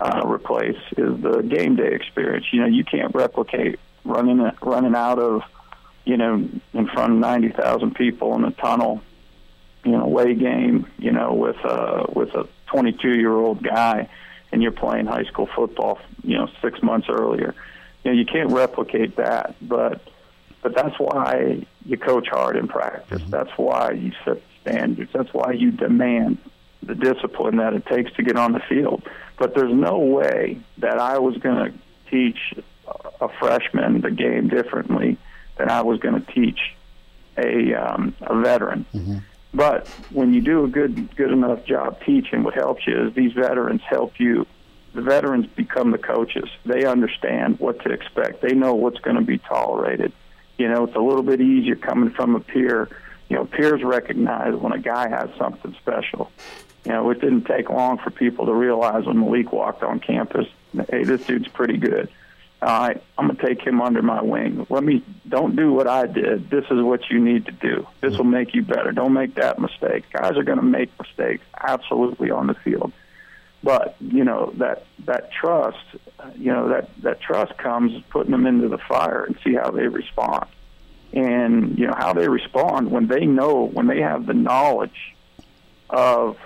uh, 0.00 0.22
replace 0.26 0.78
is 0.96 1.20
the 1.20 1.42
game 1.42 1.76
day 1.76 1.92
experience. 1.92 2.46
You 2.52 2.60
know, 2.60 2.66
you 2.66 2.84
can't 2.84 3.14
replicate 3.14 3.78
running 4.04 4.50
running 4.62 4.94
out 4.94 5.18
of, 5.18 5.42
you 6.04 6.16
know, 6.16 6.48
in 6.72 6.86
front 6.88 7.12
of 7.12 7.18
ninety 7.18 7.50
thousand 7.50 7.94
people 7.94 8.34
in 8.34 8.44
a 8.44 8.50
tunnel, 8.52 9.02
you 9.84 9.92
know, 9.92 10.04
away 10.04 10.34
game. 10.34 10.86
You 10.98 11.12
know, 11.12 11.34
with 11.34 11.56
a 11.64 12.06
with 12.12 12.34
a 12.34 12.48
22 12.66 13.14
year 13.14 13.32
old 13.32 13.62
guy 13.62 14.08
and 14.52 14.62
you're 14.62 14.72
playing 14.72 15.06
high 15.06 15.24
school 15.24 15.48
football, 15.54 15.98
you 16.22 16.36
know, 16.36 16.48
six 16.62 16.82
months 16.82 17.08
earlier. 17.08 17.54
You 18.04 18.12
know, 18.12 18.18
you 18.18 18.24
can't 18.24 18.50
replicate 18.50 19.16
that, 19.16 19.54
but 19.60 20.00
but 20.62 20.74
that's 20.74 20.98
why 20.98 21.66
you 21.84 21.96
coach 21.96 22.28
hard 22.28 22.56
in 22.56 22.68
practice. 22.68 23.20
Mm-hmm. 23.22 23.30
That's 23.30 23.50
why 23.56 23.92
you 23.92 24.12
set 24.24 24.42
standards. 24.62 25.10
That's 25.12 25.32
why 25.32 25.52
you 25.52 25.70
demand 25.70 26.38
the 26.82 26.94
discipline 26.94 27.56
that 27.56 27.74
it 27.74 27.86
takes 27.86 28.12
to 28.14 28.22
get 28.22 28.36
on 28.36 28.52
the 28.52 28.60
field. 28.60 29.02
But 29.40 29.54
there's 29.54 29.72
no 29.72 29.96
way 29.96 30.60
that 30.78 30.98
I 30.98 31.18
was 31.18 31.38
going 31.38 31.72
to 31.72 31.78
teach 32.10 32.36
a 33.22 33.28
freshman 33.40 34.02
the 34.02 34.10
game 34.10 34.48
differently 34.48 35.16
than 35.56 35.70
I 35.70 35.80
was 35.80 35.98
going 35.98 36.22
to 36.22 36.32
teach 36.32 36.76
a 37.38 37.72
um, 37.72 38.14
a 38.20 38.38
veteran. 38.38 38.84
Mm-hmm. 38.92 39.18
But 39.54 39.88
when 40.12 40.34
you 40.34 40.42
do 40.42 40.64
a 40.64 40.68
good 40.68 41.16
good 41.16 41.32
enough 41.32 41.64
job 41.64 42.02
teaching, 42.04 42.42
what 42.42 42.52
helps 42.52 42.86
you 42.86 43.06
is 43.06 43.14
these 43.14 43.32
veterans 43.32 43.80
help 43.88 44.20
you. 44.20 44.46
The 44.92 45.00
veterans 45.00 45.46
become 45.46 45.90
the 45.90 45.98
coaches. 45.98 46.50
They 46.66 46.84
understand 46.84 47.60
what 47.60 47.82
to 47.84 47.92
expect. 47.92 48.42
They 48.42 48.52
know 48.52 48.74
what's 48.74 49.00
going 49.00 49.16
to 49.16 49.22
be 49.22 49.38
tolerated. 49.38 50.12
You 50.58 50.68
know, 50.68 50.84
it's 50.84 50.96
a 50.96 51.00
little 51.00 51.22
bit 51.22 51.40
easier 51.40 51.76
coming 51.76 52.10
from 52.10 52.36
a 52.36 52.40
peer. 52.40 52.90
You 53.30 53.36
know, 53.36 53.46
peers 53.46 53.82
recognize 53.82 54.54
when 54.54 54.72
a 54.72 54.78
guy 54.78 55.08
has 55.08 55.30
something 55.38 55.74
special. 55.80 56.30
You 56.84 56.92
know, 56.92 57.10
it 57.10 57.20
didn't 57.20 57.44
take 57.44 57.68
long 57.68 57.98
for 57.98 58.10
people 58.10 58.46
to 58.46 58.54
realize 58.54 59.04
when 59.04 59.20
Malik 59.20 59.52
walked 59.52 59.82
on 59.82 60.00
campus, 60.00 60.46
hey, 60.90 61.04
this 61.04 61.24
dude's 61.26 61.48
pretty 61.48 61.76
good. 61.76 62.08
All 62.62 62.68
right, 62.68 63.02
I'm 63.16 63.26
gonna 63.26 63.40
take 63.40 63.62
him 63.62 63.80
under 63.80 64.02
my 64.02 64.20
wing. 64.22 64.66
Let 64.68 64.84
me 64.84 65.02
don't 65.26 65.56
do 65.56 65.72
what 65.72 65.86
I 65.86 66.06
did. 66.06 66.50
This 66.50 66.66
is 66.70 66.82
what 66.82 67.08
you 67.08 67.18
need 67.18 67.46
to 67.46 67.52
do. 67.52 67.86
This 68.02 68.18
will 68.18 68.24
make 68.24 68.54
you 68.54 68.62
better. 68.62 68.92
Don't 68.92 69.14
make 69.14 69.34
that 69.36 69.58
mistake. 69.58 70.04
Guys 70.12 70.36
are 70.36 70.42
gonna 70.42 70.60
make 70.62 70.90
mistakes, 70.98 71.42
absolutely 71.58 72.30
on 72.30 72.48
the 72.48 72.54
field. 72.54 72.92
But 73.62 73.96
you 74.00 74.24
know 74.24 74.52
that 74.56 74.84
that 75.06 75.32
trust, 75.32 75.78
you 76.36 76.52
know 76.52 76.68
that 76.68 76.90
that 77.02 77.22
trust 77.22 77.56
comes 77.56 78.02
putting 78.10 78.32
them 78.32 78.46
into 78.46 78.68
the 78.68 78.78
fire 78.78 79.24
and 79.24 79.38
see 79.42 79.54
how 79.54 79.70
they 79.70 79.86
respond, 79.88 80.46
and 81.14 81.78
you 81.78 81.86
know 81.86 81.94
how 81.96 82.12
they 82.12 82.28
respond 82.28 82.90
when 82.90 83.06
they 83.06 83.24
know 83.24 83.64
when 83.64 83.86
they 83.86 84.02
have 84.02 84.26
the 84.26 84.34
knowledge 84.34 85.14
of 85.88 86.36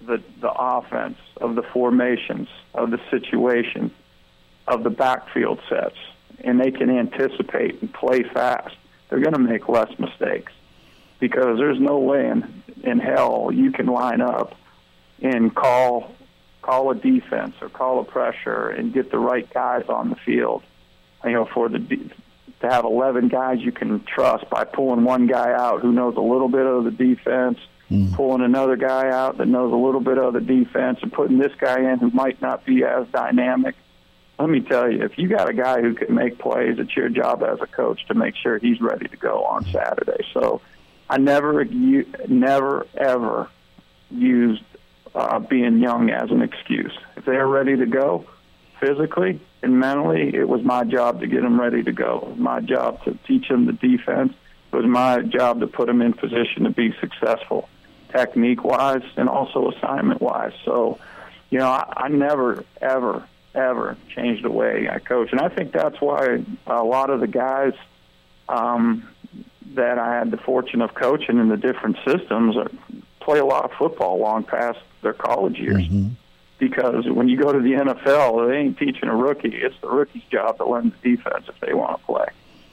the 0.00 0.22
the 0.40 0.50
offense, 0.50 1.18
of 1.36 1.54
the 1.54 1.62
formations, 1.62 2.48
of 2.74 2.90
the 2.90 3.00
situation, 3.10 3.90
of 4.66 4.82
the 4.82 4.90
backfield 4.90 5.60
sets, 5.68 5.96
and 6.42 6.60
they 6.60 6.70
can 6.70 6.90
anticipate 6.90 7.80
and 7.80 7.92
play 7.92 8.22
fast. 8.22 8.76
They're 9.08 9.20
going 9.20 9.34
to 9.34 9.40
make 9.40 9.68
less 9.68 9.90
mistakes 9.98 10.52
because 11.18 11.58
there's 11.58 11.80
no 11.80 11.98
way 11.98 12.28
in 12.28 12.62
in 12.82 12.98
hell 12.98 13.50
you 13.52 13.72
can 13.72 13.86
line 13.86 14.20
up 14.20 14.56
and 15.20 15.54
call 15.54 16.14
call 16.62 16.90
a 16.90 16.94
defense 16.94 17.54
or 17.60 17.68
call 17.68 18.00
a 18.00 18.04
pressure 18.04 18.68
and 18.68 18.92
get 18.92 19.10
the 19.10 19.18
right 19.18 19.48
guys 19.52 19.84
on 19.88 20.10
the 20.10 20.16
field. 20.16 20.62
You 21.24 21.32
know, 21.32 21.44
for 21.44 21.68
the 21.68 21.78
to 22.60 22.68
have 22.68 22.84
11 22.84 23.28
guys 23.28 23.60
you 23.60 23.72
can 23.72 24.04
trust 24.04 24.48
by 24.50 24.64
pulling 24.64 25.04
one 25.04 25.26
guy 25.26 25.52
out 25.52 25.80
who 25.80 25.92
knows 25.92 26.16
a 26.16 26.20
little 26.20 26.48
bit 26.48 26.66
of 26.66 26.84
the 26.84 26.90
defense, 26.90 27.58
mm. 27.90 28.12
pulling 28.14 28.42
another 28.42 28.76
guy 28.76 29.10
out 29.10 29.38
that 29.38 29.46
knows 29.46 29.72
a 29.72 29.76
little 29.76 30.00
bit 30.00 30.18
of 30.18 30.32
the 30.32 30.40
defense, 30.40 30.98
and 31.02 31.12
putting 31.12 31.38
this 31.38 31.52
guy 31.58 31.92
in 31.92 31.98
who 31.98 32.10
might 32.10 32.40
not 32.40 32.64
be 32.64 32.84
as 32.84 33.06
dynamic. 33.08 33.74
Let 34.38 34.48
me 34.48 34.60
tell 34.60 34.90
you, 34.90 35.02
if 35.02 35.18
you 35.18 35.28
got 35.28 35.50
a 35.50 35.52
guy 35.52 35.82
who 35.82 35.94
can 35.94 36.14
make 36.14 36.38
plays, 36.38 36.78
it's 36.78 36.96
your 36.96 37.10
job 37.10 37.42
as 37.42 37.58
a 37.60 37.66
coach 37.66 38.06
to 38.06 38.14
make 38.14 38.34
sure 38.36 38.58
he's 38.58 38.80
ready 38.80 39.06
to 39.06 39.16
go 39.16 39.44
on 39.44 39.64
Saturday. 39.66 40.24
So, 40.32 40.62
I 41.10 41.18
never, 41.18 41.64
never, 41.64 42.86
ever 42.96 43.50
used 44.10 44.62
uh, 45.14 45.40
being 45.40 45.78
young 45.78 46.10
as 46.10 46.30
an 46.30 46.40
excuse. 46.40 46.96
If 47.16 47.24
they're 47.24 47.46
ready 47.46 47.76
to 47.76 47.86
go 47.86 48.26
physically 48.78 49.40
and 49.62 49.78
mentally, 49.78 50.34
it 50.34 50.48
was 50.48 50.62
my 50.62 50.84
job 50.84 51.20
to 51.20 51.26
get 51.26 51.42
them 51.42 51.60
ready 51.60 51.82
to 51.82 51.92
go. 51.92 52.20
It 52.22 52.28
was 52.28 52.38
my 52.38 52.60
job 52.60 53.02
to 53.04 53.18
teach 53.26 53.48
them 53.48 53.66
the 53.66 53.72
defense. 53.72 54.32
It 54.72 54.76
was 54.76 54.86
my 54.86 55.22
job 55.22 55.60
to 55.60 55.66
put 55.66 55.86
them 55.86 56.00
in 56.00 56.12
position 56.12 56.62
to 56.64 56.70
be 56.70 56.94
successful, 57.00 57.68
technique 58.12 58.64
wise 58.64 59.02
and 59.16 59.28
also 59.28 59.70
assignment 59.70 60.20
wise. 60.20 60.52
So, 60.64 60.98
you 61.50 61.58
know, 61.58 61.68
I, 61.68 61.92
I 61.96 62.08
never, 62.08 62.64
ever, 62.80 63.24
ever 63.54 63.96
changed 64.14 64.44
the 64.44 64.50
way 64.50 64.88
I 64.88 64.98
coach. 64.98 65.32
And 65.32 65.40
I 65.40 65.48
think 65.48 65.72
that's 65.72 66.00
why 66.00 66.44
a 66.66 66.82
lot 66.82 67.10
of 67.10 67.20
the 67.20 67.26
guys 67.26 67.74
um, 68.48 69.08
that 69.74 69.98
I 69.98 70.14
had 70.18 70.30
the 70.30 70.36
fortune 70.36 70.82
of 70.82 70.94
coaching 70.94 71.38
in 71.38 71.48
the 71.48 71.56
different 71.56 71.96
systems 72.04 72.56
are, 72.56 72.70
play 73.20 73.38
a 73.38 73.44
lot 73.44 73.64
of 73.64 73.72
football 73.72 74.18
long 74.18 74.44
past 74.44 74.78
their 75.02 75.12
college 75.12 75.58
years. 75.58 75.86
Mm-hmm. 75.86 76.08
Because 76.58 77.08
when 77.08 77.28
you 77.28 77.38
go 77.40 77.52
to 77.52 77.58
the 77.58 77.72
NFL, 77.72 78.48
they 78.48 78.56
ain't 78.58 78.78
teaching 78.78 79.08
a 79.08 79.16
rookie. 79.16 79.48
It's 79.48 79.74
the 79.80 79.88
rookie's 79.88 80.24
job 80.30 80.58
to 80.58 80.68
learn 80.68 80.92
the 81.02 81.16
defense 81.16 81.46
if 81.48 81.58
they 81.60 81.72
want 81.72 81.98
to 81.98 82.06
play. 82.06 82.26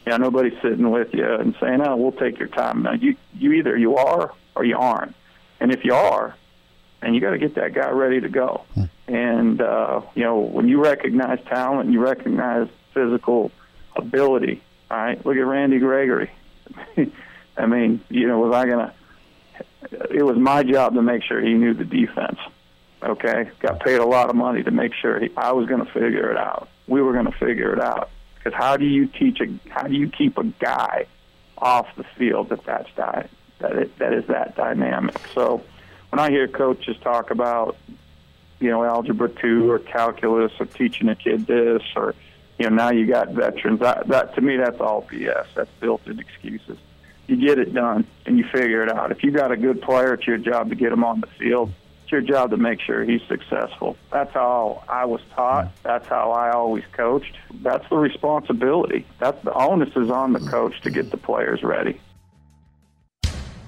Yeah, 0.05 0.17
nobody's 0.17 0.59
sitting 0.61 0.89
with 0.89 1.13
you 1.13 1.25
and 1.25 1.55
saying, 1.61 1.81
"Oh, 1.81 1.95
we'll 1.95 2.11
take 2.13 2.37
your 2.37 2.47
time." 2.47 2.83
Now, 2.83 2.93
you 2.93 3.15
you 3.37 3.53
either 3.53 3.77
you 3.77 3.95
are 3.95 4.33
or 4.55 4.65
you 4.65 4.77
aren't. 4.77 5.15
And 5.59 5.71
if 5.71 5.83
you 5.83 5.93
are, 5.93 6.35
and 7.01 7.15
you 7.15 7.21
got 7.21 7.31
to 7.31 7.37
get 7.37 7.55
that 7.55 7.73
guy 7.73 7.89
ready 7.89 8.21
to 8.21 8.29
go. 8.29 8.63
mm 8.75 8.89
And 9.07 9.61
uh, 9.61 10.01
you 10.15 10.23
know, 10.23 10.39
when 10.39 10.67
you 10.67 10.83
recognize 10.83 11.39
talent, 11.45 11.91
you 11.91 11.99
recognize 11.99 12.67
physical 12.93 13.51
ability. 13.95 14.61
All 14.89 14.97
right, 14.97 15.25
look 15.25 15.35
at 15.35 15.45
Randy 15.45 15.79
Gregory. 15.79 16.31
I 17.57 17.65
mean, 17.65 18.01
you 18.09 18.27
know, 18.27 18.39
was 18.39 18.53
I 18.53 18.65
gonna 18.65 18.93
it 19.91 20.23
was 20.23 20.37
my 20.37 20.63
job 20.63 20.93
to 20.95 21.01
make 21.01 21.23
sure 21.23 21.41
he 21.41 21.53
knew 21.53 21.73
the 21.73 21.85
defense. 21.85 22.39
Okay, 23.03 23.49
got 23.59 23.79
paid 23.79 23.99
a 23.99 24.05
lot 24.05 24.29
of 24.29 24.35
money 24.35 24.63
to 24.63 24.71
make 24.71 24.93
sure 24.93 25.19
he, 25.19 25.29
I 25.37 25.51
was 25.51 25.67
going 25.67 25.85
to 25.85 25.91
figure 25.91 26.31
it 26.31 26.37
out. 26.37 26.67
We 26.87 27.01
were 27.01 27.13
going 27.13 27.25
to 27.25 27.37
figure 27.37 27.71
it 27.73 27.79
out 27.79 28.09
because 28.35 28.53
how 28.53 28.75
do 28.77 28.85
you 28.85 29.05
teach 29.07 29.39
a 29.39 29.47
how 29.69 29.83
do 29.83 29.93
you 29.93 30.09
keep 30.09 30.37
a 30.37 30.43
guy 30.43 31.05
off 31.57 31.87
the 31.95 32.03
field 32.17 32.49
that 32.49 32.65
that's 32.65 32.89
that 32.95 33.29
that 33.59 33.73
it, 33.73 33.97
that 33.99 34.13
is 34.13 34.25
that 34.27 34.55
dynamic? 34.55 35.17
So 35.33 35.63
when 36.09 36.19
I 36.19 36.29
hear 36.29 36.47
coaches 36.47 36.97
talk 37.01 37.31
about 37.31 37.77
you 38.59 38.69
know 38.69 38.83
algebra 38.83 39.29
two 39.29 39.69
or 39.69 39.79
calculus 39.79 40.51
or 40.59 40.65
teaching 40.65 41.09
a 41.09 41.15
kid 41.15 41.45
this 41.45 41.83
or 41.95 42.15
you 42.57 42.69
know 42.69 42.75
now 42.75 42.91
you 42.91 43.05
got 43.05 43.29
veterans 43.29 43.79
that, 43.81 44.07
that 44.07 44.35
to 44.35 44.41
me 44.41 44.57
that's 44.57 44.79
all 44.79 45.03
BS. 45.03 45.45
That's 45.55 45.69
built-in 45.79 46.19
excuses 46.19 46.77
you 47.27 47.35
get 47.35 47.59
it 47.59 47.73
done 47.73 48.05
and 48.25 48.37
you 48.37 48.45
figure 48.45 48.83
it 48.83 48.89
out. 48.89 49.11
If 49.11 49.23
you 49.23 49.31
got 49.31 49.51
a 49.51 49.57
good 49.57 49.81
player, 49.81 50.13
it's 50.13 50.25
your 50.25 50.37
job 50.37 50.69
to 50.69 50.75
get 50.75 50.91
him 50.91 51.03
on 51.03 51.21
the 51.21 51.27
field. 51.27 51.71
It's 52.03 52.11
your 52.11 52.21
job 52.21 52.51
to 52.51 52.57
make 52.57 52.79
sure 52.79 53.03
he's 53.03 53.21
successful. 53.27 53.97
That's 54.11 54.33
how 54.33 54.83
I 54.87 55.05
was 55.05 55.19
taught. 55.35 55.71
That's 55.83 56.07
how 56.07 56.31
I 56.31 56.51
always 56.51 56.85
coached. 56.93 57.35
That's 57.61 57.87
the 57.89 57.97
responsibility. 57.97 59.05
That's 59.19 59.41
the 59.43 59.53
onus 59.53 59.93
is 59.95 60.09
on 60.09 60.31
the 60.31 60.39
coach 60.39 60.79
to 60.81 60.89
get 60.89 61.11
the 61.11 61.17
players 61.17 61.63
ready. 61.63 61.99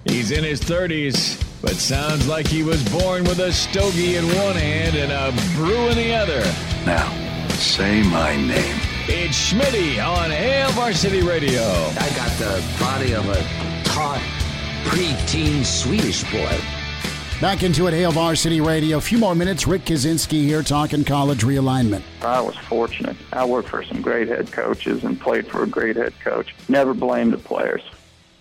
He's 0.05 0.31
in 0.31 0.43
his 0.43 0.61
30s, 0.61 1.43
but 1.61 1.73
sounds 1.73 2.27
like 2.27 2.47
he 2.47 2.63
was 2.63 2.81
born 2.89 3.23
with 3.25 3.39
a 3.39 3.51
stogie 3.51 4.15
in 4.15 4.25
one 4.25 4.55
hand 4.55 4.95
and 4.95 5.11
a 5.11 5.55
brew 5.55 5.89
in 5.89 5.97
the 5.97 6.13
other. 6.13 6.39
Now, 6.85 7.09
say 7.49 8.01
my 8.03 8.35
name. 8.35 8.79
It's 9.07 9.51
Schmitty 9.51 10.03
on 10.05 10.31
Hail 10.31 10.69
Varsity 10.71 11.21
Radio. 11.21 11.61
I 11.61 12.09
got 12.15 12.31
the 12.37 12.63
body 12.79 13.13
of 13.13 13.27
a 13.27 13.41
taut, 13.83 14.21
preteen 14.85 15.65
Swedish 15.65 16.23
boy. 16.31 16.57
Back 17.41 17.63
into 17.63 17.87
it, 17.87 17.93
Hail 17.93 18.11
Varsity 18.11 18.59
Radio. 18.61 18.97
A 18.97 19.01
few 19.01 19.17
more 19.17 19.33
minutes. 19.33 19.65
Rick 19.65 19.85
Kaczenski 19.85 20.43
here 20.43 20.61
talking 20.61 21.03
college 21.05 21.43
realignment. 21.43 22.03
I 22.21 22.41
was 22.41 22.55
fortunate. 22.55 23.15
I 23.31 23.45
worked 23.45 23.69
for 23.69 23.81
some 23.83 24.01
great 24.01 24.27
head 24.27 24.51
coaches 24.51 25.03
and 25.03 25.19
played 25.19 25.47
for 25.47 25.63
a 25.63 25.67
great 25.67 25.95
head 25.95 26.13
coach. 26.19 26.53
Never 26.67 26.93
blamed 26.93 27.31
the 27.31 27.37
players. 27.37 27.81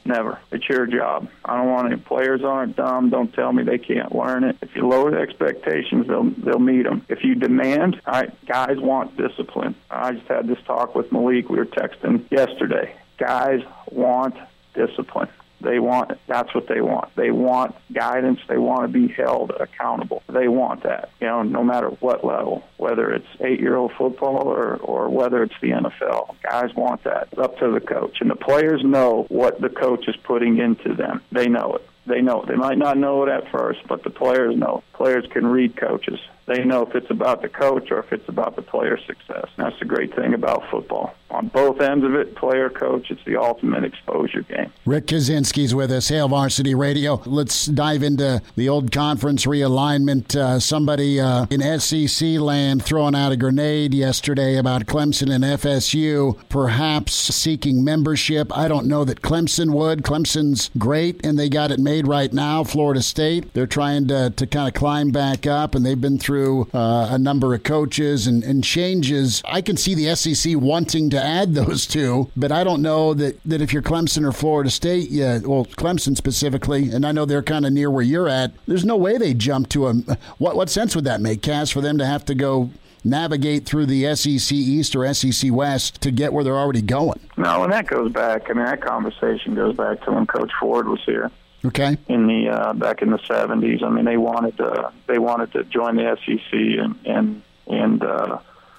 Never. 0.09 0.40
It's 0.51 0.66
your 0.70 0.86
job. 0.86 1.28
I 1.44 1.59
don't 1.59 1.68
want 1.68 1.93
any 1.93 2.01
players 2.01 2.43
aren't 2.43 2.76
dumb. 2.76 3.10
Don't 3.10 3.30
tell 3.35 3.52
me 3.52 3.62
they 3.62 3.76
can't 3.76 4.14
learn 4.14 4.43
it. 4.43 4.56
If 4.62 4.74
you 4.74 4.89
lower 4.89 5.10
the 5.10 5.18
expectations, 5.18 6.06
they'll 6.09 6.30
they'll 6.30 6.59
meet 6.59 6.85
them. 6.85 7.05
If 7.10 7.22
you 7.22 7.35
demand, 7.35 8.01
right, 8.06 8.32
guys 8.47 8.78
want 8.78 9.18
discipline. 9.18 9.74
I 9.90 10.12
just 10.12 10.26
had 10.26 10.48
this 10.48 10.56
talk 10.66 10.94
with 10.94 11.12
Malik. 11.12 11.51
We 11.51 11.59
were 11.59 11.66
texting 11.66 12.24
yesterday. 12.30 12.97
Guys 13.18 13.60
want 13.93 14.35
discipline. 14.72 15.28
They 15.60 15.78
want 15.78 16.12
that's 16.26 16.55
what 16.55 16.68
they 16.68 16.80
want. 16.80 17.14
They 17.16 17.30
want 17.30 17.74
guidance. 17.93 18.40
They 18.48 18.59
want 18.59 18.82
to 18.82 18.89
be 18.89 19.12
held 19.12 19.51
accountable. 19.51 20.22
They 20.28 20.48
want 20.48 20.85
that. 20.85 21.10
You 21.20 21.26
know, 21.26 21.43
no 21.43 21.64
matter 21.64 21.89
what 21.89 22.24
level, 22.24 22.64
whether 22.76 23.12
it's 23.12 23.26
eight-year-old 23.40 23.93
football 23.98 24.48
or 24.48 24.76
or 24.76 25.09
whether 25.09 25.43
it's 25.43 25.55
the 25.60 25.70
NFL, 25.70 26.36
guys 26.43 26.74
want 26.74 27.05
that. 27.05 27.28
It's 27.32 27.40
up 27.40 27.59
to 27.59 27.70
the 27.72 27.80
coach, 27.80 28.18
and 28.20 28.30
the 28.30 28.36
players 28.36 28.82
know 28.85 29.26
what 29.28 29.60
the 29.60 29.68
coach 29.68 30.06
is 30.09 30.16
putting 30.16 30.59
into 30.59 30.94
them. 30.94 31.22
They 31.32 31.48
know 31.48 31.74
it. 31.74 31.89
They 32.06 32.22
know 32.22 32.43
it. 32.43 32.48
They 32.48 32.56
might 32.56 32.78
not 32.78 32.97
know 32.97 33.24
it 33.24 33.28
at 33.28 33.51
first, 33.51 33.80
but 33.86 34.02
the 34.02 34.10
players 34.10 34.56
know. 34.56 34.82
Players 34.94 35.26
can 35.30 35.47
read 35.47 35.76
coaches. 35.76 36.18
They 36.48 36.64
know 36.64 36.86
if 36.86 36.94
it's 36.94 37.10
about 37.10 37.42
the 37.42 37.48
coach 37.48 37.90
or 37.90 37.98
if 37.98 38.10
it's 38.10 38.26
about 38.28 38.56
the 38.56 38.62
player's 38.62 39.04
success. 39.06 39.46
That's 39.56 39.78
the 39.78 39.84
great 39.84 40.16
thing 40.16 40.32
about 40.32 40.68
football. 40.70 41.14
On 41.30 41.48
both 41.48 41.78
ends 41.82 42.06
of 42.06 42.14
it, 42.14 42.34
player, 42.36 42.70
coach, 42.70 43.10
it's 43.10 43.22
the 43.26 43.36
ultimate 43.36 43.84
exposure 43.84 44.40
game. 44.40 44.72
Rick 44.86 45.08
Kaczenski's 45.08 45.74
with 45.74 45.92
us, 45.92 46.08
Hail 46.08 46.26
Varsity 46.28 46.74
Radio. 46.74 47.20
Let's 47.26 47.66
dive 47.66 48.02
into 48.02 48.40
the 48.56 48.66
old 48.70 48.92
conference 48.92 49.44
realignment. 49.44 50.34
Uh, 50.34 50.58
somebody 50.58 51.20
uh, 51.20 51.44
in 51.50 51.60
SEC 51.78 52.40
land 52.40 52.82
throwing 52.82 53.14
out 53.14 53.30
a 53.30 53.36
grenade 53.36 53.92
yesterday 53.92 54.56
about 54.56 54.86
Clemson 54.86 55.30
and 55.30 55.44
FSU 55.44 56.38
perhaps 56.48 57.12
seeking 57.12 57.84
membership. 57.84 58.56
I 58.56 58.68
don't 58.68 58.86
know 58.86 59.04
that 59.04 59.20
Clemson 59.20 59.74
would. 59.74 60.02
Clemson's 60.02 60.70
great, 60.78 61.24
and 61.26 61.38
they 61.38 61.50
got 61.50 61.70
it 61.70 61.78
made 61.78 62.08
right 62.08 62.32
now. 62.32 62.64
Florida 62.64 63.02
State, 63.02 63.52
they're 63.52 63.66
trying 63.66 64.08
to, 64.08 64.30
to 64.30 64.46
kind 64.46 64.66
of 64.66 64.72
climb 64.72 65.10
back 65.10 65.46
up, 65.46 65.74
and 65.74 65.84
they've 65.84 66.00
been 66.00 66.18
through 66.18 66.38
through 66.39 66.69
uh, 66.73 67.09
a 67.10 67.19
number 67.19 67.52
of 67.52 67.65
coaches 67.65 68.28
and, 68.28 68.44
and 68.44 68.62
changes. 68.62 69.43
I 69.44 69.60
can 69.60 69.77
see 69.77 69.94
the 69.94 70.15
SEC 70.15 70.55
wanting 70.56 71.10
to 71.10 71.23
add 71.23 71.55
those 71.55 71.85
two, 71.86 72.31
but 72.36 72.52
I 72.52 72.62
don't 72.62 72.81
know 72.81 73.12
that, 73.15 73.43
that 73.44 73.60
if 73.60 73.73
you're 73.73 73.82
Clemson 73.82 74.24
or 74.24 74.31
Florida 74.31 74.70
State, 74.70 75.10
yeah, 75.10 75.39
well, 75.39 75.65
Clemson 75.65 76.16
specifically, 76.16 76.90
and 76.93 77.05
I 77.05 77.10
know 77.10 77.24
they're 77.24 77.43
kind 77.43 77.66
of 77.66 77.73
near 77.73 77.90
where 77.90 78.05
you're 78.05 78.28
at, 78.28 78.52
there's 78.66 78.85
no 78.85 78.97
way 78.97 79.19
they 79.19 79.35
jump 79.35 79.69
to 79.70 79.89
a. 79.89 79.94
What, 80.39 80.55
what 80.55 80.70
sense 80.70 80.94
would 80.94 81.05
that 81.06 81.20
make, 81.20 81.40
Kaz, 81.40 81.73
for 81.73 81.81
them 81.81 81.98
to 81.98 82.06
have 82.06 82.24
to 82.27 82.35
go 82.35 82.70
navigate 83.02 83.66
through 83.66 83.86
the 83.86 84.15
SEC 84.15 84.52
East 84.52 84.94
or 84.94 85.12
SEC 85.12 85.52
West 85.52 86.01
to 86.02 86.10
get 86.12 86.32
where 86.32 86.44
they're 86.44 86.56
already 86.56 86.82
going. 86.82 87.19
No, 87.36 87.65
and 87.65 87.73
that 87.73 87.86
goes 87.86 88.12
back. 88.12 88.51
I 88.51 88.52
mean, 88.52 88.65
that 88.65 88.82
conversation 88.82 89.55
goes 89.55 89.77
back 89.77 90.05
to 90.05 90.12
when 90.12 90.27
Coach 90.27 90.52
Ford 90.60 90.89
was 90.89 91.01
here. 91.05 91.31
Okay. 91.64 91.97
In 92.09 92.26
the 92.26 92.48
uh, 92.48 92.72
back 92.72 93.02
in 93.02 93.10
the 93.10 93.18
seventies, 93.26 93.82
I 93.82 93.89
mean, 93.89 94.05
they 94.05 94.16
wanted 94.16 94.56
to 94.59 94.93
they 95.06 95.18
wanted 95.18 95.52
to 95.52 95.64
join 95.64 95.97
the 95.97 96.16
SEC, 96.24 96.52
and 96.52 96.94
and 97.05 97.43
and 97.66 98.02
uh, 98.05 98.39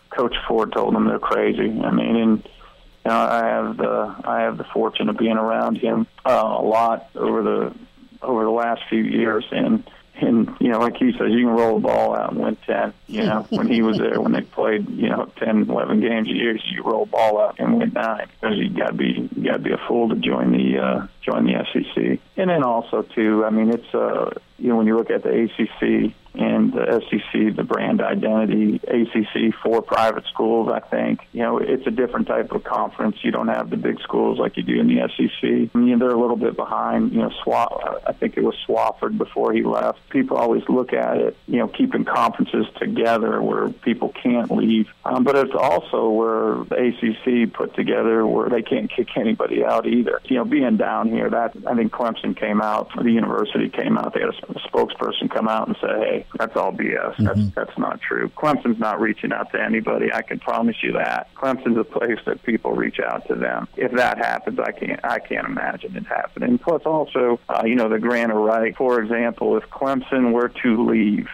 Coach 0.09 0.35
Ford 0.47 0.71
told 0.71 0.95
them 0.95 1.05
they're 1.05 1.19
crazy. 1.19 1.69
I 1.81 1.91
mean, 1.91 2.15
and 2.15 2.37
you 3.05 3.11
know, 3.11 3.17
I 3.17 3.45
have 3.45 3.77
the 3.77 4.15
I 4.23 4.41
have 4.41 4.57
the 4.57 4.63
fortune 4.63 5.09
of 5.09 5.17
being 5.17 5.37
around 5.37 5.77
him 5.77 6.07
uh, 6.25 6.31
a 6.31 6.63
lot 6.63 7.09
over 7.15 7.43
the 7.43 7.75
over 8.21 8.43
the 8.43 8.49
last 8.49 8.81
few 8.89 9.03
years, 9.03 9.45
and 9.51 9.83
and 10.21 10.55
you 10.59 10.69
know, 10.69 10.79
like 10.79 10.97
he 10.97 11.11
says, 11.11 11.29
you 11.29 11.45
can 11.45 11.55
roll 11.55 11.79
the 11.79 11.87
ball 11.87 12.15
out 12.15 12.31
and 12.31 12.41
win 12.41 12.57
ten. 12.65 12.93
You 13.07 13.23
know, 13.23 13.47
when 13.49 13.67
he 13.67 13.81
was 13.81 13.97
there, 13.97 14.19
when 14.19 14.31
they 14.31 14.41
played, 14.41 14.89
you 14.89 15.09
know, 15.09 15.31
ten, 15.37 15.69
eleven 15.69 15.99
games 15.99 16.29
a 16.29 16.33
year, 16.33 16.57
you 16.71 16.83
roll 16.83 17.05
the 17.05 17.11
ball 17.11 17.39
out 17.41 17.59
and 17.59 17.77
win 17.77 17.91
nine 17.93 18.27
because 18.39 18.57
you 18.57 18.69
got 18.69 18.87
to 18.87 18.93
be 18.93 19.29
you 19.35 19.43
got 19.43 19.57
to 19.57 19.59
be 19.59 19.71
a 19.71 19.81
fool 19.87 20.09
to 20.09 20.15
join 20.15 20.51
the 20.51 20.79
uh, 20.79 21.07
join 21.21 21.45
the 21.45 21.65
SEC. 21.73 22.19
And 22.37 22.49
then 22.49 22.63
also 22.63 23.01
too, 23.01 23.45
I 23.45 23.49
mean, 23.49 23.69
it's 23.69 23.93
uh, 23.93 24.31
you 24.57 24.69
know, 24.69 24.77
when 24.77 24.87
you 24.87 24.97
look 24.97 25.09
at 25.09 25.23
the 25.23 25.43
ACC 25.43 26.13
and 26.39 26.71
the 26.71 27.01
SEC, 27.09 27.55
the 27.55 27.63
brand 27.63 28.01
identity, 28.01 28.79
ACC 28.87 29.53
for 29.61 29.81
private 29.81 30.25
schools, 30.25 30.71
I 30.71 30.79
think, 30.79 31.19
you 31.33 31.41
know, 31.41 31.57
it's 31.57 31.85
a 31.85 31.91
different 31.91 32.27
type 32.27 32.51
of 32.51 32.63
conference. 32.63 33.17
You 33.23 33.31
don't 33.31 33.49
have 33.49 33.69
the 33.69 33.77
big 33.77 33.99
schools 33.99 34.39
like 34.39 34.55
you 34.55 34.63
do 34.63 34.79
in 34.79 34.87
the 34.87 35.01
SEC. 35.09 35.69
I 35.73 35.77
mean, 35.77 35.99
they're 35.99 36.09
a 36.09 36.19
little 36.19 36.37
bit 36.37 36.55
behind, 36.55 37.11
you 37.11 37.19
know, 37.19 37.31
Swa- 37.43 38.01
I 38.07 38.13
think 38.13 38.37
it 38.37 38.43
was 38.43 38.55
Swofford 38.67 39.17
before 39.17 39.51
he 39.51 39.63
left. 39.63 40.09
People 40.09 40.37
always 40.37 40.63
look 40.69 40.93
at 40.93 41.17
it, 41.17 41.37
you 41.47 41.57
know, 41.57 41.67
keeping 41.67 42.05
conferences 42.05 42.67
together 42.77 43.41
where 43.41 43.69
people 43.69 44.09
can't 44.09 44.49
leave. 44.49 44.87
Um, 45.03 45.25
but 45.25 45.35
it's 45.35 45.55
also 45.55 46.09
where 46.09 46.63
the 46.65 46.93
ACC 46.93 47.51
put 47.53 47.75
together 47.75 48.25
where 48.25 48.49
they 48.49 48.61
can't 48.61 48.89
kick 48.89 49.09
anybody 49.17 49.65
out 49.65 49.85
either. 49.85 50.21
You 50.25 50.37
know, 50.37 50.45
being 50.45 50.77
down 50.77 51.09
here, 51.09 51.29
that 51.29 51.53
I 51.67 51.75
think 51.75 51.91
Clemson 51.91 52.35
came 52.35 52.61
out, 52.61 52.89
the 52.95 53.11
university 53.11 53.69
came 53.69 53.97
out, 53.97 54.13
they 54.13 54.21
had 54.21 54.29
a, 54.29 54.51
a 54.51 54.59
spokesperson 54.69 55.29
come 55.29 55.49
out 55.49 55.67
and 55.67 55.75
say, 55.81 55.87
hey, 55.87 56.25
that's 56.37 56.55
all 56.55 56.71
BS. 56.71 57.15
Mm-hmm. 57.15 57.25
That's 57.25 57.55
that's 57.55 57.77
not 57.77 58.01
true. 58.01 58.29
Clemson's 58.29 58.79
not 58.79 58.99
reaching 58.99 59.31
out 59.33 59.51
to 59.51 59.61
anybody. 59.61 60.11
I 60.13 60.21
can 60.21 60.39
promise 60.39 60.77
you 60.81 60.93
that. 60.93 61.33
Clemson's 61.35 61.77
a 61.77 61.83
place 61.83 62.19
that 62.25 62.43
people 62.43 62.73
reach 62.73 62.99
out 62.99 63.27
to 63.27 63.35
them. 63.35 63.67
If 63.75 63.91
that 63.93 64.17
happens, 64.17 64.59
I 64.59 64.71
can't 64.71 64.99
I 65.03 65.19
can't 65.19 65.45
imagine 65.45 65.95
it 65.95 66.05
happening. 66.05 66.57
Plus, 66.57 66.83
also, 66.85 67.39
uh, 67.49 67.63
you 67.65 67.75
know, 67.75 67.89
the 67.89 67.99
grant 67.99 68.31
of 68.31 68.37
right. 68.37 68.75
For 68.75 69.01
example, 69.01 69.57
if 69.57 69.63
Clemson 69.69 70.31
were 70.31 70.49
to 70.49 70.85
leave, 70.85 71.27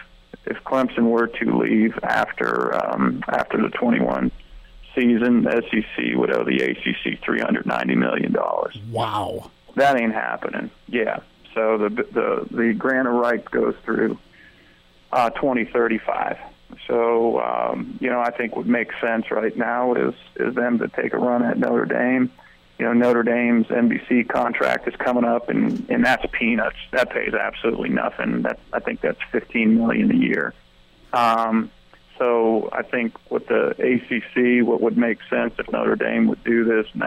if 0.46 0.56
Clemson 0.64 1.10
were 1.10 1.26
to 1.26 1.58
leave 1.58 1.98
after 2.02 2.74
um, 2.74 3.22
after 3.28 3.60
the 3.60 3.68
21 3.68 4.30
season, 4.94 5.44
the 5.44 5.62
SEC 5.70 6.16
would 6.16 6.34
owe 6.34 6.44
the 6.44 6.62
ACC 6.62 7.22
390 7.22 7.94
million 7.94 8.32
dollars. 8.32 8.76
Wow. 8.90 9.50
That 9.74 10.00
ain't 10.00 10.14
happening. 10.14 10.70
Yeah. 10.88 11.20
So 11.54 11.78
the 11.78 11.88
the 11.88 12.46
the 12.50 12.72
grant 12.72 13.08
of 13.08 13.14
rights 13.14 13.48
goes 13.48 13.74
through 13.84 14.18
uh, 15.12 15.30
2035. 15.30 16.38
So 16.86 17.40
um, 17.40 17.98
you 18.00 18.10
know, 18.10 18.20
I 18.20 18.30
think 18.30 18.56
what 18.56 18.66
makes 18.66 18.94
sense 19.00 19.30
right 19.30 19.56
now 19.56 19.94
is 19.94 20.14
is 20.36 20.54
them 20.54 20.78
to 20.78 20.88
take 20.88 21.12
a 21.12 21.18
run 21.18 21.44
at 21.44 21.58
Notre 21.58 21.84
Dame. 21.84 22.30
You 22.78 22.84
know, 22.84 22.92
Notre 22.92 23.22
Dame's 23.22 23.66
NBC 23.68 24.28
contract 24.28 24.86
is 24.86 24.94
coming 24.96 25.24
up, 25.24 25.48
and 25.48 25.88
and 25.88 26.04
that's 26.04 26.24
peanuts. 26.32 26.76
That 26.92 27.10
pays 27.10 27.34
absolutely 27.34 27.88
nothing. 27.88 28.42
That 28.42 28.58
I 28.72 28.80
think 28.80 29.00
that's 29.00 29.20
15 29.32 29.76
million 29.76 30.10
a 30.10 30.16
year. 30.16 30.54
Um, 31.12 31.70
so 32.18 32.68
I 32.72 32.82
think 32.82 33.14
with 33.30 33.46
the 33.46 33.70
ACC, 33.70 34.66
what 34.66 34.80
would 34.80 34.96
make 34.96 35.18
sense 35.28 35.54
if 35.58 35.70
Notre 35.70 35.96
Dame 35.96 36.28
would 36.28 36.42
do 36.44 36.64
this, 36.64 36.86
and, 36.94 37.04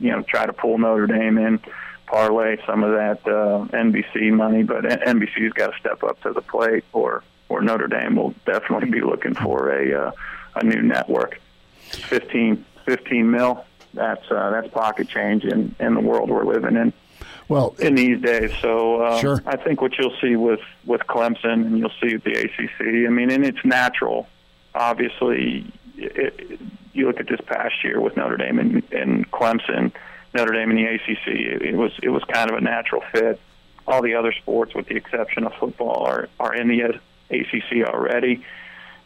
you 0.00 0.10
know, 0.10 0.22
try 0.22 0.46
to 0.46 0.52
pull 0.52 0.78
Notre 0.78 1.06
Dame 1.06 1.38
in, 1.38 1.60
parlay 2.08 2.56
some 2.66 2.82
of 2.82 2.92
that 2.92 3.20
uh, 3.26 3.66
NBC 3.76 4.32
money, 4.32 4.62
but 4.62 4.84
NBC's 4.84 5.52
got 5.52 5.72
to 5.72 5.78
step 5.78 6.02
up 6.02 6.20
to 6.22 6.32
the 6.32 6.42
plate, 6.42 6.84
or 6.92 7.22
or 7.48 7.62
Notre 7.62 7.86
Dame 7.86 8.16
will 8.16 8.34
definitely 8.46 8.90
be 8.90 9.00
looking 9.00 9.34
for 9.34 9.70
a 9.70 10.08
uh, 10.08 10.10
a 10.56 10.64
new 10.64 10.82
network. 10.82 11.40
15, 11.90 12.64
15 12.84 13.30
mil. 13.30 13.64
That's 13.94 14.30
uh, 14.30 14.50
that's 14.50 14.68
pocket 14.68 15.08
change 15.08 15.44
in 15.44 15.74
in 15.80 15.94
the 15.94 16.00
world 16.00 16.30
we're 16.30 16.44
living 16.44 16.76
in. 16.76 16.92
Well, 17.48 17.74
in 17.78 17.94
these 17.94 18.20
days, 18.20 18.52
so 18.60 19.00
uh, 19.00 19.18
Sure. 19.20 19.42
I 19.46 19.56
think 19.56 19.80
what 19.80 19.96
you'll 19.98 20.16
see 20.20 20.36
with 20.36 20.60
with 20.84 21.02
Clemson 21.02 21.66
and 21.66 21.78
you'll 21.78 21.92
see 22.00 22.14
at 22.14 22.24
the 22.24 22.32
ACC. 22.32 22.80
I 22.80 23.10
mean, 23.10 23.30
and 23.30 23.44
it's 23.44 23.64
natural. 23.64 24.28
Obviously, 24.74 25.64
it, 25.96 26.60
you 26.92 27.06
look 27.06 27.20
at 27.20 27.28
this 27.28 27.40
past 27.46 27.82
year 27.82 28.00
with 28.00 28.16
Notre 28.16 28.36
Dame 28.36 28.58
and, 28.58 28.82
and 28.92 29.30
Clemson, 29.30 29.92
Notre 30.34 30.52
Dame 30.52 30.70
and 30.70 30.78
the 30.78 30.84
ACC. 30.84 31.26
It, 31.26 31.62
it 31.62 31.76
was 31.76 31.92
it 32.02 32.10
was 32.10 32.22
kind 32.24 32.50
of 32.50 32.56
a 32.56 32.60
natural 32.60 33.02
fit. 33.12 33.40
All 33.86 34.02
the 34.02 34.14
other 34.14 34.32
sports, 34.32 34.74
with 34.74 34.86
the 34.86 34.96
exception 34.96 35.44
of 35.44 35.54
football, 35.54 36.04
are 36.06 36.28
are 36.38 36.54
in 36.54 36.68
the 36.68 37.00
ACC 37.30 37.86
already. 37.86 38.44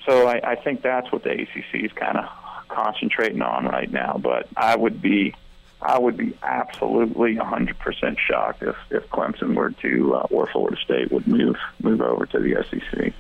So 0.07 0.27
I, 0.27 0.41
I 0.43 0.55
think 0.57 0.83
that's 0.83 1.13
what 1.13 1.23
the 1.23 1.31
ACC 1.31 1.85
is 1.85 1.93
kind 1.93 2.19
of 2.19 2.29
concentrating 2.69 3.43
on 3.43 3.67
right 3.67 3.91
now. 3.91 4.19
But 4.21 4.49
I 4.57 4.75
would 4.75 5.01
be 5.01 5.35
I 5.81 5.99
would 5.99 6.17
be 6.17 6.37
absolutely 6.43 7.37
100% 7.37 8.19
shocked 8.19 8.63
if, 8.63 8.77
if 8.91 9.09
Clemson 9.11 9.55
were 9.55 9.71
to, 9.71 10.15
uh, 10.15 10.27
or 10.31 10.47
Florida 10.47 10.77
State 10.81 11.11
would 11.11 11.27
move 11.27 11.57
move 11.83 12.01
over 12.01 12.27
to 12.27 12.39
the 12.39 12.65
SEC. 12.71 13.13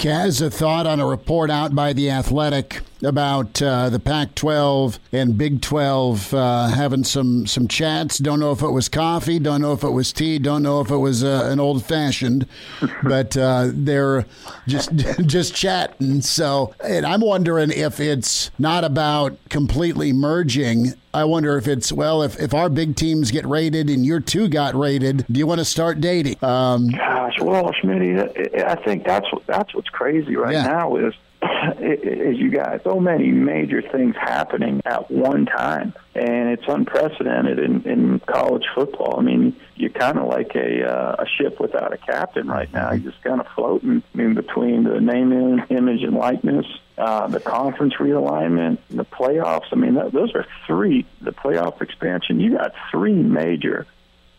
Kaz, 0.00 0.40
a 0.40 0.48
thought 0.48 0.86
on 0.86 0.98
a 0.98 1.04
report 1.04 1.50
out 1.50 1.74
by 1.74 1.92
The 1.92 2.08
Athletic 2.08 2.80
about 3.02 3.60
uh, 3.60 3.90
the 3.90 3.98
Pac 3.98 4.34
12 4.34 4.98
and 5.12 5.36
Big 5.36 5.60
12 5.60 6.32
uh, 6.32 6.68
having 6.68 7.04
some, 7.04 7.46
some 7.46 7.68
chats. 7.68 8.16
Don't 8.16 8.40
know 8.40 8.50
if 8.50 8.62
it 8.62 8.70
was 8.70 8.88
coffee, 8.88 9.38
don't 9.38 9.60
know 9.60 9.74
if 9.74 9.84
it 9.84 9.90
was 9.90 10.10
tea, 10.10 10.38
don't 10.38 10.62
know 10.62 10.80
if 10.80 10.90
it 10.90 10.96
was 10.96 11.22
uh, 11.22 11.48
an 11.52 11.60
old 11.60 11.84
fashioned, 11.84 12.46
but 13.02 13.36
uh, 13.36 13.68
they're 13.74 14.24
just, 14.66 14.96
just 15.26 15.54
chatting. 15.54 16.22
So, 16.22 16.74
and 16.82 17.04
I'm 17.04 17.20
wondering 17.20 17.70
if 17.70 18.00
it's 18.00 18.50
not 18.58 18.84
about 18.84 19.36
completely 19.50 20.14
merging. 20.14 20.94
I 21.12 21.24
wonder 21.24 21.56
if 21.58 21.66
it's, 21.66 21.90
well, 21.92 22.22
if, 22.22 22.38
if 22.40 22.54
our 22.54 22.68
big 22.68 22.94
teams 22.94 23.30
get 23.32 23.44
rated 23.44 23.90
and 23.90 24.06
your 24.06 24.20
two 24.20 24.48
got 24.48 24.74
rated, 24.76 25.24
do 25.30 25.38
you 25.40 25.46
want 25.46 25.58
to 25.58 25.64
start 25.64 26.00
dating? 26.00 26.36
Um, 26.42 26.88
Gosh, 26.88 27.40
well, 27.40 27.72
Schmidt, 27.80 28.36
I 28.64 28.76
think 28.76 29.04
that's 29.04 29.30
what 29.32 29.44
that's 29.46 29.74
what's 29.74 29.88
crazy 29.88 30.36
right 30.36 30.52
Yeah. 30.54 30.62
now 30.66 30.96
is 30.96 31.12
is 31.80 32.38
you 32.38 32.50
got 32.50 32.82
so 32.84 32.98
many 33.00 33.28
major 33.28 33.82
things 33.82 34.14
happening 34.16 34.80
at 34.84 35.10
one 35.10 35.46
time, 35.46 35.92
and 36.14 36.50
it's 36.50 36.64
unprecedented 36.66 37.58
in, 37.58 37.82
in 37.82 38.20
college 38.20 38.64
football. 38.74 39.18
I 39.18 39.22
mean, 39.22 39.56
you're 39.76 39.90
kind 39.90 40.18
of 40.18 40.26
like 40.28 40.54
a 40.54 40.88
uh, 40.90 41.16
a 41.18 41.26
ship 41.26 41.60
without 41.60 41.92
a 41.92 41.98
captain 41.98 42.48
right 42.48 42.72
now. 42.72 42.92
You're 42.92 43.10
just 43.10 43.22
kind 43.22 43.40
of 43.40 43.46
floating. 43.48 44.02
I 44.14 44.16
mean, 44.16 44.34
between 44.34 44.84
the 44.84 45.00
name, 45.00 45.32
im- 45.32 45.64
image, 45.70 46.02
and 46.02 46.16
likeness, 46.16 46.66
uh, 46.98 47.26
the 47.26 47.40
conference 47.40 47.94
realignment, 47.94 48.78
the 48.88 49.04
playoffs. 49.04 49.66
I 49.72 49.76
mean, 49.76 49.94
th- 49.94 50.12
those 50.12 50.34
are 50.34 50.46
three. 50.66 51.06
The 51.20 51.32
playoff 51.32 51.80
expansion. 51.82 52.40
You 52.40 52.56
got 52.56 52.74
three 52.90 53.14
major 53.14 53.86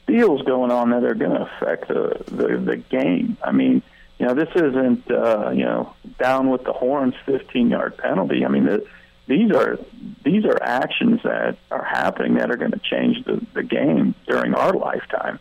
deals 0.08 0.42
going 0.42 0.72
on 0.72 0.90
that 0.90 1.04
are 1.04 1.16
going 1.16 1.32
to 1.32 1.44
affect 1.44 1.88
the, 1.88 2.24
the 2.28 2.58
the 2.58 2.78
game. 2.78 3.38
I 3.44 3.52
mean, 3.52 3.82
you 4.22 4.28
know, 4.28 4.36
this 4.36 4.50
isn't 4.54 5.10
uh, 5.10 5.50
you 5.50 5.66
know 5.66 5.96
down 6.20 6.52
with 6.52 6.64
the 6.64 6.74
horns, 6.74 7.16
15 7.26 7.72
yard 7.72 7.98
penalty. 7.98 8.46
I 8.46 8.50
mean, 8.50 8.66
the, 8.66 8.86
these 9.26 9.52
are 9.52 9.80
these 10.24 10.46
are 10.46 10.62
actions 10.62 11.22
that 11.24 11.58
are 11.72 11.84
happening 11.84 12.36
that 12.36 12.52
are 12.52 12.56
going 12.56 12.70
to 12.70 12.80
change 12.80 13.26
the 13.26 13.44
the 13.56 13.64
game 13.64 14.14
during 14.28 14.54
our 14.54 14.74
lifetime. 14.74 15.40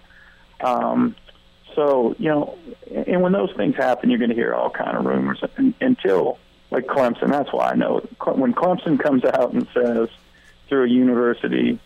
Um, 0.63 1.15
so 1.75 2.17
you 2.19 2.31
know, 2.31 2.57
and 2.91 3.21
when 3.21 3.33
those 3.33 3.53
things 3.55 3.77
happen, 3.77 4.09
you're 4.09 4.19
going 4.19 4.31
to 4.31 4.35
hear 4.35 4.55
all 4.55 4.71
kind 4.71 4.97
of 4.97 5.05
rumors 5.05 5.45
un- 5.59 5.75
until 5.83 6.39
like 6.71 6.87
Clemson. 6.87 7.29
That's 7.29 7.53
why 7.53 7.73
I 7.73 7.75
know 7.75 7.99
when 8.25 8.55
Clemson 8.55 8.99
comes 8.99 9.27
out 9.27 9.53
and 9.53 9.69
says 9.75 10.09
through 10.71 10.85
a 10.85 10.89
university 10.89 11.79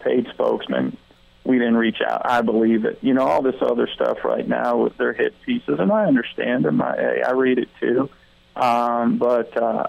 paid 0.00 0.28
spokesman, 0.34 0.98
we 1.46 1.58
didn't 1.58 1.76
reach 1.76 2.00
out. 2.06 2.22
I 2.24 2.42
believe 2.42 2.84
it. 2.84 2.98
You 3.02 3.14
know, 3.14 3.26
all 3.26 3.42
this 3.42 3.60
other 3.60 3.88
stuff 3.94 4.18
right 4.24 4.46
now 4.46 4.76
with 4.76 4.96
their 4.96 5.12
hit 5.12 5.34
pieces, 5.42 5.78
and 5.78 5.92
I 5.92 6.04
understand 6.04 6.64
them. 6.64 6.82
I, 6.82 7.22
I 7.26 7.30
read 7.32 7.58
it 7.58 7.68
too. 7.80 8.10
Um, 8.56 9.18
but 9.18 9.56
uh, 9.56 9.86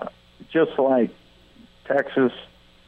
just 0.52 0.78
like 0.78 1.12
Texas 1.86 2.34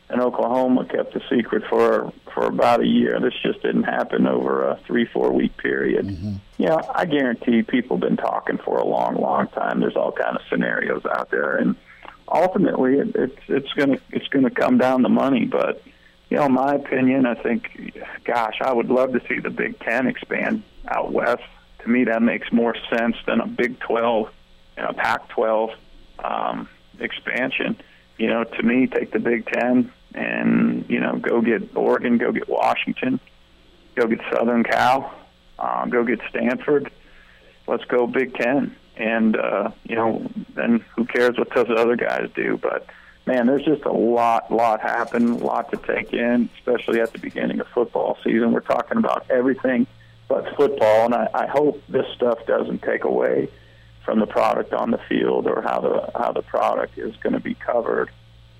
and 0.10 0.22
Oklahoma 0.22 0.86
kept 0.86 1.14
the 1.14 1.22
secret 1.30 1.64
for 1.70 2.12
for 2.34 2.46
about 2.46 2.82
a 2.82 2.88
year, 2.88 3.20
this 3.20 3.34
just 3.42 3.62
didn't 3.62 3.84
happen 3.84 4.28
over 4.28 4.68
a 4.68 4.80
three 4.86 5.06
four 5.06 5.32
week 5.32 5.56
period. 5.58 6.06
Yeah, 6.58 6.82
I 6.94 7.06
guarantee 7.06 7.64
people 7.64 7.98
have 7.98 8.02
been 8.02 8.18
talking 8.18 8.58
for 8.58 8.78
a 8.78 8.86
long, 8.86 9.16
long 9.16 9.48
time. 9.48 9.80
There's 9.80 9.96
all 9.96 10.12
kind 10.12 10.36
of 10.36 10.42
scenarios 10.50 11.06
out 11.06 11.32
there, 11.32 11.56
and 11.56 11.76
ultimately, 12.28 12.98
it, 13.00 13.16
it's 13.16 13.42
it's 13.48 13.74
gonna 13.74 13.98
it's 14.12 14.28
gonna 14.28 14.50
come 14.50 14.78
down 14.78 15.04
to 15.04 15.10
money. 15.10 15.46
But 15.46 15.82
you 16.30 16.38
know, 16.38 16.48
my 16.48 16.76
opinion, 16.76 17.26
I 17.26 17.36
think, 17.36 17.98
gosh, 18.24 18.60
I 18.62 18.72
would 18.72 18.90
love 18.90 19.14
to 19.14 19.22
see 19.28 19.40
the 19.40 19.50
Big 19.50 19.80
Ten 19.80 20.08
expand 20.08 20.64
out 20.88 21.12
west. 21.12 21.44
To 21.80 21.90
me, 21.90 22.04
that 22.06 22.22
makes 22.22 22.52
more 22.52 22.76
sense 22.90 23.16
than 23.26 23.40
a 23.40 23.48
Big 23.48 23.80
12 23.80 24.30
and 24.78 24.86
a 24.88 24.94
Pac-12 24.94 25.74
um, 26.24 26.70
expansion. 27.00 27.78
You 28.18 28.28
know, 28.28 28.44
to 28.44 28.64
me, 28.64 28.88
take 28.88 29.12
the 29.12 29.20
Big 29.20 29.46
Ten 29.48 29.92
and 30.14 30.86
you 30.90 31.00
know, 31.00 31.18
go 31.18 31.42
get 31.42 31.76
Oregon, 31.76 32.18
go 32.18 32.32
get 32.32 32.50
Washington, 32.50 33.20
go 33.96 34.08
get 34.08 34.20
Southern 34.32 34.64
Cal. 34.64 35.14
Uh, 35.58 35.86
go 35.88 36.04
get 36.04 36.22
Stanford. 36.30 36.90
Let's 37.68 37.84
go 37.86 38.08
Big 38.08 38.34
Ten. 38.34 38.76
And 38.96 39.36
uh, 39.36 39.72
you 39.84 39.96
know, 39.96 40.30
then 40.56 40.84
who 40.96 41.06
cares 41.06 41.38
what 41.38 41.54
those 41.54 41.70
other 41.70 41.96
guys 41.96 42.30
do? 42.34 42.58
But 42.62 42.86
man, 43.26 43.48
there's 43.48 43.66
just 43.66 43.84
a 43.84 43.92
lot, 43.92 44.52
lot 44.52 44.82
happen, 44.82 45.30
a 45.30 45.38
lot 45.38 45.72
to 45.72 45.78
take 45.78 46.14
in, 46.14 46.50
especially 46.58 47.00
at 47.00 47.14
the 47.14 47.20
beginning 47.20 47.60
of 47.60 47.68
football 47.68 48.18
season. 48.24 48.52
We're 48.52 48.62
talking 48.62 48.98
about 48.98 49.30
everything 49.30 49.88
but 50.30 50.56
football, 50.56 51.06
and 51.06 51.16
I, 51.16 51.28
I 51.34 51.48
hope 51.48 51.84
this 51.90 52.06
stuff 52.16 52.46
doesn't 52.46 52.84
take 52.84 53.04
away 53.04 53.50
from 54.06 54.20
the 54.20 54.28
product 54.28 54.74
on 54.74 54.92
the 54.92 55.00
field 55.10 55.48
or 55.48 55.62
how 55.62 55.82
the 55.82 56.12
how 56.18 56.32
the 56.32 56.44
product 56.44 56.98
is 56.98 57.16
going 57.18 57.34
to 57.34 57.40
be 57.40 57.56
covered. 57.56 58.10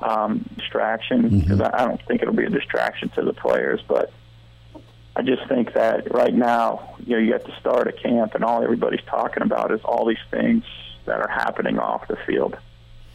Um, 0.02 0.46
distraction 0.56 1.42
because 1.42 1.60
I, 1.60 1.72
I 1.74 1.86
don't 1.86 2.02
think 2.06 2.22
it'll 2.22 2.34
be 2.34 2.46
a 2.46 2.50
distraction 2.50 3.10
to 3.10 3.22
the 3.22 3.34
players, 3.34 3.82
but 3.86 4.14
I 5.14 5.22
just 5.22 5.46
think 5.50 5.74
that 5.74 6.14
right 6.14 6.34
now, 6.34 6.96
you 7.06 7.18
know, 7.18 7.22
you 7.22 7.32
got 7.32 7.44
to 7.44 7.60
start 7.60 7.88
a 7.88 7.92
camp, 7.92 8.34
and 8.34 8.46
all 8.46 8.64
everybody's 8.64 9.04
talking 9.08 9.44
about 9.44 9.74
is 9.74 9.82
all 9.84 10.06
these 10.06 10.18
things 10.32 10.64
that 11.04 11.20
are 11.20 11.28
happening 11.28 11.80
off 11.80 12.08
the 12.08 12.16
field 12.26 12.58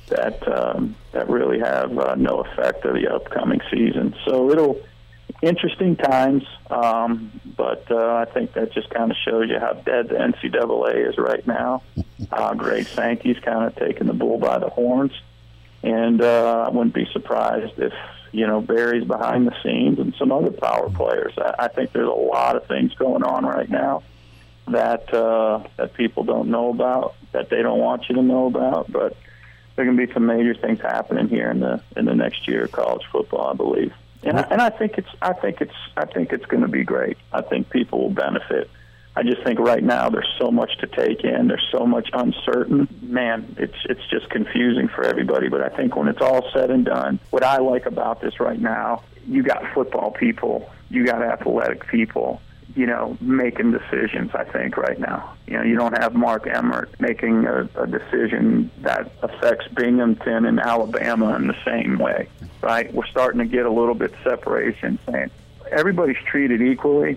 that 0.09 0.47
um, 0.49 0.95
that 1.13 1.29
really 1.29 1.59
have 1.59 1.97
uh, 1.99 2.15
no 2.15 2.41
effect 2.41 2.85
of 2.85 2.95
the 2.95 3.09
upcoming 3.09 3.61
season. 3.71 4.15
So 4.25 4.51
it'll 4.51 4.81
interesting 5.43 5.97
times, 5.97 6.45
um, 6.71 7.41
but 7.57 7.91
uh, 7.91 8.15
I 8.15 8.25
think 8.27 8.53
that 8.55 8.73
just 8.73 8.91
kind 8.91 9.11
of 9.11 9.17
shows 9.17 9.49
you 9.49 9.59
how 9.59 9.73
dead 9.75 10.09
the 10.09 10.15
NCAA 10.15 11.09
is 11.09 11.19
right 11.19 11.47
now. 11.47 11.83
Uh, 12.31 12.55
Greg 12.55 12.87
Sankey's 12.87 13.39
kind 13.39 13.65
of 13.65 13.77
taking 13.77 14.07
the 14.07 14.15
bull 14.15 14.39
by 14.39 14.59
the 14.59 14.69
horns, 14.69 15.13
and 15.83 16.21
uh, 16.21 16.67
I 16.67 16.71
wouldn't 16.71 16.95
be 16.95 17.07
surprised 17.13 17.79
if 17.79 17.93
you 18.33 18.47
know 18.47 18.61
Barry's 18.61 19.07
behind 19.07 19.47
the 19.47 19.55
scenes 19.63 19.99
and 19.99 20.15
some 20.19 20.33
other 20.33 20.51
power 20.51 20.91
players. 20.91 21.35
I, 21.39 21.55
I 21.61 21.69
think 21.69 21.93
there's 21.93 22.09
a 22.09 22.11
lot 22.11 22.57
of 22.57 22.67
things 22.67 22.95
going 22.95 23.23
on 23.23 23.45
right 23.45 23.69
now 23.69 24.03
that 24.69 25.13
uh, 25.13 25.63
that 25.77 25.95
people 25.95 26.25
don't 26.25 26.49
know 26.49 26.71
about, 26.71 27.15
that 27.33 27.51
they 27.51 27.63
don't 27.63 27.79
want 27.79 28.09
you 28.09 28.15
to 28.17 28.23
know 28.23 28.47
about, 28.47 28.91
but 28.91 29.17
there 29.77 29.85
can 29.85 29.97
be 29.97 30.13
some 30.13 30.27
major 30.27 30.55
things 30.55 30.81
happening 30.81 31.29
here 31.29 31.51
in 31.51 31.61
the 31.61 31.81
in 31.97 32.05
the 32.05 32.15
next 32.15 32.47
year 32.47 32.65
of 32.65 32.73
college 32.73 33.05
football, 33.11 33.49
I 33.49 33.55
believe. 33.55 33.93
And 34.23 34.39
I, 34.39 34.43
and 34.51 34.61
I 34.61 34.71
think 34.71 34.99
it's 34.99 35.09
I 35.21 35.33
think 35.33 35.61
it's 35.61 35.75
I 35.97 36.07
think 36.07 36.33
it's 36.33 36.47
going 36.47 36.63
to 36.63 36.69
be 36.69 36.85
great. 36.85 37.19
I 37.33 37.43
think 37.43 37.71
people 37.71 38.01
will 38.03 38.11
benefit. 38.11 38.71
I 39.17 39.23
just 39.23 39.45
think 39.45 39.61
right 39.61 39.83
now 39.83 40.09
there's 40.09 40.29
so 40.41 40.51
much 40.51 40.77
to 40.79 40.89
take 40.89 41.23
in. 41.23 41.47
There's 41.47 41.67
so 41.71 41.87
much 41.87 42.11
uncertain. 42.13 42.89
Man, 43.03 43.55
it's 43.59 43.77
it's 43.89 44.05
just 44.11 44.29
confusing 44.31 44.89
for 44.89 45.05
everybody. 45.05 45.49
But 45.49 45.63
I 45.63 45.69
think 45.69 45.95
when 45.97 46.09
it's 46.09 46.21
all 46.21 46.51
said 46.53 46.71
and 46.71 46.85
done, 46.85 47.21
what 47.31 47.45
I 47.45 47.59
like 47.59 47.87
about 47.87 48.21
this 48.21 48.41
right 48.41 48.59
now, 48.59 49.03
you 49.27 49.43
got 49.43 49.73
football 49.73 50.11
people, 50.11 50.71
you 50.91 51.05
got 51.05 51.23
athletic 51.23 51.87
people, 51.89 52.41
you 52.75 52.87
know, 52.87 53.17
making 53.21 53.71
decisions, 53.71 54.33
I 54.35 54.45
think, 54.45 54.77
right 54.77 54.99
now. 54.99 55.35
You 55.47 55.59
know, 55.59 55.63
you 55.63 55.77
don't 55.77 55.97
have 55.97 56.15
Mark 56.15 56.47
Emmert 56.47 56.91
making 56.99 57.47
a, 57.47 57.69
a 57.77 57.87
decision 57.87 58.71
that 58.79 59.13
affects 59.23 59.69
Binghamton 59.69 60.45
and 60.45 60.59
Alabama 60.59 61.37
in 61.37 61.47
the 61.47 61.57
same 61.65 61.99
way, 61.99 62.29
right? 62.61 62.93
We're 62.93 63.07
starting 63.07 63.39
to 63.39 63.47
get 63.47 63.65
a 63.65 63.71
little 63.71 63.95
bit 63.95 64.13
separation, 64.25 64.99
saying 65.07 65.31
everybody's 65.71 66.23
treated 66.27 66.63
equally, 66.63 67.17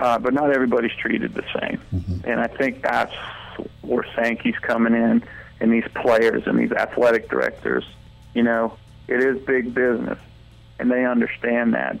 uh, 0.00 0.18
but 0.18 0.34
not 0.34 0.52
everybody's 0.52 0.94
treated 0.94 1.34
the 1.34 1.44
same. 1.60 1.80
Mm-hmm. 1.94 2.28
And 2.28 2.40
I 2.40 2.48
think 2.48 2.82
that's 2.82 3.14
where 3.82 4.04
Sankey's 4.16 4.58
coming 4.58 4.94
in, 4.94 5.22
and 5.60 5.72
these 5.72 5.86
players 5.94 6.46
and 6.46 6.58
these 6.58 6.72
athletic 6.72 7.28
directors. 7.28 7.84
You 8.34 8.42
know, 8.42 8.76
it 9.06 9.22
is 9.22 9.40
big 9.44 9.72
business, 9.72 10.18
and 10.80 10.90
they 10.90 11.04
understand 11.04 11.74
that. 11.74 12.00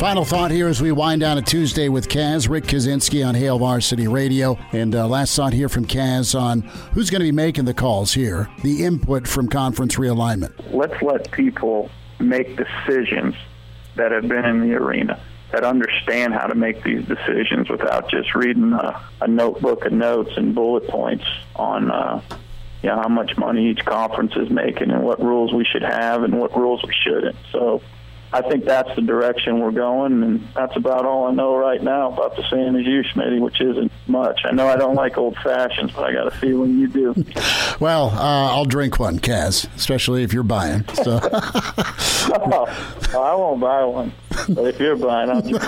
Final 0.00 0.24
thought 0.24 0.50
here 0.50 0.66
as 0.66 0.80
we 0.80 0.92
wind 0.92 1.20
down 1.20 1.36
a 1.36 1.42
Tuesday 1.42 1.90
with 1.90 2.08
Kaz, 2.08 2.48
Rick 2.48 2.64
Kaczenski 2.64 3.22
on 3.24 3.34
Hail 3.34 3.58
Varsity 3.58 4.08
Radio. 4.08 4.56
And 4.72 4.94
uh, 4.94 5.06
last 5.06 5.36
thought 5.36 5.52
here 5.52 5.68
from 5.68 5.84
Kaz 5.84 6.34
on 6.34 6.62
who's 6.94 7.10
going 7.10 7.20
to 7.20 7.26
be 7.26 7.32
making 7.32 7.66
the 7.66 7.74
calls 7.74 8.14
here, 8.14 8.48
the 8.62 8.82
input 8.82 9.28
from 9.28 9.46
conference 9.46 9.96
realignment. 9.96 10.54
Let's 10.72 11.02
let 11.02 11.30
people 11.32 11.90
make 12.18 12.56
decisions 12.56 13.34
that 13.96 14.10
have 14.10 14.26
been 14.26 14.46
in 14.46 14.66
the 14.66 14.74
arena, 14.74 15.20
that 15.52 15.64
understand 15.64 16.32
how 16.32 16.46
to 16.46 16.54
make 16.54 16.82
these 16.82 17.04
decisions 17.04 17.68
without 17.68 18.08
just 18.08 18.34
reading 18.34 18.72
a, 18.72 19.06
a 19.20 19.28
notebook 19.28 19.84
of 19.84 19.92
notes 19.92 20.30
and 20.34 20.54
bullet 20.54 20.88
points 20.88 21.26
on. 21.56 21.90
Uh, 21.90 22.22
how 22.82 23.08
much 23.08 23.36
money 23.36 23.68
each 23.68 23.84
conference 23.84 24.32
is 24.36 24.48
making 24.48 24.90
and 24.90 25.02
what 25.02 25.22
rules 25.22 25.52
we 25.52 25.66
should 25.66 25.82
have 25.82 26.22
and 26.22 26.40
what 26.40 26.56
rules 26.56 26.82
we 26.82 26.94
shouldn't. 27.04 27.36
So 27.52 27.82
I 28.32 28.42
think 28.42 28.64
that's 28.64 28.94
the 28.94 29.02
direction 29.02 29.58
we're 29.58 29.72
going, 29.72 30.22
and 30.22 30.48
that's 30.54 30.76
about 30.76 31.04
all 31.04 31.26
I 31.26 31.32
know 31.32 31.56
right 31.56 31.82
now 31.82 32.12
about 32.12 32.36
the 32.36 32.48
same 32.48 32.76
as 32.76 32.86
you, 32.86 33.02
Schmitty, 33.02 33.40
which 33.40 33.60
isn't 33.60 33.90
much. 34.06 34.42
I 34.44 34.52
know 34.52 34.68
I 34.68 34.76
don't 34.76 34.94
like 34.94 35.18
old 35.18 35.36
fashions, 35.38 35.90
but 35.92 36.04
I 36.04 36.12
got 36.12 36.28
a 36.28 36.30
feeling 36.30 36.78
you 36.78 36.86
do. 36.86 37.14
well, 37.80 38.10
uh, 38.10 38.54
I'll 38.54 38.64
drink 38.64 39.00
one, 39.00 39.18
Kaz, 39.18 39.66
especially 39.74 40.22
if 40.22 40.32
you're 40.32 40.44
buying. 40.44 40.86
So. 40.94 41.18
oh, 41.24 42.66
I 43.12 43.34
won't 43.34 43.60
buy 43.60 43.84
one, 43.84 44.12
but 44.48 44.66
if 44.66 44.78
you're 44.78 44.96
buying, 44.96 45.30
I'll, 45.30 45.42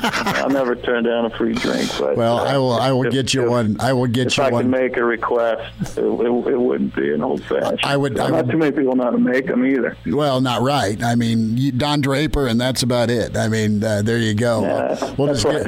I'll 0.43 0.51
never 0.51 0.77
turn 0.77 1.05
down 1.05 1.25
a 1.25 1.31
free 1.31 1.55
drink. 1.55 1.91
But 1.99 2.17
well, 2.17 2.39
uh, 2.39 2.45
I 2.45 2.59
will. 2.59 2.73
I 2.73 2.93
will 2.93 3.07
if, 3.07 3.13
get 3.13 3.35
you 3.35 3.45
if, 3.45 3.51
one. 3.51 3.77
I 3.81 3.93
will 3.93 4.07
get 4.07 4.29
if 4.29 4.37
you 4.37 4.45
I 4.45 4.51
one. 4.51 4.67
If 4.67 4.75
I 4.75 4.79
can 4.79 4.89
make 4.89 4.97
a 4.97 5.05
request, 5.05 5.99
it, 5.99 6.05
it, 6.05 6.27
it, 6.27 6.61
wouldn't 6.61 6.95
be 6.95 7.13
an 7.13 7.23
old 7.23 7.43
fashioned. 7.45 7.81
I 7.83 7.97
would. 7.97 8.19
I 8.19 8.29
not 8.29 8.47
would, 8.47 8.53
too 8.53 8.59
many 8.59 8.73
people 8.73 8.95
know 8.95 9.05
how 9.05 9.11
to 9.11 9.19
make 9.19 9.47
them 9.47 9.67
either. 9.67 9.97
Well, 10.07 10.41
not 10.41 10.63
right. 10.63 11.03
I 11.03 11.17
mean, 11.17 11.77
Don 11.77 12.01
Draper 12.01 12.47
and 12.47 12.61
that's 12.61 12.83
about 12.83 13.11
it. 13.11 13.37
I 13.37 13.49
mean, 13.49 13.83
uh, 13.83 14.03
there 14.03 14.19
you 14.19 14.35
go. 14.35 14.63
Yeah, 14.63 15.15
we'll 15.17 15.29
that's, 15.29 15.45
why, 15.45 15.63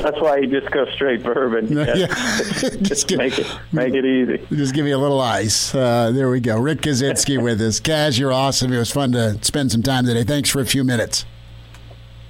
that's 0.00 0.20
why 0.20 0.36
you 0.38 0.46
just 0.46 0.70
go 0.70 0.86
straight 0.94 1.22
bourbon. 1.22 1.68
Yeah. 1.78 1.94
yeah. 1.94 2.06
just, 2.16 2.82
just 2.82 3.08
give, 3.08 3.18
make 3.18 3.38
it 3.38 3.46
make 3.72 3.94
it 3.94 4.04
easy. 4.04 4.44
Just 4.54 4.74
give 4.74 4.84
me 4.84 4.90
a 4.90 4.98
little 4.98 5.20
ice. 5.20 5.72
Uh, 5.72 6.10
there 6.10 6.28
we 6.28 6.40
go. 6.40 6.58
Rick 6.58 6.80
Kaczenski 6.80 7.40
with 7.40 7.60
us. 7.60 7.78
Kaz, 7.78 8.18
you're 8.18 8.32
awesome. 8.32 8.72
It 8.72 8.78
was 8.78 8.90
fun 8.90 9.12
to 9.12 9.38
spend 9.42 9.70
some 9.70 9.82
time 9.82 10.06
today. 10.06 10.24
Thanks 10.24 10.50
for 10.50 10.60
a 10.60 10.66
few 10.66 10.82
minutes. 10.82 11.24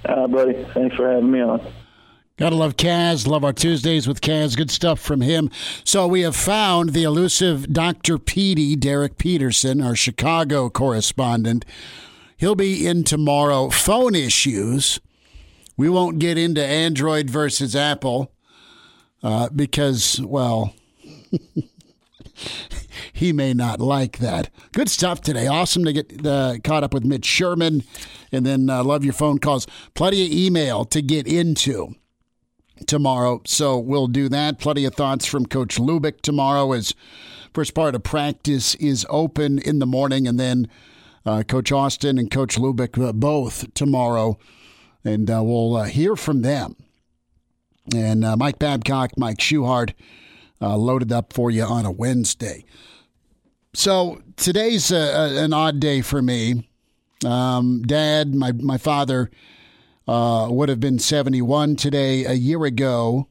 Uh, 0.08 0.26
buddy, 0.26 0.64
thanks 0.72 0.96
for 0.96 1.10
having 1.10 1.30
me 1.30 1.40
on. 1.40 1.60
Gotta 2.38 2.54
love 2.54 2.76
Kaz. 2.76 3.26
Love 3.26 3.44
our 3.44 3.52
Tuesdays 3.52 4.06
with 4.06 4.20
Kaz. 4.20 4.56
Good 4.56 4.70
stuff 4.70 5.00
from 5.00 5.20
him. 5.20 5.50
So 5.84 6.06
we 6.06 6.20
have 6.20 6.36
found 6.36 6.90
the 6.90 7.02
elusive 7.02 7.72
Dr. 7.72 8.16
Petey, 8.16 8.76
Derek 8.76 9.18
Peterson, 9.18 9.82
our 9.82 9.96
Chicago 9.96 10.70
correspondent. 10.70 11.64
He'll 12.36 12.54
be 12.54 12.86
in 12.86 13.02
tomorrow. 13.02 13.70
Phone 13.70 14.14
issues. 14.14 15.00
We 15.76 15.88
won't 15.88 16.20
get 16.20 16.38
into 16.38 16.64
Android 16.64 17.28
versus 17.28 17.74
Apple 17.74 18.32
uh, 19.22 19.48
because, 19.48 20.20
well, 20.22 20.74
he 23.12 23.32
may 23.32 23.52
not 23.54 23.80
like 23.80 24.18
that. 24.18 24.50
Good 24.72 24.88
stuff 24.88 25.20
today. 25.20 25.46
Awesome 25.46 25.84
to 25.84 25.92
get 25.92 26.26
uh, 26.26 26.56
caught 26.64 26.84
up 26.84 26.94
with 26.94 27.04
Mitch 27.04 27.26
Sherman. 27.26 27.84
And 28.32 28.44
then 28.44 28.68
uh, 28.68 28.84
love 28.84 29.04
your 29.04 29.14
phone 29.14 29.38
calls. 29.38 29.66
Plenty 29.94 30.26
of 30.26 30.32
email 30.32 30.84
to 30.86 31.00
get 31.02 31.26
into 31.26 31.94
tomorrow. 32.86 33.40
So 33.46 33.78
we'll 33.78 34.06
do 34.06 34.28
that. 34.28 34.58
Plenty 34.58 34.84
of 34.84 34.94
thoughts 34.94 35.26
from 35.26 35.46
Coach 35.46 35.76
Lubick 35.76 36.20
tomorrow 36.20 36.72
as 36.72 36.94
first 37.52 37.74
part 37.74 37.94
of 37.94 38.02
practice 38.02 38.74
is 38.76 39.06
open 39.08 39.58
in 39.58 39.78
the 39.78 39.86
morning. 39.86 40.28
And 40.28 40.38
then 40.38 40.68
uh, 41.28 41.42
Coach 41.42 41.72
Austin 41.72 42.18
and 42.18 42.30
Coach 42.30 42.56
Lubick 42.56 43.02
uh, 43.02 43.12
both 43.12 43.72
tomorrow, 43.74 44.38
and 45.04 45.30
uh, 45.30 45.42
we'll 45.44 45.76
uh, 45.76 45.84
hear 45.84 46.16
from 46.16 46.42
them. 46.42 46.74
And 47.94 48.20
Mike 48.38 48.58
Babcock, 48.58 49.12
Mike 49.16 49.38
Schuhart, 49.38 49.94
uh, 50.60 50.76
loaded 50.76 51.12
up 51.12 51.32
for 51.32 51.50
you 51.50 51.62
on 51.62 51.84
a 51.84 51.90
Wednesday. 51.90 52.64
So 53.74 54.22
today's 54.36 54.90
an 54.90 55.52
odd 55.52 55.80
day 55.80 56.00
for 56.00 56.22
me. 56.22 56.68
Um, 57.24 57.82
Dad, 57.82 58.34
my 58.34 58.52
my 58.52 58.78
father, 58.78 59.30
would 60.06 60.68
have 60.68 60.80
been 60.80 60.98
seventy 60.98 61.42
one 61.42 61.76
today. 61.76 62.24
A 62.24 62.32
year 62.32 62.64
ago, 62.64 63.28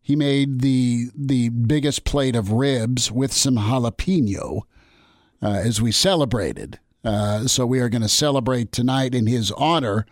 he 0.00 0.16
made 0.16 0.60
the 0.60 1.10
the 1.14 1.48
biggest 1.48 2.04
plate 2.04 2.36
of 2.36 2.52
ribs 2.52 3.10
with 3.10 3.32
some 3.32 3.56
jalapeno 3.56 4.62
as 5.42 5.80
we 5.80 5.92
celebrated. 5.92 6.78
Uh, 7.04 7.46
so 7.46 7.64
we 7.64 7.80
are 7.80 7.88
going 7.88 8.02
to 8.02 8.08
celebrate 8.08 8.72
tonight 8.72 9.14
in 9.14 9.26
his 9.26 9.50
honor, 9.52 10.04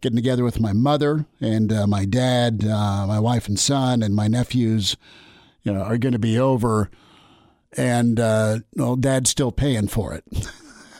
getting 0.00 0.16
together 0.16 0.44
with 0.44 0.60
my 0.60 0.72
mother 0.72 1.26
and 1.40 1.72
uh, 1.72 1.86
my 1.86 2.04
dad, 2.04 2.64
uh, 2.64 3.06
my 3.06 3.18
wife 3.18 3.48
and 3.48 3.58
son, 3.58 4.02
and 4.02 4.14
my 4.14 4.28
nephews. 4.28 4.96
You 5.62 5.72
know, 5.72 5.82
are 5.82 5.98
going 5.98 6.12
to 6.12 6.18
be 6.18 6.38
over, 6.38 6.90
and 7.76 8.18
uh, 8.18 8.60
well, 8.76 8.96
Dad's 8.96 9.30
still 9.30 9.52
paying 9.52 9.88
for 9.88 10.14
it. 10.14 10.24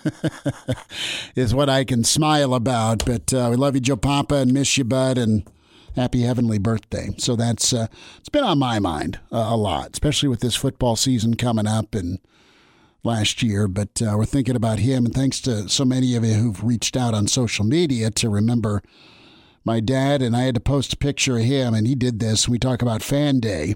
is 1.34 1.54
what 1.54 1.68
I 1.68 1.84
can 1.84 2.04
smile 2.04 2.54
about. 2.54 3.04
But 3.04 3.32
uh, 3.32 3.48
we 3.50 3.56
love 3.56 3.74
you, 3.74 3.80
Joe 3.80 3.96
Papa, 3.96 4.36
and 4.36 4.52
miss 4.52 4.76
you, 4.76 4.84
bud, 4.84 5.18
and 5.18 5.48
happy 5.96 6.22
heavenly 6.22 6.58
birthday. 6.58 7.10
So 7.18 7.36
that's 7.36 7.72
uh, 7.72 7.86
it's 8.18 8.28
been 8.28 8.44
on 8.44 8.58
my 8.58 8.78
mind 8.78 9.18
uh, 9.32 9.48
a 9.50 9.56
lot, 9.56 9.90
especially 9.92 10.28
with 10.28 10.40
this 10.40 10.54
football 10.54 10.96
season 10.96 11.34
coming 11.34 11.66
up 11.66 11.94
and 11.94 12.18
last 13.02 13.42
year. 13.42 13.68
But 13.68 14.00
uh, 14.02 14.14
we're 14.16 14.24
thinking 14.24 14.56
about 14.56 14.78
him, 14.78 15.04
and 15.04 15.14
thanks 15.14 15.40
to 15.42 15.68
so 15.68 15.84
many 15.84 16.14
of 16.14 16.24
you 16.24 16.34
who've 16.34 16.64
reached 16.64 16.96
out 16.96 17.14
on 17.14 17.26
social 17.26 17.64
media 17.64 18.10
to 18.12 18.28
remember 18.28 18.82
my 19.64 19.80
dad. 19.80 20.22
And 20.22 20.36
I 20.36 20.42
had 20.42 20.54
to 20.54 20.60
post 20.60 20.92
a 20.92 20.96
picture 20.96 21.38
of 21.38 21.44
him, 21.44 21.74
and 21.74 21.86
he 21.86 21.94
did 21.94 22.20
this. 22.20 22.48
We 22.48 22.58
talk 22.58 22.82
about 22.82 23.02
Fan 23.02 23.40
Day. 23.40 23.74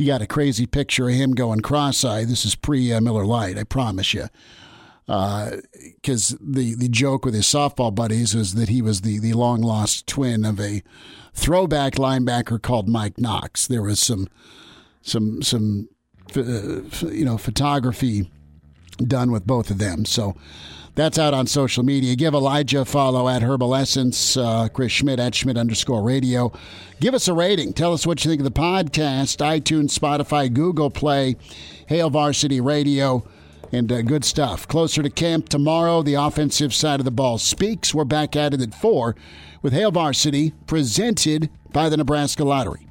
He 0.00 0.06
got 0.06 0.22
a 0.22 0.26
crazy 0.26 0.64
picture 0.64 1.10
of 1.10 1.14
him 1.14 1.32
going 1.32 1.60
cross-eyed. 1.60 2.28
This 2.28 2.46
is 2.46 2.54
pre 2.54 2.90
uh, 2.90 3.02
Lite, 3.02 3.58
I 3.58 3.64
promise 3.64 4.14
you 4.14 4.28
because 5.04 6.32
uh, 6.32 6.36
the 6.40 6.74
the 6.74 6.88
joke 6.88 7.26
with 7.26 7.34
his 7.34 7.44
softball 7.44 7.94
buddies 7.94 8.34
was 8.34 8.54
that 8.54 8.70
he 8.70 8.80
was 8.80 9.02
the 9.02 9.18
the 9.18 9.34
long 9.34 9.60
lost 9.60 10.06
twin 10.06 10.46
of 10.46 10.58
a 10.58 10.82
throwback 11.34 11.96
linebacker 11.96 12.62
called 12.62 12.88
Mike 12.88 13.18
Knox. 13.18 13.66
There 13.66 13.82
was 13.82 14.00
some 14.00 14.26
some 15.02 15.42
some 15.42 15.90
uh, 16.34 16.80
you 17.06 17.26
know 17.26 17.36
photography 17.36 18.30
done 19.06 19.30
with 19.30 19.46
both 19.46 19.70
of 19.70 19.76
them. 19.76 20.06
So 20.06 20.34
that's 21.00 21.18
out 21.18 21.32
on 21.32 21.46
social 21.46 21.82
media. 21.82 22.14
Give 22.14 22.34
Elijah 22.34 22.82
a 22.82 22.84
follow 22.84 23.26
at 23.26 23.40
Herbal 23.40 23.74
Essence, 23.74 24.36
uh, 24.36 24.68
Chris 24.68 24.92
Schmitz 24.92 25.22
at 25.22 25.34
Schmidt 25.34 25.56
underscore 25.56 26.02
radio. 26.02 26.52
Give 27.00 27.14
us 27.14 27.26
a 27.26 27.32
rating. 27.32 27.72
Tell 27.72 27.94
us 27.94 28.06
what 28.06 28.22
you 28.22 28.30
think 28.30 28.40
of 28.40 28.44
the 28.44 28.60
podcast, 28.60 29.38
iTunes, 29.38 29.98
Spotify, 29.98 30.52
Google 30.52 30.90
Play, 30.90 31.36
Hail 31.86 32.10
Varsity 32.10 32.60
Radio 32.60 33.24
and 33.72 33.90
uh, 33.90 34.02
good 34.02 34.26
stuff. 34.26 34.68
Closer 34.68 35.02
to 35.02 35.08
camp 35.08 35.48
tomorrow, 35.48 36.02
the 36.02 36.14
offensive 36.14 36.74
side 36.74 37.00
of 37.00 37.04
the 37.04 37.10
ball 37.10 37.38
speaks. 37.38 37.94
We're 37.94 38.04
back 38.04 38.36
at 38.36 38.52
it 38.52 38.60
at 38.60 38.74
4 38.74 39.16
with 39.62 39.72
Hail 39.72 39.92
Varsity, 39.92 40.52
presented 40.66 41.48
by 41.72 41.88
the 41.88 41.96
Nebraska 41.96 42.44
Lottery. 42.44 42.89